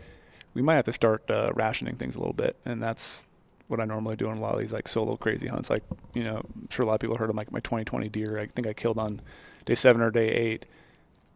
We 0.56 0.64
might 0.64 0.76
have 0.76 0.86
to 0.86 0.94
start 0.94 1.30
uh, 1.30 1.52
rationing 1.54 1.98
things 1.98 2.16
a 2.16 2.20
little 2.20 2.34
bit, 2.34 2.58
and 2.66 2.82
that's 2.82 3.28
what 3.68 3.80
I 3.80 3.86
normally 3.86 4.16
do 4.16 4.28
on 4.28 4.38
a 4.38 4.42
lot 4.42 4.56
of 4.56 4.60
these 4.60 4.74
like 4.74 4.88
solo 4.88 5.16
crazy 5.16 5.46
hunts. 5.46 5.70
Like, 5.70 5.84
you 6.16 6.24
know, 6.24 6.38
I'm 6.38 6.68
sure 6.72 6.84
a 6.84 6.88
lot 6.88 6.96
of 6.96 7.00
people 7.00 7.18
heard 7.20 7.30
of 7.30 7.36
like 7.36 7.52
my 7.52 7.60
2020 7.60 8.10
deer. 8.10 8.40
I 8.40 8.48
think 8.48 8.66
I 8.66 8.74
killed 8.74 8.98
on 8.98 9.22
day 9.66 9.76
seven 9.76 10.02
or 10.02 10.10
day 10.10 10.30
eight, 10.30 10.66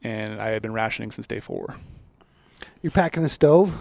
and 0.03 0.41
I 0.41 0.49
had 0.49 0.63
been 0.63 0.73
rationing 0.73 1.11
since 1.11 1.27
day 1.27 1.39
four. 1.39 1.75
You're 2.81 2.91
packing 2.91 3.23
a 3.23 3.29
stove, 3.29 3.75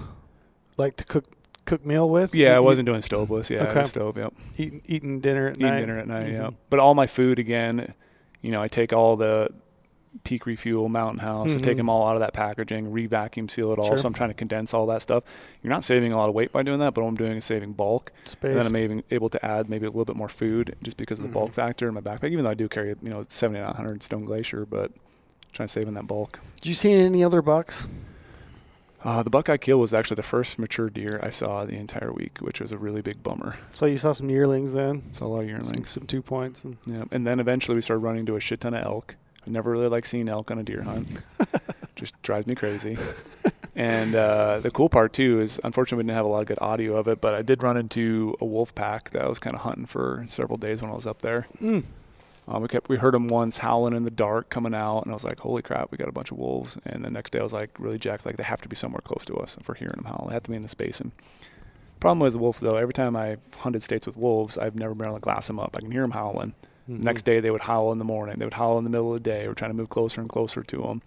like 0.76 0.97
to 0.97 1.05
cook 1.05 1.24
cook 1.70 1.86
meal 1.86 2.08
with? 2.08 2.34
Yeah, 2.34 2.56
I 2.56 2.60
wasn't 2.60 2.86
doing 2.86 3.02
stoveless. 3.02 3.50
Yeah, 3.50 3.64
Okay. 3.64 3.84
stove. 3.84 4.16
Yep, 4.16 4.34
eating 4.58 4.82
eating 4.86 5.20
dinner 5.20 5.48
at 5.48 5.56
eating 5.56 5.66
night. 5.66 5.76
Eating 5.76 5.86
dinner 5.86 5.98
at 6.00 6.08
night. 6.08 6.28
Yeah, 6.32 6.42
Mhm. 6.48 6.54
but 6.68 6.80
all 6.80 6.94
my 6.94 7.06
food 7.06 7.38
again. 7.38 7.94
You 8.42 8.50
know, 8.52 8.62
I 8.62 8.68
take 8.68 8.92
all 8.92 9.16
the 9.16 9.48
Peak 10.24 10.44
Refuel 10.46 10.88
Mountain 10.88 11.20
House. 11.20 11.54
I 11.54 11.58
take 11.58 11.74
Mhm. 11.74 11.76
them 11.78 11.88
all 11.90 12.06
out 12.08 12.14
of 12.14 12.20
that 12.20 12.32
packaging, 12.32 12.90
re-vacuum 12.90 13.48
seal 13.48 13.72
it 13.72 13.78
all. 13.78 13.86
Sure. 13.86 13.96
So 13.96 14.08
I'm 14.08 14.12
trying 14.14 14.30
to 14.30 14.34
condense 14.34 14.74
all 14.74 14.86
that 14.86 15.02
stuff. 15.02 15.22
You're 15.62 15.70
not 15.72 15.84
saving 15.84 16.12
a 16.12 16.16
lot 16.16 16.28
of 16.28 16.34
weight 16.34 16.50
by 16.50 16.62
doing 16.64 16.80
that, 16.80 16.94
but 16.94 17.02
what 17.02 17.08
I'm 17.08 17.16
doing 17.16 17.32
is 17.36 17.44
saving 17.44 17.74
bulk. 17.74 18.10
Space. 18.24 18.50
And 18.50 18.58
then 18.60 18.66
I'm 18.66 18.74
able, 18.76 19.02
able 19.12 19.28
to 19.28 19.44
add 19.46 19.68
maybe 19.70 19.86
a 19.86 19.88
little 19.90 20.04
bit 20.04 20.16
more 20.16 20.28
food 20.28 20.74
just 20.82 20.96
because 20.96 21.20
of 21.20 21.24
the 21.24 21.30
Mhm. 21.30 21.34
bulk 21.34 21.52
factor 21.52 21.86
in 21.86 21.94
my 21.94 22.00
backpack. 22.00 22.30
Even 22.32 22.44
though 22.44 22.50
I 22.50 22.54
do 22.54 22.68
carry, 22.68 22.88
you 22.88 23.08
know, 23.10 23.22
7900 23.28 24.02
Stone 24.02 24.24
Glacier, 24.24 24.66
but 24.66 24.90
trying 25.52 25.68
to 25.68 25.72
save 25.72 25.86
in 25.86 25.94
that 25.94 26.08
bulk. 26.08 26.40
Did 26.60 26.70
you 26.70 26.74
see 26.74 26.92
any 26.92 27.22
other 27.22 27.40
bucks? 27.42 27.86
Uh, 29.03 29.22
the 29.22 29.30
buck 29.30 29.48
I 29.48 29.57
killed 29.57 29.80
was 29.80 29.94
actually 29.94 30.16
the 30.16 30.22
first 30.22 30.59
mature 30.59 30.90
deer 30.90 31.20
I 31.22 31.30
saw 31.30 31.64
the 31.64 31.76
entire 31.76 32.12
week, 32.12 32.38
which 32.40 32.61
was 32.61 32.70
a 32.70 32.78
really 32.78 33.01
big 33.01 33.22
bummer. 33.22 33.57
So 33.70 33.86
you 33.86 33.96
saw 33.96 34.12
some 34.12 34.28
yearlings 34.28 34.72
then. 34.72 35.03
Saw 35.12 35.26
a 35.26 35.28
lot 35.28 35.44
of 35.44 35.48
yearlings. 35.48 35.90
some 35.90 36.07
two 36.07 36.20
points. 36.22 36.64
And 36.64 36.76
Yeah, 36.86 37.05
and 37.11 37.26
then 37.26 37.40
eventually 37.40 37.74
we 37.74 37.80
started 37.80 38.03
running 38.03 38.20
into 38.20 38.36
a 38.36 38.40
shit 38.40 38.61
ton 38.61 38.74
of 38.74 38.84
elk. 38.84 39.16
I 39.46 39.51
never 39.51 39.70
really 39.70 39.88
like 39.88 40.05
seeing 40.05 40.28
elk 40.28 40.51
on 40.51 40.59
a 40.59 40.62
deer 40.62 40.82
hunt. 40.82 41.09
Just 41.96 42.20
drives 42.22 42.46
me 42.46 42.55
crazy. 42.55 42.98
and 43.74 44.14
uh, 44.14 44.61
the 44.61 44.70
cool 44.70 44.90
part 44.90 45.14
too 45.14 45.40
is, 45.40 45.59
unfortunately, 45.64 46.05
we 46.05 46.07
didn't 46.09 46.16
have 46.16 46.26
a 46.26 46.28
lot 46.28 46.42
of 46.42 46.46
good 46.46 46.59
audio 46.61 46.96
of 46.96 47.09
it, 47.09 47.22
but 47.22 47.34
I 47.34 47.40
did 47.40 47.62
run 47.62 47.78
into 47.78 48.36
a 48.40 48.44
wolf 48.44 48.74
pack 48.74 49.11
that 49.11 49.22
I 49.22 49.28
was 49.28 49.38
kind 49.38 49.55
of 49.55 49.62
hunting 49.62 49.86
for 49.86 50.26
several 50.28 50.59
days 50.59 50.82
when 50.82 50.90
I 50.90 50.94
was 50.94 51.07
up 51.07 51.22
there. 51.22 51.46
mm. 51.61 51.84
Um, 52.51 52.62
we 52.62 52.68
kept 52.68 52.88
we 52.88 52.96
heard 52.96 53.14
them 53.14 53.28
once 53.28 53.59
howling 53.59 53.94
in 53.94 54.03
the 54.03 54.11
dark 54.11 54.51
coming 54.51 54.74
out, 54.74 55.03
and 55.03 55.12
I 55.12 55.14
was 55.14 55.22
like, 55.22 55.38
"Holy 55.38 55.62
crap, 55.62 55.92
we 55.92 55.98
got 55.98 56.09
a 56.09 56.12
bunch 56.12 56.32
of 56.32 56.38
wolves!" 56.38 56.76
And 56.84 57.05
the 57.05 57.11
next 57.11 57.30
day, 57.30 57.38
I 57.38 57.44
was 57.44 57.53
like, 57.53 57.70
really 57.78 57.98
jacked, 57.98 58.26
like 58.26 58.36
they 58.36 58.42
have 58.42 58.61
to 58.62 58.68
be 58.68 58.74
somewhere 58.74 59.01
close 59.05 59.24
to 59.26 59.34
us 59.36 59.57
if 59.61 59.68
we're 59.68 59.76
hearing 59.76 59.94
them 59.94 60.07
howl. 60.07 60.26
They 60.28 60.34
have 60.34 60.42
to 60.42 60.51
be 60.51 60.57
in 60.57 60.62
this 60.62 60.74
basin. 60.74 61.12
Problem 62.01 62.18
with 62.20 62.32
the 62.32 62.38
wolf 62.40 62.59
though, 62.59 62.76
every 62.76 62.92
time 62.92 63.14
I've 63.14 63.40
hunted 63.59 63.82
states 63.84 64.05
with 64.07 64.16
wolves, 64.16 64.59
I've 64.59 64.74
never 64.74 64.94
been 64.94 65.07
able 65.07 65.18
to 65.18 65.20
glass 65.20 65.46
them 65.46 65.61
up. 65.61 65.76
I 65.76 65.80
can 65.80 65.92
hear 65.92 66.03
them 66.03 66.11
howling. 66.11 66.55
Mhm. 66.88 67.05
Next 67.05 67.22
day, 67.22 67.38
they 67.38 67.53
would 67.53 67.61
howl 67.61 67.92
in 67.92 67.98
the 67.98 68.05
morning. 68.05 68.36
They 68.38 68.46
would 68.46 68.55
howl 68.55 68.78
in 68.78 68.84
the 68.84 68.90
middle 68.90 69.14
of 69.14 69.22
the 69.22 69.30
day. 69.30 69.46
We're 69.46 69.55
trying 69.55 69.70
to 69.70 69.76
move 69.76 69.90
closer 69.90 70.20
and 70.20 70.28
closer 70.28 70.62
to 70.64 70.76
them. 70.78 71.03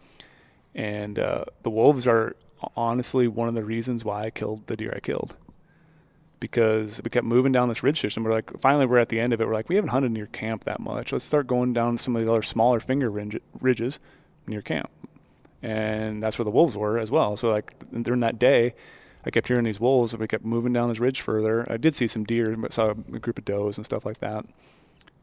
And 0.76 1.20
uh, 1.20 1.46
the 1.64 1.70
wolves 1.70 2.08
are 2.08 2.36
honestly 2.78 3.28
one 3.28 3.50
of 3.50 3.54
the 3.54 3.66
reasons 3.66 4.06
why 4.06 4.24
I 4.24 4.30
killed 4.30 4.68
the 4.68 4.78
deer 4.78 4.94
I 4.96 5.00
killed. 5.02 5.36
Because 6.44 7.00
we 7.02 7.10
kept 7.10 7.26
moving 7.26 7.54
down 7.54 7.70
this 7.70 7.84
ridge 7.84 8.02
system. 8.02 8.26
We're 8.26 8.34
like, 8.34 8.60
finally, 8.60 8.86
we're 8.86 8.98
at 8.98 9.08
the 9.08 9.18
end 9.18 9.32
of 9.32 9.40
it. 9.40 9.48
We're 9.48 9.54
like, 9.54 9.70
we 9.70 9.78
haven't 9.78 9.92
hunted 9.92 10.12
near 10.12 10.26
camp 10.26 10.66
that 10.66 10.82
much. 10.82 11.14
Let's 11.14 11.24
start 11.24 11.48
going 11.48 11.72
down 11.72 11.98
some 11.98 12.18
of 12.18 12.22
the 12.22 12.30
other 12.30 12.42
smaller 12.42 12.82
finger 12.82 13.10
ridge- 13.10 13.40
ridges. 13.62 14.02
near 14.46 14.62
camp, 14.62 14.90
and 15.62 16.22
that's 16.22 16.38
where 16.38 16.44
the 16.44 16.52
wolves 16.52 16.76
were 16.76 16.98
as 16.98 17.10
well. 17.10 17.38
So 17.38 17.50
like 17.50 17.74
during 18.04 18.20
that 18.20 18.40
day, 18.40 18.76
I 19.26 19.30
kept 19.30 19.48
hearing 19.48 19.64
these 19.64 19.80
wolves, 19.80 20.12
and 20.14 20.20
we 20.20 20.28
kept 20.28 20.44
moving 20.44 20.74
down 20.74 20.90
this 20.90 21.00
ridge 21.00 21.22
further. 21.22 21.66
I 21.72 21.78
did 21.78 21.96
see 21.96 22.08
some 22.08 22.26
deer, 22.26 22.58
but 22.58 22.74
saw 22.74 22.90
a 22.90 23.20
group 23.20 23.38
of 23.38 23.46
does 23.46 23.78
and 23.78 23.86
stuff 23.86 24.06
like 24.06 24.18
that. 24.20 24.46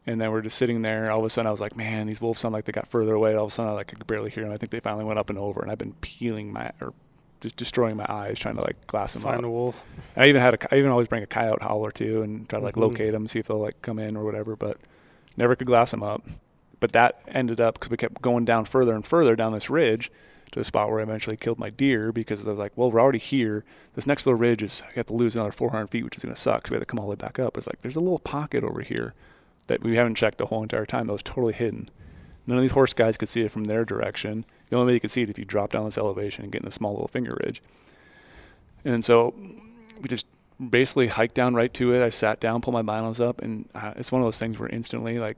And 0.07 0.19
then 0.19 0.31
we're 0.31 0.41
just 0.41 0.57
sitting 0.57 0.81
there. 0.81 1.11
All 1.11 1.19
of 1.19 1.25
a 1.25 1.29
sudden, 1.29 1.45
I 1.47 1.51
was 1.51 1.61
like, 1.61 1.77
"Man, 1.77 2.07
these 2.07 2.19
wolves 2.19 2.39
sound 2.41 2.53
like 2.53 2.65
they 2.65 2.71
got 2.71 2.87
further 2.87 3.13
away." 3.13 3.35
All 3.35 3.45
of 3.45 3.51
a 3.51 3.53
sudden, 3.53 3.69
I 3.69 3.75
like 3.75 3.93
I 3.93 3.97
could 3.97 4.07
barely 4.07 4.31
hear 4.31 4.43
them. 4.45 4.51
I 4.51 4.57
think 4.57 4.71
they 4.71 4.79
finally 4.79 5.05
went 5.05 5.19
up 5.19 5.29
and 5.29 5.37
over, 5.37 5.61
and 5.61 5.69
I've 5.69 5.77
been 5.77 5.93
peeling 6.01 6.51
my 6.51 6.71
or 6.83 6.95
just 7.41 7.55
destroying 7.57 7.97
my 7.97 8.05
eyes 8.07 8.39
trying 8.39 8.55
to 8.55 8.61
like 8.61 8.87
glass 8.87 9.13
them 9.13 9.21
Find 9.23 9.39
up. 9.39 9.43
a 9.45 9.49
wolf. 9.49 9.83
I 10.15 10.27
even 10.27 10.41
had 10.41 10.53
a, 10.53 10.73
I 10.73 10.77
even 10.77 10.91
always 10.91 11.07
bring 11.07 11.23
a 11.23 11.27
coyote 11.27 11.61
howler 11.61 11.91
too 11.91 12.21
and 12.21 12.47
try 12.47 12.59
to 12.59 12.65
like 12.65 12.75
Mhm. 12.75 12.81
locate 12.81 13.11
them, 13.11 13.27
see 13.27 13.39
if 13.39 13.47
they'll 13.47 13.59
like 13.59 13.81
come 13.81 13.99
in 13.99 14.15
or 14.15 14.23
whatever. 14.23 14.55
But 14.55 14.77
never 15.37 15.55
could 15.55 15.67
glass 15.67 15.91
them 15.91 16.03
up. 16.03 16.23
But 16.79 16.93
that 16.93 17.21
ended 17.27 17.59
up 17.59 17.75
because 17.75 17.89
we 17.89 17.97
kept 17.97 18.21
going 18.21 18.45
down 18.45 18.65
further 18.65 18.93
and 18.95 19.05
further 19.05 19.35
down 19.35 19.53
this 19.53 19.69
ridge 19.69 20.11
to 20.51 20.59
a 20.59 20.63
spot 20.63 20.89
where 20.89 20.99
I 20.99 21.03
eventually 21.03 21.37
killed 21.37 21.59
my 21.59 21.69
deer 21.69 22.11
because 22.11 22.45
I 22.45 22.49
was 22.49 22.57
like, 22.59 22.73
well, 22.75 22.91
we're 22.91 22.99
already 22.99 23.19
here. 23.19 23.63
This 23.93 24.05
next 24.07 24.25
little 24.25 24.39
ridge 24.39 24.61
is 24.63 24.81
I 24.89 24.93
have 24.95 25.07
to 25.07 25.13
lose 25.13 25.35
another 25.35 25.51
400 25.51 25.87
feet, 25.89 26.03
which 26.03 26.17
is 26.17 26.23
going 26.23 26.35
to 26.35 26.39
suck. 26.41 26.67
So 26.67 26.71
we 26.71 26.75
had 26.75 26.81
to 26.81 26.85
come 26.85 26.99
all 26.99 27.05
the 27.05 27.11
way 27.11 27.15
back 27.15 27.39
up. 27.39 27.57
It's 27.57 27.67
like 27.67 27.81
there's 27.81 27.95
a 27.95 27.99
little 28.01 28.19
pocket 28.19 28.63
over 28.63 28.81
here 28.81 29.13
that 29.67 29.83
we 29.83 29.95
haven't 29.95 30.15
checked 30.15 30.37
the 30.39 30.47
whole 30.47 30.61
entire 30.63 30.85
time 30.85 31.07
that 31.07 31.13
was 31.13 31.23
totally 31.23 31.53
hidden. 31.53 31.89
None 32.47 32.57
of 32.57 32.61
these 32.63 32.71
horse 32.71 32.93
guys 32.93 33.15
could 33.17 33.29
see 33.29 33.41
it 33.41 33.51
from 33.51 33.65
their 33.65 33.85
direction. 33.85 34.43
The 34.71 34.77
only 34.77 34.87
way 34.87 34.93
you 34.93 34.99
could 35.01 35.11
see 35.11 35.21
it 35.21 35.29
if 35.29 35.37
you 35.37 35.43
drop 35.43 35.73
down 35.73 35.83
this 35.83 35.97
elevation 35.97 36.43
and 36.43 36.51
get 36.51 36.61
in 36.61 36.67
a 36.67 36.71
small 36.71 36.93
little 36.93 37.09
finger 37.09 37.37
ridge. 37.43 37.61
And 38.85 39.03
so 39.03 39.35
we 40.01 40.07
just 40.07 40.25
basically 40.69 41.07
hiked 41.07 41.35
down 41.35 41.53
right 41.53 41.73
to 41.73 41.93
it. 41.93 42.01
I 42.01 42.07
sat 42.07 42.39
down, 42.39 42.61
pulled 42.61 42.73
my 42.73 42.81
binos 42.81 43.19
up, 43.19 43.41
and 43.41 43.67
uh, 43.75 43.93
it's 43.97 44.13
one 44.13 44.21
of 44.21 44.25
those 44.25 44.39
things 44.39 44.57
where 44.57 44.69
instantly, 44.69 45.17
like, 45.17 45.35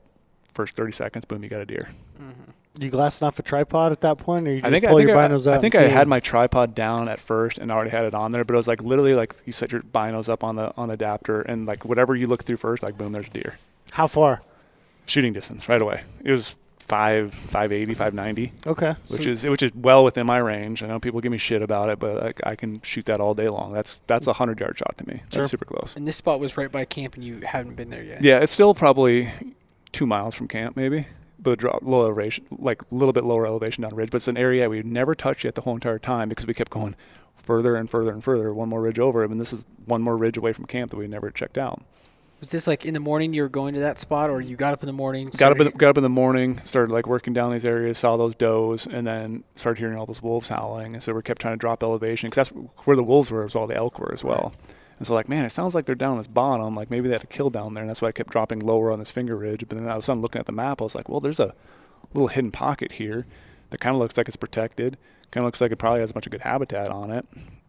first 0.52 0.76
30 0.76 0.92
seconds, 0.92 1.24
boom, 1.24 1.42
you 1.42 1.48
got 1.50 1.60
a 1.60 1.66
deer. 1.66 1.88
Mm-hmm. 2.16 2.82
You 2.82 2.90
glassing 2.90 3.26
off 3.26 3.36
a 3.40 3.42
tripod 3.42 3.90
at 3.90 4.02
that 4.02 4.18
point, 4.18 4.46
or 4.46 4.52
you 4.52 4.56
just 4.60 4.66
I 4.66 4.70
think 4.70 4.84
pull 4.84 4.96
I 4.96 5.00
think 5.00 5.08
your 5.08 5.18
I, 5.18 5.28
binos 5.28 5.46
out? 5.48 5.54
I 5.54 5.60
think 5.60 5.74
I 5.74 5.82
had 5.88 6.02
'em? 6.02 6.08
my 6.10 6.20
tripod 6.20 6.76
down 6.76 7.08
at 7.08 7.18
first 7.18 7.58
and 7.58 7.72
already 7.72 7.90
had 7.90 8.04
it 8.04 8.14
on 8.14 8.30
there, 8.30 8.44
but 8.44 8.54
it 8.54 8.56
was 8.56 8.68
like 8.68 8.82
literally 8.82 9.14
like 9.14 9.34
you 9.44 9.52
set 9.52 9.72
your 9.72 9.82
binos 9.82 10.28
up 10.28 10.42
on 10.42 10.56
the 10.56 10.72
on 10.76 10.88
the 10.88 10.94
adapter 10.94 11.42
and 11.42 11.66
like 11.66 11.84
whatever 11.84 12.16
you 12.16 12.26
look 12.26 12.42
through 12.42 12.56
first, 12.56 12.82
like 12.82 12.98
boom, 12.98 13.12
there's 13.12 13.28
a 13.28 13.30
deer. 13.30 13.58
How 13.92 14.08
far? 14.08 14.42
Shooting 15.06 15.32
distance 15.32 15.68
right 15.68 15.80
away. 15.80 16.02
It 16.24 16.32
was 16.32 16.56
five, 16.86 17.32
five 17.34 17.72
eighty, 17.72 17.94
five 17.94 18.12
ninety, 18.14 18.52
Okay. 18.66 18.90
which 19.10 19.22
So- 19.22 19.28
is 19.30 19.44
which 19.46 19.62
is 19.62 19.72
well 19.74 20.04
within 20.04 20.26
my 20.26 20.38
range. 20.38 20.82
I 20.82 20.86
know 20.86 20.98
people 21.00 21.20
give 21.20 21.32
me 21.32 21.38
shit 21.38 21.62
about 21.62 21.88
it, 21.88 21.98
but 21.98 22.22
like 22.22 22.40
I 22.44 22.54
can 22.56 22.80
shoot 22.82 23.06
that 23.06 23.20
all 23.20 23.34
day 23.34 23.48
long. 23.48 23.72
That's 23.72 23.98
that's 24.06 24.26
a 24.26 24.34
hundred 24.34 24.60
yard 24.60 24.76
shot 24.78 24.96
to 24.98 25.06
me. 25.08 25.20
That's 25.30 25.34
Sure. 25.34 25.48
super 25.48 25.64
close. 25.64 25.94
And 25.96 26.06
this 26.06 26.16
spot 26.16 26.40
was 26.40 26.56
right 26.56 26.70
by 26.70 26.84
camp, 26.84 27.14
and 27.14 27.24
you 27.24 27.40
haven't 27.44 27.74
been 27.76 27.90
there 27.90 28.02
yet. 28.02 28.22
Yeah, 28.22 28.38
it's 28.38 28.52
still 28.52 28.74
probably 28.74 29.30
two 29.92 30.06
miles 30.06 30.34
from 30.34 30.48
camp, 30.48 30.76
maybe. 30.76 31.06
But 31.38 31.58
drop 31.58 31.80
low 31.82 32.02
elevation, 32.04 32.44
like 32.58 32.80
a 32.82 32.94
little 32.94 33.12
bit 33.12 33.24
lower 33.24 33.46
elevation 33.46 33.82
down 33.82 33.94
ridge. 33.94 34.10
But 34.10 34.16
it's 34.16 34.28
an 34.28 34.36
area 34.38 34.68
we've 34.70 34.84
never 34.86 35.14
touched 35.14 35.44
yet 35.44 35.54
the 35.54 35.60
whole 35.62 35.74
entire 35.74 35.98
time 35.98 36.28
because 36.30 36.46
we 36.46 36.54
kept 36.54 36.70
going 36.70 36.94
further 37.36 37.76
and 37.76 37.90
further 37.90 38.10
and 38.12 38.24
further, 38.24 38.54
one 38.54 38.68
more 38.70 38.80
ridge 38.80 38.98
over. 38.98 39.22
I 39.22 39.26
mean, 39.26 39.36
this 39.38 39.52
is 39.52 39.66
one 39.84 40.00
more 40.00 40.16
ridge 40.16 40.38
away 40.38 40.54
from 40.54 40.64
camp 40.64 40.90
that 40.90 40.96
we 40.96 41.06
never 41.06 41.30
checked 41.30 41.58
out. 41.58 41.82
Was 42.44 42.50
this 42.50 42.66
like 42.66 42.84
in 42.84 42.92
the 42.92 43.00
morning 43.00 43.32
you 43.32 43.40
were 43.40 43.48
going 43.48 43.72
to 43.72 43.80
that 43.80 43.98
spot, 43.98 44.28
or 44.28 44.38
you 44.38 44.54
got 44.54 44.74
up 44.74 44.82
in 44.82 44.86
the 44.86 44.92
morning? 44.92 45.28
Got 45.34 45.52
up, 45.52 45.56
in, 45.56 45.62
started- 45.62 45.78
got 45.78 45.88
up 45.88 45.96
in 45.96 46.02
the 46.02 46.10
morning, 46.10 46.60
started 46.60 46.92
like 46.92 47.06
working 47.06 47.32
down 47.32 47.50
these 47.52 47.64
areas, 47.64 47.96
saw 47.96 48.18
those 48.18 48.34
does, 48.34 48.86
and 48.86 49.06
then 49.06 49.44
started 49.54 49.80
hearing 49.80 49.96
all 49.96 50.04
those 50.04 50.22
wolves 50.22 50.50
howling. 50.50 50.92
And 50.92 51.02
so 51.02 51.14
we 51.14 51.22
kept 51.22 51.40
trying 51.40 51.54
to 51.54 51.58
drop 51.58 51.82
elevation 51.82 52.28
because 52.28 52.50
that's 52.50 52.68
where 52.84 52.96
the 52.96 53.02
wolves 53.02 53.30
were, 53.30 53.44
was 53.44 53.56
all 53.56 53.66
the 53.66 53.74
elk 53.74 53.98
were 53.98 54.12
as 54.12 54.22
well. 54.22 54.52
And 54.98 55.06
so 55.06 55.14
like, 55.14 55.26
man, 55.26 55.46
it 55.46 55.52
sounds 55.52 55.74
like 55.74 55.86
they're 55.86 55.94
down 55.94 56.18
this 56.18 56.26
bottom. 56.26 56.74
Like 56.74 56.90
maybe 56.90 57.08
they 57.08 57.14
had 57.14 57.24
a 57.24 57.28
kill 57.28 57.48
down 57.48 57.72
there, 57.72 57.82
and 57.82 57.88
that's 57.88 58.02
why 58.02 58.08
I 58.08 58.12
kept 58.12 58.28
dropping 58.28 58.58
lower 58.58 58.92
on 58.92 58.98
this 58.98 59.10
finger 59.10 59.38
ridge. 59.38 59.64
But 59.66 59.78
then 59.78 59.88
all 59.88 59.94
of 59.96 60.00
a 60.00 60.02
sudden, 60.02 60.20
looking 60.20 60.40
at 60.40 60.44
the 60.44 60.52
map. 60.52 60.82
I 60.82 60.84
was 60.84 60.94
like, 60.94 61.08
well, 61.08 61.20
there's 61.20 61.40
a 61.40 61.54
little 62.12 62.28
hidden 62.28 62.50
pocket 62.50 62.92
here 62.92 63.24
that 63.70 63.80
kind 63.80 63.96
of 63.96 64.02
looks 64.02 64.18
like 64.18 64.28
it's 64.28 64.36
protected. 64.36 64.98
Kind 65.30 65.44
of 65.44 65.46
looks 65.46 65.62
like 65.62 65.72
it 65.72 65.76
probably 65.76 66.00
has 66.00 66.10
a 66.10 66.12
bunch 66.12 66.26
of 66.26 66.32
good 66.32 66.42
habitat 66.42 66.88
on 66.90 67.10
it. 67.10 67.26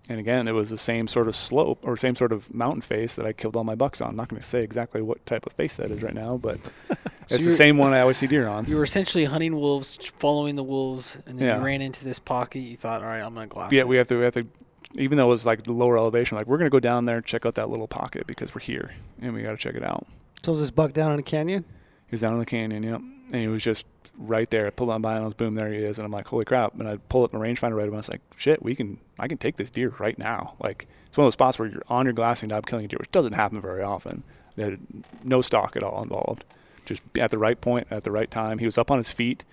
And 0.08 0.20
again, 0.20 0.47
it 0.47 0.51
was 0.51 0.70
the 0.70 0.78
same 0.78 1.08
sort 1.08 1.28
of 1.28 1.36
slope 1.36 1.80
or 1.82 1.97
same 1.97 2.16
sort 2.16 2.32
of 2.32 2.53
mountain 2.53 2.82
face 2.82 3.16
that 3.16 3.26
I 3.26 3.34
killed 3.34 3.56
all 3.56 3.64
my 3.64 3.74
bucks 3.74 4.01
on. 4.01 4.10
I'm 4.10 4.16
not 4.16 4.28
going 4.30 4.39
to 4.41 4.47
say 4.47 4.62
exactly 4.62 5.01
what 5.01 5.26
type 5.26 5.47
of 5.47 5.53
face 5.53 5.76
that 5.78 5.89
is 5.89 6.03
right 6.03 6.14
now, 6.14 6.38
but 6.38 6.60
it's 7.30 7.43
the 7.43 7.53
same 7.53 7.78
one 7.78 7.91
I 7.93 8.01
always 8.01 8.18
see 8.18 8.28
deer 8.28 8.47
on. 8.47 8.66
You 8.66 8.76
were 8.78 8.84
essentially 8.84 9.26
hunting 9.26 9.56
wolves, 9.56 9.95
following 10.18 10.56
the 10.56 10.64
wolves, 10.64 11.18
and 11.26 11.39
then 11.39 11.47
Yeah. 11.47 11.58
you 11.58 11.66
ran 11.66 11.82
into 11.82 12.03
this 12.06 12.20
pocket. 12.20 12.60
You 12.60 12.78
thought, 12.78 13.01
all 13.01 13.08
right, 13.08 13.22
I'm 13.22 13.34
gonna 13.34 13.47
glass. 13.47 13.72
Yeah, 13.72 13.82
it." 13.82 13.88
we 13.88 13.97
have 13.97 14.08
to. 14.10 14.18
We 14.18 14.24
have 14.26 14.34
to. 14.36 14.45
Even 14.93 15.18
though 15.18 15.26
it 15.26 15.30
was 15.30 15.45
like 15.45 15.64
the 15.64 15.74
lower 15.74 15.97
elevation, 15.97 16.38
like 16.38 16.45
we're 16.45 16.60
gonna 16.60 16.70
go 16.70 16.80
down 16.80 17.06
there 17.06 17.18
and 17.18 17.26
check 17.26 17.45
out 17.45 17.56
that 17.56 17.70
little 17.70 17.88
pocket 17.88 18.28
because 18.28 18.53
we're 18.53 18.62
here 18.62 18.91
and 19.22 19.34
we 19.34 19.41
got 19.41 19.51
to 19.51 19.58
check 19.58 19.74
it 19.76 19.84
out. 19.84 20.06
So 20.43 20.51
is 20.53 20.60
this 20.60 20.70
buck 20.72 20.93
down 20.93 21.12
in 21.14 21.20
a 21.20 21.24
canyon? 21.24 21.66
He 22.06 22.12
was 22.12 22.22
down 22.22 22.34
in 22.34 22.39
the 22.39 22.45
canyon, 22.45 22.84
yep, 22.84 23.01
and 23.32 23.41
he 23.41 23.47
was 23.47 23.63
just 23.63 23.86
right 24.17 24.49
there. 24.49 24.67
I 24.67 24.69
pulled 24.69 24.89
on 24.89 25.01
binos, 25.01 25.36
boom, 25.36 25.55
there 25.55 25.71
he 25.71 25.80
is, 25.80 25.97
and 25.97 26.05
I'm 26.05 26.11
like, 26.11 26.28
holy 26.28 26.45
crap! 26.45 26.80
And 26.80 26.88
I 26.88 26.97
pull 27.09 27.23
up 27.23 27.34
my 27.34 27.39
rangefinder 27.39 27.76
right 27.76 27.88
away. 27.88 27.95
I 27.95 27.97
was 27.97 28.09
like, 28.09 28.21
shit, 28.38 28.61
we 28.63 28.76
can, 28.76 28.97
I 29.19 29.28
can 29.28 29.38
take 29.38 29.57
this 29.57 29.69
deer 29.69 29.93
right 29.99 30.17
now. 30.17 30.53
Like 30.61 30.88
it's 31.07 31.17
one 31.17 31.23
of 31.23 31.28
those 31.28 31.34
spots 31.34 31.59
where 31.59 31.67
you're 31.67 31.84
on 31.88 32.05
your 32.05 32.13
glassing 32.13 32.49
knob 32.49 32.65
killing 32.65 32.86
a 32.86 32.88
deer, 32.88 32.97
which 32.99 33.11
doesn't 33.11 33.34
happen 33.34 33.59
very 33.61 33.82
often. 33.84 34.23
They 34.55 34.63
had 34.63 34.80
no 35.23 35.41
stock 35.41 35.76
at 35.76 35.84
all 35.84 36.01
involved, 36.01 36.45
just 36.86 37.03
at 37.19 37.32
the 37.32 37.38
right 37.38 37.59
point 37.59 37.88
at 37.91 38.03
the 38.03 38.11
right 38.11 38.30
time. 38.32 38.59
He 38.59 38.65
was 38.65 38.78
up 38.78 38.89
on 38.91 38.97
his 38.97 39.09
feet. 39.11 39.43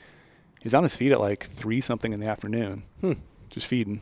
He 0.60 0.64
was 0.66 0.74
on 0.74 0.84
his 0.84 0.94
feet 0.94 1.10
at 1.12 1.20
like 1.20 1.44
three 1.44 1.80
something 1.80 2.12
in 2.12 2.20
the 2.20 2.26
afternoon, 2.28 2.84
Hmm. 3.00 3.14
just 3.50 3.66
feeding. 3.66 4.00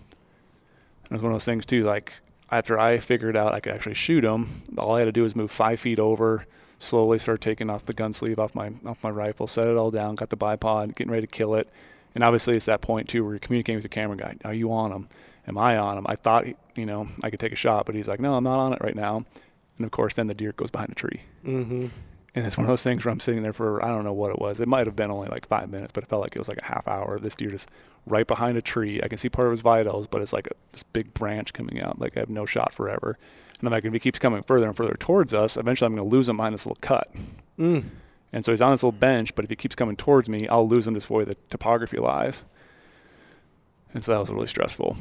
And 1.04 1.12
it 1.12 1.14
was 1.14 1.22
one 1.22 1.32
of 1.32 1.36
those 1.36 1.44
things 1.46 1.64
too. 1.64 1.84
Like 1.84 2.14
after 2.50 2.78
I 2.78 2.98
figured 2.98 3.36
out 3.36 3.54
I 3.54 3.60
could 3.60 3.72
actually 3.72 3.94
shoot 3.94 4.24
him, 4.24 4.62
all 4.76 4.94
I 4.94 4.98
had 4.98 5.04
to 5.06 5.12
do 5.12 5.22
was 5.22 5.34
move 5.34 5.50
five 5.50 5.80
feet 5.80 5.98
over, 5.98 6.44
slowly 6.80 7.18
start 7.18 7.40
taking 7.40 7.70
off 7.70 7.84
the 7.84 7.92
gun 7.92 8.12
sleeve 8.12 8.38
off 8.38 8.54
my 8.54 8.72
off 8.84 9.04
my 9.04 9.10
rifle, 9.10 9.46
set 9.46 9.68
it 9.68 9.76
all 9.76 9.92
down, 9.92 10.16
got 10.16 10.30
the 10.30 10.36
bipod, 10.36 10.96
getting 10.96 11.12
ready 11.12 11.26
to 11.26 11.32
kill 11.32 11.54
it. 11.54 11.68
And 12.14 12.24
obviously, 12.24 12.56
it's 12.56 12.66
that 12.66 12.80
point 12.80 13.08
too 13.08 13.22
where 13.22 13.34
you're 13.34 13.38
communicating 13.38 13.76
with 13.76 13.84
the 13.84 13.88
camera 13.88 14.16
guy. 14.16 14.36
Are 14.44 14.54
you 14.54 14.72
on 14.72 14.90
him? 14.90 15.08
Am 15.46 15.56
I 15.56 15.78
on 15.78 15.96
him? 15.96 16.06
I 16.08 16.16
thought 16.16 16.46
you 16.74 16.86
know 16.86 17.06
I 17.22 17.30
could 17.30 17.38
take 17.38 17.52
a 17.52 17.56
shot, 17.56 17.86
but 17.86 17.94
he's 17.94 18.08
like, 18.08 18.18
no, 18.18 18.34
I'm 18.34 18.44
not 18.44 18.58
on 18.58 18.72
it 18.72 18.80
right 18.82 18.96
now. 18.96 19.24
And 19.76 19.84
of 19.84 19.92
course, 19.92 20.14
then 20.14 20.26
the 20.26 20.34
deer 20.34 20.52
goes 20.52 20.70
behind 20.70 20.90
a 20.90 20.94
tree. 20.94 21.22
Mm-hmm. 21.44 21.86
And 22.34 22.46
it's 22.46 22.56
one 22.56 22.64
of 22.64 22.68
those 22.68 22.82
things 22.82 23.04
where 23.04 23.12
I'm 23.12 23.20
sitting 23.20 23.42
there 23.42 23.52
for 23.52 23.84
I 23.84 23.88
don't 23.88 24.04
know 24.04 24.12
what 24.12 24.30
it 24.30 24.38
was. 24.38 24.60
It 24.60 24.68
might 24.68 24.86
have 24.86 24.96
been 24.96 25.10
only 25.10 25.28
like 25.28 25.46
five 25.46 25.68
minutes, 25.68 25.92
but 25.92 26.04
it 26.04 26.08
felt 26.08 26.22
like 26.22 26.36
it 26.36 26.38
was 26.38 26.48
like 26.48 26.62
a 26.62 26.64
half 26.64 26.86
hour. 26.86 27.18
This 27.18 27.34
deer 27.34 27.50
just 27.50 27.68
right 28.06 28.26
behind 28.26 28.56
a 28.56 28.62
tree. 28.62 29.00
I 29.02 29.08
can 29.08 29.18
see 29.18 29.28
part 29.28 29.48
of 29.48 29.50
his 29.50 29.60
vitals, 29.60 30.06
but 30.06 30.22
it's 30.22 30.32
like 30.32 30.46
a, 30.46 30.54
this 30.72 30.82
big 30.82 31.12
branch 31.12 31.52
coming 31.52 31.82
out. 31.82 31.98
Like 31.98 32.16
I 32.16 32.20
have 32.20 32.30
no 32.30 32.46
shot 32.46 32.72
forever. 32.72 33.18
And 33.60 33.68
I'm 33.68 33.72
like, 33.72 33.84
if 33.84 33.92
he 33.92 33.98
keeps 34.00 34.18
coming 34.18 34.42
further 34.42 34.66
and 34.66 34.76
further 34.76 34.94
towards 34.98 35.32
us, 35.34 35.56
eventually 35.56 35.86
I'm 35.86 35.94
going 35.94 36.08
to 36.08 36.16
lose 36.16 36.28
him 36.28 36.36
behind 36.38 36.54
this 36.54 36.64
little 36.66 36.78
cut. 36.80 37.10
Mm. 37.58 37.84
And 38.32 38.44
so 38.44 38.52
he's 38.52 38.60
on 38.62 38.70
this 38.72 38.82
little 38.82 38.92
bench, 38.98 39.34
but 39.34 39.44
if 39.44 39.50
he 39.50 39.56
keeps 39.56 39.74
coming 39.74 39.96
towards 39.96 40.28
me, 40.28 40.48
I'll 40.48 40.66
lose 40.66 40.86
him 40.86 40.94
just 40.94 41.08
the 41.08 41.12
way 41.14 41.24
the 41.24 41.36
topography 41.50 41.98
lies. 41.98 42.44
And 43.92 44.02
so 44.04 44.12
that 44.12 44.20
was 44.20 44.30
really 44.30 44.46
stressful. 44.46 44.96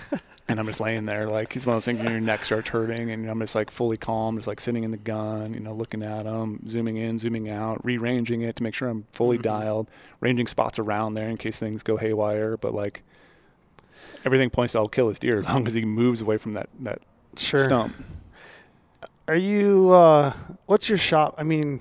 and 0.48 0.58
I'm 0.58 0.66
just 0.66 0.80
laying 0.80 1.04
there, 1.04 1.28
like, 1.28 1.54
it's 1.54 1.66
one 1.66 1.76
of 1.76 1.76
those 1.76 1.84
things 1.84 2.00
where 2.00 2.10
your 2.10 2.20
neck 2.22 2.44
starts 2.46 2.70
hurting, 2.70 3.10
and 3.10 3.28
I'm 3.28 3.38
just 3.38 3.54
like 3.54 3.70
fully 3.70 3.98
calm, 3.98 4.36
just 4.36 4.48
like 4.48 4.60
sitting 4.60 4.82
in 4.82 4.90
the 4.92 4.96
gun, 4.96 5.52
you 5.52 5.60
know, 5.60 5.74
looking 5.74 6.02
at 6.02 6.24
him, 6.24 6.66
zooming 6.66 6.96
in, 6.96 7.18
zooming 7.18 7.50
out, 7.50 7.84
rearranging 7.84 8.40
it 8.40 8.56
to 8.56 8.62
make 8.62 8.74
sure 8.74 8.88
I'm 8.88 9.04
fully 9.12 9.36
Mhm. 9.38 9.42
dialed, 9.42 9.90
ranging 10.20 10.46
spots 10.46 10.78
around 10.78 11.14
there 11.14 11.28
in 11.28 11.36
case 11.36 11.58
things 11.58 11.82
go 11.82 11.98
haywire. 11.98 12.56
But 12.56 12.74
like, 12.74 13.02
everything 14.24 14.48
points 14.48 14.72
to 14.72 14.78
I'll 14.78 14.88
kill 14.88 15.08
his 15.08 15.18
deer 15.18 15.38
as 15.38 15.46
long 15.46 15.66
as 15.66 15.74
he 15.74 15.84
moves 15.84 16.22
away 16.22 16.38
from 16.38 16.52
that, 16.52 16.70
that 16.80 17.02
Sure. 17.36 17.64
stump. 17.64 17.94
Are 19.28 19.36
you? 19.36 19.90
Uh, 19.90 20.32
what's 20.66 20.88
your 20.88 20.98
shot? 20.98 21.34
I 21.38 21.42
mean, 21.44 21.80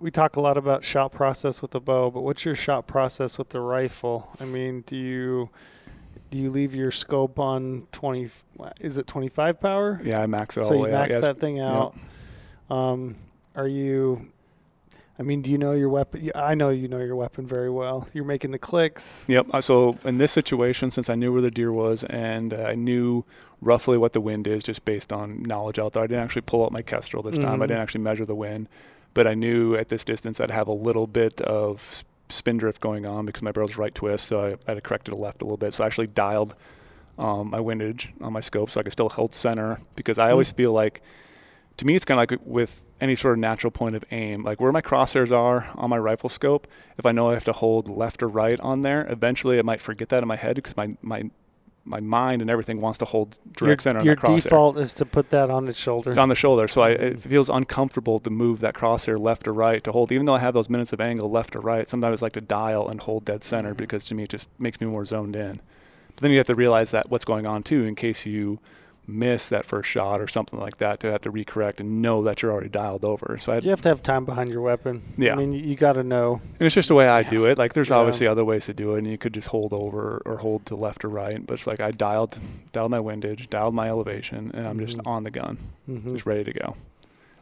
we 0.00 0.10
talk 0.10 0.36
a 0.36 0.40
lot 0.40 0.56
about 0.56 0.84
shot 0.84 1.12
process 1.12 1.62
with 1.62 1.70
the 1.72 1.80
bow, 1.80 2.10
but 2.10 2.22
what's 2.22 2.44
your 2.44 2.54
shot 2.56 2.86
process 2.86 3.38
with 3.38 3.50
the 3.50 3.60
rifle? 3.60 4.28
I 4.40 4.44
mean, 4.44 4.82
do 4.86 4.96
you 4.96 5.50
do 6.30 6.38
you 6.38 6.50
leave 6.50 6.74
your 6.74 6.90
scope 6.90 7.38
on 7.38 7.86
twenty? 7.92 8.28
Is 8.80 8.98
it 8.98 9.06
twenty 9.06 9.28
five 9.28 9.60
power? 9.60 10.00
Yeah, 10.02 10.20
I 10.20 10.26
max 10.26 10.56
it 10.56 10.64
all 10.64 10.68
so 10.68 10.74
the 10.74 10.78
you 10.80 10.86
out. 10.86 10.90
max 10.92 11.10
it's- 11.14 11.24
that 11.26 11.38
thing 11.38 11.60
out. 11.60 11.96
Um, 12.68 13.14
are 13.54 13.68
you? 13.68 14.30
I 15.20 15.24
mean, 15.24 15.42
do 15.42 15.50
you 15.50 15.58
know 15.58 15.72
your 15.72 15.88
weapon? 15.88 16.30
I 16.34 16.54
know 16.54 16.68
you 16.68 16.86
know 16.86 16.98
your 17.00 17.16
weapon 17.16 17.44
very 17.46 17.70
well. 17.70 18.06
You're 18.12 18.24
making 18.24 18.52
the 18.52 18.58
clicks. 18.58 19.24
Yep. 19.28 19.46
uh, 19.52 19.60
So 19.60 19.94
in 20.04 20.16
this 20.16 20.30
situation, 20.30 20.92
since 20.92 21.10
I 21.10 21.16
knew 21.16 21.32
where 21.32 21.42
the 21.42 21.50
deer 21.50 21.72
was 21.72 22.04
and 22.04 22.54
uh, 22.54 22.62
I 22.62 22.74
knew 22.76 23.24
roughly 23.60 23.98
what 23.98 24.12
the 24.12 24.20
wind 24.20 24.46
is, 24.46 24.62
just 24.62 24.84
based 24.84 25.12
on 25.12 25.42
knowledge 25.42 25.78
out 25.78 25.92
there, 25.94 26.02
I 26.04 26.06
didn't 26.06 26.24
actually 26.24 26.42
pull 26.42 26.64
out 26.64 26.72
my 26.72 26.82
Kestrel 26.82 27.22
this 27.22 27.38
time. 27.38 27.60
I 27.62 27.64
Mhm. 27.64 27.68
didn't 27.68 27.82
actually 27.82 28.02
measure 28.02 28.24
the 28.24 28.34
wind, 28.34 28.68
but 29.14 29.26
I 29.26 29.34
knew 29.34 29.74
at 29.74 29.88
this 29.88 30.04
distance 30.04 30.40
I'd 30.40 30.50
have 30.50 30.68
a 30.68 30.72
little 30.72 31.06
bit 31.06 31.40
of 31.42 32.04
spin 32.28 32.58
drift 32.58 32.80
going 32.80 33.06
on 33.08 33.24
because 33.26 33.42
my 33.42 33.50
barrel's 33.52 33.76
right 33.78 33.94
twist, 33.94 34.26
so 34.26 34.40
I, 34.42 34.46
I 34.48 34.50
had 34.68 34.74
to 34.74 34.80
correct 34.80 35.08
it 35.08 35.14
left 35.14 35.40
a 35.42 35.44
little 35.44 35.56
bit. 35.56 35.72
So 35.74 35.82
I 35.84 35.86
actually 35.86 36.08
dialed 36.08 36.54
um, 37.18 37.50
my 37.50 37.58
windage 37.58 38.10
on 38.20 38.32
my 38.32 38.38
scope 38.40 38.70
so 38.70 38.78
I 38.78 38.84
could 38.84 38.92
still 38.92 39.08
hold 39.08 39.34
center 39.34 39.80
because 39.96 40.18
I 40.20 40.30
always 40.30 40.52
feel 40.52 40.72
like 40.72 41.02
to 41.78 41.84
me 41.84 41.96
it's 41.96 42.04
kind 42.04 42.20
of 42.20 42.30
like 42.30 42.40
with 42.46 42.84
any 43.00 43.16
sort 43.16 43.32
of 43.34 43.40
natural 43.40 43.72
point 43.72 43.96
of 43.96 44.04
aim 44.12 44.44
like 44.44 44.60
where 44.60 44.70
my 44.70 44.80
crosshairs 44.80 45.32
are 45.32 45.68
on 45.74 45.90
my 45.90 45.96
rifle 45.98 46.28
scope 46.28 46.66
if 46.96 47.06
i 47.06 47.12
know 47.12 47.30
i 47.30 47.34
have 47.34 47.44
to 47.44 47.52
hold 47.52 47.88
left 47.88 48.20
or 48.22 48.28
right 48.28 48.58
on 48.60 48.82
there 48.82 49.06
eventually 49.10 49.58
i 49.60 49.62
might 49.62 49.80
forget 49.80 50.08
that 50.08 50.20
in 50.22 50.26
my 50.28 50.34
head 50.36 50.56
because 50.56 50.76
my 50.76 50.96
my 51.02 51.22
my 51.88 52.00
mind 52.00 52.42
and 52.42 52.50
everything 52.50 52.80
wants 52.80 52.98
to 52.98 53.04
hold 53.04 53.38
direct 53.56 53.60
your 53.60 53.78
center 53.78 53.98
on 54.00 54.04
your 54.04 54.14
default 54.14 54.76
is 54.78 54.94
to 54.94 55.06
put 55.06 55.30
that 55.30 55.50
on 55.50 55.66
its 55.68 55.78
shoulder. 55.78 56.18
on 56.18 56.28
the 56.28 56.34
shoulder. 56.34 56.68
So 56.68 56.82
I, 56.82 56.90
it 56.90 57.20
feels 57.20 57.48
uncomfortable 57.48 58.18
to 58.20 58.30
move 58.30 58.60
that 58.60 58.74
crosshair 58.74 59.18
left 59.18 59.48
or 59.48 59.52
right 59.52 59.82
to 59.84 59.92
hold. 59.92 60.12
Even 60.12 60.26
though 60.26 60.34
I 60.34 60.40
have 60.40 60.54
those 60.54 60.68
minutes 60.68 60.92
of 60.92 61.00
angle 61.00 61.30
left 61.30 61.56
or 61.56 61.60
right, 61.60 61.88
sometimes 61.88 62.22
I 62.22 62.26
like 62.26 62.32
to 62.34 62.40
dial 62.40 62.88
and 62.88 63.00
hold 63.00 63.24
dead 63.24 63.42
center 63.42 63.74
Mhm. 63.74 63.78
because 63.78 64.04
to 64.06 64.14
me 64.14 64.24
it 64.24 64.28
just 64.30 64.46
makes 64.58 64.80
me 64.80 64.86
more 64.86 65.04
zoned 65.04 65.34
in. 65.36 65.60
But 66.14 66.22
then 66.22 66.30
you 66.32 66.38
have 66.38 66.46
to 66.48 66.54
realize 66.54 66.90
that 66.90 67.10
what's 67.10 67.24
going 67.24 67.46
on 67.46 67.62
too, 67.62 67.84
in 67.84 67.94
case 67.94 68.26
you 68.26 68.58
miss 69.10 69.48
that 69.48 69.64
first 69.64 69.88
shot 69.88 70.20
or 70.20 70.28
something 70.28 70.60
like 70.60 70.76
that, 70.76 71.00
to 71.00 71.10
have 71.10 71.22
to 71.22 71.32
recorrect 71.32 71.80
and 71.80 72.02
know 72.02 72.22
that 72.22 72.42
you're 72.42 72.52
already 72.52 72.68
dialed 72.68 73.04
over. 73.04 73.38
So 73.38 73.54
I, 73.54 73.58
you 73.58 73.70
have 73.70 73.80
to 73.80 73.88
have 73.88 74.02
time 74.02 74.24
behind 74.26 74.50
your 74.50 74.60
weapon. 74.60 75.02
Yeah. 75.16 75.32
I 75.32 75.36
mean, 75.36 75.52
you, 75.54 75.60
you 75.60 75.74
got 75.76 75.94
to 75.94 76.02
know. 76.04 76.42
and 76.60 76.66
it's 76.66 76.74
just 76.74 76.88
the 76.88 76.94
way 76.94 77.08
I 77.08 77.20
Yeah. 77.20 77.30
do 77.30 77.46
it. 77.46 77.56
Like 77.58 77.72
there's 77.72 77.88
Yeah. 77.88 77.96
obviously 77.96 78.26
other 78.26 78.44
ways 78.44 78.66
to 78.66 78.74
do 78.74 78.94
it, 78.94 78.98
and 78.98 79.06
you 79.06 79.16
could 79.18 79.32
just 79.34 79.48
hold 79.48 79.72
over 79.72 80.20
or 80.26 80.36
hold 80.38 80.66
to 80.66 80.76
left 80.76 81.04
or 81.04 81.08
right. 81.08 81.44
But 81.46 81.54
it's 81.54 81.66
like 81.66 81.80
I 81.80 81.90
dialed, 81.90 82.38
dialed 82.72 82.90
my 82.90 83.00
windage, 83.00 83.48
dialed 83.48 83.74
my 83.74 83.88
elevation, 83.88 84.50
and 84.52 84.66
I'm 84.68 84.78
just 84.78 84.98
Mhm. 84.98 85.06
on 85.06 85.24
the 85.24 85.30
gun, 85.30 85.56
Mhm. 85.88 86.12
just 86.12 86.26
ready 86.26 86.44
to 86.44 86.52
go, 86.52 86.76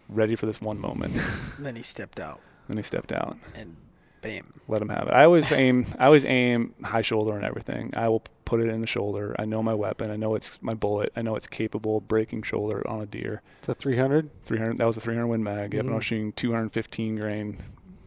ready 0.09 0.37
for 0.37 0.47
this 0.47 0.61
one 0.63 0.79
moment. 0.79 1.17
And 1.17 1.25
then 1.67 1.77
he 1.77 1.83
stepped 1.83 2.21
out 2.21 2.41
then 2.69 2.77
he 2.79 2.83
stepped 2.83 3.13
out. 3.13 3.37
and 3.55 3.77
bam. 4.23 4.53
let 4.69 4.83
him 4.83 4.89
have 4.89 5.09
it. 5.09 5.13
I 5.13 5.25
always 5.25 5.51
aim. 5.53 5.87
I 5.99 6.07
always 6.07 6.25
aim 6.25 6.75
high 6.83 7.03
shoulder 7.03 7.35
and 7.37 7.45
everything. 7.45 7.93
I 7.97 8.09
will 8.09 8.23
put 8.45 8.61
it 8.61 8.69
in 8.69 8.81
the 8.81 8.87
shoulder. 8.87 9.35
I 9.39 9.45
know 9.45 9.63
my 9.63 9.75
weapon. 9.75 10.11
I 10.11 10.17
know 10.17 10.35
it's 10.35 10.61
my 10.63 10.75
bullet. 10.75 11.11
I 11.17 11.23
know 11.23 11.37
it's 11.37 11.47
capable 11.47 11.99
of 11.99 12.09
breaking 12.09 12.43
shoulder 12.43 12.87
on 12.89 13.01
a 13.01 13.07
deer. 13.07 13.43
It's 13.59 13.69
a 13.69 13.75
300. 13.75 14.31
300. 14.45 14.79
That 14.79 14.87
was 14.87 14.97
a 14.97 15.01
300 15.01 15.27
Win 15.29 15.43
Mag. 15.45 15.75
Yep. 15.75 15.81
And 15.81 15.91
I 15.91 15.95
was 15.95 16.05
Mhm. 16.05 16.07
shooting 16.07 16.33
215 16.33 17.17
grain 17.17 17.59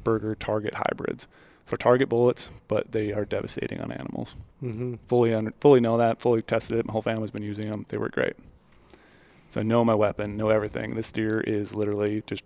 Berger 0.04 0.36
target 0.36 0.76
hybrids. 0.76 1.28
So 1.66 1.76
target 1.76 2.10
bullets, 2.10 2.50
but 2.68 2.92
they 2.94 3.14
are 3.14 3.26
devastating 3.26 3.80
on 3.80 3.92
animals. 3.92 4.36
Mm-hmm. 4.64 4.96
Fully 5.08 5.34
under, 5.36 5.54
fully 5.62 5.80
know 5.80 5.98
that. 5.98 6.20
Fully 6.20 6.42
tested 6.42 6.78
it. 6.80 6.86
My 6.88 6.94
whole 6.94 7.02
family's 7.04 7.30
been 7.32 7.44
using 7.44 7.70
them. 7.70 7.86
They 7.90 7.98
work 7.98 8.14
great. 8.14 8.34
So 9.50 9.60
I 9.60 9.64
know 9.64 9.84
my 9.86 9.94
weapon. 9.94 10.36
Know 10.38 10.50
everything. 10.50 10.96
This 10.96 11.12
deer 11.12 11.42
is 11.42 11.76
literally 11.76 12.24
just 12.26 12.44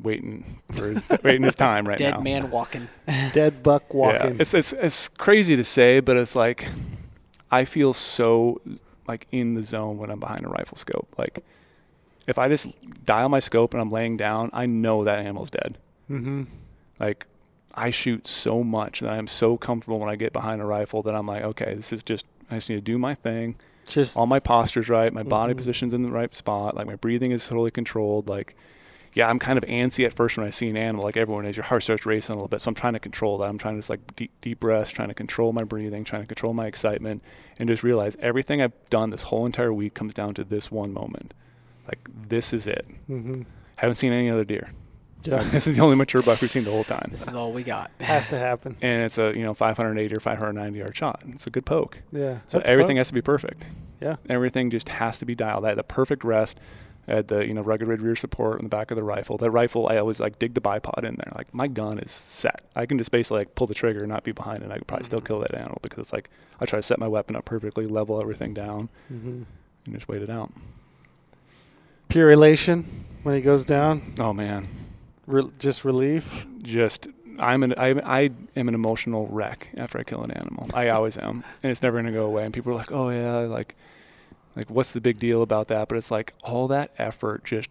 waiting 0.00 0.60
for 0.72 0.90
his, 0.92 1.02
waiting 1.22 1.42
his 1.42 1.54
time 1.54 1.86
right 1.88 1.98
Dead 2.04 2.10
now. 2.12 2.16
Dead 2.18 2.24
man 2.24 2.50
walking. 2.50 2.88
Dead 3.32 3.62
buck 3.62 3.92
walking. 3.94 4.34
Yeah, 4.36 4.40
it's 4.40 4.54
it's 4.54 4.72
it's 4.74 5.08
crazy 5.08 5.56
to 5.56 5.64
say, 5.64 6.00
but 6.00 6.16
it's 6.16 6.36
like 6.36 6.68
I 7.50 7.64
feel 7.64 7.92
so 7.92 8.60
like 9.06 9.26
in 9.32 9.54
the 9.54 9.62
zone 9.62 9.98
when 9.98 10.10
I'm 10.10 10.20
behind 10.20 10.44
a 10.44 10.48
rifle 10.48 10.76
scope. 10.76 11.08
Like 11.18 11.44
if 12.26 12.38
I 12.38 12.48
just 12.48 12.68
dial 13.04 13.28
my 13.28 13.38
scope 13.38 13.72
and 13.74 13.80
I'm 13.80 13.90
laying 13.90 14.16
down, 14.16 14.50
I 14.52 14.66
know 14.66 15.04
that 15.04 15.18
animal's 15.20 15.50
dead. 15.50 15.78
mm-hmm. 16.10 16.44
Like 17.00 17.26
I 17.74 17.90
shoot 17.90 18.26
so 18.26 18.62
much 18.64 19.00
that 19.00 19.10
I'm 19.12 19.26
so 19.26 19.56
comfortable 19.56 19.98
when 20.00 20.08
I 20.08 20.16
get 20.16 20.32
behind 20.32 20.60
a 20.60 20.64
rifle 20.64 21.02
that 21.02 21.14
I'm 21.14 21.26
like, 21.26 21.42
okay, 21.44 21.74
this 21.74 21.92
is 21.92 22.02
just 22.02 22.26
I 22.50 22.56
just 22.56 22.68
need 22.70 22.76
to 22.76 22.80
do 22.82 22.98
my 22.98 23.14
thing. 23.14 23.56
Just 23.86 24.16
All 24.18 24.26
my 24.26 24.40
posture's 24.40 24.88
right, 24.90 25.10
my 25.12 25.22
body 25.22 25.54
Mhm. 25.54 25.56
position's 25.56 25.94
in 25.94 26.02
the 26.02 26.10
right 26.10 26.34
spot, 26.34 26.76
like 26.76 26.86
my 26.86 26.96
breathing 26.96 27.30
is 27.32 27.46
totally 27.46 27.70
controlled. 27.70 28.28
Like 28.28 28.54
yeah, 29.18 29.28
I'm 29.28 29.40
kind 29.40 29.58
of 29.58 29.64
antsy 29.64 30.04
at 30.04 30.14
first 30.14 30.36
when 30.36 30.46
I 30.46 30.50
see 30.50 30.68
an 30.68 30.76
animal, 30.76 31.02
like 31.02 31.16
everyone 31.16 31.44
is. 31.44 31.56
Your 31.56 31.64
heart 31.64 31.82
starts 31.82 32.06
racing 32.06 32.34
a 32.34 32.36
little 32.36 32.46
bit, 32.46 32.60
so 32.60 32.68
I'm 32.68 32.76
trying 32.76 32.92
to 32.92 33.00
control 33.00 33.36
that. 33.38 33.48
I'm 33.48 33.58
trying 33.58 33.74
to 33.74 33.78
just 33.78 33.90
like 33.90 34.14
deep, 34.14 34.30
deep 34.40 34.60
breaths, 34.60 34.92
trying 34.92 35.08
to 35.08 35.14
control 35.14 35.52
my 35.52 35.64
breathing, 35.64 36.04
trying 36.04 36.22
to 36.22 36.28
control 36.28 36.54
my 36.54 36.66
excitement, 36.66 37.20
and 37.58 37.68
just 37.68 37.82
realize 37.82 38.16
everything 38.20 38.62
I've 38.62 38.72
done 38.90 39.10
this 39.10 39.24
whole 39.24 39.44
entire 39.44 39.72
week 39.72 39.94
comes 39.94 40.14
down 40.14 40.34
to 40.34 40.44
this 40.44 40.70
one 40.70 40.92
moment. 40.92 41.34
Like 41.88 42.08
this 42.28 42.52
is 42.52 42.68
it. 42.68 42.86
mm-hmm. 43.10 43.42
Haven't 43.78 43.96
seen 43.96 44.12
any 44.12 44.30
other 44.30 44.44
deer. 44.44 44.70
yeah. 45.24 45.42
this 45.50 45.66
is 45.66 45.74
the 45.74 45.82
only 45.82 45.96
mature 45.96 46.22
buck 46.22 46.40
we've 46.40 46.48
seen 46.48 46.62
the 46.62 46.70
whole 46.70 46.84
time, 46.84 47.08
This 47.10 47.26
is 47.26 47.34
all 47.34 47.52
we 47.52 47.64
got. 47.64 47.90
has 48.00 48.28
to 48.28 48.38
happen. 48.38 48.76
and 48.80 49.02
it's 49.02 49.18
a 49.18 49.32
you 49.34 49.42
know 49.42 49.52
580 49.52 50.14
or 50.14 50.20
590 50.20 50.78
yard 50.78 50.96
shot. 50.96 51.24
It's 51.30 51.48
a 51.48 51.50
good 51.50 51.66
poke. 51.66 52.02
Yeah. 52.12 52.38
So 52.46 52.60
everything 52.66 52.94
fun. 52.94 52.98
has 52.98 53.08
to 53.08 53.14
be 53.14 53.22
perfect. 53.22 53.66
Yeah. 54.00 54.14
Everything 54.30 54.70
just 54.70 54.90
has 54.90 55.18
to 55.18 55.26
be 55.26 55.34
dialed. 55.34 55.64
I 55.64 55.70
had 55.70 55.78
the 55.78 55.82
perfect 55.82 56.22
rest. 56.22 56.60
I 57.08 57.14
had 57.16 57.28
the 57.28 57.46
you 57.46 57.54
know 57.54 57.62
rugged 57.62 57.88
rear 57.88 58.14
support 58.16 58.58
on 58.58 58.64
the 58.64 58.68
back 58.68 58.90
of 58.90 58.96
the 58.96 59.02
rifle. 59.06 59.36
That 59.38 59.50
rifle, 59.50 59.88
I 59.88 59.96
always 59.96 60.20
like 60.20 60.38
dig 60.38 60.54
the 60.54 60.60
bipod 60.60 60.98
in 61.04 61.14
there. 61.16 61.32
Like 61.34 61.52
my 61.54 61.66
gun 61.68 61.98
is 61.98 62.10
set. 62.10 62.64
I 62.76 62.86
can 62.86 62.98
just 62.98 63.10
basically 63.10 63.38
like 63.40 63.54
pull 63.54 63.66
the 63.66 63.74
trigger 63.74 64.00
and 64.00 64.08
not 64.08 64.24
be 64.24 64.32
behind 64.32 64.58
it. 64.58 64.64
and 64.64 64.72
I 64.72 64.78
could 64.78 64.86
probably 64.86 65.04
still 65.06 65.20
Mhm. 65.20 65.26
kill 65.26 65.40
that 65.40 65.54
animal 65.54 65.78
because 65.82 65.98
it's 65.98 66.12
like 66.12 66.28
I 66.60 66.66
try 66.66 66.78
to 66.78 66.82
set 66.82 66.98
my 66.98 67.08
weapon 67.08 67.34
up 67.36 67.44
perfectly, 67.44 67.86
level 67.86 68.20
everything 68.20 68.52
down, 68.54 68.88
Mm-hmm. 69.12 69.42
and 69.86 69.94
just 69.94 70.08
wait 70.08 70.22
it 70.22 70.30
out. 70.30 70.52
Pure 72.08 72.30
elation 72.32 72.84
when 73.22 73.34
he 73.34 73.40
goes 73.40 73.64
down. 73.64 74.14
Oh 74.18 74.32
man, 74.32 74.66
Re- 75.26 75.50
just 75.58 75.84
relief. 75.84 76.46
just 76.62 77.08
I'm 77.38 77.62
an 77.62 77.74
I, 77.76 77.90
I 78.04 78.30
am 78.56 78.66
an 78.68 78.74
emotional 78.74 79.26
wreck 79.28 79.68
after 79.76 79.98
I 79.98 80.02
kill 80.02 80.22
an 80.22 80.30
animal. 80.32 80.68
I 80.74 80.88
always 80.88 81.16
am, 81.18 81.44
and 81.62 81.70
it's 81.70 81.82
never 81.82 81.98
gonna 81.98 82.12
go 82.12 82.24
away. 82.26 82.44
And 82.44 82.52
people 82.54 82.72
are 82.72 82.76
like, 82.76 82.90
"Oh 82.90 83.10
yeah, 83.10 83.36
like, 83.46 83.76
like 84.56 84.70
what's 84.70 84.92
the 84.92 85.00
big 85.00 85.18
deal 85.18 85.42
about 85.42 85.68
that?" 85.68 85.88
But 85.88 85.98
it's 85.98 86.10
like 86.10 86.34
all 86.42 86.68
that 86.68 86.92
effort 86.98 87.44
just, 87.44 87.70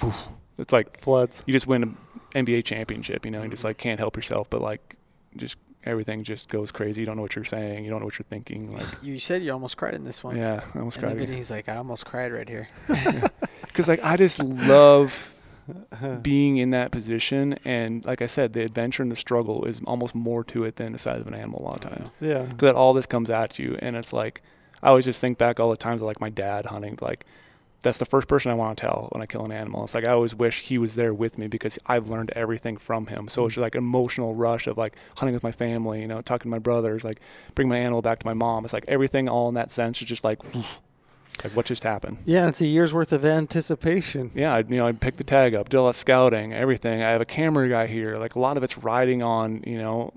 it's 0.58 0.72
like 0.72 1.00
Floods. 1.00 1.42
you 1.46 1.52
just 1.52 1.66
win 1.66 1.82
an 1.82 1.96
NBA 2.34 2.64
championship. 2.64 3.24
You 3.24 3.30
know, 3.30 3.42
you 3.42 3.48
just 3.48 3.60
mm-hmm. 3.60 3.68
like 3.68 3.78
can't 3.78 3.98
help 3.98 4.16
yourself, 4.16 4.48
but 4.50 4.60
like 4.60 4.96
just 5.36 5.58
everything 5.84 6.22
just 6.22 6.48
goes 6.48 6.70
crazy. 6.70 7.00
You 7.00 7.06
don't 7.06 7.16
know 7.16 7.22
what 7.22 7.36
you're 7.36 7.44
saying. 7.44 7.84
You 7.84 7.90
don't 7.90 8.00
know 8.00 8.06
what 8.06 8.18
you're 8.18 8.24
thinking. 8.24 8.72
Like, 8.72 9.02
You 9.02 9.18
said 9.18 9.42
you 9.42 9.52
almost 9.52 9.76
cried 9.76 9.94
in 9.94 10.04
this 10.04 10.22
one. 10.22 10.36
yeah, 10.36 10.62
I 10.74 10.78
almost 10.78 10.96
the 10.96 11.06
cried 11.06 11.16
video, 11.16 11.36
he's 11.36 11.50
like, 11.50 11.68
I 11.68 11.76
almost 11.76 12.04
cried 12.04 12.32
right 12.32 12.48
here. 12.48 12.68
because 13.62 13.88
like 13.88 14.02
I 14.02 14.16
just 14.16 14.42
love 14.42 15.34
being 16.22 16.56
in 16.56 16.70
that 16.70 16.90
position 16.90 17.58
and 17.64 18.04
like 18.06 18.22
i 18.22 18.26
said 18.26 18.54
the 18.54 18.62
adventure 18.62 19.02
and 19.02 19.12
the 19.12 19.16
struggle 19.16 19.64
is 19.64 19.80
almost 19.86 20.14
more 20.14 20.42
to 20.42 20.64
it 20.64 20.76
than 20.76 20.92
the 20.92 20.98
size 20.98 21.20
of 21.20 21.26
an 21.28 21.34
animal 21.34 21.60
a 21.60 21.62
lot 21.62 21.84
of 21.84 21.92
oh, 21.92 21.94
times 21.96 22.10
yeah. 22.20 22.46
that 22.56 22.74
all 22.74 22.94
this 22.94 23.06
comes 23.06 23.28
at 23.30 23.58
you 23.58 23.76
and 23.80 23.96
it's 23.96 24.12
like 24.12 24.42
i 24.82 24.88
always 24.88 25.04
just 25.04 25.20
think 25.20 25.38
back 25.38 25.58
all 25.60 25.70
the 25.70 25.76
times 25.76 26.00
of 26.00 26.06
like 26.06 26.20
my 26.20 26.30
dad 26.30 26.66
hunting 26.66 26.98
like 27.00 27.24
that's 27.82 27.98
the 27.98 28.04
first 28.04 28.26
person 28.26 28.50
i 28.50 28.54
want 28.54 28.76
to 28.76 28.82
tell 28.86 29.08
when 29.12 29.22
i 29.22 29.26
kill 29.26 29.44
an 29.44 29.52
animal 29.52 29.84
it's 29.84 29.94
like 29.94 30.06
i 30.06 30.10
always 30.12 30.34
wish 30.34 30.60
he 30.62 30.78
was 30.78 30.94
there 30.96 31.14
with 31.14 31.38
me 31.38 31.46
because 31.46 31.78
i've 31.86 32.08
learned 32.08 32.30
everything 32.34 32.76
from 32.76 33.06
him 33.06 33.28
so 33.28 33.44
it's 33.46 33.54
just 33.54 33.62
like 33.62 33.74
emotional 33.76 34.34
rush 34.34 34.66
of 34.66 34.76
like 34.76 34.94
hunting 35.16 35.34
with 35.34 35.42
my 35.44 35.52
family 35.52 36.00
you 36.00 36.06
know 36.08 36.20
talking 36.20 36.44
to 36.44 36.48
my 36.48 36.58
brothers 36.58 37.04
like 37.04 37.20
bring 37.54 37.68
my 37.68 37.78
animal 37.78 38.02
back 38.02 38.18
to 38.18 38.26
my 38.26 38.34
mom 38.34 38.64
it's 38.64 38.72
like 38.74 38.84
everything 38.88 39.28
all 39.28 39.48
in 39.48 39.54
that 39.54 39.70
sense 39.70 40.00
is 40.02 40.08
just 40.08 40.24
like 40.24 40.40
like 41.44 41.52
what 41.54 41.66
just 41.66 41.84
happened 41.84 42.18
Yeah, 42.24 42.48
it's 42.48 42.60
a 42.60 42.66
year's 42.66 42.92
worth 42.92 43.12
of 43.12 43.24
anticipation. 43.24 44.32
yeah, 44.34 44.54
I, 44.54 44.58
you 44.58 44.76
know, 44.76 44.88
I 44.88 44.92
pick 44.92 45.18
the 45.18 45.24
tag 45.24 45.54
up, 45.54 45.68
do 45.68 45.78
all 45.78 45.86
that 45.86 45.94
scouting, 45.94 46.52
everything. 46.52 47.00
I 47.00 47.10
have 47.10 47.20
a 47.20 47.24
camera 47.24 47.68
guy 47.68 47.86
here. 47.86 48.16
Like 48.16 48.34
a 48.34 48.40
lot 48.40 48.56
of 48.56 48.64
it's 48.64 48.76
riding 48.76 49.22
on, 49.22 49.62
you 49.64 49.78
know, 49.78 50.12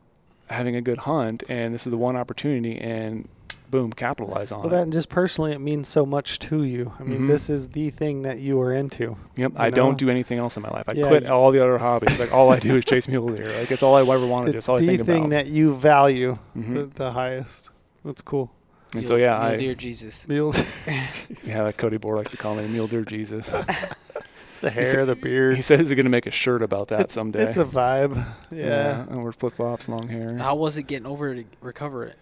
having 0.50 0.76
a 0.76 0.82
good 0.82 0.98
hunt, 1.00 1.44
and 1.48 1.76
this 1.76 1.86
is 1.86 1.92
the 1.92 1.98
one 1.98 2.16
opportunity, 2.16 2.76
and 2.80 3.28
boom, 3.72 3.92
capitalize 3.94 4.52
on 4.52 4.60
Well, 4.60 4.68
it. 4.68 4.72
that 4.72 4.82
and 4.84 4.94
just 4.94 5.10
personally, 5.10 5.54
it 5.54 5.60
means 5.60 5.88
so 5.88 6.06
much 6.06 6.38
to 6.40 6.64
you. 6.64 6.94
I 7.00 7.04
mean, 7.04 7.22
Mhm. 7.22 7.28
this 7.28 7.50
is 7.50 7.70
the 7.70 7.90
thing 7.90 8.22
that 8.24 8.40
you 8.40 8.60
are 8.62 8.74
into. 8.74 9.16
Yep, 9.38 9.54
I 9.56 9.70
know? 9.70 9.76
don't 9.76 9.98
do 9.98 10.10
anything 10.10 10.40
else 10.40 10.58
in 10.58 10.64
my 10.64 10.70
life. 10.70 10.88
I 10.90 10.92
Yeah, 10.94 11.08
quit 11.08 11.24
you- 11.24 11.30
all 11.30 11.52
the 11.52 11.60
other 11.62 11.78
hobbies. 11.78 12.20
Like 12.20 12.34
all 12.34 12.52
I 12.52 12.60
do 12.60 12.76
is 12.76 12.86
chase 12.86 13.08
mule 13.08 13.28
deer. 13.30 13.46
Like 13.60 13.72
it's 13.72 13.82
all 13.82 13.96
I 13.96 14.02
ever 14.02 14.28
want 14.28 14.46
to 14.48 14.52
do. 14.52 14.58
It's 14.58 14.66
It's 14.66 14.70
all 14.70 14.76
I 14.76 14.82
the 14.82 14.88
think 14.98 15.06
thing 15.06 15.30
that 15.30 15.48
you 15.48 15.74
value 15.74 16.38
Mhm. 16.56 16.74
the, 16.76 16.86
the 17.06 17.12
highest. 17.14 17.70
That's 18.06 18.22
cool. 18.22 18.52
and 18.94 19.08
so 19.08 19.16
yeah, 19.16 19.40
I 19.42 19.56
dear 19.56 19.74
Jesus. 19.74 20.28
Mule, 20.28 20.52
Jesus. 20.86 21.48
yeah, 21.48 21.62
like 21.64 21.78
Cody 21.78 21.98
Bohr 21.98 22.18
likes 22.18 22.32
to 22.32 22.38
call 22.38 22.56
me 22.56 22.68
mule 22.68 22.88
deer 22.88 23.06
Jesus. 23.06 23.54
it's 24.50 24.58
the 24.58 24.70
He 24.70 24.84
said- 24.84 24.96
hair, 24.96 25.06
the 25.06 25.16
beard. 25.16 25.56
he 25.56 25.62
says 25.62 25.80
he's 25.80 25.94
gonna 25.94 26.10
make 26.10 26.26
a 26.28 26.32
shirt 26.32 26.62
about 26.62 26.90
that 26.90 27.00
it's, 27.00 27.14
someday. 27.14 27.44
It's 27.48 27.58
a 27.58 27.64
vibe. 27.64 28.22
Yeah. 28.52 29.06
and 29.10 29.24
we're 29.24 29.32
flip 29.32 29.54
flops, 29.54 29.88
long 29.88 30.10
hair. 30.10 30.36
How 30.38 30.56
was 30.56 30.76
it 30.76 30.84
getting 30.84 31.06
over 31.08 31.34
to 31.34 31.46
recover 31.62 32.04
it? 32.04 32.18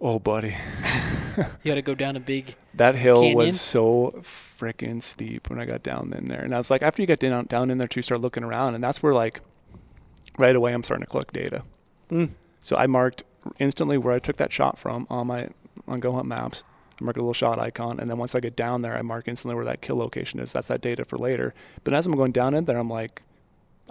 Oh, 0.00 0.18
buddy. 0.18 0.56
You 1.62 1.70
had 1.70 1.74
to 1.74 1.82
go 1.82 1.94
down 1.94 2.16
a 2.16 2.20
big. 2.20 2.54
That 2.72 2.94
hill 2.94 3.16
Canyon? 3.16 3.36
was 3.36 3.60
so 3.60 4.14
freaking 4.22 5.02
steep 5.02 5.50
when 5.50 5.60
I 5.60 5.66
got 5.66 5.82
down 5.82 6.14
in 6.16 6.28
there. 6.28 6.40
And 6.40 6.54
I 6.54 6.58
was 6.58 6.70
like, 6.70 6.82
after 6.82 7.02
you 7.02 7.06
get 7.06 7.20
down, 7.20 7.44
down 7.44 7.70
in 7.70 7.76
there, 7.76 7.86
to 7.88 8.00
start 8.00 8.22
looking 8.22 8.42
around. 8.42 8.74
And 8.74 8.82
that's 8.82 9.02
where, 9.02 9.12
like, 9.12 9.42
right 10.38 10.56
away, 10.56 10.72
I'm 10.72 10.82
starting 10.82 11.04
to 11.04 11.10
collect 11.10 11.34
data. 11.34 11.62
Mm. 12.10 12.30
So 12.60 12.76
I 12.76 12.86
marked 12.86 13.22
instantly 13.58 13.98
where 13.98 14.14
I 14.14 14.18
took 14.18 14.36
that 14.36 14.52
shot 14.52 14.78
from 14.78 15.06
on 15.10 15.26
my 15.26 15.48
on 15.86 16.00
Go 16.00 16.12
Hunt 16.12 16.26
Maps. 16.26 16.64
I 17.00 17.04
mark 17.04 17.16
a 17.16 17.20
little 17.20 17.34
shot 17.34 17.58
icon. 17.58 18.00
And 18.00 18.10
then 18.10 18.16
once 18.16 18.34
I 18.34 18.40
get 18.40 18.56
down 18.56 18.80
there, 18.80 18.96
I 18.96 19.02
mark 19.02 19.28
instantly 19.28 19.54
where 19.54 19.66
that 19.66 19.82
kill 19.82 19.96
location 19.96 20.40
is. 20.40 20.52
That's 20.52 20.68
that 20.68 20.80
data 20.80 21.04
for 21.04 21.18
later. 21.18 21.54
But 21.84 21.92
as 21.92 22.06
I'm 22.06 22.12
going 22.12 22.32
down 22.32 22.54
in 22.54 22.64
there, 22.64 22.78
I'm 22.78 22.88
like, 22.88 23.22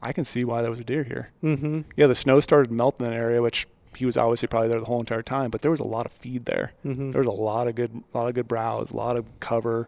I 0.01 0.11
can 0.11 0.25
see 0.25 0.43
why 0.43 0.61
there 0.61 0.71
was 0.71 0.79
a 0.79 0.83
deer 0.83 1.03
here. 1.03 1.29
Mm-hmm. 1.43 1.81
Yeah, 1.95 2.07
the 2.07 2.15
snow 2.15 2.39
started 2.39 2.71
melting 2.71 3.05
in 3.05 3.11
that 3.11 3.17
area, 3.17 3.41
which 3.41 3.67
he 3.97 4.05
was 4.05 4.17
obviously 4.17 4.47
probably 4.47 4.69
there 4.69 4.79
the 4.79 4.85
whole 4.85 4.99
entire 4.99 5.21
time. 5.23 5.49
But 5.49 5.61
there 5.61 5.71
was 5.71 5.79
a 5.79 5.87
lot 5.87 6.05
of 6.05 6.11
feed 6.11 6.45
there 6.45 6.73
Mm-hmm. 6.85 7.11
there 7.11 7.19
was 7.21 7.27
a 7.27 7.41
lot 7.41 7.67
of 7.67 7.75
good, 7.75 8.03
a 8.13 8.17
lot 8.17 8.27
of 8.27 8.33
good 8.35 8.47
browse, 8.47 8.91
a 8.91 8.95
lot 8.95 9.17
of 9.17 9.39
cover. 9.39 9.87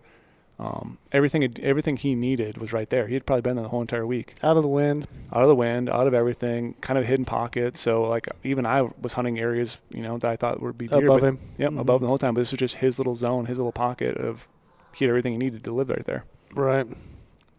Um, 0.60 0.98
everything, 1.12 1.56
everything 1.62 1.98
he 1.98 2.16
needed 2.16 2.58
was 2.58 2.74
right 2.74 2.90
there. 2.90 3.06
He 3.06 3.14
had 3.14 3.28
probably 3.28 3.42
been 3.44 3.58
there 3.58 3.64
the 3.64 3.70
whole 3.70 3.82
entire 3.82 4.08
week, 4.08 4.34
Out 4.42 4.58
of 4.58 4.64
the 4.64 4.70
wind. 4.70 5.06
out 5.32 5.44
of 5.44 5.48
the 5.50 5.56
wind, 5.56 5.88
out 5.88 6.08
of 6.08 6.16
everything, 6.16 6.74
kind 6.82 6.98
of 6.98 7.06
hidden 7.06 7.26
pocket. 7.26 7.78
So 7.78 8.02
like 8.10 8.28
even 8.44 8.66
I 8.66 8.82
was 9.00 9.14
hunting 9.14 9.38
areas, 9.40 9.82
you 9.92 10.02
know, 10.02 10.18
that 10.18 10.32
I 10.32 10.36
thought 10.36 10.60
would 10.60 10.76
be 10.76 10.88
deer, 10.88 11.06
above 11.06 11.20
but, 11.22 11.28
him. 11.28 11.40
Yep, 11.60 11.72
Mhm. 11.74 11.80
above 11.80 12.02
the 12.02 12.08
whole 12.08 12.18
time. 12.18 12.34
But 12.34 12.42
this 12.42 12.52
was 12.54 12.60
just 12.60 12.76
his 12.78 12.98
little 12.98 13.14
zone, 13.14 13.46
his 13.46 13.60
little 13.60 13.72
pocket 13.72 14.18
of 14.18 14.48
he 14.96 15.06
had 15.06 15.10
everything 15.10 15.34
he 15.34 15.38
needed 15.38 15.64
to 15.64 15.72
live 15.72 15.90
right 15.90 16.04
there. 16.06 16.26
Right. 16.56 16.88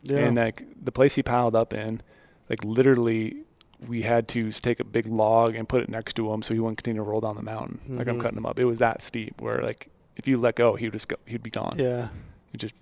Yeah. 0.03 0.19
And 0.19 0.37
like 0.37 0.65
the 0.85 0.91
place 0.91 1.15
he 1.15 1.23
piled 1.23 1.55
up 1.55 1.73
in, 1.73 2.03
like 2.51 2.65
literally, 2.65 3.45
we 3.87 4.03
had 4.03 4.27
to 4.29 4.51
take 4.51 4.81
a 4.81 4.85
big 4.85 5.07
log 5.07 5.55
and 5.55 5.69
put 5.69 5.83
it 5.83 5.89
next 5.89 6.15
to 6.17 6.33
him 6.33 6.43
so 6.43 6.53
he 6.55 6.61
wouldn't 6.61 6.79
continue 6.79 7.01
to 7.03 7.09
roll 7.09 7.21
down 7.21 7.37
the 7.37 7.43
mountain. 7.43 7.81
Like 7.89 8.09
I'm 8.09 8.19
Mhm. 8.19 8.23
cutting 8.23 8.39
him 8.39 8.47
up. 8.47 8.59
It 8.59 8.65
was 8.65 8.79
that 8.79 9.03
steep 9.03 9.41
where 9.41 9.63
like 9.63 9.89
if 10.17 10.27
you 10.27 10.37
let 10.37 10.57
go, 10.57 10.75
he 10.75 10.87
would 10.87 10.95
just 10.95 11.07
go. 11.09 11.17
He'd 11.27 11.43
be 11.43 11.51
gone. 11.51 11.77
Yeah. 11.79 12.09
He 12.51 12.59
just 12.59 12.75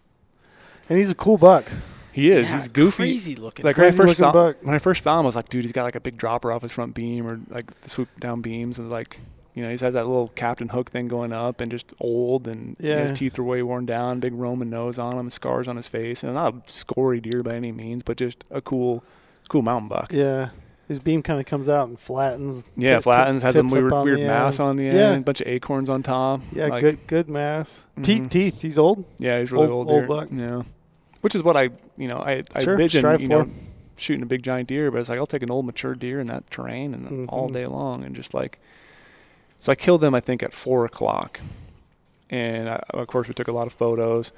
And 0.89 0.97
he's 0.99 1.11
a 1.11 1.15
cool 1.15 1.37
buck. 1.37 1.65
he 2.13 2.31
is. 2.31 2.47
Yeah, 2.49 2.59
he's 2.59 2.69
goofy. 2.69 2.97
Crazy 3.05 3.37
looking. 3.37 3.65
Like 3.65 3.77
when 3.77 3.85
I 3.85 3.89
Crazy 3.89 3.97
first 3.99 4.09
looking 4.21 4.33
saw 4.33 4.33
buck. 4.33 4.57
when 4.63 4.75
I 4.75 4.79
first 4.79 5.03
saw 5.03 5.19
him, 5.19 5.25
I 5.25 5.27
was 5.27 5.37
like, 5.37 5.49
dude, 5.51 5.65
he's 5.65 5.73
got 5.73 5.83
like 5.85 5.97
a 5.97 6.01
big 6.01 6.17
dropper 6.17 6.51
off 6.51 6.63
his 6.63 6.73
front 6.73 6.95
beam 6.95 7.27
or 7.27 7.41
like 7.51 7.67
the 7.83 7.91
swoop 7.91 8.09
down 8.21 8.41
beams 8.41 8.79
and 8.79 8.91
like. 8.91 9.21
You 9.55 9.63
know, 9.63 9.69
he 9.69 9.73
has 9.73 9.81
that 9.81 10.07
little 10.07 10.29
Captain 10.35 10.69
Hook 10.69 10.91
thing 10.91 11.09
going 11.09 11.33
up, 11.33 11.63
and 11.63 11.71
just 11.71 11.95
old, 11.99 12.47
and 12.47 12.77
you 12.79 12.91
know, 12.91 12.97
Yeah. 12.97 13.03
his 13.09 13.13
teeth 13.19 13.39
are 13.39 13.43
way 13.43 13.63
worn 13.63 13.87
down. 13.87 14.21
Big 14.21 14.35
Roman 14.35 14.69
nose 14.69 14.99
on 14.99 15.17
him, 15.19 15.31
scars 15.31 15.67
on 15.67 15.77
his 15.77 15.89
face, 15.89 16.23
and 16.23 16.35
not 16.35 16.55
a 16.55 16.63
scory 16.71 17.23
deer 17.23 17.43
by 17.43 17.53
any 17.55 17.73
means, 17.73 18.03
but 18.03 18.19
just 18.19 18.45
a 18.51 18.61
cool, 18.61 19.03
cool 19.49 19.63
mountain 19.63 19.89
buck. 19.89 20.13
Yeah. 20.13 20.51
His 20.89 21.01
beam 21.01 21.21
kind 21.23 21.41
of 21.41 21.47
comes 21.47 21.69
out 21.69 21.89
and 21.89 21.99
flattens. 21.99 22.65
Yeah, 22.77 22.95
tip- 22.97 23.03
flattens, 23.05 23.43
has 23.43 23.57
a 23.57 23.65
weird, 23.65 23.91
weird 23.93 24.21
mass 24.21 24.61
end. 24.61 24.69
on 24.69 24.77
the 24.77 24.87
end, 24.87 24.97
Yeah. 24.97 25.17
a 25.17 25.21
bunch 25.21 25.41
of 25.41 25.49
acorns 25.49 25.91
on 25.91 26.03
top. 26.05 26.41
Yeah, 26.53 26.67
like- 26.67 26.81
good 26.81 27.07
good 27.09 27.29
mass. 27.29 27.87
Mhm. 27.99 28.05
Teeth 28.05 28.29
teeth. 28.31 28.63
He's 28.63 28.79
old. 28.79 29.05
Yeah, 29.19 29.41
he's 29.41 29.51
really 29.51 29.67
Old- 29.67 29.91
old, 29.91 30.09
old 30.09 30.09
buck. 30.09 30.29
Yeah, 30.31 30.63
which 31.23 31.35
is 31.35 31.43
what 31.43 31.57
I, 31.57 31.71
you 31.97 32.07
know, 32.07 32.19
I 32.19 32.43
I 32.55 32.63
Sure, 32.63 32.75
envision, 32.75 33.21
you 33.21 33.27
know, 33.29 33.45
for. 33.45 33.51
shooting 33.97 34.23
a 34.23 34.27
big 34.27 34.43
giant 34.45 34.69
deer, 34.69 34.91
but 34.93 35.01
it's 35.01 35.09
like 35.09 35.19
I'll 35.19 35.27
take 35.27 35.43
an 35.43 35.51
old 35.51 35.67
mature 35.67 35.95
deer 35.95 36.21
in 36.21 36.29
that 36.29 36.49
terrain 36.51 36.95
and 36.95 37.29
all 37.31 37.49
Mhm. 37.49 37.53
day 37.53 37.67
long, 37.67 38.05
and 38.05 38.15
just 38.15 38.33
like, 38.33 38.61
so 39.59 39.73
I 39.73 39.75
killed 39.75 40.01
them 40.03 40.15
I 40.15 40.21
think 40.21 40.41
at 40.43 40.53
four 40.53 40.85
o'clock, 40.85 41.41
and 42.31 42.69
I, 42.69 42.81
of 42.91 43.07
course 43.09 43.27
we 43.27 43.35
took 43.35 43.49
a 43.49 43.53
lot 43.53 43.67
of 43.67 43.73
photos, 43.73 44.31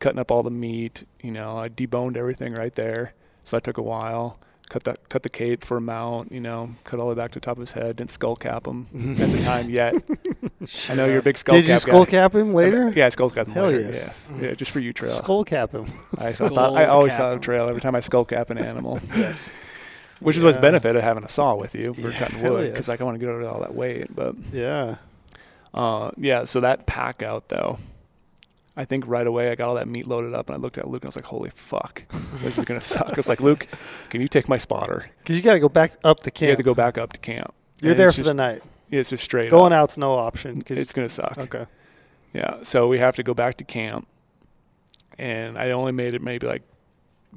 cutting 0.00 0.18
up 0.18 0.30
all 0.30 0.42
the 0.42 0.50
meat. 0.50 1.04
You 1.22 1.30
know, 1.30 1.56
I 1.56 1.70
deboned 1.70 2.16
everything 2.18 2.52
right 2.54 2.74
there, 2.74 3.14
so 3.42 3.56
that 3.56 3.64
took 3.64 3.78
a 3.78 3.82
while. 3.82 4.38
Cut 4.70 4.84
that, 4.84 5.08
cut 5.10 5.22
the 5.22 5.28
cape 5.28 5.62
for 5.62 5.76
a 5.76 5.80
mount. 5.80 6.32
You 6.32 6.40
know, 6.40 6.74
cut 6.84 6.98
all 6.98 7.06
the 7.06 7.14
way 7.14 7.16
back 7.22 7.30
to 7.32 7.36
the 7.38 7.44
top 7.44 7.58
of 7.58 7.60
his 7.60 7.72
head. 7.72 7.96
Didn't 7.96 8.10
skull 8.10 8.34
cap 8.34 8.66
him 8.66 8.86
at 9.20 9.30
the 9.30 9.42
time 9.44 9.68
yet. 9.68 9.94
I 10.88 10.94
know 10.94 11.04
you're 11.06 11.18
a 11.18 11.22
big 11.22 11.36
skull 11.36 11.56
cap 11.56 11.62
Did 11.62 11.66
cap 11.68 11.74
you 11.74 11.78
skull 11.80 12.04
guy. 12.06 12.10
cap 12.10 12.34
him 12.34 12.52
later? 12.52 12.90
Yeah, 12.96 13.08
skull 13.10 13.28
cap 13.28 13.46
him 13.46 13.52
Hell 13.52 13.66
later. 13.66 13.80
yes. 13.82 14.24
Yeah. 14.36 14.40
yeah, 14.48 14.54
just 14.54 14.70
for 14.70 14.80
you, 14.80 14.92
Trail. 14.94 15.10
Skull 15.10 15.44
cap 15.44 15.72
him. 15.72 15.84
I 16.18 16.30
Skull 16.30 16.48
thought 16.48 16.72
I 16.74 16.86
always 16.86 17.12
cap 17.12 17.20
thought 17.20 17.28
of 17.28 17.34
him. 17.34 17.40
Trail 17.42 17.68
every 17.68 17.82
time 17.82 17.94
I 17.94 18.00
skull 18.00 18.24
cap 18.24 18.48
an 18.48 18.56
animal, 18.58 19.00
yes. 19.14 19.52
which 20.20 20.36
is 20.38 20.42
what's 20.42 20.56
Yeah. 20.56 20.62
benefit 20.62 20.96
of 20.96 21.02
having 21.02 21.24
a 21.24 21.28
saw 21.28 21.54
with 21.56 21.74
you 21.74 21.92
for 21.92 22.10
Yeah, 22.10 22.18
cutting 22.18 22.42
wood 22.42 22.72
because 22.72 22.86
yes. 22.86 22.88
like 22.88 23.00
I 23.02 23.04
want 23.04 23.16
to 23.16 23.18
get 23.18 23.26
rid 23.30 23.44
of 23.46 23.52
all 23.52 23.60
that 23.60 23.74
weight. 23.74 24.14
But 24.16 24.34
Yeah. 24.50 24.96
uh, 25.74 26.10
yeah, 26.16 26.44
so 26.44 26.60
that 26.60 26.86
pack 26.86 27.22
out 27.22 27.48
though, 27.48 27.78
I 28.76 28.84
think 28.84 29.06
right 29.06 29.26
away 29.26 29.50
I 29.50 29.54
got 29.54 29.68
all 29.68 29.74
that 29.76 29.86
meat 29.86 30.06
loaded 30.06 30.34
up 30.34 30.48
and 30.48 30.56
I 30.56 30.58
looked 30.58 30.78
at 30.78 30.88
Luke 30.88 31.02
and 31.02 31.06
I 31.06 31.10
was 31.10 31.16
like, 31.16 31.26
holy 31.26 31.50
fuck, 31.50 32.02
this 32.42 32.58
is 32.58 32.64
gonna 32.64 32.80
suck. 32.94 33.08
I 33.10 33.14
was 33.16 33.28
like, 33.28 33.40
Luke, 33.40 33.68
can 34.10 34.20
you 34.20 34.26
take 34.28 34.48
my 34.48 34.58
spotter? 34.58 35.10
Because 35.18 35.36
you 35.36 35.42
got 35.42 35.52
to 35.54 35.60
go 35.60 35.68
back 35.68 35.92
up 36.02 36.22
to 36.24 36.30
camp. 36.30 36.40
You 36.40 36.46
camp. 36.48 36.50
have 36.50 36.58
to 36.58 36.62
go 36.64 36.74
back 36.74 36.98
up 36.98 37.12
to 37.12 37.18
camp. 37.20 37.54
You're 37.80 37.92
And 37.92 37.98
there 38.00 38.10
for 38.10 38.16
just, 38.16 38.26
the 38.28 38.34
night. 38.34 38.62
It's 38.90 39.10
just 39.10 39.22
straight 39.24 39.50
Going 39.50 39.72
up. 39.72 39.78
out's 39.82 39.96
no 39.98 40.14
option. 40.14 40.60
'cause- 40.62 40.78
It's 40.78 40.92
gonna 40.92 41.08
suck. 41.08 41.38
okay. 41.38 41.66
Yeah, 42.32 42.58
so 42.62 42.88
we 42.88 42.98
have 42.98 43.14
to 43.16 43.22
go 43.22 43.32
back 43.32 43.54
to 43.58 43.64
camp, 43.64 44.08
and 45.18 45.56
I 45.56 45.70
only 45.70 45.92
made 45.92 46.14
it 46.14 46.22
maybe 46.22 46.46
like 46.48 46.62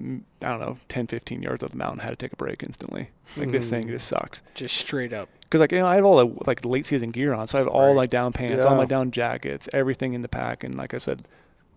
mm, 0.01 0.21
I 0.41 0.47
don't 0.49 0.59
know 0.59 0.77
10, 0.89 1.05
15 1.07 1.43
yards 1.43 1.63
up 1.63 1.69
the 1.71 1.77
mountain. 1.77 1.99
Had 1.99 2.09
to 2.09 2.15
take 2.15 2.33
a 2.33 2.35
break 2.35 2.63
instantly. 2.63 3.09
Like 3.35 3.51
this 3.51 3.69
thing 3.69 3.83
Mhm. 3.85 3.89
just 3.89 4.07
sucks. 4.07 4.41
Just 4.55 4.75
straight 4.75 5.13
up. 5.13 5.29
Because 5.49 5.61
like 5.61 5.71
you 5.71 5.79
know 5.79 5.87
I 5.87 5.95
have 5.95 6.05
all 6.05 6.17
the 6.17 6.33
like 6.45 6.65
late 6.65 6.85
season 6.85 7.11
gear 7.11 7.33
on, 7.33 7.47
so 7.47 7.57
I 7.57 7.61
have 7.61 7.67
all 7.67 7.87
Right. 7.87 7.95
my 7.95 8.05
down 8.05 8.33
pants, 8.33 8.65
all 8.65 8.75
my 8.75 8.85
down 8.85 9.11
jackets, 9.11 9.69
everything 9.73 10.13
in 10.13 10.21
the 10.21 10.27
pack, 10.29 10.63
and 10.63 10.75
like 10.75 10.93
I 10.93 10.97
said. 10.97 11.27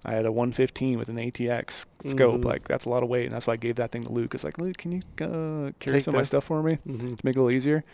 I 0.03 0.15
had 0.15 0.25
a 0.25 0.33
115 0.33 0.97
with 0.99 1.11
an 1.11 1.17
ATX 1.19 1.85
scope. 2.03 2.41
Mhm. 2.41 2.45
Like 2.47 2.67
that's 2.67 2.87
a 2.87 2.89
lot 2.89 3.03
of 3.03 3.11
weight, 3.11 3.27
and 3.27 3.35
that's 3.35 3.47
why 3.47 3.53
I 3.53 3.57
gave 3.59 3.75
that 3.75 3.91
thing 3.91 4.03
to 4.05 4.09
Luke. 4.11 4.35
It's 4.35 4.45
like, 4.45 4.57
Luke, 4.57 4.79
can 4.79 4.93
you 4.93 5.01
uh, 5.21 5.73
carry 5.79 5.97
Take 5.99 6.05
some 6.05 6.15
of 6.15 6.21
my 6.21 6.23
stuff 6.23 6.45
for 6.45 6.63
me? 6.63 6.77
hmm 6.87 7.17
to 7.17 7.21
make 7.23 7.37
it 7.37 7.39
a 7.39 7.43
little 7.43 7.55
easier. 7.55 7.85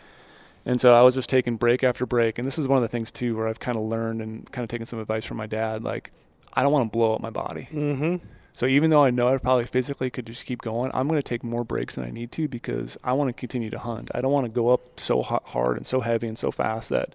And 0.65 0.79
so 0.79 0.93
I 0.93 1.01
was 1.01 1.15
just 1.15 1.29
taking 1.29 1.57
break 1.57 1.83
after 1.83 2.05
break. 2.05 2.39
And 2.39 2.47
this 2.47 2.57
is 2.57 2.65
one 2.65 2.77
of 2.77 2.81
the 2.81 2.87
things 2.87 3.11
too 3.11 3.35
where 3.35 3.45
I've 3.49 3.59
kind 3.59 3.75
of 3.77 3.83
learned 3.83 4.21
and 4.21 4.49
kind 4.53 4.63
of 4.63 4.69
taken 4.69 4.85
some 4.85 4.99
advice 4.99 5.25
from 5.25 5.35
my 5.35 5.47
dad. 5.47 5.83
Like, 5.83 6.11
I 6.53 6.63
don't 6.63 6.71
want 6.71 6.89
to 6.89 6.97
blow 6.97 7.13
up 7.13 7.19
my 7.19 7.29
body. 7.29 7.63
hmm 7.71 8.15
So 8.57 8.65
even 8.65 8.89
though 8.89 9.03
I 9.03 9.11
know 9.11 9.27
I 9.27 9.37
probably 9.37 9.65
physically 9.65 10.09
could 10.09 10.25
just 10.25 10.43
keep 10.47 10.63
going, 10.63 10.89
I'm 10.95 11.07
going 11.07 11.19
to 11.19 11.21
take 11.21 11.43
more 11.43 11.63
breaks 11.63 11.93
than 11.93 12.05
I 12.05 12.09
need 12.09 12.31
to 12.31 12.47
because 12.47 12.97
I 13.03 13.13
want 13.13 13.27
to 13.27 13.33
continue 13.33 13.69
to 13.69 13.77
hunt. 13.77 14.09
I 14.15 14.19
don't 14.19 14.31
want 14.31 14.45
to 14.45 14.51
go 14.51 14.71
up 14.71 14.99
so 14.99 15.21
hard 15.21 15.77
and 15.77 15.85
so 15.85 15.99
heavy 16.01 16.27
and 16.27 16.35
so 16.35 16.49
fast 16.49 16.89
that 16.89 17.13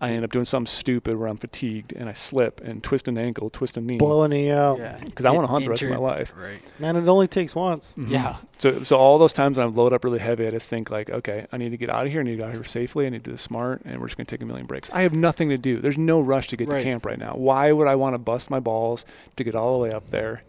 I 0.00 0.10
end 0.10 0.24
up 0.24 0.30
doing 0.30 0.44
something 0.44 0.70
stupid 0.70 1.16
where 1.16 1.26
I'm 1.26 1.38
fatigued 1.38 1.92
and 1.92 2.08
I 2.08 2.12
slip 2.12 2.60
and 2.60 2.84
twist 2.84 3.08
an 3.08 3.18
ankle, 3.18 3.50
twist 3.50 3.76
a 3.76 3.80
knee. 3.80 3.98
Blowing 3.98 4.30
you 4.30 4.52
out. 4.54 4.78
Yeah. 4.78 4.96
Because 5.04 5.24
I 5.24 5.32
want 5.32 5.44
to 5.48 5.50
hunt 5.50 5.64
the 5.64 5.70
rest 5.70 5.82
of 5.82 5.90
my 5.90 5.96
life. 5.96 6.32
Right. 6.40 6.60
Man, 6.78 6.94
it 6.94 7.08
only 7.08 7.26
takes 7.26 7.56
once. 7.56 7.96
Mhm. 7.98 8.08
Yeah. 8.10 8.36
So 8.58 8.70
so 8.84 8.96
all 8.96 9.18
those 9.18 9.32
times 9.32 9.58
when 9.58 9.66
I 9.66 9.70
load 9.70 9.92
up 9.92 10.04
really 10.04 10.20
heavy, 10.20 10.44
I 10.44 10.50
just 10.52 10.68
think 10.68 10.88
like, 10.92 11.10
okay, 11.10 11.48
I 11.50 11.56
need 11.56 11.70
to 11.70 11.76
get 11.76 11.90
out 11.90 12.06
of 12.06 12.12
here. 12.12 12.20
I 12.20 12.22
need 12.22 12.30
to 12.32 12.36
get 12.36 12.44
out 12.44 12.50
of 12.50 12.54
here 12.54 12.62
safely. 12.62 13.06
I 13.06 13.08
need 13.08 13.24
to 13.24 13.30
do 13.30 13.32
this 13.32 13.42
smart, 13.42 13.82
and 13.84 14.00
we're 14.00 14.06
just 14.06 14.18
gonna 14.18 14.26
take 14.26 14.40
a 14.42 14.46
million 14.46 14.66
breaks. 14.66 14.88
I 14.92 15.00
have 15.00 15.16
nothing 15.16 15.48
to 15.48 15.58
do. 15.58 15.80
There's 15.80 15.98
no 15.98 16.20
rush 16.20 16.46
to 16.46 16.56
get 16.56 16.68
Right. 16.68 16.78
to 16.78 16.84
camp 16.84 17.04
right 17.04 17.18
now. 17.18 17.32
Why 17.34 17.72
would 17.72 17.88
I 17.88 17.96
want 17.96 18.14
to 18.14 18.18
bust 18.18 18.50
my 18.50 18.60
balls 18.60 19.04
to 19.34 19.42
get 19.42 19.56
all 19.56 19.72
the 19.72 19.82
way 19.82 19.90
up 19.90 20.10
there, 20.10 20.42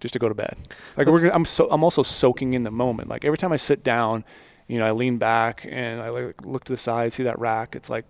just 0.00 0.12
to 0.14 0.18
go 0.18 0.28
to 0.28 0.34
bed? 0.34 0.56
Like 0.96 1.06
we're 1.06 1.20
gonna, 1.20 1.34
I'm 1.34 1.44
so 1.44 1.68
I'm 1.70 1.84
also 1.84 2.02
soaking 2.02 2.54
in 2.54 2.62
the 2.64 2.70
moment. 2.70 3.08
Like 3.08 3.24
every 3.24 3.38
time 3.38 3.52
I 3.52 3.56
sit 3.56 3.84
down, 3.84 4.24
you 4.66 4.78
know, 4.78 4.86
I 4.86 4.90
lean 4.92 5.18
back 5.18 5.66
and 5.68 6.00
I 6.00 6.08
like 6.10 6.44
look 6.44 6.64
to 6.64 6.72
the 6.72 6.76
side, 6.78 7.12
see 7.12 7.22
that 7.24 7.38
rack. 7.38 7.74
It's 7.76 7.90
like, 7.90 8.04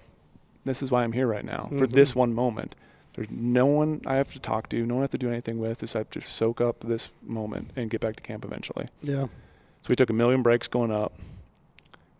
this 0.64 0.82
is 0.82 0.90
why 0.90 1.02
I'm 1.04 1.12
here 1.12 1.26
right 1.26 1.44
now 1.44 1.66
for 1.78 1.86
Mhm. 1.86 1.90
this 1.92 2.14
one 2.14 2.32
moment. 2.34 2.76
There's 3.14 3.30
no 3.30 3.66
one 3.66 4.02
I 4.06 4.14
have 4.16 4.32
to 4.34 4.38
talk 4.38 4.68
to, 4.70 4.86
no 4.86 4.94
one 4.94 5.02
I 5.02 5.04
have 5.04 5.10
to 5.10 5.18
do 5.18 5.28
anything 5.28 5.58
with. 5.58 5.82
Is 5.82 5.94
I 5.96 5.98
have 6.00 6.10
to 6.10 6.20
soak 6.20 6.60
up 6.60 6.80
this 6.80 7.10
moment 7.22 7.70
and 7.76 7.90
get 7.90 8.00
back 8.00 8.16
to 8.16 8.22
camp 8.22 8.44
eventually. 8.44 8.86
Yeah. 9.02 9.24
So 9.82 9.86
we 9.88 9.96
took 9.96 10.10
a 10.10 10.14
million 10.14 10.42
breaks 10.42 10.68
going 10.68 10.92
up. 10.92 11.12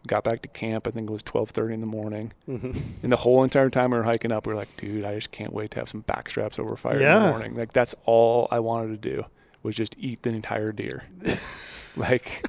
Got 0.07 0.25
back 0.25 0.41
to 0.43 0.49
camp. 0.49 0.89
I 0.89 0.91
think 0.93 1.11
it 1.11 1.13
was 1.13 1.23
12:30 1.23 1.75
in 1.75 1.81
the 1.81 1.87
morning. 1.87 2.33
hmm 2.47 2.71
And 3.03 3.13
the 3.13 3.17
whole 3.17 3.45
entire 3.45 3.69
time 3.69 3.91
we 3.91 3.99
were 3.99 4.05
hiking 4.05 4.33
up, 4.33 4.47
we 4.47 4.53
were 4.55 4.59
like, 4.59 4.75
"Dude, 4.79 5.05
I 5.05 5.15
just 5.15 5.31
can't 5.31 5.53
wait 5.53 5.73
to 5.73 5.79
have 5.79 5.91
some 5.91 6.01
back 6.01 6.31
straps 6.31 6.59
over 6.59 6.75
fire 6.75 6.97
in 6.97 7.03
Yeah. 7.03 7.19
the 7.19 7.29
morning." 7.29 7.55
Like 7.55 7.73
that's 7.75 7.95
all 8.07 8.49
I 8.51 8.61
wanted 8.61 9.03
to 9.03 9.11
do 9.17 9.25
was 9.63 9.75
just 9.77 9.97
eat 9.99 10.23
the 10.23 10.31
entire 10.31 10.73
deer. 10.73 11.05
like 11.97 12.45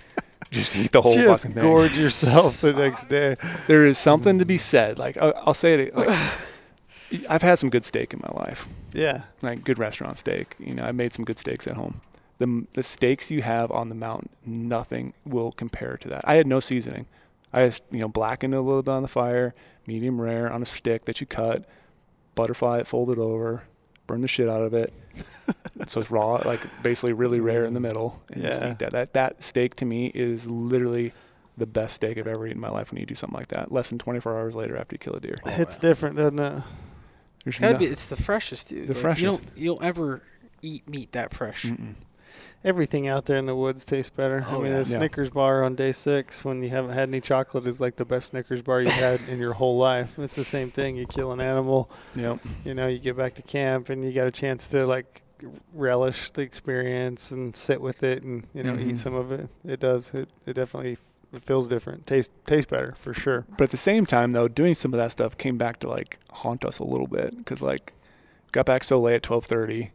just 0.52 0.76
eat 0.76 0.92
the 0.92 1.02
whole 1.02 1.14
Just 1.16 1.44
fucking 1.44 1.56
thing. 1.56 1.64
gorge 1.64 1.98
yourself 1.98 2.62
the 2.62 2.74
next 2.74 3.06
day. 3.10 3.38
There 3.68 3.86
is 3.86 3.98
something 3.98 4.40
to 4.40 4.46
be 4.46 4.58
said. 4.58 5.00
Like 5.00 5.18
I- 5.18 5.34
I'll 5.46 5.54
say 5.54 5.74
it. 5.88 5.96
Like, 5.96 6.18
I've 7.30 7.42
had 7.42 7.60
some 7.60 7.70
good 7.70 7.84
steak 7.84 8.14
in 8.14 8.22
my 8.24 8.32
life, 8.42 8.68
Yeah. 8.94 9.24
like 9.42 9.64
good 9.66 9.78
restaurant 9.78 10.18
steak. 10.18 10.56
You 10.60 10.74
know, 10.76 10.84
I 10.84 10.94
made 10.94 11.14
some 11.14 11.26
good 11.26 11.38
steaks 11.38 11.68
at 11.68 11.76
home. 11.76 12.00
The 12.38 12.66
the 12.74 12.84
steaks 12.84 13.30
you 13.30 13.42
have 13.44 13.70
on 13.72 13.90
the 13.90 13.96
mountain, 13.96 14.30
nothing 14.46 15.14
will 15.26 15.52
compare 15.52 15.98
to 15.98 16.08
that. 16.10 16.22
I 16.26 16.36
had 16.36 16.48
no 16.48 16.60
seasoning. 16.60 17.06
I 17.54 17.66
just 17.66 17.84
you 17.92 18.00
know 18.00 18.08
blackened 18.08 18.54
it 18.54 18.58
a 18.58 18.62
little 18.62 18.82
bit 18.82 18.92
on 18.92 19.02
the 19.02 19.08
fire, 19.10 19.54
medium 19.86 20.20
rare 20.22 20.52
on 20.52 20.62
a 20.62 20.66
stick 20.66 21.06
that 21.06 21.20
you 21.22 21.28
cut, 21.28 21.66
butterfly 22.34 22.80
it, 22.80 22.88
fold 22.88 23.10
it 23.12 23.18
over, 23.20 23.64
burn 24.12 24.22
the 24.22 24.28
shit 24.28 24.50
out 24.50 24.62
of 24.62 24.74
it. 24.74 24.94
so 25.88 26.02
it's 26.02 26.12
raw, 26.12 26.34
like 26.46 26.60
basically 26.84 27.14
really 27.14 27.40
rare 27.40 27.62
in 27.62 27.74
the 27.74 27.80
middle, 27.80 28.22
and 28.32 28.44
Yeah. 28.44 28.72
eat 28.72 28.80
that. 28.80 28.92
That 28.92 29.14
that 29.14 29.44
steak 29.44 29.76
to 29.78 29.86
me 29.86 30.08
is 30.08 30.50
literally 30.50 31.14
the 31.58 31.66
best 31.66 31.96
steak 31.96 32.18
I've 32.18 32.28
ever 32.28 32.46
eaten 32.46 32.58
in 32.58 32.62
my 32.62 32.70
life. 32.70 32.92
When 32.92 33.00
you 33.00 33.06
do 33.06 33.16
something 33.16 33.38
like 33.38 33.50
that, 33.50 33.72
less 33.72 33.90
than 33.90 33.98
24 34.00 34.38
hours 34.40 34.56
later 34.56 34.78
after 34.78 34.94
you 34.96 35.00
kill 35.00 35.14
a 35.14 35.20
deer, 35.20 35.36
oh, 35.46 35.50
it's 35.58 35.78
different, 35.78 36.16
doesn't 36.18 36.40
it? 36.40 36.64
There's 37.44 37.56
It's 37.56 37.60
gotta 37.60 37.74
no- 37.74 37.80
be. 37.80 37.86
It's 37.86 38.08
the 38.08 38.16
freshest, 38.16 38.70
dude. 38.70 38.88
The 38.88 38.94
Like, 38.94 39.02
freshest. 39.02 39.22
You 39.22 39.28
don't. 39.32 39.58
You 39.58 39.66
don't 39.76 39.84
ever 39.84 40.22
eat 40.62 40.88
meat 40.90 41.12
that 41.14 41.34
fresh. 41.34 41.66
Mm-mm. 41.66 41.96
Everything 42.64 43.08
out 43.08 43.26
there 43.26 43.38
in 43.38 43.48
the 43.48 43.56
woods 43.56 43.84
tastes 43.84 44.10
better. 44.16 44.46
Oh, 44.48 44.60
I 44.60 44.64
mean, 44.64 44.66
yeah. 44.68 44.74
a 44.74 44.78
Yeah. 44.80 44.84
Snickers 44.84 45.30
bar 45.32 45.64
on 45.64 45.74
day 45.76 45.92
six 45.92 46.46
when 46.46 46.62
you 46.62 46.70
haven't 46.70 46.92
had 46.92 47.10
any 47.10 47.20
chocolate 47.20 47.66
is 47.66 47.82
like 47.82 47.96
the 47.96 48.06
best 48.06 48.28
Snickers 48.30 48.62
bar 48.62 48.82
you've 48.82 48.92
had 48.92 49.20
in 49.28 49.40
your 49.40 49.54
whole 49.54 49.78
life. 49.78 50.20
It's 50.20 50.36
the 50.36 50.44
same 50.44 50.70
thing. 50.70 50.96
You 50.96 51.08
kill 51.08 51.32
an 51.32 51.42
animal, 51.42 51.90
Yep. 52.16 52.40
you 52.64 52.74
know, 52.76 52.88
you 52.88 53.00
get 53.00 53.18
back 53.18 53.34
to 53.36 53.42
camp 53.42 53.90
and 53.90 54.06
you 54.06 54.14
got 54.14 54.28
a 54.28 54.32
chance 54.32 54.68
to 54.70 54.86
like 54.86 55.24
relish 55.74 56.30
the 56.30 56.42
experience 56.44 57.32
and 57.32 57.56
sit 57.56 57.82
with 57.82 58.04
it 58.04 58.22
and 58.22 58.46
you 58.54 58.62
know 58.62 58.74
Mhm. 58.74 58.92
eat 58.92 58.98
some 59.00 59.16
of 59.16 59.32
it. 59.32 59.50
It 59.66 59.80
does. 59.80 60.14
It 60.14 60.30
it 60.46 60.54
definitely 60.54 60.98
it 61.34 61.42
feels 61.44 61.68
different. 61.68 62.06
Tastes 62.06 62.32
tastes 62.46 62.70
better 62.70 62.94
for 62.98 63.14
sure. 63.14 63.46
But 63.58 63.64
at 63.66 63.70
the 63.72 63.78
same 63.78 64.06
time, 64.06 64.34
though, 64.34 64.48
doing 64.48 64.76
some 64.76 64.94
of 64.94 65.00
that 65.00 65.12
stuff 65.12 65.36
came 65.38 65.58
back 65.58 65.80
to 65.80 65.90
like 65.90 66.20
haunt 66.32 66.64
us 66.64 66.78
a 66.78 66.84
little 66.84 67.08
bit 67.08 67.36
because 67.38 67.64
like 67.64 67.94
got 68.52 68.68
back 68.68 68.84
so 68.84 69.00
late 69.02 69.16
at 69.16 69.24
twelve 69.24 69.46
thirty. 69.46 69.92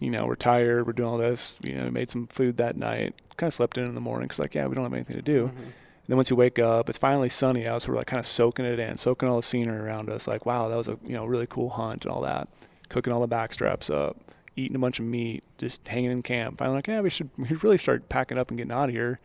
You 0.00 0.10
know, 0.10 0.24
we're 0.26 0.34
tired. 0.34 0.86
We're 0.86 0.92
doing 0.94 1.08
all 1.08 1.18
this. 1.18 1.58
You 1.62 1.74
know, 1.76 1.84
we 1.84 1.90
made 1.90 2.10
some 2.10 2.26
food 2.26 2.56
that 2.56 2.76
night. 2.76 3.14
Kind 3.36 3.48
of 3.48 3.54
slept 3.54 3.78
in 3.78 3.84
in 3.84 3.94
the 3.94 4.00
morning 4.00 4.26
because 4.26 4.38
like 4.40 4.54
yeah, 4.54 4.66
we 4.66 4.74
don't 4.74 4.84
have 4.84 4.92
anything 4.92 5.16
to 5.16 5.22
do. 5.22 5.46
Mhm. 5.46 5.48
And 5.58 6.06
then 6.08 6.16
once 6.16 6.30
you 6.30 6.36
wake 6.36 6.58
up, 6.58 6.88
it's 6.88 6.98
finally 6.98 7.28
sunny 7.28 7.68
out, 7.68 7.82
so 7.82 7.92
we're 7.92 7.98
like 7.98 8.06
kind 8.08 8.18
of 8.18 8.26
soaking 8.26 8.64
it 8.64 8.78
in, 8.80 8.96
soaking 8.98 9.28
all 9.28 9.36
the 9.36 9.42
scenery 9.42 9.78
around 9.78 10.10
us. 10.10 10.26
Like 10.26 10.44
wow, 10.46 10.66
that 10.68 10.76
was 10.76 10.88
a 10.88 10.98
you 11.06 11.14
know 11.14 11.24
really 11.24 11.46
cool 11.46 11.68
hunt 11.70 12.04
and 12.04 12.12
all 12.12 12.22
that. 12.22 12.48
Cooking 12.88 13.12
all 13.12 13.20
the 13.20 13.28
back 13.28 13.52
straps 13.52 13.88
up, 13.90 14.16
eating 14.56 14.74
a 14.74 14.78
bunch 14.80 14.98
of 14.98 15.04
meat, 15.04 15.44
just 15.58 15.86
hanging 15.86 16.10
in 16.10 16.22
camp. 16.22 16.58
Finally, 16.58 16.78
like 16.78 16.88
yeah, 16.88 17.00
we 17.00 17.10
should 17.10 17.30
we 17.36 17.46
should 17.46 17.62
really 17.62 17.76
start 17.78 18.08
packing 18.08 18.38
up 18.38 18.48
and 18.50 18.58
getting 18.58 18.72
out 18.72 18.88
of 18.88 18.94
here 18.94 19.20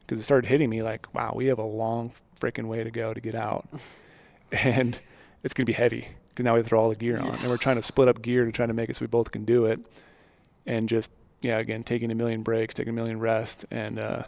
because 0.00 0.18
it 0.18 0.22
started 0.22 0.48
hitting 0.48 0.70
me 0.70 0.82
like 0.82 1.12
wow, 1.14 1.32
we 1.34 1.46
have 1.46 1.58
a 1.58 1.64
long 1.64 2.12
freaking 2.40 2.66
way 2.66 2.82
to 2.84 2.90
go 2.90 3.12
to 3.12 3.20
get 3.20 3.34
out, 3.34 3.68
and 4.52 5.00
it's 5.42 5.52
gonna 5.52 5.66
be 5.66 5.72
heavy 5.72 6.08
because 6.30 6.44
now 6.44 6.54
we 6.54 6.62
throw 6.62 6.80
all 6.80 6.88
the 6.88 6.96
gear 6.96 7.18
on, 7.18 7.28
and 7.28 7.48
we're 7.48 7.56
trying 7.58 7.76
to 7.76 7.82
split 7.82 8.08
up 8.08 8.22
gear 8.22 8.44
to 8.46 8.52
try 8.52 8.64
to 8.64 8.72
make 8.72 8.88
it 8.88 8.96
so 8.96 9.02
we 9.02 9.06
both 9.08 9.30
can 9.32 9.44
do 9.44 9.66
it, 9.66 9.78
and 10.66 10.88
just 10.88 11.10
yeah, 11.40 11.58
again 11.58 11.82
taking 11.82 12.10
a 12.10 12.14
million 12.14 12.42
breaks, 12.42 12.74
taking 12.74 12.90
a 12.90 12.94
million 12.94 13.18
rest, 13.18 13.64
and 13.70 13.98
uh, 13.98 14.22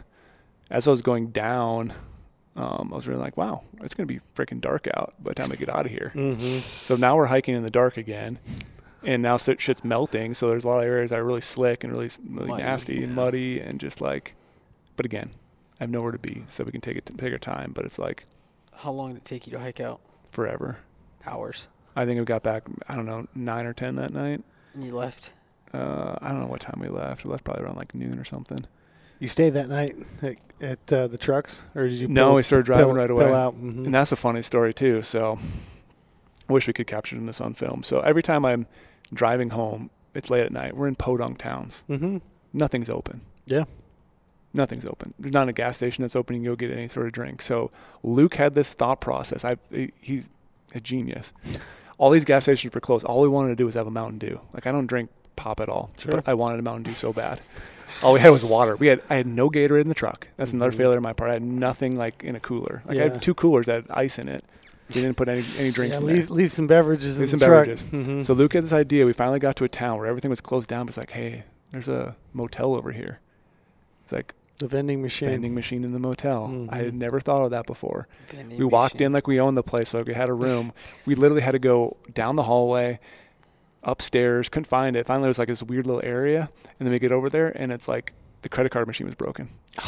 as 0.69 0.87
I 0.87 0.91
was 0.91 1.01
going 1.01 1.27
down, 1.27 1.93
um, 2.55 2.89
I 2.91 2.95
was 2.95 3.07
really 3.07 3.19
like, 3.21 3.37
wow, 3.37 3.63
it's 3.81 3.93
gonna 3.93 4.07
be 4.07 4.19
freaking 4.35 4.61
dark 4.61 4.87
out 4.95 5.13
by 5.19 5.31
the 5.31 5.35
time 5.35 5.51
I 5.51 5.55
get 5.55 5.69
out 5.69 5.85
of 5.85 5.91
here. 5.91 6.11
Mm-hmm. 6.15 6.59
So 6.83 6.95
now 6.95 7.15
we're 7.15 7.27
hiking 7.27 7.55
in 7.55 7.63
the 7.63 7.69
dark 7.69 7.97
again, 7.97 8.39
and 9.03 9.21
now 9.21 9.37
shit- 9.37 9.61
shit's 9.61 9.83
melting. 9.83 10.33
So 10.33 10.49
there's 10.49 10.65
a 10.65 10.67
lot 10.67 10.79
of 10.79 10.85
areas 10.85 11.11
that 11.11 11.19
are 11.19 11.23
really 11.23 11.41
slick 11.41 11.83
and 11.83 11.93
really, 11.95 12.09
really 12.29 12.47
Muddy, 12.49 12.63
nasty 12.63 13.03
and 13.03 13.15
muddy 13.15 13.59
and 13.59 13.79
just 13.79 14.01
like. 14.01 14.35
But 14.97 15.05
again, 15.05 15.31
I 15.79 15.83
have 15.83 15.89
nowhere 15.89 16.11
to 16.13 16.17
be, 16.19 16.43
so 16.47 16.63
we 16.63 16.71
can 16.71 16.81
take 16.81 16.97
it 16.97 17.09
take 17.17 17.31
our 17.31 17.37
time. 17.37 17.71
But 17.73 17.85
it's 17.85 17.99
like 17.99 18.25
How 18.73 18.91
long 18.91 19.09
did 19.13 19.17
it 19.17 19.25
take 19.25 19.45
you 19.47 19.51
to 19.53 19.59
hike 19.59 19.79
out? 19.79 19.99
forever. 20.31 20.77
Hours. 21.25 21.67
I 21.95 22.05
think 22.05 22.19
we 22.19 22.25
got 22.25 22.43
back. 22.43 22.63
I 22.89 22.95
don't 22.95 23.05
know 23.05 23.25
nine 23.33 23.65
or 23.65 23.73
ten 23.73 23.95
that 23.95 24.11
night. 24.13 24.43
And 24.73 24.83
you 24.83 24.93
left. 24.93 25.31
Uh, 25.75 26.17
I 26.21 26.29
don't 26.29 26.39
know 26.41 26.47
what 26.47 26.61
time 26.61 26.79
we 26.79 26.87
left. 26.89 27.23
We 27.25 27.31
left 27.31 27.43
probably 27.43 27.63
around 27.65 27.75
like 27.77 27.93
noon 27.95 28.17
or 28.19 28.23
something. 28.25 28.65
You 29.19 29.27
stayed 29.27 29.51
that 29.51 29.69
night 29.69 29.95
at, 30.21 30.35
at 30.61 30.93
uh, 30.93 31.07
the 31.07 31.17
trucks, 31.17 31.65
or 31.75 31.83
did 31.87 31.93
you? 31.99 32.07
no, 32.07 32.27
pull- 32.27 32.35
we 32.35 32.43
started 32.43 32.65
driving 32.65 32.87
pill- 32.87 32.95
right 32.95 33.09
away. 33.09 33.25
Mhm. 33.25 33.85
And 33.85 33.93
that's 33.95 34.11
a 34.11 34.15
funny 34.15 34.41
story 34.41 34.73
too. 34.73 35.01
So 35.01 35.39
I 36.49 36.53
wish 36.53 36.67
we 36.67 36.73
could 36.73 36.87
capture 36.87 37.19
this 37.19 37.39
on 37.41 37.53
film. 37.53 37.83
So 37.83 38.01
every 38.01 38.21
time 38.23 38.45
I'm 38.45 38.67
driving 39.13 39.51
home, 39.51 39.89
it's 40.13 40.29
late 40.29 40.43
at 40.45 40.51
night. 40.51 40.75
We're 40.75 40.87
in 40.87 40.95
podunk 40.95 41.37
towns. 41.37 41.83
Mhm. 41.89 42.21
Nothing's 42.53 42.89
open. 42.89 43.21
Yeah. 43.45 43.65
Nothing's 44.53 44.85
open. 44.85 45.13
There's 45.19 45.33
not 45.33 45.49
a 45.49 45.53
gas 45.53 45.75
station 45.77 46.01
that's 46.03 46.15
open. 46.15 46.35
You 46.37 46.41
can 46.43 46.51
go 46.51 46.55
get 46.55 46.71
any 46.71 46.87
sort 46.87 47.05
of 47.07 47.11
drink. 47.11 47.41
So 47.41 47.71
Luke 48.03 48.35
had 48.35 48.55
this 48.55 48.69
thought 48.71 49.01
process. 49.01 49.43
I 49.43 49.57
he's 50.01 50.29
a 50.73 50.79
genius. 50.79 51.33
All 51.97 52.09
these 52.09 52.25
gas 52.25 52.43
stations 52.43 52.73
were 52.73 52.81
closed. 52.81 53.05
All 53.05 53.21
we 53.21 53.27
wanted 53.27 53.49
to 53.49 53.55
do 53.55 53.65
was 53.65 53.75
have 53.75 53.87
a 53.87 53.91
Mountain 53.91 54.19
Dew. 54.19 54.39
Like 54.53 54.65
I 54.67 54.71
don't 54.71 54.87
drink 54.87 55.09
pop 55.35 55.59
at 55.59 55.69
all, 55.69 55.89
Sure. 55.99 56.11
but 56.11 56.27
I 56.27 56.33
wanted 56.33 56.59
a 56.59 56.63
Mountain 56.63 56.83
Dew 56.83 56.93
so 56.93 57.13
bad. 57.13 57.41
All 58.03 58.13
we 58.13 58.19
had 58.19 58.29
was 58.29 58.43
water. 58.43 58.75
We 58.75 58.87
had 58.87 59.01
I 59.09 59.15
had 59.15 59.27
no 59.27 59.49
Gatorade 59.49 59.81
in 59.81 59.87
the 59.89 59.93
truck. 59.95 60.27
That's 60.35 60.51
another 60.53 60.71
Mhm. 60.71 60.77
failure 60.77 60.97
on 60.97 61.03
my 61.03 61.13
part. 61.13 61.29
I 61.29 61.33
had 61.33 61.43
nothing 61.43 61.95
like 61.95 62.23
in 62.23 62.35
a 62.35 62.39
cooler. 62.39 62.83
Like 62.85 62.97
I 62.97 63.03
had 63.03 63.21
two 63.21 63.33
coolers 63.33 63.67
that 63.67 63.83
had 63.83 63.85
ice 63.91 64.19
in 64.19 64.27
it. 64.27 64.43
We 64.89 64.95
didn't 65.01 65.15
put 65.17 65.29
any 65.29 65.41
any 65.57 65.71
drinks 65.71 65.93
Yeah, 65.95 65.99
in 66.01 66.05
leave 66.05 66.27
there. 66.27 66.35
leave 66.35 66.51
some 66.51 66.67
beverages 66.67 67.17
Leave 67.17 67.23
in 67.23 67.27
some 67.29 67.39
the 67.39 67.45
truck. 67.45 67.65
beverages. 67.67 67.83
Mhm. 67.85 68.23
So 68.25 68.33
Luke 68.33 68.53
had 68.53 68.63
this 68.65 68.73
idea. 68.73 69.05
We 69.05 69.13
finally 69.13 69.39
got 69.39 69.55
to 69.57 69.63
a 69.63 69.69
town 69.69 69.97
where 69.97 70.07
everything 70.07 70.29
was 70.29 70.41
closed 70.41 70.67
down. 70.69 70.85
But 70.85 70.89
it's 70.89 70.97
like, 70.97 71.11
hey, 71.11 71.43
there's 71.71 71.87
a 71.87 72.15
motel 72.33 72.75
over 72.75 72.91
here. 72.91 73.19
It's 74.03 74.11
like 74.11 74.33
the 74.57 74.67
vending 74.67 75.01
machine. 75.01 75.29
vending 75.29 75.55
machine 75.55 75.83
in 75.83 75.91
the 75.93 75.99
motel. 75.99 76.67
I 76.69 76.77
had 76.77 76.93
Mhm. 76.93 76.97
never 76.97 77.19
thought 77.19 77.45
of 77.45 77.51
that 77.51 77.65
before. 77.65 78.07
Vending 78.29 78.57
We 78.59 78.65
walked 78.65 78.95
machine. 78.95 79.07
in 79.07 79.13
like 79.13 79.25
we 79.27 79.39
owned 79.39 79.57
the 79.57 79.63
place, 79.63 79.93
like 79.93 80.05
we 80.07 80.13
had 80.13 80.29
a 80.29 80.33
room. 80.33 80.71
we 81.05 81.15
literally 81.15 81.41
had 81.41 81.51
to 81.51 81.59
go 81.59 81.97
down 82.13 82.35
the 82.35 82.43
hallway, 82.43 82.99
upstairs, 83.85 84.49
couldn't 84.49 84.65
find 84.67 84.95
it. 84.95 85.05
Finally, 85.07 85.27
it 85.27 85.29
was 85.29 85.39
like 85.39 85.47
this 85.47 85.63
weird 85.63 85.87
little 85.87 86.01
area, 86.03 86.49
and 86.79 86.85
then 86.85 86.91
we 86.91 86.99
get 86.99 87.11
over 87.11 87.29
there, 87.29 87.49
and 87.57 87.71
it's 87.71 87.87
like 87.87 88.13
the 88.41 88.49
credit 88.49 88.71
card 88.71 88.87
machine 88.87 89.07
was 89.07 89.15
broken. 89.15 89.49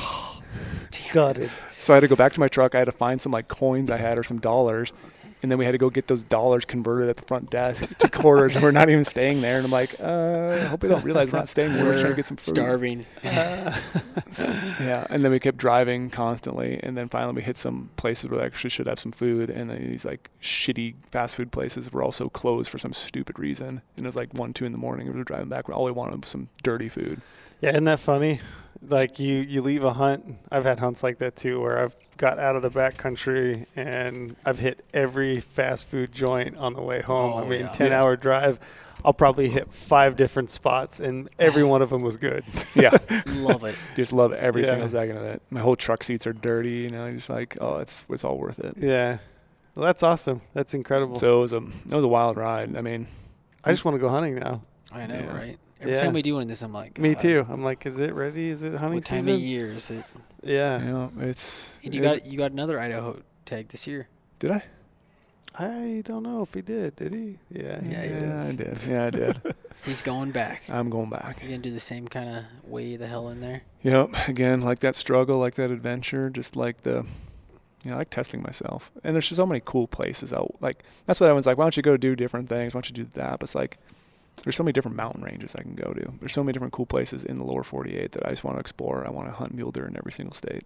Damn 0.91 1.11
Gutted. 1.11 1.43
it. 1.43 1.59
So 1.77 1.93
I 1.93 1.95
had 1.97 2.01
to 2.01 2.07
go 2.07 2.15
back 2.15 2.33
to 2.33 2.39
my 2.39 2.47
truck. 2.47 2.75
I 2.75 2.79
had 2.79 2.85
to 2.85 2.91
find 2.91 3.21
some 3.21 3.31
like 3.31 3.47
coins 3.47 3.91
I 3.91 3.97
had 3.97 4.17
or 4.17 4.23
some 4.23 4.39
dollars, 4.39 4.93
and 5.43 5.51
then 5.51 5.57
we 5.59 5.65
had 5.65 5.71
to 5.71 5.77
go 5.77 5.89
get 5.89 6.07
those 6.07 6.23
dollars 6.23 6.65
converted 6.65 7.09
at 7.09 7.17
the 7.17 7.25
front 7.25 7.49
desk 7.49 7.97
to 7.99 8.09
quarters. 8.11 8.55
and 8.55 8.63
we're 8.63 8.71
not 8.71 8.89
even 8.89 9.03
staying 9.03 9.41
there. 9.41 9.57
And 9.57 9.65
I'm 9.65 9.71
like, 9.71 9.99
uh, 9.99 10.59
I 10.63 10.65
hope 10.65 10.79
they 10.79 10.87
don't 10.87 11.03
realize 11.03 11.31
we're 11.31 11.39
not 11.39 11.49
staying 11.49 11.73
there. 11.73 11.85
We're 11.85 11.93
trying 11.93 12.11
to 12.11 12.15
get 12.15 12.25
some 12.25 12.37
food. 12.37 12.55
Starving. 12.55 13.05
Yeah, 14.79 15.07
and 15.09 15.23
then 15.23 15.31
we 15.31 15.39
kept 15.39 15.57
driving 15.57 16.09
constantly, 16.09 16.79
and 16.83 16.97
then 16.97 17.07
finally 17.09 17.33
we 17.33 17.41
hit 17.41 17.57
some 17.57 17.89
places 17.97 18.29
where 18.29 18.39
we 18.39 18.45
actually 18.45 18.69
should 18.69 18.87
have 18.87 18.99
some 18.99 19.11
food, 19.11 19.49
and 19.49 19.69
then 19.69 19.89
these 19.89 20.05
like 20.05 20.29
shitty 20.41 20.95
fast 21.11 21.35
food 21.35 21.51
places 21.51 21.91
were 21.91 22.03
also 22.03 22.29
closed 22.29 22.69
for 22.69 22.77
some 22.77 22.93
stupid 22.93 23.39
reason. 23.39 23.81
And 23.95 24.05
it 24.05 24.07
was 24.07 24.15
like 24.15 24.33
one, 24.33 24.53
two 24.53 24.65
in 24.65 24.71
the 24.71 24.77
morning. 24.77 25.07
We 25.07 25.13
were 25.17 25.23
driving 25.23 25.49
back. 25.49 25.69
All 25.69 25.83
we 25.85 25.91
wanted 25.91 26.21
was 26.21 26.29
some 26.29 26.49
dirty 26.63 26.89
food. 26.89 27.21
Yeah, 27.61 27.71
isn't 27.71 27.85
that 27.85 27.99
funny? 27.99 28.39
Like 28.87 29.19
you, 29.19 29.35
you 29.37 29.61
leave 29.61 29.83
a 29.83 29.93
hunt. 29.93 30.37
I've 30.51 30.63
had 30.65 30.79
hunts 30.79 31.01
like 31.03 31.17
that 31.19 31.35
too, 31.35 31.59
where 31.59 31.79
I've 31.83 31.95
got 32.17 32.37
out 32.39 32.55
of 32.55 32.61
the 32.61 32.69
back 32.69 32.97
country 32.97 33.65
and 33.75 34.35
I've 34.45 34.59
hit 34.59 34.85
every 34.93 35.39
fast 35.39 35.87
food 35.87 36.11
joint 36.11 36.55
on 36.57 36.73
the 36.73 36.81
way 36.81 37.01
home. 37.01 37.33
I 37.33 37.41
Oh, 37.41 37.45
mean, 37.45 37.59
yeah. 37.61 37.67
ten 37.69 37.91
Yeah. 37.91 38.01
hour 38.01 38.15
drive. 38.15 38.59
I'll 39.05 39.13
probably 39.13 39.49
hit 39.49 39.71
five 39.71 40.15
different 40.15 40.49
spots, 40.49 40.99
and 40.99 41.29
every 41.37 41.63
one 41.63 41.83
of 41.83 41.91
them 41.91 42.01
was 42.01 42.17
good. 42.17 42.43
Yeah, 42.75 42.97
Love 43.27 43.63
it. 43.63 43.75
just 43.95 44.11
love 44.13 44.33
every 44.33 44.63
Yeah. 44.63 44.69
single 44.69 44.89
second 44.89 45.17
of 45.17 45.23
it. 45.23 45.41
My 45.51 45.59
whole 45.59 45.75
truck 45.75 46.03
seats 46.03 46.25
are 46.27 46.33
dirty. 46.33 46.69
You 46.71 46.89
know, 46.89 47.11
just 47.13 47.29
like 47.29 47.57
oh, 47.61 47.77
it's 47.77 48.05
it's 48.09 48.23
all 48.23 48.37
worth 48.37 48.59
it. 48.59 48.75
Yeah, 48.77 49.17
well, 49.75 49.85
that's 49.85 50.03
awesome. 50.03 50.41
That's 50.53 50.73
incredible. 50.75 51.15
So 51.15 51.37
it 51.39 51.41
was 51.41 51.53
a 51.53 51.57
it 51.57 51.93
was 51.93 52.03
a 52.03 52.07
wild 52.07 52.37
ride. 52.37 52.75
I 52.75 52.81
mean, 52.81 53.07
I 53.63 53.71
just 53.71 53.85
want 53.85 53.95
to 53.95 53.99
go 53.99 54.09
hunting 54.09 54.35
now. 54.35 54.61
I 54.91 55.05
know, 55.07 55.15
Yeah. 55.15 55.35
right? 55.37 55.57
Every 55.79 55.93
Yeah. 55.93 56.01
time 56.03 56.13
we 56.13 56.21
do 56.21 56.33
one 56.33 56.43
of 56.43 56.47
this, 56.49 56.61
I'm 56.63 56.73
like, 56.73 56.97
Me 56.97 57.13
God, 57.13 57.21
too. 57.21 57.45
I'm 57.49 57.63
like, 57.63 57.85
is 57.85 57.99
it 57.99 58.13
ready? 58.13 58.49
Is 58.49 58.63
it 58.63 58.73
hunting 58.73 58.95
What 58.95 59.05
time 59.05 59.21
season? 59.21 59.35
of 59.35 59.39
year 59.41 59.67
is 59.71 59.91
it? 59.91 60.03
Yeah. 60.43 60.79
you 60.79 60.91
know, 60.91 61.11
it's. 61.19 61.71
And 61.83 61.93
you 61.93 62.01
it's- 62.03 62.17
got 62.21 62.25
you 62.25 62.37
got 62.37 62.51
another 62.51 62.79
Idaho 62.79 63.19
tag 63.45 63.67
this 63.69 63.85
year. 63.87 64.07
Did 64.39 64.51
I? 64.51 64.63
I 65.59 66.03
don't 66.05 66.21
know 66.23 66.43
if 66.43 66.53
he 66.53 66.61
did. 66.61 66.95
Did 66.97 67.13
he? 67.13 67.39
Yeah. 67.51 67.79
Yeah, 67.83 68.01
he 68.03 68.09
did. 68.09 68.21
yeah, 68.21 68.43
I 68.47 68.51
did. 68.55 68.77
Yeah, 68.87 69.05
I 69.05 69.09
did. 69.09 69.55
He's 69.85 70.01
going 70.03 70.31
back. 70.31 70.63
I'm 70.69 70.89
going 70.89 71.09
back. 71.09 71.39
You're 71.41 71.49
gonna 71.51 71.63
do 71.63 71.71
the 71.73 71.79
same 71.79 72.07
kind 72.07 72.29
of 72.29 72.69
way 72.69 72.95
the 72.95 73.07
hell 73.07 73.29
in 73.29 73.41
there? 73.41 73.61
Yep. 73.83 74.09
Again, 74.27 74.61
like 74.61 74.79
that 74.79 74.95
struggle, 74.95 75.37
like 75.39 75.55
that 75.55 75.71
adventure, 75.71 76.29
just 76.29 76.55
like 76.55 76.83
the, 76.83 77.05
you 77.83 77.89
know, 77.89 77.95
I 77.95 77.99
like 77.99 78.09
testing 78.11 78.41
myself. 78.43 78.91
And 79.03 79.15
there's 79.15 79.27
just 79.27 79.37
so 79.37 79.45
many 79.47 79.61
cool 79.65 79.87
places 79.87 80.31
out. 80.31 80.55
Like 80.61 80.83
that's 81.07 81.19
what 81.19 81.29
I 81.29 81.33
was 81.33 81.45
like. 81.47 81.57
Why 81.57 81.63
don't 81.65 81.75
you 81.77 81.83
go 81.83 81.97
do 81.97 82.15
different 82.15 82.49
things? 82.49 82.73
Why 82.73 82.79
don't 82.81 82.89
you 82.89 83.03
do 83.03 83.09
that? 83.13 83.31
But 83.39 83.43
it's 83.43 83.55
like 83.55 83.77
there's 84.43 84.55
so 84.55 84.63
many 84.63 84.73
different 84.73 84.95
mountain 84.97 85.23
ranges 85.23 85.55
I 85.55 85.61
can 85.63 85.75
go 85.75 85.93
to. 85.93 86.13
There's 86.19 86.33
so 86.33 86.43
many 86.43 86.53
different 86.53 86.73
cool 86.73 86.85
places 86.85 87.23
in 87.25 87.35
the 87.35 87.43
lower 87.43 87.63
48 87.63 88.11
that 88.13 88.25
I 88.25 88.29
just 88.29 88.43
want 88.43 88.57
to 88.57 88.61
explore. 88.61 89.05
I 89.05 89.09
want 89.09 89.27
to 89.27 89.33
hunt 89.33 89.53
mule 89.53 89.71
deer 89.71 89.85
in 89.85 89.97
every 89.97 90.11
single 90.11 90.33
state. 90.33 90.63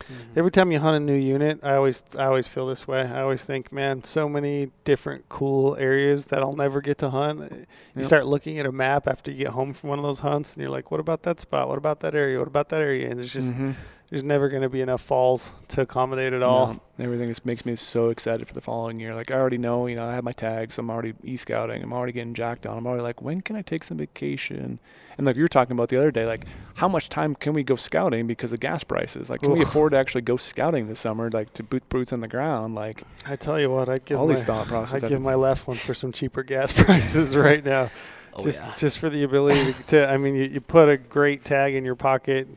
Mhm. 0.00 0.36
Every 0.36 0.50
time 0.50 0.72
you 0.72 0.80
hunt 0.80 0.96
a 0.96 1.00
new 1.00 1.14
unit, 1.14 1.60
I 1.62 1.74
always 1.74 2.02
I 2.16 2.24
always 2.24 2.48
feel 2.48 2.66
this 2.66 2.88
way. 2.88 3.02
I 3.02 3.20
always 3.20 3.44
think, 3.44 3.70
man, 3.70 4.02
so 4.02 4.30
many 4.30 4.70
different 4.84 5.28
cool 5.28 5.76
areas 5.76 6.24
that 6.26 6.40
I'll 6.40 6.56
never 6.56 6.80
get 6.80 6.96
to 6.98 7.10
hunt. 7.10 7.40
You 7.52 7.66
Yep. 7.96 8.04
start 8.06 8.26
looking 8.26 8.58
at 8.58 8.64
a 8.64 8.72
map 8.72 9.06
after 9.06 9.30
you 9.30 9.36
get 9.36 9.48
home 9.48 9.74
from 9.74 9.90
one 9.90 9.98
of 9.98 10.04
those 10.04 10.20
hunts, 10.20 10.54
and 10.54 10.62
you're 10.62 10.70
like, 10.70 10.90
what 10.90 11.00
about 11.00 11.22
that 11.24 11.38
spot? 11.38 11.68
What 11.68 11.76
about 11.76 12.00
that 12.00 12.14
area? 12.14 12.38
What 12.38 12.48
about 12.48 12.70
that 12.70 12.80
area? 12.80 13.10
And 13.10 13.20
it's 13.20 13.30
just 13.32 13.52
Mhm. 13.52 13.74
There's 14.10 14.24
never 14.24 14.48
going 14.48 14.62
to 14.62 14.68
be 14.68 14.80
enough 14.80 15.00
falls 15.00 15.52
to 15.68 15.82
accommodate 15.82 16.32
it 16.32 16.42
all. 16.42 16.80
No, 16.98 17.04
everything 17.04 17.28
just 17.28 17.46
makes 17.46 17.64
me 17.64 17.76
so 17.76 18.08
excited 18.08 18.46
for 18.48 18.54
the 18.54 18.60
following 18.60 18.98
year. 18.98 19.14
Like 19.14 19.32
I 19.32 19.38
already 19.38 19.56
know, 19.56 19.86
you 19.86 19.94
know, 19.94 20.04
I 20.04 20.14
have 20.14 20.24
my 20.24 20.32
tags. 20.32 20.74
So 20.74 20.80
I'm 20.80 20.90
already 20.90 21.14
e-scouting. 21.22 21.80
I'm 21.80 21.92
already 21.92 22.12
getting 22.12 22.34
jacked 22.34 22.66
on. 22.66 22.76
I'm 22.76 22.86
already 22.88 23.04
like, 23.04 23.22
when 23.22 23.40
can 23.40 23.54
I 23.54 23.62
take 23.62 23.84
some 23.84 23.98
vacation? 23.98 24.80
And 25.16 25.26
like 25.28 25.36
you 25.36 25.42
were 25.42 25.48
talking 25.48 25.72
about 25.72 25.90
the 25.90 25.96
other 25.96 26.10
day, 26.10 26.26
like 26.26 26.44
how 26.74 26.88
much 26.88 27.08
time 27.08 27.36
can 27.36 27.52
we 27.52 27.62
go 27.62 27.76
scouting 27.76 28.26
because 28.26 28.52
of 28.52 28.58
gas 28.58 28.82
prices? 28.82 29.30
Like, 29.30 29.42
can 29.42 29.52
we 29.52 29.62
afford 29.62 29.92
to 29.92 29.98
actually 29.98 30.22
go 30.22 30.36
scouting 30.36 30.88
this 30.88 30.98
summer, 30.98 31.30
like 31.30 31.54
to 31.54 31.62
boot 31.62 31.88
boots 31.88 32.12
on 32.12 32.20
the 32.20 32.28
ground? 32.28 32.74
Like 32.74 33.04
I 33.26 33.36
tell 33.36 33.60
you 33.60 33.70
what, 33.70 33.88
I'd 33.88 34.04
give 34.04 34.18
all 34.18 34.26
my 34.26 34.34
these 34.34 34.42
thought 34.42 34.66
processes. 34.68 35.04
I'd 35.04 35.08
give 35.08 35.22
my 35.22 35.36
left 35.36 35.68
one 35.68 35.76
for 35.76 35.94
some 35.94 36.10
cheaper 36.10 36.42
gas 36.42 36.72
prices 36.84 37.36
right 37.36 37.64
now. 37.64 37.90
Oh 38.32 38.42
just 38.42 38.62
yeah. 38.62 38.74
just 38.76 38.98
for 38.98 39.08
the 39.08 39.22
ability 39.22 39.72
to, 39.72 39.82
to 39.84 40.08
I 40.08 40.16
mean, 40.16 40.34
you, 40.34 40.44
you 40.44 40.60
put 40.60 40.88
a 40.88 40.96
great 40.96 41.44
tag 41.44 41.74
in 41.74 41.84
your 41.84 41.96
pocket. 41.96 42.48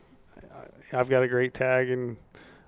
I- 0.94 1.00
I've 1.00 1.08
got 1.08 1.22
a 1.22 1.28
great 1.28 1.54
tag, 1.54 1.90
and 1.90 2.16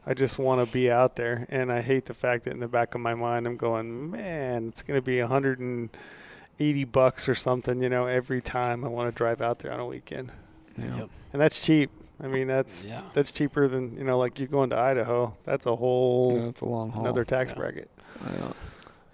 I 0.06 0.14
just 0.14 0.38
want 0.38 0.66
to 0.66 0.72
be 0.72 0.90
out 0.90 1.16
there. 1.16 1.46
And 1.48 1.72
I 1.72 1.80
hate 1.82 2.06
the 2.06 2.14
fact 2.14 2.44
that 2.44 2.52
in 2.52 2.60
the 2.60 2.68
back 2.68 2.94
of 2.94 3.00
my 3.00 3.14
mind, 3.14 3.46
I'm 3.46 3.56
going, 3.56 4.10
man, 4.10 4.68
it's 4.68 4.82
going 4.82 4.98
to 4.98 5.02
be 5.02 5.20
180 5.20 6.84
bucks 6.84 7.28
or 7.28 7.34
something, 7.34 7.82
you 7.82 7.88
know, 7.88 8.06
every 8.06 8.40
time 8.40 8.84
I 8.84 8.88
want 8.88 9.12
to 9.12 9.16
drive 9.16 9.40
out 9.42 9.60
there 9.60 9.72
on 9.72 9.80
a 9.80 9.86
weekend. 9.86 10.32
you 10.78 10.88
know, 10.88 10.96
Yep. 10.98 11.10
And 11.32 11.42
that's 11.42 11.64
cheap. 11.64 11.90
I 12.22 12.28
mean, 12.28 12.46
that's 12.48 12.84
Yeah. 12.86 13.02
that's 13.12 13.30
cheaper 13.30 13.66
than 13.68 13.96
you 13.98 14.04
know, 14.04 14.18
like 14.18 14.38
you 14.38 14.46
going 14.46 14.70
to 14.70 14.78
Idaho. 14.78 15.34
That's 15.44 15.66
a 15.66 15.74
whole 15.76 16.36
know, 16.38 16.48
it's 16.48 16.60
a 16.62 16.64
long 16.66 16.90
haul. 16.90 17.02
another 17.02 17.24
tax 17.24 17.50
Yeah. 17.50 17.56
bracket. 17.58 17.90
I 18.26 18.30
know. 18.38 18.52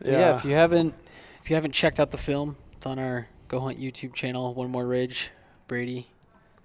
yeah. 0.05 0.37
If 0.37 0.45
you 0.45 0.53
haven't, 0.53 0.95
if 1.43 1.51
you 1.51 1.57
haven't 1.57 1.73
checked 1.73 1.99
out 2.01 2.11
the 2.13 2.17
film, 2.19 2.57
it's 2.77 2.87
on 2.87 2.99
our 3.01 3.27
Go 3.49 3.59
Hunt 3.61 3.79
YouTube 3.81 4.15
channel. 4.15 4.55
One 4.55 4.71
More 4.71 4.87
Ridge, 4.87 5.31
Brady, 5.69 6.09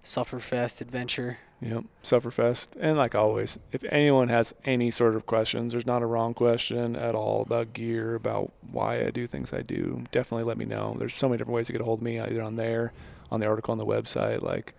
Sufferfest 0.04 0.80
Adventure. 0.82 1.38
Yep, 1.60 1.86
Sufferfest. 2.04 2.68
And 2.80 2.98
like 2.98 3.16
always, 3.16 3.58
if 3.72 3.84
anyone 3.86 4.28
has 4.28 4.54
any 4.64 4.92
sort 4.92 5.16
of 5.16 5.26
questions, 5.26 5.72
there's 5.72 5.88
not 5.88 6.04
a 6.04 6.06
wrong 6.06 6.36
question 6.36 6.96
at 6.96 7.16
all 7.16 7.42
about 7.42 7.74
gear, 7.74 8.14
about 8.14 8.52
why 8.72 9.04
I 9.04 9.10
do 9.10 9.26
things 9.26 9.52
I 9.52 9.62
do. 9.64 10.04
Definitely 10.12 10.46
let 10.48 10.58
me 10.60 10.66
know. 10.66 10.96
There's 11.00 11.16
so 11.16 11.28
many 11.28 11.40
different 11.40 11.56
ways 11.56 11.66
to 11.68 11.72
get 11.74 11.82
a 11.82 11.86
hold 11.86 12.00
of 12.00 12.04
me, 12.04 12.20
either 12.20 12.44
on 12.44 12.58
there, 12.58 12.94
on 13.32 13.40
the 13.40 13.48
article 13.48 13.72
on 13.72 13.80
the 13.80 13.86
website. 13.88 14.44
Like, 14.44 14.76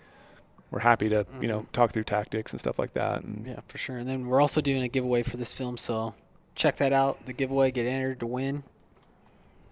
we're 0.70 0.78
happy 0.80 1.09
to, 1.09 1.26
you 1.40 1.48
know, 1.48 1.62
Mhm. 1.62 1.72
talk 1.72 1.90
through 1.92 2.05
tactics 2.05 2.52
and 2.52 2.60
stuff 2.60 2.78
like 2.78 2.92
that. 2.92 3.22
And 3.24 3.44
Yeah, 3.46 3.60
for 3.66 3.76
sure. 3.78 3.96
And 3.98 4.09
then 4.09 4.28
we're 4.28 4.40
also 4.40 4.60
doing 4.60 4.82
a 4.82 4.88
giveaway 4.88 5.24
for 5.24 5.36
this 5.36 5.52
film, 5.52 5.78
so 5.78 6.14
check 6.55 6.76
that 6.76 6.92
out. 6.92 7.26
The 7.26 7.32
giveaway, 7.32 7.70
get 7.72 7.86
entered 7.86 8.20
to 8.20 8.26
win. 8.26 8.62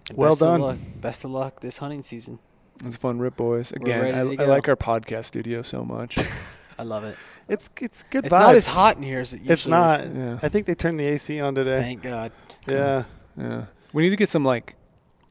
And 0.09 0.17
Well 0.17 0.31
best 0.31 0.41
done. 0.41 0.55
Of 0.55 0.61
luck, 0.67 0.77
best 0.99 1.23
of 1.23 1.31
luck 1.31 1.59
this 1.61 1.77
hunting 1.77 2.01
season. 2.03 2.39
it's 2.85 2.95
a 2.97 2.99
fun 2.99 3.19
rip, 3.19 3.37
boys. 3.37 3.71
Again, 3.71 4.13
I, 4.13 4.19
I 4.43 4.45
like 4.45 4.67
our 4.67 4.75
podcast 4.75 5.25
studio 5.25 5.61
so 5.61 5.83
much. 5.85 6.17
I 6.79 6.83
love 6.83 7.03
it. 7.03 7.15
It's 7.47 7.69
it's 7.81 8.03
good. 8.03 8.25
It's 8.25 8.31
not 8.33 8.55
as 8.55 8.67
hot 8.67 8.97
in 8.97 9.03
here 9.03 9.19
as 9.19 9.33
it 9.33 9.37
usually 9.37 9.53
It's 9.53 9.67
not. 9.67 10.01
is. 10.01 10.15
yeah, 10.15 10.39
I 10.43 10.49
think 10.49 10.65
they 10.65 10.75
turned 10.75 10.99
the 10.99 11.05
AC 11.05 11.39
on 11.39 11.55
today. 11.55 11.79
Thank 11.79 12.01
God. 12.03 12.31
Yeah, 12.67 13.03
yeah. 13.37 13.65
We 13.93 14.03
need 14.03 14.09
to 14.11 14.15
get 14.15 14.29
some 14.29 14.43
like 14.43 14.75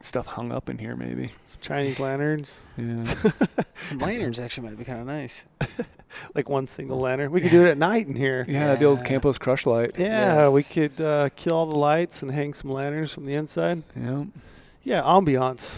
stuff 0.00 0.26
hung 0.26 0.50
up 0.52 0.68
in 0.70 0.78
here, 0.78 0.96
maybe. 0.96 1.30
some 1.46 1.60
Chinese 1.60 1.98
lanterns, 2.00 2.64
Yeah. 2.76 3.02
Some 3.76 3.98
lanterns 3.98 4.38
actually 4.38 4.68
might 4.68 4.78
be 4.78 4.84
kind 4.84 5.00
of 5.00 5.06
nice. 5.06 5.44
like 6.34 6.48
one 6.48 6.66
single 6.66 6.98
lantern. 6.98 7.30
We 7.30 7.40
could 7.42 7.50
do 7.50 7.64
it 7.66 7.70
at 7.70 7.76
night 7.78 8.06
in 8.06 8.14
here. 8.16 8.44
Yeah, 8.48 8.74
the 8.74 8.86
old 8.86 9.00
Yeah. 9.00 9.04
Campos 9.04 9.36
crush 9.38 9.66
light. 9.66 9.92
Yeah, 9.98 10.48
we 10.50 10.62
could 10.62 10.98
uh, 11.00 11.28
kill 11.36 11.54
all 11.56 11.66
the 11.66 11.76
lights 11.76 12.22
and 12.22 12.30
hang 12.30 12.54
some 12.54 12.70
lanterns 12.70 13.12
from 13.12 13.26
the 13.26 13.34
inside. 13.34 13.82
Yeah. 13.94 14.24
Yeah, 14.82 15.02
ambiance. 15.02 15.76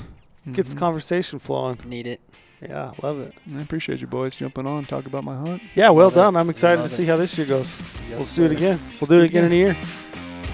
gets 0.52 0.74
the 0.74 0.78
conversation 0.80 1.38
flowing. 1.40 1.78
Need 1.84 2.06
it. 2.06 2.20
Yeah, 2.60 2.90
love 3.02 3.20
it. 3.20 3.34
I 3.54 3.60
appreciate 3.60 4.00
you 4.00 4.06
boys 4.08 4.34
jumping 4.34 4.66
on, 4.66 4.84
talk 4.84 5.06
about 5.06 5.22
my 5.24 5.36
hunt. 5.36 5.62
Yeah, 5.74 5.90
well 5.90 6.06
Love 6.06 6.12
it. 6.14 6.16
done. 6.16 6.36
I'm 6.36 6.50
excited 6.50 6.76
to 6.76 6.82
Love 6.82 6.90
see 6.90 7.04
how 7.04 7.16
this 7.16 7.38
year 7.38 7.46
goes. 7.46 7.76
Yes, 8.10 8.18
Let's 8.20 8.34
do 8.34 8.44
it 8.46 8.52
again. 8.52 8.80
We'll 9.00 9.08
do 9.08 9.22
it 9.22 9.26
again 9.26 9.44
in 9.44 9.52
a 9.52 9.54
year. 9.54 9.76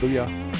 Booyah. 0.00 0.54